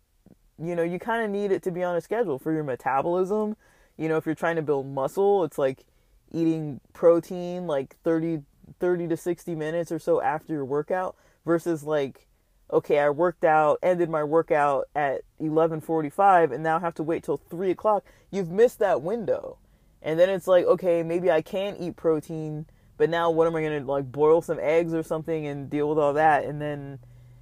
you 0.61 0.75
know, 0.75 0.83
you 0.83 0.99
kind 0.99 1.23
of 1.23 1.29
need 1.29 1.51
it 1.51 1.63
to 1.63 1.71
be 1.71 1.83
on 1.83 1.95
a 1.95 2.01
schedule 2.01 2.39
for 2.39 2.51
your 2.51 2.63
metabolism. 2.63 3.55
You 3.97 4.09
know, 4.09 4.17
if 4.17 4.25
you're 4.25 4.35
trying 4.35 4.55
to 4.55 4.61
build 4.61 4.87
muscle, 4.87 5.43
it's 5.43 5.57
like 5.57 5.85
eating 6.31 6.79
protein 6.93 7.67
like 7.67 7.95
30 8.03 8.41
30 8.79 9.07
to 9.09 9.17
60 9.17 9.55
minutes 9.55 9.91
or 9.91 9.99
so 9.99 10.21
after 10.21 10.53
your 10.53 10.65
workout 10.65 11.15
versus 11.45 11.83
like 11.83 12.27
okay 12.71 12.97
i 12.99 13.09
worked 13.09 13.43
out 13.43 13.77
ended 13.83 14.09
my 14.09 14.23
workout 14.23 14.87
at 14.95 15.21
11.45 15.39 16.51
and 16.51 16.63
now 16.63 16.79
have 16.79 16.95
to 16.95 17.03
wait 17.03 17.23
till 17.23 17.37
3 17.37 17.69
o'clock 17.69 18.03
you've 18.31 18.49
missed 18.49 18.79
that 18.79 19.01
window 19.01 19.57
and 20.03 20.19
then 20.19 20.29
it's 20.29 20.47
like, 20.47 20.65
okay, 20.65 21.01
maybe 21.01 21.31
I 21.31 21.41
can 21.41 21.77
eat 21.77 21.95
protein, 21.95 22.65
but 22.97 23.09
now 23.09 23.31
what 23.31 23.47
am 23.47 23.55
I 23.55 23.63
gonna 23.63 23.79
like 23.85 24.11
boil 24.11 24.41
some 24.41 24.59
eggs 24.61 24.93
or 24.93 25.01
something 25.01 25.47
and 25.47 25.69
deal 25.69 25.89
with 25.89 25.97
all 25.97 26.13
that, 26.13 26.43
and 26.43 26.61
then 26.61 26.99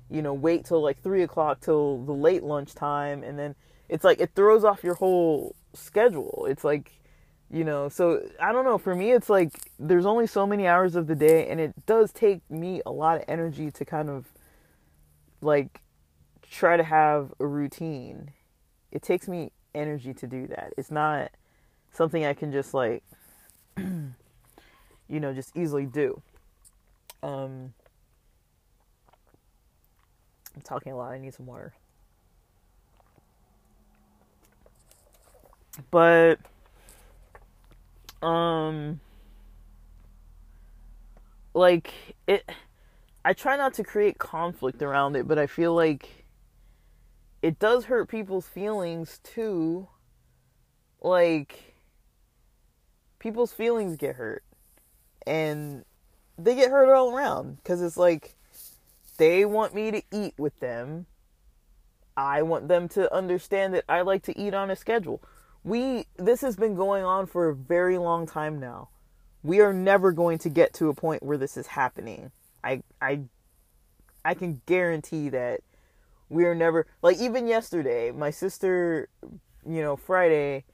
you 0.09 0.21
know 0.21 0.33
wait 0.33 0.65
till 0.65 0.81
like 0.81 1.01
three 1.01 1.23
o'clock 1.23 1.59
till 1.59 2.05
the 2.05 2.13
late 2.13 2.43
lunch 2.43 2.75
time, 2.75 3.23
and 3.23 3.37
then 3.37 3.55
it's 3.89 4.03
like 4.03 4.21
it 4.21 4.31
throws 4.35 4.63
off 4.63 4.83
your 4.83 4.95
whole 4.95 5.55
schedule. 5.73 6.45
It's 6.49 6.63
like 6.63 6.91
you 7.49 7.65
know, 7.65 7.89
so 7.89 8.21
I 8.39 8.53
don't 8.53 8.63
know. 8.63 8.77
For 8.77 8.95
me, 8.95 9.11
it's 9.11 9.29
like 9.29 9.51
there's 9.77 10.05
only 10.05 10.27
so 10.27 10.47
many 10.47 10.67
hours 10.67 10.95
of 10.95 11.07
the 11.07 11.15
day, 11.15 11.47
and 11.47 11.59
it 11.59 11.85
does 11.85 12.13
take 12.13 12.49
me 12.49 12.81
a 12.85 12.91
lot 12.91 13.17
of 13.17 13.23
energy 13.27 13.71
to 13.71 13.83
kind 13.83 14.09
of 14.09 14.27
like 15.41 15.81
try 16.49 16.77
to 16.77 16.83
have 16.83 17.33
a 17.39 17.47
routine. 17.47 18.31
It 18.91 19.01
takes 19.01 19.27
me 19.27 19.51
energy 19.73 20.13
to 20.13 20.27
do 20.27 20.47
that. 20.47 20.73
It's 20.77 20.91
not 20.91 21.31
something 21.91 22.25
I 22.25 22.33
can 22.33 22.51
just 22.51 22.73
like, 22.73 23.03
you 23.77 24.13
know, 25.09 25.33
just 25.33 25.55
easily 25.55 25.85
do. 25.85 26.21
Um, 27.23 27.73
I'm 30.55 30.61
talking 30.63 30.91
a 30.91 30.97
lot. 30.97 31.11
I 31.11 31.17
need 31.17 31.33
some 31.33 31.45
water. 31.45 31.73
But, 35.89 36.39
um, 38.21 38.99
like 41.53 41.93
it, 42.27 42.49
I 43.23 43.33
try 43.33 43.55
not 43.55 43.73
to 43.75 43.83
create 43.83 44.17
conflict 44.17 44.81
around 44.81 45.15
it, 45.15 45.27
but 45.27 45.37
I 45.37 45.47
feel 45.47 45.73
like 45.73 46.25
it 47.41 47.59
does 47.59 47.85
hurt 47.85 48.09
people's 48.09 48.47
feelings 48.47 49.19
too. 49.23 49.87
Like, 51.01 51.70
people's 53.21 53.53
feelings 53.53 53.95
get 53.95 54.15
hurt. 54.15 54.43
And 55.25 55.85
they 56.37 56.55
get 56.55 56.71
hurt 56.71 56.91
all 56.91 57.15
around 57.15 57.57
because 57.57 57.81
it's 57.81 57.95
like 57.95 58.35
they 59.17 59.45
want 59.45 59.75
me 59.75 59.91
to 59.91 60.01
eat 60.11 60.33
with 60.37 60.59
them. 60.59 61.05
I 62.17 62.41
want 62.41 62.67
them 62.67 62.89
to 62.89 63.13
understand 63.13 63.75
that 63.75 63.85
I 63.87 64.01
like 64.01 64.23
to 64.23 64.37
eat 64.37 64.53
on 64.53 64.71
a 64.71 64.75
schedule. 64.75 65.21
We 65.63 66.07
this 66.17 66.41
has 66.41 66.55
been 66.55 66.75
going 66.75 67.03
on 67.03 67.27
for 67.27 67.47
a 67.47 67.55
very 67.55 67.99
long 67.99 68.25
time 68.25 68.59
now. 68.59 68.89
We 69.43 69.61
are 69.61 69.73
never 69.73 70.11
going 70.11 70.39
to 70.39 70.49
get 70.49 70.73
to 70.75 70.89
a 70.89 70.93
point 70.93 71.23
where 71.23 71.37
this 71.37 71.55
is 71.55 71.67
happening. 71.67 72.31
I 72.63 72.81
I 72.99 73.21
I 74.25 74.33
can 74.33 74.61
guarantee 74.65 75.29
that 75.29 75.61
we 76.29 76.45
are 76.45 76.55
never 76.55 76.87
like 77.03 77.19
even 77.19 77.47
yesterday, 77.47 78.11
my 78.11 78.31
sister, 78.31 79.09
you 79.21 79.81
know, 79.81 79.95
Friday 79.95 80.65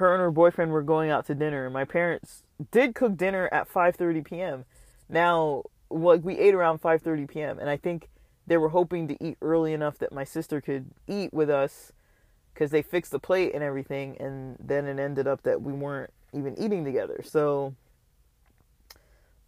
her 0.00 0.14
and 0.14 0.20
her 0.20 0.30
boyfriend 0.30 0.72
were 0.72 0.82
going 0.82 1.10
out 1.10 1.26
to 1.26 1.34
dinner. 1.34 1.66
And 1.66 1.72
my 1.72 1.84
parents 1.84 2.42
did 2.72 2.94
cook 2.94 3.16
dinner 3.16 3.48
at 3.52 3.68
5:30 3.68 4.24
p.m. 4.24 4.64
Now, 5.08 5.64
like 5.90 6.24
we 6.24 6.38
ate 6.38 6.54
around 6.54 6.80
5:30 6.80 7.28
p.m. 7.28 7.58
and 7.58 7.70
I 7.70 7.76
think 7.76 8.08
they 8.46 8.56
were 8.56 8.70
hoping 8.70 9.06
to 9.08 9.24
eat 9.24 9.36
early 9.40 9.72
enough 9.72 9.98
that 9.98 10.12
my 10.12 10.24
sister 10.24 10.60
could 10.60 10.90
eat 11.06 11.32
with 11.32 11.48
us 11.48 11.92
cuz 12.54 12.70
they 12.70 12.82
fixed 12.82 13.12
the 13.12 13.18
plate 13.18 13.54
and 13.54 13.62
everything 13.62 14.16
and 14.18 14.56
then 14.58 14.86
it 14.86 14.98
ended 14.98 15.28
up 15.28 15.42
that 15.42 15.62
we 15.62 15.72
weren't 15.72 16.12
even 16.32 16.58
eating 16.58 16.84
together. 16.84 17.20
So 17.22 17.74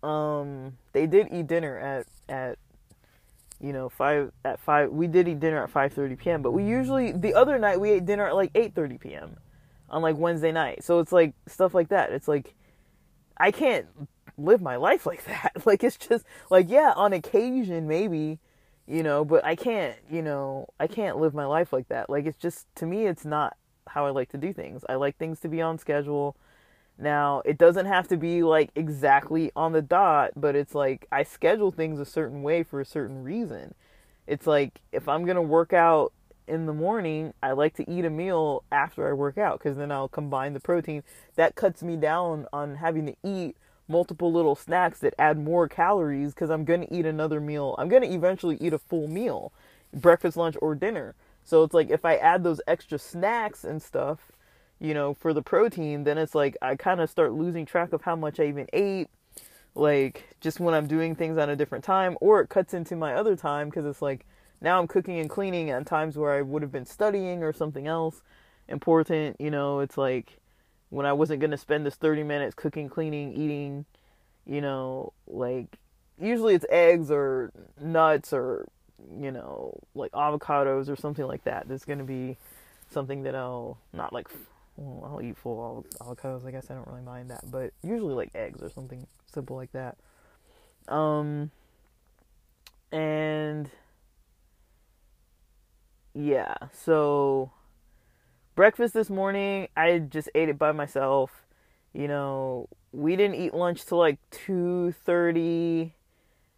um 0.03 0.77
they 0.93 1.07
did 1.07 1.29
eat 1.33 1.47
dinner 1.47 1.79
at 1.79 2.07
at 2.29 2.59
you 3.61 3.73
know 3.73 3.89
5 3.89 4.33
at 4.45 4.61
5 4.61 4.91
we 4.91 5.07
did 5.07 5.29
eat 5.29 5.41
dinner 5.41 5.63
at 5.63 5.73
5:30 5.73 6.19
p.m. 6.19 6.43
but 6.43 6.51
we 6.51 6.65
usually 6.65 7.13
the 7.13 7.35
other 7.35 7.59
night 7.59 7.81
we 7.81 7.91
ate 7.91 8.05
dinner 8.05 8.27
at 8.27 8.35
like 8.35 8.53
8:30 8.53 9.01
p.m 9.01 9.37
on 9.93 10.03
like 10.03 10.17
Wednesday 10.17 10.51
night. 10.51 10.83
So 10.83 10.99
it's 10.99 11.13
like 11.13 11.35
stuff 11.47 11.75
like 11.75 11.89
that. 11.89 12.11
It's 12.11 12.27
like 12.27 12.55
I 13.37 13.51
can't 13.51 13.87
live 14.39 14.63
my 14.63 14.77
life 14.77 15.07
like 15.07 15.25
that. 15.27 15.67
Like 15.67 15.85
it's 15.85 15.97
just 15.97 16.25
like 16.51 16.69
yeah, 16.69 16.93
on 16.97 17.13
occasion 17.13 17.87
maybe, 17.87 18.39
you 18.87 19.03
know, 19.03 19.25
but 19.25 19.45
I 19.45 19.55
can't, 19.55 19.97
you 20.11 20.23
know, 20.23 20.69
I 20.81 20.87
can't 20.87 21.19
live 21.19 21.35
my 21.35 21.47
life 21.47 21.73
like 21.73 21.89
that. 21.89 22.11
Like 22.11 22.27
it's 22.27 22.39
just 22.39 22.67
to 22.77 22.87
me 22.87 23.07
it's 23.07 23.25
not 23.25 23.57
how 23.89 24.07
I 24.07 24.11
like 24.11 24.31
to 24.31 24.39
do 24.39 24.53
things. 24.53 24.85
I 24.89 24.95
like 24.95 25.17
things 25.19 25.41
to 25.41 25.49
be 25.49 25.61
on 25.61 25.79
schedule. 25.79 26.37
Now, 26.99 27.43
it 27.45 27.59
doesn't 27.59 27.87
have 27.87 28.09
to 28.09 28.17
be 28.17 28.43
like 28.43 28.71
exactly 28.75 29.51
on 29.57 29.73
the 29.73 29.83
dot, 29.83 30.33
but 30.37 30.55
it's 30.57 30.75
like 30.75 31.07
I 31.13 31.25
schedule 31.25 31.71
things 31.71 31.99
a 32.01 32.05
certain 32.05 32.43
way 32.43 32.63
for 32.63 32.81
a 32.81 32.87
certain 32.87 33.23
reason. 33.23 33.75
It's 34.27 34.47
like 34.47 34.81
if 34.93 35.09
I'm 35.09 35.25
going 35.25 35.37
to 35.37 35.43
work 35.43 35.73
out 35.73 36.13
in 36.53 36.67
the 36.67 36.75
morning, 36.75 37.33
I 37.43 37.53
like 37.53 37.75
to 37.77 37.91
eat 37.91 38.05
a 38.05 38.11
meal 38.11 38.63
after 38.71 39.09
I 39.09 39.15
work 39.15 39.39
out 39.39 39.59
because 39.59 39.79
then 39.79 39.91
I'll 39.91 40.09
combine 40.09 40.53
the 40.53 40.61
protein. 40.61 41.03
That 41.35 41.55
cuts 41.55 41.83
me 41.83 41.97
down 41.97 42.47
on 42.53 42.77
having 42.77 43.07
to 43.07 43.17
eat 43.25 43.57
multiple 43.89 44.31
little 44.31 44.55
snacks 44.55 44.99
that 45.01 45.15
add 45.19 45.39
more 45.39 45.67
calories 45.67 46.35
because 46.35 46.51
I'm 46.51 46.65
going 46.65 46.87
to 46.87 46.95
eat 46.95 47.07
another 47.07 47.41
meal. 47.41 47.75
I'm 47.79 47.89
going 47.89 48.03
to 48.03 48.15
eventually 48.15 48.59
eat 48.61 48.75
a 48.75 48.79
full 48.79 49.09
meal, 49.09 49.51
breakfast, 49.95 50.37
lunch, 50.37 50.57
or 50.61 50.75
dinner. 50.75 51.15
So 51.43 51.63
it's 51.63 51.73
like 51.73 51.89
if 51.91 52.05
I 52.05 52.17
add 52.17 52.45
those 52.45 52.61
extra 52.67 52.99
snacks 52.99 53.65
and 53.65 53.83
stuff, 53.83 54.33
you 54.79 54.93
know, 54.93 55.15
for 55.15 55.33
the 55.33 55.43
protein, 55.43 56.05
then 56.05 56.19
it's 56.19 56.35
like 56.35 56.57
I 56.61 56.77
kind 56.77 57.01
of 57.01 57.09
start 57.09 57.33
losing 57.33 57.65
track 57.65 57.95
of 57.95 58.03
how 58.03 58.15
much 58.15 58.39
I 58.39 58.45
even 58.45 58.67
ate. 58.75 59.09
Like 59.75 60.37
just 60.43 60.61
when 60.61 60.75
I'm 60.75 60.87
doing 60.87 61.15
things 61.15 61.39
on 61.39 61.49
a 61.49 61.57
different 61.57 61.83
time, 61.83 62.19
or 62.21 62.43
it 62.43 62.51
cuts 62.51 62.75
into 62.75 62.95
my 62.95 63.15
other 63.15 63.37
time 63.37 63.71
because 63.71 63.87
it's 63.87 64.03
like 64.03 64.27
now 64.63 64.79
I'm 64.79 64.87
cooking 64.87 65.19
and 65.19 65.29
cleaning 65.29 65.71
at 65.71 65.85
times 65.87 66.17
where 66.17 66.33
I 66.33 66.43
would 66.43 66.63
have 66.63 66.73
been 66.73 66.87
studying 66.87 67.43
or 67.43 67.53
something 67.53 67.87
else 67.87 68.23
important. 68.69 69.41
You 69.41 69.51
know, 69.51 69.81
it's 69.81 69.99
like 69.99 70.39
when 70.91 71.05
I 71.05 71.13
wasn't 71.13 71.41
going 71.41 71.51
to 71.51 71.57
spend 71.57 71.85
this 71.85 71.97
30 71.97 72.23
minutes 72.23 72.55
cooking, 72.55 72.89
cleaning, 72.89 73.33
eating, 73.33 73.85
you 74.47 74.61
know, 74.61 75.13
like 75.27 75.79
usually 76.21 76.55
it's 76.55 76.67
eggs 76.71 77.11
or 77.11 77.53
nuts 77.81 78.33
or, 78.33 78.69
you 79.19 79.33
know, 79.33 79.81
like 79.95 80.13
avocados 80.13 80.89
or 80.89 80.97
something 80.97 81.27
like 81.27 81.45
that. 81.45 81.67
There's 81.67 81.85
going 81.85 81.99
to 81.99 82.05
be 82.05 82.37
something 82.91 83.25
that 83.25 83.35
I'll 83.35 83.79
not 83.93 84.13
like, 84.13 84.29
well, 84.77 85.11
I'll 85.13 85.23
eat 85.23 85.37
full 85.37 85.85
avocados. 86.01 86.47
I 86.47 86.53
guess 86.53 86.71
I 86.71 86.75
don't 86.75 86.87
really 86.87 87.03
mind 87.03 87.31
that, 87.31 87.51
but 87.51 87.73
usually 87.83 88.15
like 88.15 88.31
eggs 88.35 88.63
or 88.63 88.71
something 88.71 89.07
simple 89.27 89.57
like 89.57 89.73
that. 89.73 89.97
Um, 90.89 91.51
and 92.93 93.71
yeah, 96.15 96.55
so 96.73 97.51
breakfast 98.55 98.95
this 98.95 99.11
morning, 99.11 99.69
I 99.77 99.99
just 99.99 100.29
ate 100.35 100.49
it 100.49 100.59
by 100.59 100.73
myself. 100.73 101.47
You 101.93 102.09
know, 102.09 102.69
we 102.93 103.17
didn't 103.17 103.37
eat 103.37 103.55
lunch 103.55 103.85
till 103.87 103.99
like 103.99 104.19
2:30. 104.31 105.93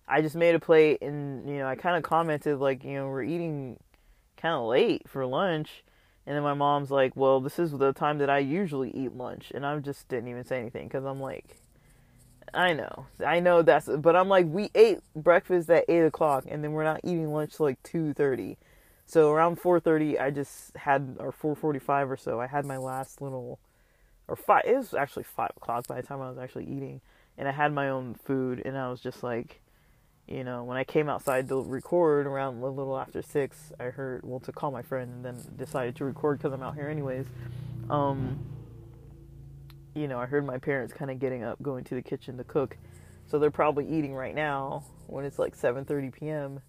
I 0.06 0.20
just 0.20 0.36
made 0.36 0.54
a 0.54 0.60
plate 0.60 1.00
and 1.02 1.48
you 1.48 1.58
know, 1.58 1.66
I 1.66 1.76
kind 1.76 1.96
of 1.96 2.02
commented 2.02 2.58
like, 2.58 2.84
you 2.84 2.94
know, 2.94 3.08
we're 3.08 3.22
eating 3.22 3.78
kind 4.36 4.54
of 4.54 4.66
late 4.66 5.08
for 5.08 5.24
lunch. 5.26 5.84
And 6.26 6.36
then 6.36 6.42
my 6.42 6.54
mom's 6.54 6.90
like, 6.90 7.14
"Well, 7.16 7.40
this 7.40 7.58
is 7.58 7.72
the 7.72 7.92
time 7.92 8.18
that 8.18 8.30
I 8.30 8.38
usually 8.38 8.90
eat 8.90 9.14
lunch." 9.14 9.52
And 9.54 9.64
I 9.66 9.78
just 9.78 10.08
didn't 10.08 10.28
even 10.28 10.44
say 10.44 10.58
anything 10.60 10.88
cuz 10.88 11.04
I'm 11.04 11.20
like 11.20 11.60
I 12.52 12.72
know. 12.72 13.06
I 13.24 13.40
know 13.40 13.62
that's 13.62 13.88
but 13.88 14.16
I'm 14.16 14.28
like 14.28 14.46
we 14.48 14.70
ate 14.74 15.00
breakfast 15.16 15.70
at 15.70 15.84
8 15.88 16.00
o'clock 16.00 16.44
and 16.48 16.62
then 16.62 16.72
we're 16.72 16.84
not 16.84 17.00
eating 17.04 17.32
lunch 17.32 17.56
till 17.56 17.66
like 17.66 17.82
2:30. 17.82 18.56
So 19.06 19.30
around 19.30 19.60
4:30, 19.60 20.18
I 20.18 20.30
just 20.30 20.76
had, 20.76 21.16
or 21.18 21.32
4:45 21.32 22.10
or 22.10 22.16
so, 22.16 22.40
I 22.40 22.46
had 22.46 22.64
my 22.64 22.78
last 22.78 23.20
little, 23.20 23.58
or 24.28 24.36
five. 24.36 24.62
It 24.66 24.76
was 24.76 24.94
actually 24.94 25.24
five 25.24 25.52
o'clock 25.56 25.86
by 25.86 26.00
the 26.00 26.06
time 26.06 26.20
I 26.20 26.28
was 26.28 26.38
actually 26.38 26.64
eating, 26.64 27.00
and 27.36 27.46
I 27.46 27.52
had 27.52 27.72
my 27.72 27.90
own 27.90 28.14
food, 28.14 28.62
and 28.64 28.76
I 28.78 28.88
was 28.88 29.00
just 29.00 29.22
like, 29.22 29.60
you 30.26 30.42
know, 30.42 30.64
when 30.64 30.78
I 30.78 30.84
came 30.84 31.08
outside 31.08 31.48
to 31.48 31.62
record 31.62 32.26
around 32.26 32.62
a 32.62 32.66
little 32.66 32.98
after 32.98 33.20
six, 33.20 33.72
I 33.78 33.84
heard 33.84 34.22
well 34.24 34.40
to 34.40 34.52
call 34.52 34.70
my 34.70 34.82
friend, 34.82 35.12
and 35.12 35.24
then 35.24 35.54
decided 35.56 35.96
to 35.96 36.04
record 36.04 36.38
because 36.38 36.52
I'm 36.52 36.62
out 36.62 36.74
here 36.74 36.88
anyways. 36.88 37.26
Um, 37.90 38.38
you 39.94 40.08
know, 40.08 40.18
I 40.18 40.26
heard 40.26 40.46
my 40.46 40.58
parents 40.58 40.94
kind 40.94 41.10
of 41.10 41.18
getting 41.18 41.44
up, 41.44 41.62
going 41.62 41.84
to 41.84 41.94
the 41.94 42.02
kitchen 42.02 42.38
to 42.38 42.44
cook, 42.44 42.78
so 43.26 43.38
they're 43.38 43.50
probably 43.50 43.86
eating 43.86 44.14
right 44.14 44.34
now 44.34 44.84
when 45.06 45.26
it's 45.26 45.38
like 45.38 45.54
7:30 45.54 46.10
p.m 46.10 46.60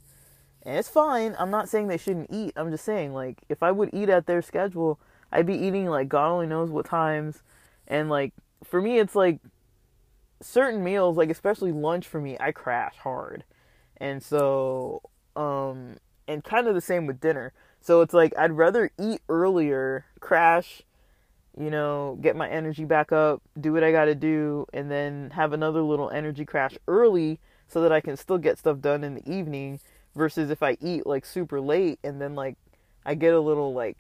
and 0.66 0.78
it's 0.78 0.90
fine. 0.90 1.36
I'm 1.38 1.52
not 1.52 1.70
saying 1.70 1.88
they 1.88 1.98
shouldn't 1.98 2.32
eat. 2.32 2.54
I'm 2.56 2.72
just 2.72 2.86
saying, 2.86 3.14
like, 3.14 3.44
if 3.50 3.62
I 3.62 3.72
would 3.72 3.92
eat 3.94 4.10
at 4.10 4.26
their 4.26 4.42
schedule, 4.42 5.00
I'd 5.32 5.46
be 5.46 5.56
eating, 5.56 5.88
like, 5.88 6.10
God 6.10 6.30
only 6.32 6.48
knows 6.48 6.72
what 6.72 6.86
times. 6.86 7.44
And, 7.88 8.10
like, 8.10 8.34
for 8.64 8.82
me, 8.82 8.98
it's 8.98 9.16
like 9.16 9.40
certain 10.42 10.84
meals, 10.84 11.18
like, 11.18 11.30
especially 11.30 11.72
lunch 11.72 12.08
for 12.08 12.20
me, 12.20 12.36
I 12.40 12.52
crash 12.52 12.96
hard. 12.98 13.44
And 13.98 14.24
so, 14.24 15.02
um, 15.36 15.98
and 16.28 16.44
kind 16.44 16.68
of 16.68 16.74
the 16.74 16.82
same 16.82 17.06
with 17.06 17.20
dinner. 17.20 17.54
So 17.80 18.02
it's 18.02 18.14
like, 18.14 18.34
I'd 18.38 18.52
rather 18.52 18.92
eat 19.00 19.22
earlier, 19.30 20.06
crash, 20.20 20.82
you 21.58 21.70
know, 21.70 22.18
get 22.22 22.36
my 22.36 22.50
energy 22.50 22.86
back 22.86 23.12
up, 23.12 23.42
do 23.60 23.72
what 23.72 23.84
I 23.84 23.92
gotta 23.92 24.16
do, 24.16 24.66
and 24.74 24.90
then 24.90 25.32
have 25.36 25.54
another 25.54 25.82
little 25.82 26.10
energy 26.10 26.44
crash 26.44 26.78
early 26.88 27.40
so 27.68 27.82
that 27.82 27.92
I 27.92 28.02
can 28.02 28.18
still 28.18 28.38
get 28.38 28.58
stuff 28.58 28.80
done 28.80 29.04
in 29.04 29.16
the 29.16 29.32
evening 29.32 29.80
versus 30.16 30.50
if 30.50 30.64
I 30.64 30.78
eat 30.82 31.06
like 31.06 31.26
super 31.26 31.60
late 31.60 32.00
and 32.04 32.22
then 32.22 32.36
like 32.36 32.58
I 33.06 33.16
get 33.16 33.34
a 33.34 33.40
little 33.40 33.74
like 33.74 33.98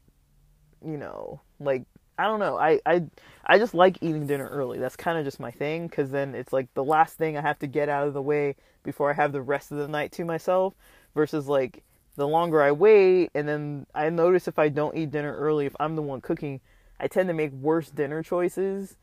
you 0.83 0.97
know 0.97 1.41
like 1.59 1.83
I 2.17 2.23
don't 2.25 2.39
know. 2.39 2.57
I 2.57 2.79
I 2.85 3.03
I 3.45 3.57
just 3.57 3.73
like 3.73 3.97
eating 4.01 4.25
dinner 4.25 4.47
early. 4.47 4.79
That's 4.79 4.95
kind 4.95 5.17
of 5.17 5.25
just 5.25 5.39
my 5.39 5.51
thing 5.51 5.89
cuz 5.89 6.09
then 6.09 6.33
it's 6.33 6.53
like 6.53 6.73
the 6.73 6.83
last 6.83 7.17
thing 7.17 7.37
I 7.37 7.41
have 7.41 7.59
to 7.59 7.67
get 7.67 7.89
out 7.89 8.07
of 8.07 8.13
the 8.13 8.21
way 8.21 8.55
before 8.83 9.09
I 9.09 9.13
have 9.13 9.31
the 9.31 9.41
rest 9.41 9.71
of 9.71 9.77
the 9.77 9.87
night 9.87 10.11
to 10.13 10.25
myself 10.25 10.73
versus 11.13 11.47
like 11.47 11.83
the 12.15 12.27
longer 12.27 12.61
I 12.61 12.71
wait 12.71 13.31
and 13.35 13.47
then 13.47 13.85
I 13.93 14.09
notice 14.09 14.47
if 14.47 14.57
I 14.57 14.69
don't 14.69 14.95
eat 14.95 15.11
dinner 15.11 15.35
early 15.35 15.65
if 15.65 15.75
I'm 15.79 15.95
the 15.95 16.01
one 16.01 16.21
cooking 16.21 16.61
I 16.99 17.07
tend 17.07 17.27
to 17.27 17.33
make 17.33 17.51
worse 17.51 17.89
dinner 17.89 18.23
choices 18.23 18.95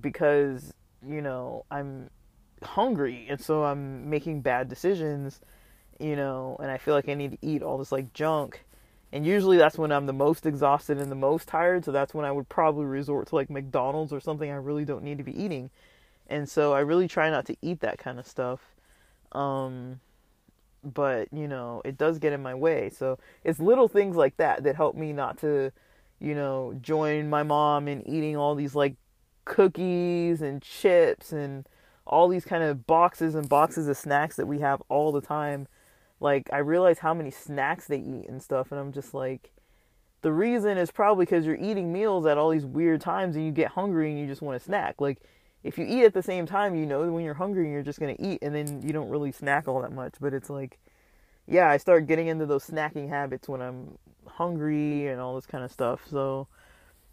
because 0.00 0.74
you 1.06 1.20
know 1.20 1.64
I'm 1.70 2.10
hungry 2.62 3.26
and 3.28 3.40
so 3.40 3.64
I'm 3.64 4.10
making 4.10 4.40
bad 4.40 4.68
decisions 4.68 5.40
you 5.98 6.16
know, 6.16 6.56
and 6.60 6.70
I 6.70 6.78
feel 6.78 6.94
like 6.94 7.08
I 7.08 7.14
need 7.14 7.32
to 7.32 7.38
eat 7.42 7.62
all 7.62 7.78
this 7.78 7.92
like 7.92 8.12
junk. 8.12 8.64
And 9.12 9.24
usually 9.24 9.56
that's 9.56 9.78
when 9.78 9.92
I'm 9.92 10.06
the 10.06 10.12
most 10.12 10.44
exhausted 10.44 10.98
and 10.98 11.10
the 11.10 11.16
most 11.16 11.46
tired, 11.46 11.84
so 11.84 11.92
that's 11.92 12.14
when 12.14 12.24
I 12.24 12.32
would 12.32 12.48
probably 12.48 12.84
resort 12.84 13.28
to 13.28 13.36
like 13.36 13.48
McDonald's 13.48 14.12
or 14.12 14.20
something 14.20 14.50
I 14.50 14.56
really 14.56 14.84
don't 14.84 15.04
need 15.04 15.18
to 15.18 15.24
be 15.24 15.40
eating. 15.40 15.70
And 16.26 16.48
so 16.48 16.72
I 16.72 16.80
really 16.80 17.06
try 17.06 17.30
not 17.30 17.46
to 17.46 17.56
eat 17.62 17.80
that 17.80 17.98
kind 17.98 18.18
of 18.18 18.26
stuff. 18.26 18.60
Um 19.32 20.00
but, 20.84 21.28
you 21.32 21.48
know, 21.48 21.80
it 21.84 21.96
does 21.96 22.18
get 22.18 22.34
in 22.34 22.42
my 22.42 22.54
way. 22.54 22.90
So 22.90 23.18
it's 23.42 23.58
little 23.58 23.88
things 23.88 24.16
like 24.16 24.36
that 24.36 24.64
that 24.64 24.76
help 24.76 24.94
me 24.96 25.12
not 25.12 25.38
to, 25.38 25.72
you 26.20 26.34
know, 26.34 26.78
join 26.82 27.30
my 27.30 27.42
mom 27.42 27.88
in 27.88 28.06
eating 28.06 28.36
all 28.36 28.54
these 28.54 28.74
like 28.74 28.96
cookies 29.44 30.42
and 30.42 30.60
chips 30.60 31.32
and 31.32 31.66
all 32.06 32.28
these 32.28 32.44
kind 32.44 32.62
of 32.62 32.86
boxes 32.86 33.34
and 33.34 33.48
boxes 33.48 33.88
of 33.88 33.96
snacks 33.96 34.36
that 34.36 34.46
we 34.46 34.58
have 34.58 34.82
all 34.88 35.10
the 35.10 35.20
time 35.20 35.66
like 36.24 36.48
I 36.50 36.58
realize 36.58 37.00
how 37.00 37.12
many 37.12 37.30
snacks 37.30 37.86
they 37.86 37.98
eat 37.98 38.30
and 38.30 38.42
stuff, 38.42 38.72
and 38.72 38.80
I'm 38.80 38.92
just 38.92 39.12
like, 39.12 39.52
the 40.22 40.32
reason 40.32 40.78
is 40.78 40.90
probably 40.90 41.26
because 41.26 41.44
you're 41.44 41.54
eating 41.54 41.92
meals 41.92 42.24
at 42.24 42.38
all 42.38 42.48
these 42.48 42.64
weird 42.64 43.02
times 43.02 43.36
and 43.36 43.44
you 43.44 43.52
get 43.52 43.72
hungry 43.72 44.10
and 44.10 44.18
you 44.18 44.26
just 44.26 44.40
want 44.40 44.58
to 44.58 44.64
snack. 44.64 45.02
Like 45.02 45.18
if 45.62 45.76
you 45.76 45.84
eat 45.86 46.02
at 46.02 46.14
the 46.14 46.22
same 46.22 46.46
time, 46.46 46.74
you 46.74 46.86
know 46.86 47.12
when 47.12 47.26
you're 47.26 47.34
hungry 47.34 47.70
you're 47.70 47.82
just 47.82 48.00
gonna 48.00 48.16
eat, 48.18 48.38
and 48.40 48.54
then 48.54 48.80
you 48.80 48.94
don't 48.94 49.10
really 49.10 49.32
snack 49.32 49.68
all 49.68 49.82
that 49.82 49.92
much. 49.92 50.14
But 50.18 50.32
it's 50.32 50.48
like, 50.48 50.78
yeah, 51.46 51.68
I 51.68 51.76
start 51.76 52.06
getting 52.06 52.28
into 52.28 52.46
those 52.46 52.66
snacking 52.66 53.10
habits 53.10 53.46
when 53.46 53.60
I'm 53.60 53.98
hungry 54.26 55.08
and 55.08 55.20
all 55.20 55.34
this 55.34 55.46
kind 55.46 55.62
of 55.62 55.70
stuff. 55.70 56.00
So, 56.10 56.48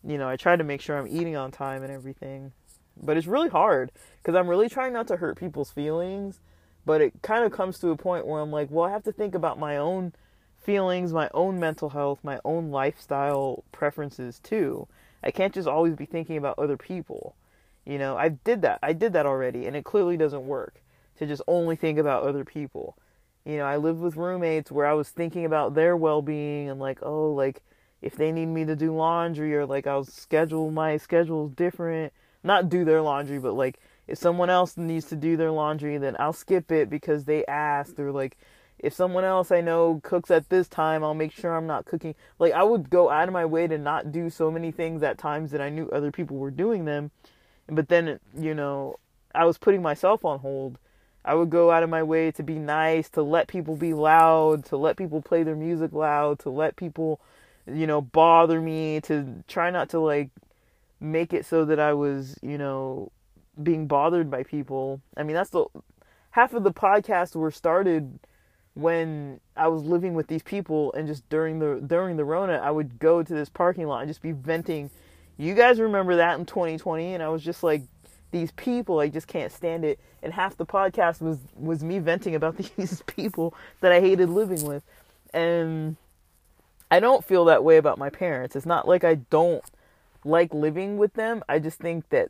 you 0.08 0.18
know, 0.18 0.30
I 0.30 0.38
try 0.38 0.56
to 0.56 0.64
make 0.64 0.80
sure 0.80 0.98
I'm 0.98 1.10
eating 1.10 1.36
on 1.36 1.52
time 1.52 1.84
and 1.84 1.92
everything. 1.92 2.54
But 2.96 3.18
it's 3.18 3.28
really 3.28 3.50
hard 3.50 3.92
because 4.20 4.36
I'm 4.36 4.48
really 4.48 4.70
trying 4.70 4.94
not 4.94 5.10
to 5.10 5.18
hurt 5.18 5.38
people's 5.38 5.70
feelings 5.70 6.40
but 6.86 7.02
it 7.02 7.14
kind 7.22 7.46
of 7.46 7.52
comes 7.52 7.80
to 7.80 7.90
a 7.90 7.96
point 7.96 8.26
where 8.26 8.42
I'm 8.42 8.52
like, 8.52 8.70
well, 8.72 8.86
I 8.86 8.92
have 8.92 9.04
to 9.04 9.12
think 9.12 9.36
about 9.36 9.60
my 9.60 9.78
own 9.78 10.14
feelings, 10.62 11.14
my 11.14 11.30
own 11.34 11.60
mental 11.60 11.90
health, 11.90 12.20
my 12.24 12.40
own 12.46 12.72
lifestyle 12.72 13.64
preferences 13.72 14.40
too. 14.40 14.88
I 15.24 15.32
can't 15.32 15.54
just 15.54 15.68
always 15.68 15.96
be 15.96 16.06
thinking 16.06 16.38
about 16.38 16.60
other 16.60 16.78
people. 16.78 17.36
You 17.86 17.98
know, 17.98 18.18
I 18.18 18.30
did 18.30 18.62
that. 18.62 18.80
I 18.84 18.94
did 18.94 19.14
that 19.14 19.26
already, 19.26 19.66
and 19.66 19.76
it 19.76 19.86
clearly 19.86 20.18
doesn't 20.18 20.46
work 20.46 20.82
to 21.18 21.26
just 21.26 21.42
only 21.48 21.76
think 21.76 21.98
about 22.00 22.24
other 22.24 22.46
people. 22.46 22.98
You 23.46 23.58
know, 23.58 23.66
I 23.66 23.78
lived 23.78 24.00
with 24.00 24.18
roommates 24.18 24.72
where 24.72 24.86
I 24.86 24.94
was 24.94 25.10
thinking 25.10 25.46
about 25.46 25.74
their 25.74 25.98
well 25.98 26.22
being 26.22 26.70
and 26.70 26.80
like, 26.80 27.00
oh, 27.02 27.32
like 27.32 27.62
if 28.02 28.16
they 28.16 28.32
need 28.32 28.48
me 28.48 28.66
to 28.66 28.76
do 28.76 28.96
laundry 28.96 29.56
or 29.56 29.66
like 29.66 29.88
I'll 29.88 30.04
schedule 30.04 30.72
my 30.72 30.98
schedule's 30.98 31.52
different. 31.52 32.14
Not 32.44 32.70
do 32.70 32.84
their 32.86 33.02
laundry, 33.02 33.40
but 33.40 33.54
like 33.54 33.80
if 34.08 34.18
someone 34.18 34.50
else 34.50 34.78
needs 34.78 35.06
to 35.08 35.16
do 35.16 35.38
their 35.38 35.52
laundry, 35.52 35.98
then 35.98 36.16
I'll 36.20 36.34
skip 36.34 36.72
it 36.72 36.90
because 36.90 37.26
they 37.26 37.46
asked 37.46 38.00
or 38.00 38.12
like 38.12 38.38
if 38.82 38.94
someone 38.94 39.24
else 39.24 39.52
I 39.52 39.62
know 39.62 40.02
cooks 40.04 40.32
at 40.32 40.50
this 40.50 40.68
time, 40.68 41.04
I'll 41.04 41.14
make 41.14 41.32
sure 41.32 41.56
I'm 41.56 41.68
not 41.68 41.86
cooking. 41.86 42.16
Like 42.40 42.54
I 42.54 42.64
would 42.64 42.90
go 42.90 43.10
out 43.10 43.28
of 43.28 43.34
my 43.34 43.46
way 43.46 43.68
to 43.68 43.78
not 43.78 44.12
do 44.12 44.30
so 44.30 44.50
many 44.50 44.72
things 44.72 45.04
at 45.04 45.18
times 45.18 45.52
that 45.52 45.62
I 45.62 45.70
knew 45.70 45.88
other 45.90 46.12
people 46.12 46.38
were 46.38 46.52
doing 46.52 46.86
them. 46.86 47.12
But 47.68 47.90
then, 47.90 48.20
you 48.38 48.54
know, 48.56 48.98
I 49.36 49.46
was 49.46 49.58
putting 49.58 49.82
myself 49.82 50.26
on 50.26 50.40
hold. 50.40 50.80
I 51.24 51.36
would 51.36 51.52
go 51.52 51.70
out 51.70 51.84
of 51.84 51.90
my 51.90 52.02
way 52.02 52.32
to 52.32 52.42
be 52.42 52.56
nice, 52.56 53.08
to 53.12 53.22
let 53.22 53.48
people 53.48 53.76
be 53.76 53.94
loud, 53.94 54.66
to 54.66 54.78
let 54.78 54.98
people 54.98 55.22
play 55.22 55.44
their 55.44 55.56
music 55.56 55.94
loud, 55.94 56.40
to 56.40 56.50
let 56.50 56.76
people, 56.76 57.22
you 57.72 57.86
know, 57.86 58.02
bother 58.02 58.60
me, 58.60 59.00
to 59.02 59.44
try 59.48 59.70
not 59.70 59.90
to 59.90 60.00
like 60.00 60.32
make 61.00 61.34
it 61.34 61.46
so 61.46 61.66
that 61.66 61.80
I 61.80 61.94
was, 61.94 62.40
you 62.42 62.58
know, 62.58 63.12
being 63.62 63.88
bothered 63.88 64.30
by 64.30 64.44
people. 64.44 65.02
I 65.18 65.24
mean, 65.24 65.36
that's 65.36 65.50
the 65.50 65.66
half 66.32 66.54
of 66.54 66.64
the 66.64 66.74
podcasts 66.74 67.36
were 67.36 67.52
started 67.52 68.20
when 68.74 69.40
I 69.56 69.68
was 69.68 69.84
living 69.84 70.14
with 70.14 70.28
these 70.28 70.44
people 70.44 70.94
and 70.94 71.08
just 71.08 71.28
during 71.30 71.60
the 71.60 71.82
during 71.86 72.18
the 72.18 72.26
Rona, 72.26 72.54
I 72.54 72.72
would 72.72 73.00
go 73.00 73.22
to 73.22 73.34
this 73.34 73.50
parking 73.50 73.88
lot 73.88 74.00
and 74.00 74.10
just 74.10 74.22
be 74.22 74.32
venting. 74.32 74.90
You 75.38 75.54
guys 75.54 75.80
remember 75.80 76.16
that 76.18 76.40
in 76.40 76.46
2020 76.46 77.16
and 77.16 77.24
I 77.24 77.30
was 77.30 77.44
just 77.44 77.64
like 77.64 77.82
these 78.32 78.52
people, 78.52 79.00
I 79.00 79.10
just 79.10 79.28
can't 79.28 79.52
stand 79.52 79.84
it. 79.84 80.00
And 80.24 80.34
half 80.34 80.56
the 80.56 80.66
podcast 80.66 81.22
was 81.22 81.38
was 81.56 81.84
me 81.84 82.00
venting 82.00 82.36
about 82.36 82.58
these 82.78 83.02
people 83.08 83.54
that 83.82 83.92
I 83.92 84.00
hated 84.00 84.30
living 84.30 84.64
with. 84.66 84.84
And 85.34 85.98
I 86.90 87.00
don't 87.00 87.26
feel 87.26 87.46
that 87.46 87.64
way 87.64 87.78
about 87.78 87.98
my 87.98 88.10
parents. 88.10 88.56
It's 88.56 88.66
not 88.66 88.88
like 88.88 89.04
I 89.04 89.16
don't 89.16 89.64
like 90.24 90.54
living 90.54 90.98
with 90.98 91.14
them. 91.14 91.44
I 91.50 91.60
just 91.60 91.80
think 91.80 92.08
that 92.10 92.30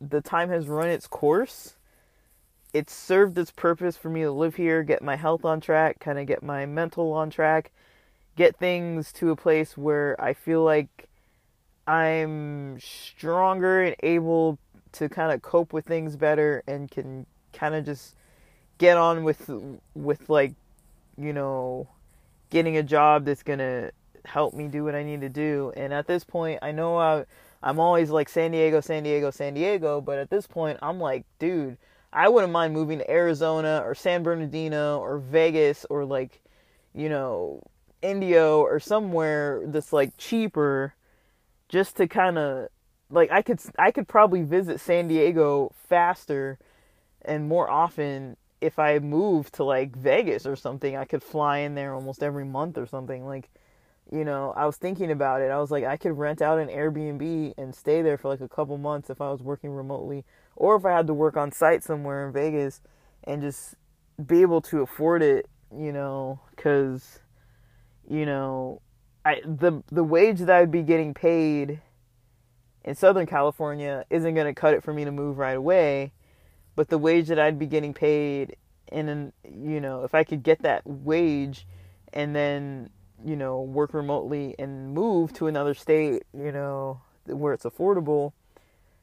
the 0.00 0.20
time 0.20 0.48
has 0.48 0.66
run 0.68 0.88
its 0.88 1.06
course 1.06 1.76
it's 2.72 2.92
served 2.92 3.36
its 3.38 3.50
purpose 3.50 3.96
for 3.96 4.10
me 4.10 4.22
to 4.22 4.30
live 4.30 4.54
here, 4.54 4.82
get 4.82 5.02
my 5.02 5.16
health 5.16 5.44
on 5.44 5.60
track, 5.60 5.98
kind 5.98 6.18
of 6.18 6.26
get 6.26 6.42
my 6.42 6.66
mental 6.66 7.12
on 7.12 7.30
track, 7.30 7.72
get 8.36 8.56
things 8.56 9.12
to 9.14 9.30
a 9.30 9.36
place 9.36 9.76
where 9.76 10.16
I 10.22 10.34
feel 10.34 10.62
like 10.62 11.08
I'm 11.86 12.78
stronger 12.80 13.82
and 13.82 13.96
able 14.02 14.58
to 14.92 15.08
kind 15.08 15.32
of 15.32 15.42
cope 15.42 15.72
with 15.72 15.84
things 15.84 16.16
better 16.16 16.62
and 16.66 16.90
can 16.90 17.26
kind 17.52 17.74
of 17.74 17.84
just 17.84 18.14
get 18.78 18.96
on 18.96 19.24
with 19.24 19.50
with 19.94 20.30
like 20.30 20.54
you 21.18 21.32
know 21.32 21.88
getting 22.50 22.76
a 22.76 22.82
job 22.82 23.24
that's 23.24 23.42
going 23.42 23.58
to 23.58 23.90
help 24.24 24.54
me 24.54 24.68
do 24.68 24.84
what 24.84 24.94
I 24.94 25.02
need 25.02 25.20
to 25.22 25.28
do. 25.28 25.72
And 25.76 25.92
at 25.92 26.06
this 26.06 26.24
point, 26.24 26.60
I 26.62 26.72
know 26.72 26.98
I 26.98 27.24
I'm 27.62 27.78
always 27.78 28.10
like 28.10 28.28
San 28.28 28.52
Diego, 28.52 28.80
San 28.80 29.02
Diego, 29.02 29.30
San 29.30 29.54
Diego, 29.54 30.00
but 30.00 30.18
at 30.18 30.30
this 30.30 30.46
point, 30.46 30.78
I'm 30.82 30.98
like, 30.98 31.24
dude, 31.38 31.76
I 32.12 32.28
wouldn't 32.28 32.52
mind 32.52 32.72
moving 32.72 32.98
to 32.98 33.10
Arizona 33.10 33.82
or 33.84 33.94
San 33.94 34.22
Bernardino 34.22 34.98
or 34.98 35.18
Vegas 35.18 35.84
or 35.90 36.04
like, 36.04 36.40
you 36.94 37.08
know, 37.08 37.62
Indio 38.02 38.60
or 38.60 38.80
somewhere 38.80 39.62
that's 39.66 39.92
like 39.92 40.16
cheaper 40.16 40.94
just 41.68 41.96
to 41.96 42.08
kind 42.08 42.38
of 42.38 42.68
like 43.10 43.30
I 43.30 43.42
could 43.42 43.60
I 43.78 43.90
could 43.90 44.08
probably 44.08 44.42
visit 44.42 44.80
San 44.80 45.08
Diego 45.08 45.72
faster 45.88 46.58
and 47.22 47.48
more 47.48 47.68
often 47.68 48.36
if 48.60 48.78
I 48.78 48.98
moved 48.98 49.54
to 49.54 49.64
like 49.64 49.94
Vegas 49.94 50.46
or 50.46 50.56
something. 50.56 50.96
I 50.96 51.04
could 51.04 51.22
fly 51.22 51.58
in 51.58 51.74
there 51.74 51.94
almost 51.94 52.22
every 52.22 52.44
month 52.44 52.78
or 52.78 52.86
something 52.86 53.26
like 53.26 53.50
you 54.12 54.24
know, 54.24 54.52
I 54.56 54.66
was 54.66 54.76
thinking 54.76 55.10
about 55.10 55.40
it. 55.40 55.50
I 55.50 55.58
was 55.58 55.70
like, 55.70 55.84
I 55.84 55.96
could 55.96 56.18
rent 56.18 56.42
out 56.42 56.58
an 56.58 56.68
Airbnb 56.68 57.54
and 57.56 57.74
stay 57.74 58.02
there 58.02 58.18
for 58.18 58.28
like 58.28 58.40
a 58.40 58.48
couple 58.48 58.76
months 58.76 59.08
if 59.08 59.20
I 59.20 59.30
was 59.30 59.40
working 59.40 59.70
remotely, 59.70 60.24
or 60.56 60.76
if 60.76 60.84
I 60.84 60.92
had 60.92 61.06
to 61.06 61.14
work 61.14 61.36
on 61.36 61.52
site 61.52 61.84
somewhere 61.84 62.26
in 62.26 62.32
Vegas 62.32 62.80
and 63.24 63.40
just 63.40 63.76
be 64.26 64.42
able 64.42 64.60
to 64.62 64.80
afford 64.80 65.22
it, 65.22 65.48
you 65.76 65.92
know, 65.92 66.40
because, 66.56 67.20
you 68.08 68.26
know, 68.26 68.82
I 69.24 69.42
the 69.44 69.82
the 69.92 70.02
wage 70.02 70.38
that 70.38 70.50
I'd 70.50 70.72
be 70.72 70.82
getting 70.82 71.14
paid 71.14 71.80
in 72.84 72.94
Southern 72.94 73.26
California 73.26 74.04
isn't 74.10 74.34
going 74.34 74.46
to 74.46 74.58
cut 74.58 74.74
it 74.74 74.82
for 74.82 74.92
me 74.92 75.04
to 75.04 75.12
move 75.12 75.38
right 75.38 75.56
away, 75.56 76.12
but 76.74 76.88
the 76.88 76.98
wage 76.98 77.28
that 77.28 77.38
I'd 77.38 77.58
be 77.58 77.66
getting 77.66 77.94
paid 77.94 78.56
in 78.90 79.08
an, 79.08 79.32
you 79.44 79.80
know, 79.80 80.02
if 80.02 80.14
I 80.14 80.24
could 80.24 80.42
get 80.42 80.62
that 80.62 80.82
wage 80.84 81.66
and 82.12 82.34
then 82.34 82.90
you 83.24 83.36
know, 83.36 83.60
work 83.60 83.94
remotely 83.94 84.54
and 84.58 84.94
move 84.94 85.32
to 85.34 85.46
another 85.46 85.74
state, 85.74 86.22
you 86.36 86.52
know, 86.52 87.00
where 87.26 87.52
it's 87.52 87.64
affordable. 87.64 88.32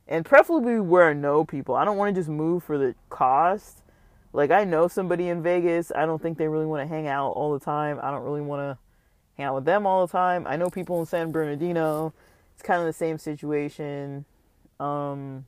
And 0.07 0.23
preferably 0.25 0.79
where 0.79 1.09
I 1.09 1.13
know 1.13 1.43
people. 1.43 1.75
I 1.75 1.83
don't 1.83 1.97
want 1.97 2.15
to 2.15 2.19
just 2.19 2.29
move 2.29 2.63
for 2.63 2.77
the 2.77 2.95
cost. 3.09 3.83
Like, 4.31 4.51
I 4.51 4.63
know 4.63 4.87
somebody 4.87 5.27
in 5.27 5.43
Vegas. 5.43 5.91
I 5.93 6.05
don't 6.05 6.21
think 6.21 6.37
they 6.37 6.47
really 6.47 6.65
want 6.65 6.87
to 6.87 6.87
hang 6.87 7.07
out 7.07 7.31
all 7.31 7.53
the 7.53 7.63
time. 7.63 7.99
I 8.01 8.11
don't 8.11 8.23
really 8.23 8.41
want 8.41 8.61
to 8.61 8.77
hang 9.35 9.47
out 9.47 9.55
with 9.55 9.65
them 9.65 9.85
all 9.85 10.05
the 10.05 10.11
time. 10.11 10.47
I 10.47 10.55
know 10.55 10.69
people 10.69 10.99
in 10.99 11.05
San 11.05 11.31
Bernardino. 11.31 12.13
It's 12.53 12.63
kind 12.63 12.79
of 12.79 12.87
the 12.87 12.93
same 12.93 13.17
situation. 13.17 14.25
Um, 14.79 15.45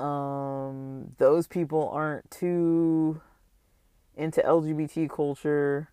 um, 0.00 1.14
those 1.18 1.46
people 1.46 1.88
aren't 1.90 2.30
too 2.30 3.20
into 4.16 4.40
LGBT 4.42 5.10
culture. 5.10 5.88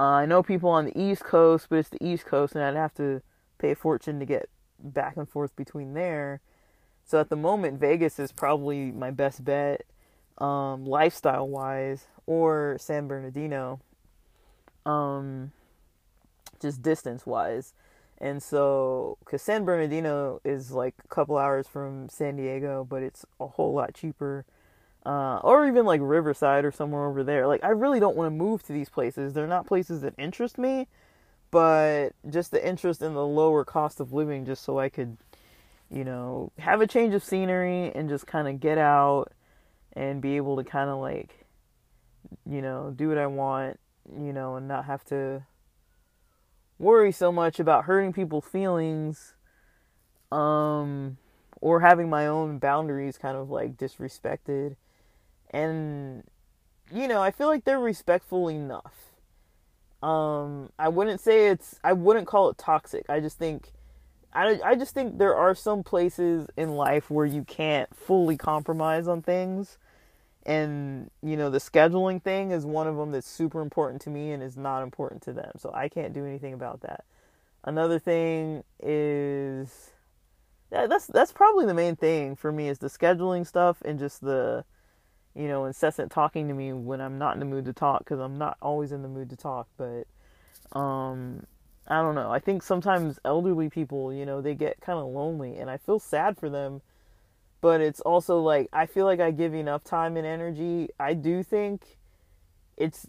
Uh, 0.00 0.14
I 0.14 0.24
know 0.24 0.42
people 0.42 0.70
on 0.70 0.86
the 0.86 0.98
East 0.98 1.24
Coast, 1.24 1.66
but 1.68 1.76
it's 1.76 1.90
the 1.90 2.02
East 2.02 2.24
Coast, 2.24 2.54
and 2.54 2.64
I'd 2.64 2.74
have 2.74 2.94
to 2.94 3.20
pay 3.58 3.72
a 3.72 3.74
fortune 3.74 4.18
to 4.18 4.24
get 4.24 4.48
back 4.82 5.18
and 5.18 5.28
forth 5.28 5.54
between 5.56 5.92
there. 5.92 6.40
So 7.04 7.20
at 7.20 7.28
the 7.28 7.36
moment, 7.36 7.78
Vegas 7.78 8.18
is 8.18 8.32
probably 8.32 8.92
my 8.92 9.10
best 9.10 9.44
bet, 9.44 9.82
um, 10.38 10.86
lifestyle 10.86 11.46
wise, 11.46 12.06
or 12.24 12.78
San 12.80 13.08
Bernardino, 13.08 13.80
um, 14.86 15.52
just 16.62 16.80
distance 16.80 17.26
wise. 17.26 17.74
And 18.16 18.42
so, 18.42 19.18
because 19.20 19.42
San 19.42 19.66
Bernardino 19.66 20.40
is 20.46 20.70
like 20.70 20.94
a 21.04 21.08
couple 21.08 21.36
hours 21.36 21.68
from 21.68 22.08
San 22.08 22.36
Diego, 22.36 22.86
but 22.88 23.02
it's 23.02 23.26
a 23.38 23.48
whole 23.48 23.74
lot 23.74 23.92
cheaper 23.92 24.46
uh, 25.06 25.38
or 25.42 25.66
even 25.66 25.86
like 25.86 26.00
Riverside 26.02 26.64
or 26.64 26.72
somewhere 26.72 27.06
over 27.06 27.22
there. 27.24 27.46
Like, 27.46 27.64
I 27.64 27.68
really 27.68 28.00
don't 28.00 28.16
want 28.16 28.26
to 28.26 28.30
move 28.30 28.62
to 28.64 28.72
these 28.72 28.88
places. 28.88 29.32
They're 29.32 29.46
not 29.46 29.66
places 29.66 30.02
that 30.02 30.14
interest 30.18 30.58
me, 30.58 30.88
but 31.50 32.10
just 32.28 32.50
the 32.50 32.66
interest 32.66 33.02
in 33.02 33.14
the 33.14 33.26
lower 33.26 33.64
cost 33.64 34.00
of 34.00 34.12
living, 34.12 34.44
just 34.44 34.62
so 34.62 34.78
I 34.78 34.88
could, 34.88 35.16
you 35.90 36.04
know, 36.04 36.52
have 36.58 36.80
a 36.80 36.86
change 36.86 37.14
of 37.14 37.24
scenery 37.24 37.92
and 37.94 38.08
just 38.08 38.26
kind 38.26 38.48
of 38.48 38.60
get 38.60 38.78
out 38.78 39.32
and 39.94 40.20
be 40.20 40.36
able 40.36 40.56
to 40.56 40.64
kind 40.64 40.90
of 40.90 40.98
like, 40.98 41.46
you 42.48 42.62
know, 42.62 42.92
do 42.94 43.08
what 43.08 43.18
I 43.18 43.26
want, 43.26 43.80
you 44.16 44.32
know, 44.32 44.56
and 44.56 44.68
not 44.68 44.84
have 44.84 45.04
to 45.06 45.42
worry 46.78 47.12
so 47.12 47.32
much 47.32 47.58
about 47.58 47.84
hurting 47.84 48.12
people's 48.12 48.44
feelings. 48.44 49.34
Um, 50.30 51.16
or 51.60 51.80
having 51.80 52.08
my 52.08 52.26
own 52.26 52.58
boundaries 52.58 53.18
kind 53.18 53.36
of 53.36 53.50
like 53.50 53.76
disrespected 53.76 54.76
and 55.50 56.24
you 56.92 57.06
know, 57.06 57.22
I 57.22 57.30
feel 57.30 57.48
like 57.48 57.64
they're 57.64 57.78
respectful 57.78 58.48
enough. 58.48 58.94
Um, 60.02 60.70
I 60.78 60.88
wouldn't 60.88 61.20
say 61.20 61.48
it's 61.48 61.78
I 61.84 61.92
wouldn't 61.92 62.26
call 62.26 62.48
it 62.50 62.58
toxic. 62.58 63.08
I 63.08 63.20
just 63.20 63.38
think 63.38 63.72
I 64.32 64.58
I 64.64 64.74
just 64.74 64.94
think 64.94 65.18
there 65.18 65.34
are 65.34 65.54
some 65.54 65.82
places 65.82 66.46
in 66.56 66.70
life 66.70 67.10
where 67.10 67.26
you 67.26 67.44
can't 67.44 67.94
fully 67.94 68.36
compromise 68.36 69.06
on 69.08 69.22
things. 69.22 69.78
And 70.46 71.10
you 71.22 71.36
know, 71.36 71.50
the 71.50 71.58
scheduling 71.58 72.22
thing 72.22 72.50
is 72.50 72.64
one 72.64 72.86
of 72.86 72.96
them 72.96 73.12
that's 73.12 73.28
super 73.28 73.60
important 73.60 74.00
to 74.02 74.10
me 74.10 74.32
and 74.32 74.42
is 74.42 74.56
not 74.56 74.82
important 74.82 75.22
to 75.22 75.32
them. 75.32 75.52
So 75.58 75.70
I 75.74 75.88
can't 75.88 76.14
do 76.14 76.24
anything 76.24 76.54
about 76.54 76.80
that. 76.80 77.04
Another 77.62 77.98
thing 77.98 78.64
is 78.82 79.90
that's 80.70 81.06
that's 81.08 81.32
probably 81.32 81.66
the 81.66 81.74
main 81.74 81.94
thing 81.96 82.36
for 82.36 82.52
me 82.52 82.68
is 82.68 82.78
the 82.78 82.88
scheduling 82.88 83.46
stuff 83.46 83.82
and 83.82 83.98
just 83.98 84.22
the 84.22 84.64
you 85.34 85.48
know, 85.48 85.64
incessant 85.64 86.10
talking 86.10 86.48
to 86.48 86.54
me 86.54 86.72
when 86.72 87.00
I'm 87.00 87.18
not 87.18 87.34
in 87.34 87.40
the 87.40 87.46
mood 87.46 87.64
to 87.66 87.72
talk 87.72 88.00
because 88.00 88.18
I'm 88.18 88.36
not 88.36 88.56
always 88.60 88.92
in 88.92 89.02
the 89.02 89.08
mood 89.08 89.30
to 89.30 89.36
talk. 89.36 89.68
But 89.76 90.06
um, 90.78 91.46
I 91.86 92.02
don't 92.02 92.14
know. 92.14 92.30
I 92.30 92.38
think 92.38 92.62
sometimes 92.62 93.18
elderly 93.24 93.68
people, 93.68 94.12
you 94.12 94.26
know, 94.26 94.40
they 94.40 94.54
get 94.54 94.80
kind 94.80 94.98
of 94.98 95.06
lonely, 95.06 95.56
and 95.56 95.70
I 95.70 95.76
feel 95.76 95.98
sad 95.98 96.36
for 96.38 96.48
them. 96.48 96.82
But 97.60 97.80
it's 97.80 98.00
also 98.00 98.40
like 98.40 98.68
I 98.72 98.86
feel 98.86 99.04
like 99.04 99.20
I 99.20 99.30
give 99.30 99.54
enough 99.54 99.84
time 99.84 100.16
and 100.16 100.26
energy. 100.26 100.88
I 100.98 101.14
do 101.14 101.42
think 101.42 101.98
it's. 102.76 103.06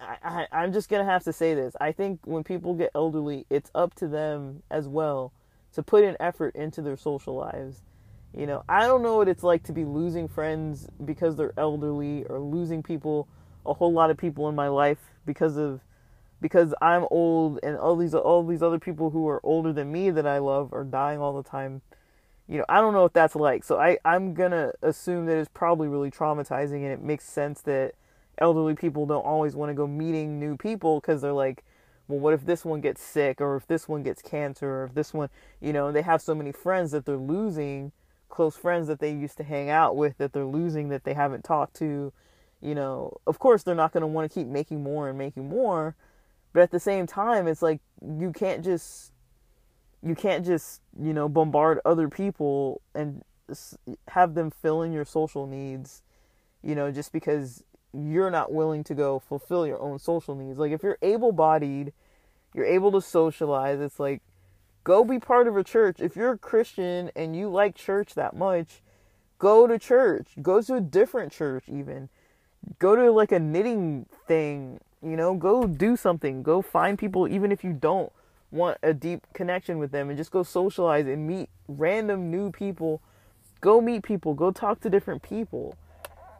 I, 0.00 0.16
I, 0.22 0.46
I'm 0.52 0.72
just 0.72 0.88
gonna 0.88 1.04
have 1.04 1.24
to 1.24 1.32
say 1.32 1.54
this. 1.54 1.74
I 1.80 1.90
think 1.90 2.20
when 2.24 2.44
people 2.44 2.74
get 2.74 2.90
elderly, 2.94 3.46
it's 3.50 3.70
up 3.74 3.94
to 3.96 4.06
them 4.06 4.62
as 4.70 4.86
well 4.86 5.32
to 5.72 5.82
put 5.82 6.04
an 6.04 6.16
effort 6.20 6.54
into 6.54 6.82
their 6.82 6.96
social 6.96 7.34
lives 7.34 7.82
you 8.36 8.46
know, 8.46 8.64
I 8.68 8.86
don't 8.86 9.02
know 9.02 9.16
what 9.16 9.28
it's 9.28 9.42
like 9.42 9.62
to 9.64 9.72
be 9.72 9.84
losing 9.84 10.28
friends 10.28 10.88
because 11.04 11.36
they're 11.36 11.54
elderly 11.56 12.24
or 12.24 12.38
losing 12.38 12.82
people, 12.82 13.26
a 13.64 13.74
whole 13.74 13.92
lot 13.92 14.10
of 14.10 14.16
people 14.16 14.48
in 14.48 14.54
my 14.54 14.68
life 14.68 14.98
because 15.26 15.56
of 15.56 15.80
because 16.40 16.72
I'm 16.80 17.06
old 17.10 17.58
and 17.62 17.76
all 17.76 17.96
these 17.96 18.14
all 18.14 18.46
these 18.46 18.62
other 18.62 18.78
people 18.78 19.10
who 19.10 19.26
are 19.28 19.40
older 19.42 19.72
than 19.72 19.90
me 19.90 20.10
that 20.10 20.26
I 20.26 20.38
love 20.38 20.72
are 20.72 20.84
dying 20.84 21.20
all 21.20 21.40
the 21.40 21.48
time. 21.48 21.82
You 22.46 22.58
know, 22.58 22.64
I 22.68 22.80
don't 22.80 22.94
know 22.94 23.02
what 23.02 23.12
that's 23.12 23.34
like. 23.34 23.64
So 23.64 23.78
I 23.78 23.98
I'm 24.04 24.34
going 24.34 24.52
to 24.52 24.72
assume 24.82 25.26
that 25.26 25.36
it's 25.36 25.50
probably 25.52 25.88
really 25.88 26.10
traumatizing 26.10 26.82
and 26.82 26.92
it 26.92 27.02
makes 27.02 27.24
sense 27.24 27.60
that 27.62 27.94
elderly 28.38 28.74
people 28.74 29.04
don't 29.04 29.24
always 29.24 29.56
want 29.56 29.70
to 29.70 29.74
go 29.74 29.86
meeting 29.86 30.38
new 30.38 30.56
people 30.56 31.00
cuz 31.00 31.22
they're 31.22 31.32
like 31.32 31.64
well, 32.06 32.18
what 32.18 32.32
if 32.32 32.46
this 32.46 32.64
one 32.64 32.80
gets 32.80 33.02
sick 33.02 33.40
or 33.40 33.56
if 33.56 33.66
this 33.66 33.86
one 33.86 34.02
gets 34.02 34.22
cancer 34.22 34.66
or 34.80 34.84
if 34.84 34.94
this 34.94 35.12
one, 35.12 35.28
you 35.60 35.74
know, 35.74 35.92
they 35.92 36.00
have 36.02 36.22
so 36.22 36.34
many 36.34 36.52
friends 36.52 36.90
that 36.92 37.04
they're 37.04 37.18
losing 37.18 37.92
close 38.28 38.56
friends 38.56 38.86
that 38.88 39.00
they 39.00 39.12
used 39.12 39.36
to 39.36 39.44
hang 39.44 39.70
out 39.70 39.96
with 39.96 40.18
that 40.18 40.32
they're 40.32 40.44
losing 40.44 40.88
that 40.88 41.04
they 41.04 41.14
haven't 41.14 41.44
talked 41.44 41.74
to 41.74 42.12
you 42.60 42.74
know 42.74 43.16
of 43.26 43.38
course 43.38 43.62
they're 43.62 43.74
not 43.74 43.92
going 43.92 44.00
to 44.02 44.06
want 44.06 44.30
to 44.30 44.34
keep 44.34 44.46
making 44.46 44.82
more 44.82 45.08
and 45.08 45.18
making 45.18 45.48
more 45.48 45.94
but 46.52 46.62
at 46.62 46.70
the 46.70 46.80
same 46.80 47.06
time 47.06 47.46
it's 47.46 47.62
like 47.62 47.80
you 48.02 48.32
can't 48.32 48.64
just 48.64 49.12
you 50.02 50.14
can't 50.14 50.44
just 50.44 50.80
you 51.00 51.12
know 51.12 51.28
bombard 51.28 51.80
other 51.84 52.08
people 52.08 52.80
and 52.94 53.22
have 54.08 54.34
them 54.34 54.50
fill 54.50 54.82
in 54.82 54.92
your 54.92 55.04
social 55.04 55.46
needs 55.46 56.02
you 56.62 56.74
know 56.74 56.90
just 56.90 57.12
because 57.12 57.62
you're 57.92 58.30
not 58.30 58.52
willing 58.52 58.84
to 58.84 58.94
go 58.94 59.18
fulfill 59.18 59.66
your 59.66 59.80
own 59.80 59.98
social 59.98 60.34
needs. 60.34 60.58
Like 60.58 60.72
if 60.72 60.82
you're 60.82 60.98
able-bodied, 61.02 61.92
you're 62.54 62.66
able 62.66 62.92
to 62.92 63.00
socialize. 63.00 63.80
It's 63.80 63.98
like 63.98 64.22
go 64.88 65.04
be 65.04 65.18
part 65.18 65.46
of 65.46 65.54
a 65.54 65.62
church. 65.62 66.00
If 66.00 66.16
you're 66.16 66.32
a 66.32 66.38
Christian 66.38 67.10
and 67.14 67.36
you 67.36 67.50
like 67.50 67.74
church 67.74 68.14
that 68.14 68.34
much, 68.34 68.80
go 69.38 69.66
to 69.66 69.78
church. 69.78 70.28
Go 70.40 70.62
to 70.62 70.76
a 70.76 70.80
different 70.80 71.30
church 71.30 71.64
even. 71.68 72.08
Go 72.78 72.96
to 72.96 73.12
like 73.12 73.30
a 73.30 73.38
knitting 73.38 74.06
thing, 74.26 74.80
you 75.02 75.14
know, 75.14 75.34
go 75.34 75.66
do 75.66 75.94
something. 75.94 76.42
Go 76.42 76.62
find 76.62 76.98
people 76.98 77.28
even 77.28 77.52
if 77.52 77.62
you 77.62 77.74
don't 77.74 78.10
want 78.50 78.78
a 78.82 78.94
deep 78.94 79.26
connection 79.34 79.76
with 79.78 79.90
them 79.90 80.08
and 80.08 80.16
just 80.16 80.30
go 80.30 80.42
socialize 80.42 81.06
and 81.06 81.28
meet 81.28 81.50
random 81.68 82.30
new 82.30 82.50
people. 82.50 83.02
Go 83.60 83.82
meet 83.82 84.02
people, 84.02 84.32
go 84.32 84.50
talk 84.50 84.80
to 84.80 84.88
different 84.88 85.20
people. 85.20 85.76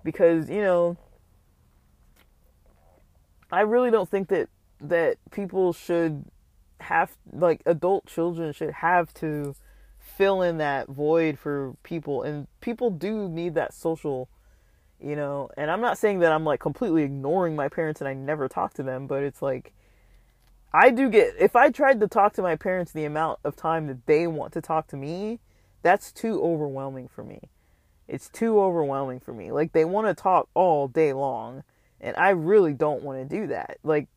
Because, 0.03 0.49
you 0.49 0.62
know, 0.62 0.97
I 3.53 3.61
really 3.61 3.91
don't 3.91 4.09
think 4.09 4.29
that 4.29 4.49
that 4.81 5.19
people 5.33 5.75
should 5.75 6.25
have 6.81 7.17
like 7.33 7.63
adult 7.67 8.07
children 8.07 8.53
should 8.53 8.71
have 8.71 9.13
to 9.15 9.55
fill 9.99 10.43
in 10.43 10.59
that 10.59 10.89
void 10.89 11.39
for 11.39 11.75
people 11.83 12.23
and 12.23 12.47
people 12.61 12.91
do 12.91 13.29
need 13.29 13.55
that 13.55 13.75
social 13.75 14.29
you 15.01 15.15
know 15.15 15.51
and 15.57 15.71
i'm 15.71 15.81
not 15.81 15.99
saying 15.99 16.21
that 16.21 16.33
i'm 16.33 16.45
like 16.45 16.61
completely 16.61 17.03
ignoring 17.03 17.55
my 17.55 17.69
parents 17.69 18.01
and 18.01 18.09
i 18.09 18.15
never 18.15 18.49
talk 18.49 18.73
to 18.75 18.83
them 18.83 19.07
but 19.07 19.23
it's 19.23 19.43
like 19.43 19.73
i 20.73 20.91
do 20.91 21.09
get 21.09 21.35
if 21.39 21.55
i 21.55 21.71
tried 21.71 22.01
to 22.01 22.09
talk 22.09 22.33
to 22.33 22.43
my 22.43 22.57
parents 22.57 22.93
the 22.93 23.05
amount 23.05 23.39
of 23.45 23.55
time 23.55 23.87
that 23.87 24.07
they 24.07 24.27
want 24.27 24.53
to 24.53 24.61
talk 24.61 24.87
to 24.87 24.97
me 24.97 25.39
that's 25.83 26.13
too 26.13 26.43
overwhelming 26.43 27.09
for 27.09 27.25
me. 27.25 27.41
It's 28.07 28.29
too 28.29 28.61
overwhelming 28.61 29.21
for 29.21 29.33
me. 29.33 29.53
Like 29.53 29.73
they 29.73 29.85
want 29.85 30.07
to 30.07 30.15
talk 30.15 30.49
all 30.55 30.89
day 30.89 31.13
long 31.13 31.63
and 32.01 32.17
i 32.17 32.31
really 32.31 32.73
don't 32.73 33.03
want 33.03 33.19
to 33.19 33.37
do 33.37 33.49
that. 33.49 33.79
Like 33.83 34.09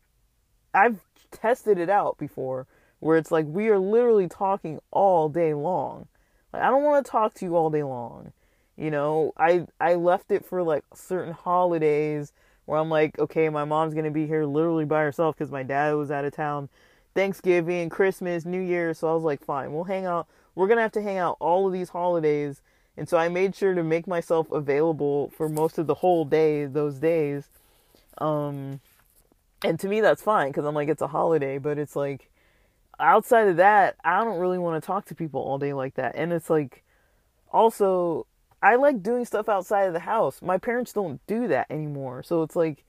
i've 0.74 1.00
tested 1.32 1.78
it 1.78 1.90
out 1.90 2.18
before 2.18 2.66
where 3.00 3.16
it's 3.16 3.32
like 3.32 3.46
we 3.48 3.68
are 3.68 3.80
literally 3.80 4.28
talking 4.28 4.78
all 4.92 5.28
day 5.28 5.54
long. 5.54 6.06
Like 6.52 6.62
I 6.62 6.70
don't 6.70 6.84
want 6.84 7.04
to 7.04 7.10
talk 7.10 7.34
to 7.34 7.44
you 7.44 7.56
all 7.56 7.68
day 7.68 7.82
long. 7.82 8.32
You 8.76 8.92
know, 8.92 9.32
I 9.36 9.66
I 9.80 9.94
left 9.94 10.30
it 10.30 10.44
for 10.44 10.62
like 10.62 10.84
certain 10.94 11.32
holidays 11.32 12.32
where 12.64 12.78
I'm 12.78 12.90
like, 12.90 13.18
okay, 13.18 13.48
my 13.48 13.64
mom's 13.64 13.92
going 13.92 14.04
to 14.04 14.12
be 14.12 14.28
here 14.28 14.44
literally 14.44 14.84
by 14.84 15.02
herself 15.02 15.36
cuz 15.36 15.50
my 15.50 15.64
dad 15.64 15.96
was 15.96 16.12
out 16.12 16.24
of 16.24 16.32
town. 16.32 16.68
Thanksgiving, 17.14 17.88
Christmas, 17.88 18.44
New 18.44 18.60
Year, 18.60 18.94
so 18.94 19.10
I 19.10 19.14
was 19.14 19.24
like, 19.24 19.44
fine, 19.44 19.72
we'll 19.72 19.84
hang 19.84 20.06
out. 20.06 20.28
We're 20.54 20.68
going 20.68 20.78
to 20.78 20.82
have 20.82 20.92
to 20.92 21.02
hang 21.02 21.18
out 21.18 21.36
all 21.40 21.66
of 21.66 21.72
these 21.72 21.90
holidays. 21.90 22.62
And 22.96 23.08
so 23.08 23.18
I 23.18 23.28
made 23.28 23.54
sure 23.54 23.74
to 23.74 23.82
make 23.82 24.06
myself 24.06 24.50
available 24.52 25.30
for 25.36 25.48
most 25.48 25.76
of 25.76 25.86
the 25.86 25.94
whole 25.94 26.24
day 26.24 26.66
those 26.66 26.98
days. 26.98 27.48
Um 28.18 28.80
and 29.64 29.78
to 29.80 29.88
me 29.88 30.00
that's 30.00 30.22
fine 30.22 30.48
because 30.48 30.64
i'm 30.64 30.74
like 30.74 30.88
it's 30.88 31.02
a 31.02 31.06
holiday 31.06 31.58
but 31.58 31.78
it's 31.78 31.96
like 31.96 32.30
outside 32.98 33.48
of 33.48 33.56
that 33.56 33.96
i 34.04 34.22
don't 34.22 34.38
really 34.38 34.58
want 34.58 34.80
to 34.80 34.86
talk 34.86 35.04
to 35.04 35.14
people 35.14 35.40
all 35.40 35.58
day 35.58 35.72
like 35.72 35.94
that 35.94 36.14
and 36.14 36.32
it's 36.32 36.50
like 36.50 36.84
also 37.52 38.26
i 38.62 38.74
like 38.76 39.02
doing 39.02 39.24
stuff 39.24 39.48
outside 39.48 39.84
of 39.84 39.92
the 39.92 40.00
house. 40.00 40.40
My 40.42 40.58
parents 40.58 40.92
don't 40.92 41.24
do 41.26 41.48
that 41.48 41.66
anymore 41.70 42.22
so 42.22 42.42
it's 42.42 42.56
like 42.56 42.84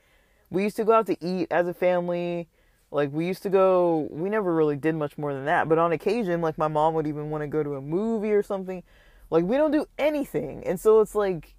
we 0.50 0.64
used 0.64 0.76
to 0.78 0.84
go 0.84 0.94
out 0.94 1.08
to 1.08 1.26
eat 1.26 1.48
as 1.52 1.68
a 1.68 1.74
family 1.74 2.48
like 2.91 3.12
we 3.12 3.26
used 3.26 3.44
to 3.44 3.50
go 3.50 4.08
we 4.12 4.30
never 4.30 4.54
really 4.54 4.76
did 4.76 4.95
much 4.95 5.18
more 5.18 5.34
than 5.34 5.45
that 5.45 5.68
but 5.68 5.80
on 5.80 5.91
occasion 5.91 6.41
like 6.41 6.58
my 6.58 6.68
mom 6.68 6.94
would 6.94 7.08
even 7.08 7.30
want 7.30 7.41
to 7.41 7.48
go 7.48 7.64
to 7.64 7.76
a 7.76 7.82
movie 7.82 8.32
or 8.32 8.44
something 8.44 8.84
like 9.30 9.44
we 9.44 9.58
don't 9.58 9.72
do 9.72 9.86
anything 9.98 10.64
and 10.66 10.80
so 10.80 11.02
it's 11.02 11.16
like 11.16 11.56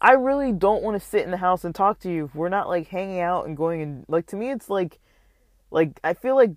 I 0.00 0.12
really 0.12 0.52
don't 0.52 0.82
want 0.82 1.00
to 1.00 1.06
sit 1.06 1.24
in 1.24 1.30
the 1.30 1.38
house 1.38 1.64
and 1.64 1.74
talk 1.74 1.98
to 2.00 2.10
you 2.10 2.26
if 2.26 2.34
we're 2.34 2.48
not 2.48 2.68
like 2.68 2.88
hanging 2.88 3.20
out 3.20 3.46
and 3.46 3.56
going 3.56 3.80
and 3.80 4.04
like 4.08 4.26
to 4.26 4.36
me 4.36 4.50
it's 4.50 4.68
like 4.68 4.98
like 5.70 5.98
I 6.04 6.14
feel 6.14 6.36
like 6.36 6.52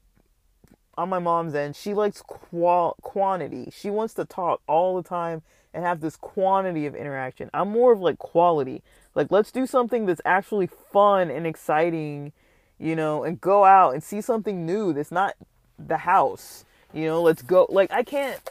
on 0.97 1.09
my 1.09 1.19
mom's 1.19 1.55
end 1.55 1.75
she 1.75 1.93
likes 1.93 2.21
qual- 2.21 2.97
quantity. 3.01 3.71
She 3.73 3.89
wants 3.89 4.13
to 4.15 4.25
talk 4.25 4.61
all 4.67 5.01
the 5.01 5.07
time 5.07 5.41
and 5.73 5.85
have 5.85 6.01
this 6.01 6.17
quantity 6.17 6.85
of 6.85 6.95
interaction. 6.95 7.49
I'm 7.53 7.69
more 7.69 7.93
of 7.93 8.01
like 8.01 8.17
quality. 8.17 8.83
Like 9.15 9.27
let's 9.31 9.51
do 9.51 9.65
something 9.65 10.05
that's 10.05 10.21
actually 10.25 10.67
fun 10.67 11.29
and 11.29 11.47
exciting, 11.47 12.33
you 12.77 12.95
know, 12.95 13.23
and 13.23 13.39
go 13.39 13.63
out 13.63 13.93
and 13.93 14.03
see 14.03 14.19
something 14.19 14.65
new 14.65 14.91
that's 14.91 15.11
not 15.11 15.35
the 15.77 15.97
house. 15.97 16.65
You 16.93 17.05
know, 17.05 17.21
let's 17.21 17.41
go 17.41 17.67
like 17.69 17.91
I 17.91 18.03
can't 18.03 18.41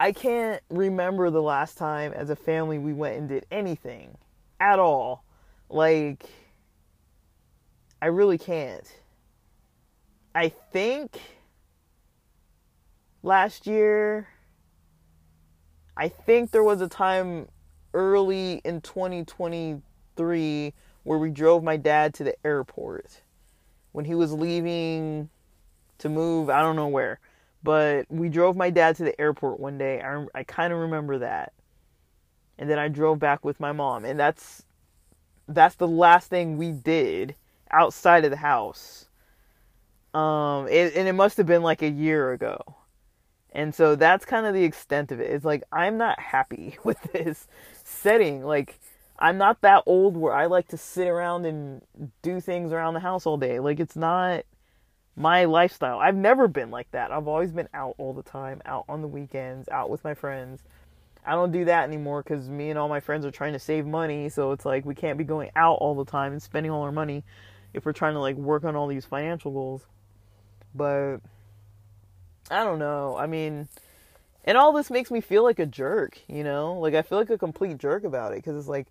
I 0.00 0.12
can't 0.12 0.62
remember 0.70 1.28
the 1.28 1.42
last 1.42 1.76
time 1.76 2.12
as 2.12 2.30
a 2.30 2.36
family 2.36 2.78
we 2.78 2.92
went 2.92 3.18
and 3.18 3.28
did 3.28 3.46
anything 3.50 4.16
at 4.60 4.78
all. 4.78 5.24
Like, 5.68 6.24
I 8.00 8.06
really 8.06 8.38
can't. 8.38 8.86
I 10.36 10.50
think 10.50 11.20
last 13.24 13.66
year, 13.66 14.28
I 15.96 16.08
think 16.08 16.52
there 16.52 16.62
was 16.62 16.80
a 16.80 16.88
time 16.88 17.48
early 17.92 18.60
in 18.64 18.80
2023 18.80 20.74
where 21.02 21.18
we 21.18 21.30
drove 21.30 21.64
my 21.64 21.76
dad 21.76 22.14
to 22.14 22.22
the 22.22 22.36
airport 22.46 23.22
when 23.90 24.04
he 24.04 24.14
was 24.14 24.32
leaving 24.32 25.28
to 25.98 26.08
move, 26.08 26.48
I 26.50 26.62
don't 26.62 26.76
know 26.76 26.86
where. 26.86 27.18
But 27.62 28.06
we 28.08 28.28
drove 28.28 28.56
my 28.56 28.70
dad 28.70 28.96
to 28.96 29.04
the 29.04 29.20
airport 29.20 29.60
one 29.60 29.78
day. 29.78 30.00
I, 30.00 30.26
I 30.34 30.44
kind 30.44 30.72
of 30.72 30.78
remember 30.78 31.18
that. 31.18 31.52
And 32.58 32.68
then 32.68 32.78
I 32.78 32.88
drove 32.88 33.18
back 33.18 33.44
with 33.44 33.60
my 33.60 33.72
mom. 33.72 34.04
And 34.04 34.18
that's 34.18 34.64
that's 35.48 35.76
the 35.76 35.88
last 35.88 36.28
thing 36.28 36.58
we 36.58 36.70
did 36.70 37.34
outside 37.70 38.24
of 38.24 38.30
the 38.30 38.36
house. 38.36 39.08
Um, 40.14 40.68
it, 40.68 40.94
and 40.94 41.08
it 41.08 41.14
must 41.14 41.36
have 41.36 41.46
been 41.46 41.62
like 41.62 41.82
a 41.82 41.88
year 41.88 42.32
ago. 42.32 42.60
And 43.52 43.74
so 43.74 43.96
that's 43.96 44.24
kind 44.24 44.46
of 44.46 44.54
the 44.54 44.64
extent 44.64 45.10
of 45.10 45.20
it. 45.20 45.30
It's 45.30 45.44
like 45.44 45.62
I'm 45.72 45.96
not 45.96 46.20
happy 46.20 46.76
with 46.84 46.98
this 47.12 47.46
setting. 47.84 48.44
Like 48.44 48.78
I'm 49.18 49.38
not 49.38 49.60
that 49.62 49.82
old 49.86 50.16
where 50.16 50.32
I 50.32 50.46
like 50.46 50.68
to 50.68 50.76
sit 50.76 51.08
around 51.08 51.46
and 51.46 51.82
do 52.22 52.40
things 52.40 52.72
around 52.72 52.94
the 52.94 53.00
house 53.00 53.26
all 53.26 53.36
day. 53.36 53.58
Like 53.58 53.80
it's 53.80 53.96
not 53.96 54.44
my 55.18 55.46
lifestyle. 55.46 55.98
I've 55.98 56.14
never 56.14 56.46
been 56.46 56.70
like 56.70 56.90
that. 56.92 57.10
I've 57.10 57.26
always 57.26 57.50
been 57.50 57.68
out 57.74 57.96
all 57.98 58.12
the 58.12 58.22
time, 58.22 58.62
out 58.64 58.84
on 58.88 59.02
the 59.02 59.08
weekends, 59.08 59.68
out 59.68 59.90
with 59.90 60.04
my 60.04 60.14
friends. 60.14 60.62
I 61.26 61.32
don't 61.32 61.50
do 61.50 61.64
that 61.64 61.84
anymore 61.84 62.22
because 62.22 62.48
me 62.48 62.70
and 62.70 62.78
all 62.78 62.88
my 62.88 63.00
friends 63.00 63.26
are 63.26 63.30
trying 63.32 63.52
to 63.52 63.58
save 63.58 63.84
money. 63.84 64.28
So 64.28 64.52
it's 64.52 64.64
like 64.64 64.84
we 64.84 64.94
can't 64.94 65.18
be 65.18 65.24
going 65.24 65.50
out 65.56 65.78
all 65.80 65.96
the 65.96 66.04
time 66.04 66.32
and 66.32 66.40
spending 66.40 66.70
all 66.70 66.82
our 66.82 66.92
money 66.92 67.24
if 67.74 67.84
we're 67.84 67.92
trying 67.92 68.14
to 68.14 68.20
like 68.20 68.36
work 68.36 68.64
on 68.64 68.76
all 68.76 68.86
these 68.86 69.04
financial 69.04 69.50
goals. 69.50 69.86
But 70.72 71.16
I 72.48 72.62
don't 72.62 72.78
know. 72.78 73.16
I 73.16 73.26
mean, 73.26 73.68
and 74.44 74.56
all 74.56 74.72
this 74.72 74.88
makes 74.88 75.10
me 75.10 75.20
feel 75.20 75.42
like 75.42 75.58
a 75.58 75.66
jerk, 75.66 76.20
you 76.28 76.44
know? 76.44 76.74
Like 76.74 76.94
I 76.94 77.02
feel 77.02 77.18
like 77.18 77.30
a 77.30 77.36
complete 77.36 77.78
jerk 77.78 78.04
about 78.04 78.32
it 78.32 78.36
because 78.36 78.56
it's 78.56 78.68
like 78.68 78.86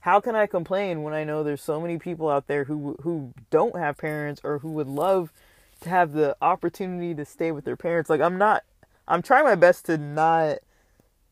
how 0.00 0.20
can 0.20 0.34
I 0.34 0.46
complain 0.46 1.02
when 1.02 1.12
I 1.12 1.24
know 1.24 1.42
there's 1.42 1.62
so 1.62 1.80
many 1.80 1.98
people 1.98 2.30
out 2.30 2.46
there 2.46 2.64
who 2.64 2.96
who 3.02 3.34
don't 3.50 3.76
have 3.76 3.98
parents 3.98 4.40
or 4.42 4.60
who 4.60 4.70
would 4.72 4.88
love 4.88 5.32
to 5.80 5.88
have 5.88 6.12
the 6.12 6.36
opportunity 6.40 7.14
to 7.14 7.24
stay 7.24 7.52
with 7.52 7.64
their 7.64 7.76
parents. 7.76 8.10
Like 8.10 8.20
I'm 8.20 8.38
not 8.38 8.64
I'm 9.08 9.22
trying 9.22 9.44
my 9.44 9.54
best 9.54 9.86
to 9.86 9.98
not 9.98 10.58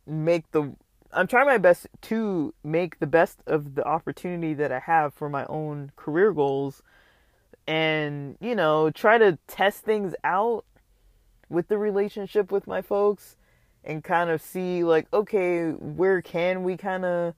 make 0.06 0.50
the 0.52 0.74
I'm 1.12 1.26
trying 1.26 1.46
my 1.46 1.58
best 1.58 1.86
to 2.02 2.54
make 2.64 2.98
the 2.98 3.06
best 3.06 3.38
of 3.46 3.74
the 3.74 3.84
opportunity 3.84 4.54
that 4.54 4.72
I 4.72 4.80
have 4.80 5.14
for 5.14 5.28
my 5.28 5.46
own 5.46 5.92
career 5.96 6.32
goals 6.32 6.82
and, 7.66 8.36
you 8.40 8.54
know, 8.54 8.90
try 8.90 9.16
to 9.16 9.38
test 9.46 9.84
things 9.84 10.14
out 10.24 10.64
with 11.48 11.68
the 11.68 11.78
relationship 11.78 12.50
with 12.50 12.66
my 12.66 12.82
folks 12.82 13.36
and 13.84 14.02
kind 14.02 14.30
of 14.30 14.42
see 14.42 14.82
like 14.82 15.06
okay, 15.12 15.70
where 15.70 16.20
can 16.20 16.64
we 16.64 16.76
kind 16.76 17.04
of 17.04 17.34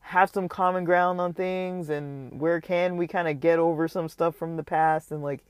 have 0.00 0.30
some 0.30 0.48
common 0.48 0.84
ground 0.84 1.20
on 1.20 1.32
things 1.32 1.88
and 1.88 2.38
where 2.38 2.60
can 2.60 2.96
we 2.96 3.06
kind 3.06 3.26
of 3.26 3.40
get 3.40 3.58
over 3.58 3.88
some 3.88 4.08
stuff 4.08 4.34
from 4.36 4.56
the 4.56 4.62
past 4.62 5.10
and 5.10 5.22
like 5.22 5.44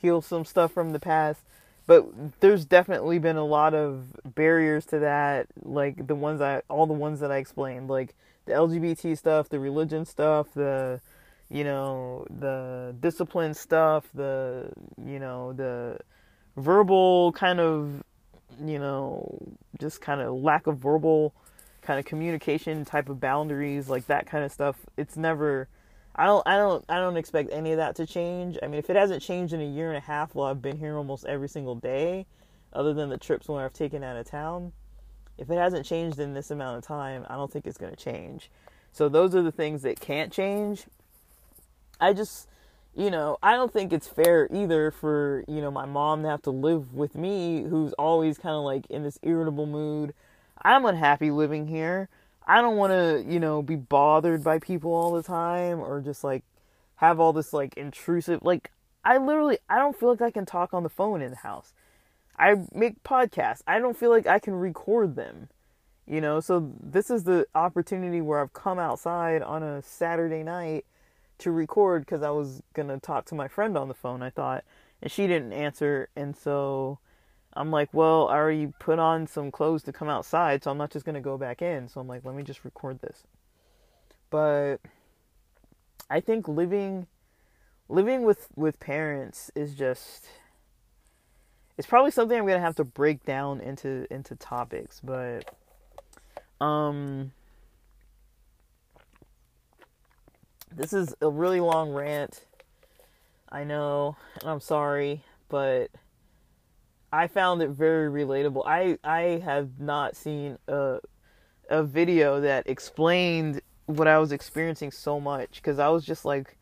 heal 0.00 0.22
some 0.22 0.44
stuff 0.44 0.72
from 0.72 0.92
the 0.92 1.00
past. 1.00 1.42
But 1.86 2.40
there's 2.40 2.66
definitely 2.66 3.18
been 3.18 3.36
a 3.36 3.44
lot 3.44 3.72
of 3.72 4.14
barriers 4.34 4.84
to 4.86 4.98
that, 4.98 5.46
like 5.62 6.06
the 6.06 6.14
ones 6.14 6.42
I, 6.42 6.62
all 6.68 6.86
the 6.86 6.92
ones 6.92 7.20
that 7.20 7.32
I 7.32 7.38
explained, 7.38 7.88
like 7.88 8.14
the 8.44 8.52
LGBT 8.52 9.16
stuff, 9.16 9.48
the 9.48 9.58
religion 9.58 10.04
stuff, 10.04 10.52
the, 10.54 11.00
you 11.48 11.64
know, 11.64 12.26
the 12.28 12.94
discipline 13.00 13.54
stuff, 13.54 14.04
the, 14.14 14.70
you 15.02 15.18
know, 15.18 15.54
the 15.54 15.98
verbal 16.58 17.32
kind 17.32 17.58
of, 17.58 18.02
you 18.62 18.78
know, 18.78 19.38
just 19.80 20.02
kind 20.02 20.20
of 20.20 20.34
lack 20.34 20.66
of 20.66 20.76
verbal 20.76 21.32
kind 21.80 21.98
of 21.98 22.04
communication 22.04 22.84
type 22.84 23.08
of 23.08 23.18
boundaries, 23.18 23.88
like 23.88 24.06
that 24.08 24.26
kind 24.26 24.44
of 24.44 24.52
stuff. 24.52 24.76
It's 24.98 25.16
never, 25.16 25.68
I 26.18 26.26
don't 26.26 26.46
I 26.46 26.56
don't 26.56 26.84
I 26.88 26.96
don't 26.96 27.16
expect 27.16 27.52
any 27.52 27.70
of 27.70 27.76
that 27.76 27.94
to 27.96 28.06
change. 28.06 28.58
I 28.60 28.66
mean, 28.66 28.80
if 28.80 28.90
it 28.90 28.96
hasn't 28.96 29.22
changed 29.22 29.54
in 29.54 29.60
a 29.60 29.64
year 29.64 29.88
and 29.88 29.96
a 29.96 30.00
half 30.00 30.34
while 30.34 30.50
I've 30.50 30.60
been 30.60 30.76
here 30.76 30.96
almost 30.96 31.24
every 31.26 31.48
single 31.48 31.76
day, 31.76 32.26
other 32.72 32.92
than 32.92 33.08
the 33.08 33.16
trips 33.16 33.48
when 33.48 33.62
I've 33.62 33.72
taken 33.72 34.02
out 34.02 34.16
of 34.16 34.26
town, 34.28 34.72
if 35.38 35.48
it 35.48 35.54
hasn't 35.54 35.86
changed 35.86 36.18
in 36.18 36.34
this 36.34 36.50
amount 36.50 36.78
of 36.78 36.84
time, 36.84 37.24
I 37.28 37.36
don't 37.36 37.52
think 37.52 37.68
it's 37.68 37.78
going 37.78 37.94
to 37.94 37.96
change. 37.96 38.50
So 38.92 39.08
those 39.08 39.36
are 39.36 39.42
the 39.42 39.52
things 39.52 39.82
that 39.82 40.00
can't 40.00 40.32
change. 40.32 40.86
I 42.00 42.12
just, 42.12 42.48
you 42.96 43.10
know, 43.10 43.38
I 43.40 43.54
don't 43.54 43.72
think 43.72 43.92
it's 43.92 44.08
fair 44.08 44.48
either 44.52 44.90
for, 44.90 45.44
you 45.46 45.60
know, 45.60 45.70
my 45.70 45.86
mom 45.86 46.22
to 46.22 46.28
have 46.28 46.42
to 46.42 46.50
live 46.50 46.94
with 46.94 47.14
me 47.14 47.62
who's 47.62 47.92
always 47.92 48.38
kind 48.38 48.56
of 48.56 48.64
like 48.64 48.86
in 48.90 49.04
this 49.04 49.20
irritable 49.22 49.66
mood. 49.66 50.14
I'm 50.62 50.84
unhappy 50.84 51.30
living 51.30 51.68
here. 51.68 52.08
I 52.48 52.62
don't 52.62 52.76
want 52.76 52.92
to, 52.92 53.24
you 53.30 53.38
know, 53.38 53.62
be 53.62 53.76
bothered 53.76 54.42
by 54.42 54.58
people 54.58 54.92
all 54.92 55.12
the 55.12 55.22
time 55.22 55.80
or 55.80 56.00
just 56.00 56.24
like 56.24 56.42
have 56.96 57.20
all 57.20 57.32
this 57.32 57.52
like 57.52 57.76
intrusive 57.76 58.40
like 58.42 58.72
I 59.04 59.18
literally 59.18 59.58
I 59.68 59.78
don't 59.78 59.98
feel 59.98 60.08
like 60.08 60.22
I 60.22 60.30
can 60.30 60.46
talk 60.46 60.72
on 60.72 60.82
the 60.82 60.88
phone 60.88 61.20
in 61.20 61.30
the 61.30 61.36
house. 61.36 61.74
I 62.38 62.54
make 62.72 63.02
podcasts. 63.02 63.62
I 63.66 63.78
don't 63.78 63.96
feel 63.96 64.10
like 64.10 64.26
I 64.26 64.38
can 64.38 64.54
record 64.54 65.14
them. 65.14 65.48
You 66.06 66.22
know, 66.22 66.40
so 66.40 66.72
this 66.82 67.10
is 67.10 67.24
the 67.24 67.46
opportunity 67.54 68.22
where 68.22 68.40
I've 68.40 68.54
come 68.54 68.78
outside 68.78 69.42
on 69.42 69.62
a 69.62 69.82
Saturday 69.82 70.42
night 70.42 70.86
to 71.38 71.50
record 71.50 72.06
because 72.06 72.22
I 72.22 72.30
was 72.30 72.62
going 72.72 72.88
to 72.88 72.98
talk 72.98 73.26
to 73.26 73.34
my 73.34 73.46
friend 73.46 73.76
on 73.76 73.88
the 73.88 73.94
phone, 73.94 74.22
I 74.22 74.30
thought, 74.30 74.64
and 75.02 75.12
she 75.12 75.26
didn't 75.26 75.52
answer. 75.52 76.08
And 76.16 76.34
so 76.34 76.98
I'm 77.58 77.72
like, 77.72 77.92
well, 77.92 78.28
I 78.28 78.36
already 78.36 78.68
put 78.78 79.00
on 79.00 79.26
some 79.26 79.50
clothes 79.50 79.82
to 79.84 79.92
come 79.92 80.08
outside, 80.08 80.62
so 80.62 80.70
I'm 80.70 80.78
not 80.78 80.92
just 80.92 81.04
going 81.04 81.16
to 81.16 81.20
go 81.20 81.36
back 81.36 81.60
in. 81.60 81.88
So 81.88 82.00
I'm 82.00 82.06
like, 82.06 82.24
let 82.24 82.36
me 82.36 82.44
just 82.44 82.64
record 82.64 83.00
this. 83.00 83.24
But 84.30 84.76
I 86.08 86.20
think 86.20 86.46
living 86.46 87.06
living 87.88 88.22
with 88.22 88.48
with 88.54 88.78
parents 88.80 89.50
is 89.54 89.74
just 89.74 90.26
it's 91.78 91.86
probably 91.86 92.10
something 92.10 92.38
I'm 92.38 92.46
gonna 92.46 92.60
have 92.60 92.76
to 92.76 92.84
break 92.84 93.24
down 93.24 93.60
into 93.60 94.06
into 94.10 94.36
topics, 94.36 95.00
but 95.02 95.54
um 96.60 97.32
this 100.74 100.92
is 100.92 101.14
a 101.22 101.30
really 101.30 101.60
long 101.60 101.92
rant. 101.92 102.44
I 103.50 103.64
know, 103.64 104.16
and 104.40 104.50
I'm 104.50 104.60
sorry, 104.60 105.22
but 105.48 105.90
I 107.12 107.26
found 107.26 107.62
it 107.62 107.70
very 107.70 108.10
relatable. 108.10 108.62
I 108.66 108.98
I 109.02 109.40
have 109.44 109.80
not 109.80 110.16
seen 110.16 110.58
a 110.68 110.98
a 111.70 111.82
video 111.82 112.40
that 112.40 112.66
explained 112.66 113.60
what 113.86 114.08
I 114.08 114.18
was 114.18 114.32
experiencing 114.32 114.90
so 114.90 115.18
much 115.20 115.56
because 115.56 115.78
I 115.78 115.88
was 115.88 116.04
just 116.04 116.24
like, 116.24 116.56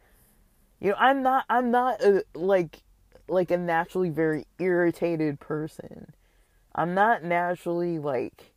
you 0.80 0.90
know, 0.90 0.96
I'm 0.98 1.22
not 1.22 1.44
I'm 1.48 1.70
not 1.70 2.00
a, 2.02 2.24
like 2.34 2.82
like 3.28 3.50
a 3.50 3.58
naturally 3.58 4.10
very 4.10 4.46
irritated 4.58 5.40
person. 5.40 6.12
I'm 6.74 6.94
not 6.94 7.24
naturally 7.24 7.98
like 7.98 8.52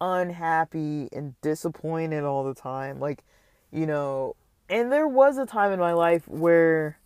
unhappy 0.00 1.08
and 1.12 1.40
disappointed 1.40 2.22
all 2.22 2.44
the 2.44 2.54
time. 2.54 3.00
Like, 3.00 3.24
you 3.72 3.86
know, 3.86 4.36
and 4.68 4.92
there 4.92 5.08
was 5.08 5.38
a 5.38 5.46
time 5.46 5.72
in 5.72 5.80
my 5.80 5.92
life 5.92 6.28
where 6.28 6.98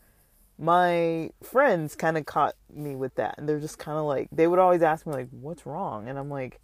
my 0.59 1.31
friends 1.43 1.95
kind 1.95 2.19
of 2.19 2.27
caught 2.27 2.55
me 2.73 2.97
with 2.97 3.15
that. 3.15 3.37
And 3.39 3.49
they're 3.49 3.61
just 3.61 3.79
kind 3.79 3.99
of 3.99 4.05
like, 4.05 4.29
they 4.33 4.47
would 4.47 4.59
always 4.59 4.83
ask 4.83 5.07
me, 5.07 5.13
like, 5.13 5.29
what's 5.31 5.65
wrong? 5.67 6.09
And 6.09 6.19
I'm 6.19 6.29
like, 6.29 6.61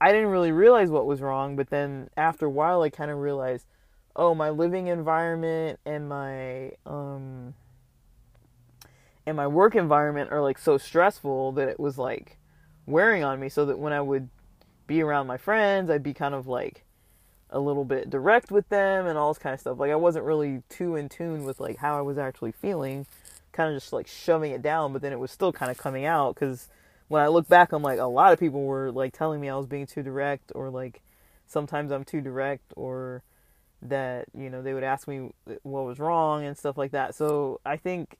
I 0.00 0.12
didn't 0.12 0.30
really 0.30 0.52
realize 0.52 0.90
what 0.90 1.06
was 1.06 1.20
wrong. 1.20 1.56
But 1.56 1.70
then 1.70 2.10
after 2.16 2.46
a 2.46 2.50
while, 2.50 2.82
I 2.82 2.90
kind 2.90 3.10
of 3.10 3.18
realized, 3.18 3.66
oh, 4.16 4.34
my 4.34 4.50
living 4.50 4.88
environment 4.88 5.78
and 5.86 6.08
my, 6.08 6.72
um, 6.84 7.54
and 9.24 9.36
my 9.36 9.46
work 9.46 9.74
environment 9.74 10.32
are 10.32 10.42
like 10.42 10.58
so 10.58 10.78
stressful 10.78 11.52
that 11.52 11.68
it 11.68 11.78
was 11.78 11.98
like 11.98 12.38
wearing 12.86 13.22
on 13.24 13.38
me 13.38 13.48
so 13.48 13.66
that 13.66 13.78
when 13.78 13.92
I 13.92 14.00
would 14.00 14.28
be 14.86 15.02
around 15.02 15.26
my 15.26 15.36
friends, 15.36 15.90
I'd 15.90 16.02
be 16.02 16.14
kind 16.14 16.34
of 16.34 16.46
like 16.46 16.85
a 17.50 17.60
little 17.60 17.84
bit 17.84 18.10
direct 18.10 18.50
with 18.50 18.68
them 18.68 19.06
and 19.06 19.16
all 19.16 19.32
this 19.32 19.38
kind 19.38 19.54
of 19.54 19.60
stuff. 19.60 19.78
Like 19.78 19.90
I 19.90 19.96
wasn't 19.96 20.24
really 20.24 20.62
too 20.68 20.96
in 20.96 21.08
tune 21.08 21.44
with 21.44 21.60
like 21.60 21.78
how 21.78 21.98
I 21.98 22.02
was 22.02 22.18
actually 22.18 22.52
feeling, 22.52 23.06
kind 23.52 23.74
of 23.74 23.80
just 23.80 23.92
like 23.92 24.06
shoving 24.06 24.52
it 24.52 24.62
down, 24.62 24.92
but 24.92 25.02
then 25.02 25.12
it 25.12 25.18
was 25.18 25.30
still 25.30 25.52
kind 25.52 25.70
of 25.70 25.78
coming 25.78 26.04
out 26.04 26.34
cuz 26.36 26.68
when 27.08 27.22
I 27.22 27.28
look 27.28 27.48
back 27.48 27.72
I'm 27.72 27.82
like 27.82 27.98
a 27.98 28.04
lot 28.04 28.32
of 28.32 28.40
people 28.40 28.64
were 28.64 28.90
like 28.90 29.12
telling 29.16 29.40
me 29.40 29.48
I 29.48 29.56
was 29.56 29.66
being 29.66 29.86
too 29.86 30.02
direct 30.02 30.52
or 30.54 30.70
like 30.70 31.02
sometimes 31.46 31.92
I'm 31.92 32.04
too 32.04 32.20
direct 32.20 32.72
or 32.76 33.22
that, 33.82 34.26
you 34.36 34.50
know, 34.50 34.62
they 34.62 34.74
would 34.74 34.82
ask 34.82 35.06
me 35.06 35.30
what 35.62 35.84
was 35.84 35.98
wrong 35.98 36.44
and 36.44 36.56
stuff 36.56 36.76
like 36.76 36.90
that. 36.92 37.14
So 37.14 37.60
I 37.64 37.76
think 37.76 38.16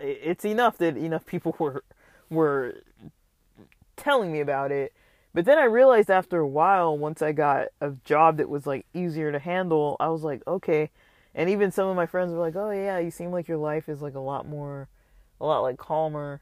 it's 0.00 0.44
enough 0.44 0.78
that 0.78 0.96
enough 0.96 1.26
people 1.26 1.54
were 1.58 1.84
were 2.28 2.82
telling 3.96 4.32
me 4.32 4.40
about 4.40 4.72
it. 4.72 4.92
But 5.32 5.44
then 5.44 5.58
I 5.58 5.64
realized 5.64 6.10
after 6.10 6.40
a 6.40 6.48
while, 6.48 6.98
once 6.98 7.22
I 7.22 7.32
got 7.32 7.68
a 7.80 7.92
job 8.04 8.38
that 8.38 8.48
was 8.48 8.66
like 8.66 8.86
easier 8.94 9.30
to 9.30 9.38
handle, 9.38 9.96
I 10.00 10.08
was 10.08 10.22
like, 10.22 10.42
okay. 10.46 10.90
And 11.34 11.48
even 11.48 11.70
some 11.70 11.88
of 11.88 11.94
my 11.94 12.06
friends 12.06 12.32
were 12.32 12.40
like, 12.40 12.56
oh 12.56 12.70
yeah, 12.70 12.98
you 12.98 13.10
seem 13.10 13.30
like 13.30 13.46
your 13.46 13.58
life 13.58 13.88
is 13.88 14.02
like 14.02 14.14
a 14.14 14.20
lot 14.20 14.48
more, 14.48 14.88
a 15.40 15.46
lot 15.46 15.60
like 15.60 15.78
calmer. 15.78 16.40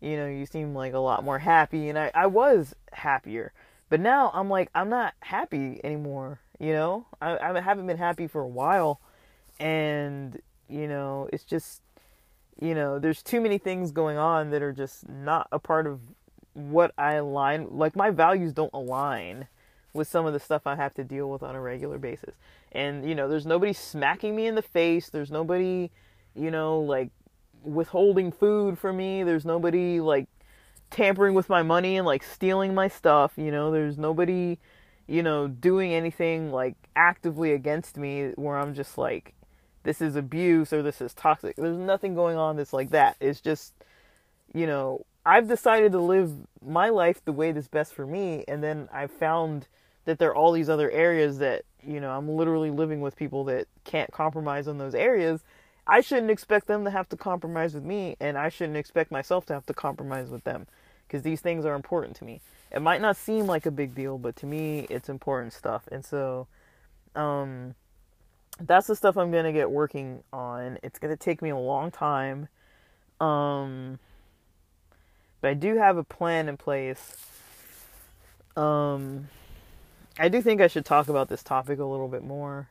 You 0.00 0.16
know, 0.18 0.26
you 0.26 0.44
seem 0.44 0.74
like 0.74 0.92
a 0.92 0.98
lot 0.98 1.24
more 1.24 1.38
happy. 1.38 1.88
And 1.88 1.98
I, 1.98 2.10
I 2.14 2.26
was 2.26 2.74
happier. 2.92 3.52
But 3.88 4.00
now 4.00 4.30
I'm 4.34 4.50
like, 4.50 4.68
I'm 4.74 4.90
not 4.90 5.14
happy 5.20 5.80
anymore. 5.82 6.40
You 6.58 6.72
know, 6.72 7.06
I, 7.22 7.38
I 7.38 7.60
haven't 7.60 7.86
been 7.86 7.96
happy 7.96 8.26
for 8.26 8.42
a 8.42 8.48
while. 8.48 9.00
And, 9.58 10.40
you 10.68 10.86
know, 10.86 11.30
it's 11.32 11.44
just, 11.44 11.80
you 12.60 12.74
know, 12.74 12.98
there's 12.98 13.22
too 13.22 13.40
many 13.40 13.56
things 13.56 13.92
going 13.92 14.18
on 14.18 14.50
that 14.50 14.62
are 14.62 14.72
just 14.72 15.08
not 15.08 15.48
a 15.52 15.58
part 15.58 15.86
of 15.86 16.00
what 16.56 16.92
I 16.96 17.14
align 17.14 17.68
like 17.70 17.94
my 17.94 18.10
values 18.10 18.52
don't 18.52 18.72
align 18.72 19.46
with 19.92 20.08
some 20.08 20.26
of 20.26 20.32
the 20.32 20.40
stuff 20.40 20.66
I 20.66 20.74
have 20.74 20.94
to 20.94 21.04
deal 21.04 21.30
with 21.30 21.42
on 21.42 21.54
a 21.54 21.60
regular 21.60 21.98
basis. 21.98 22.34
And 22.72 23.08
you 23.08 23.14
know, 23.14 23.28
there's 23.28 23.46
nobody 23.46 23.72
smacking 23.72 24.34
me 24.34 24.46
in 24.46 24.54
the 24.54 24.62
face, 24.62 25.10
there's 25.10 25.30
nobody, 25.30 25.90
you 26.34 26.50
know, 26.50 26.80
like 26.80 27.10
withholding 27.62 28.32
food 28.32 28.78
from 28.78 28.96
me, 28.96 29.22
there's 29.22 29.44
nobody 29.44 30.00
like 30.00 30.28
tampering 30.90 31.34
with 31.34 31.48
my 31.48 31.62
money 31.62 31.96
and 31.96 32.06
like 32.06 32.22
stealing 32.22 32.74
my 32.74 32.88
stuff, 32.88 33.32
you 33.36 33.50
know, 33.50 33.70
there's 33.70 33.98
nobody, 33.98 34.58
you 35.06 35.22
know, 35.22 35.48
doing 35.48 35.92
anything 35.92 36.52
like 36.52 36.74
actively 36.94 37.52
against 37.52 37.98
me 37.98 38.32
where 38.36 38.56
I'm 38.56 38.74
just 38.74 38.96
like 38.96 39.34
this 39.82 40.00
is 40.00 40.16
abuse 40.16 40.72
or 40.72 40.82
this 40.82 41.00
is 41.00 41.14
toxic. 41.14 41.56
There's 41.56 41.78
nothing 41.78 42.14
going 42.14 42.36
on 42.36 42.56
that's 42.56 42.72
like 42.72 42.90
that. 42.90 43.16
It's 43.20 43.40
just, 43.40 43.72
you 44.52 44.66
know, 44.66 45.06
I've 45.26 45.48
decided 45.48 45.90
to 45.92 45.98
live 45.98 46.32
my 46.64 46.88
life 46.88 47.20
the 47.24 47.32
way 47.32 47.50
that's 47.50 47.66
best 47.66 47.92
for 47.92 48.06
me, 48.06 48.44
and 48.46 48.62
then 48.62 48.88
I've 48.92 49.10
found 49.10 49.66
that 50.04 50.20
there 50.20 50.30
are 50.30 50.34
all 50.36 50.52
these 50.52 50.68
other 50.68 50.88
areas 50.88 51.38
that, 51.38 51.64
you 51.82 52.00
know, 52.00 52.12
I'm 52.12 52.28
literally 52.28 52.70
living 52.70 53.00
with 53.00 53.16
people 53.16 53.42
that 53.44 53.66
can't 53.82 54.12
compromise 54.12 54.68
on 54.68 54.78
those 54.78 54.94
areas. 54.94 55.42
I 55.84 56.00
shouldn't 56.00 56.30
expect 56.30 56.68
them 56.68 56.84
to 56.84 56.90
have 56.90 57.08
to 57.08 57.16
compromise 57.16 57.74
with 57.74 57.82
me, 57.82 58.16
and 58.20 58.38
I 58.38 58.48
shouldn't 58.48 58.76
expect 58.76 59.10
myself 59.10 59.44
to 59.46 59.54
have 59.54 59.66
to 59.66 59.74
compromise 59.74 60.30
with 60.30 60.44
them 60.44 60.68
because 61.08 61.22
these 61.22 61.40
things 61.40 61.64
are 61.64 61.74
important 61.74 62.14
to 62.16 62.24
me. 62.24 62.40
It 62.70 62.80
might 62.80 63.00
not 63.00 63.16
seem 63.16 63.46
like 63.46 63.66
a 63.66 63.72
big 63.72 63.96
deal, 63.96 64.18
but 64.18 64.36
to 64.36 64.46
me, 64.46 64.86
it's 64.88 65.08
important 65.08 65.52
stuff. 65.54 65.88
And 65.90 66.04
so, 66.04 66.46
um, 67.16 67.74
that's 68.60 68.86
the 68.86 68.94
stuff 68.94 69.16
I'm 69.16 69.32
gonna 69.32 69.52
get 69.52 69.72
working 69.72 70.22
on. 70.32 70.78
It's 70.84 71.00
gonna 71.00 71.16
take 71.16 71.42
me 71.42 71.50
a 71.50 71.56
long 71.58 71.90
time. 71.90 72.48
Um 73.20 73.98
but 75.40 75.48
I 75.50 75.54
do 75.54 75.76
have 75.76 75.96
a 75.96 76.04
plan 76.04 76.48
in 76.48 76.56
place. 76.56 77.16
Um 78.56 79.28
I 80.18 80.28
do 80.28 80.40
think 80.40 80.60
I 80.60 80.66
should 80.66 80.84
talk 80.84 81.08
about 81.08 81.28
this 81.28 81.42
topic 81.42 81.78
a 81.78 81.84
little 81.84 82.08
bit 82.08 82.24
more. 82.24 82.68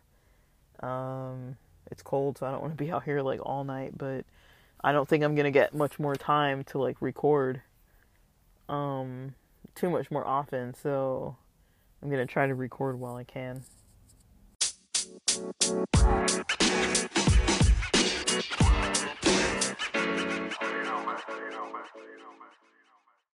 Um 0.79 1.57
it's 1.91 2.01
cold 2.01 2.37
so 2.37 2.47
I 2.47 2.51
don't 2.51 2.61
want 2.61 2.73
to 2.77 2.83
be 2.83 2.91
out 2.91 3.03
here 3.03 3.21
like 3.21 3.39
all 3.43 3.63
night, 3.63 3.97
but 3.97 4.25
I 4.83 4.91
don't 4.91 5.07
think 5.07 5.23
I'm 5.23 5.35
gonna 5.35 5.51
get 5.51 5.73
much 5.73 5.99
more 5.99 6.15
time 6.15 6.63
to 6.65 6.79
like 6.79 7.01
record 7.01 7.61
um 8.67 9.35
too 9.75 9.89
much 9.89 10.09
more 10.09 10.25
often, 10.25 10.73
so 10.73 11.35
I'm 12.01 12.09
gonna 12.09 12.25
try 12.25 12.47
to 12.47 12.55
record 12.55 12.99
while 12.99 13.15
I 13.15 13.23
can. 13.23 13.63
just 21.85 21.93
so 21.93 22.01
you 22.01 22.17
know, 22.17 22.33
man. 22.41 22.64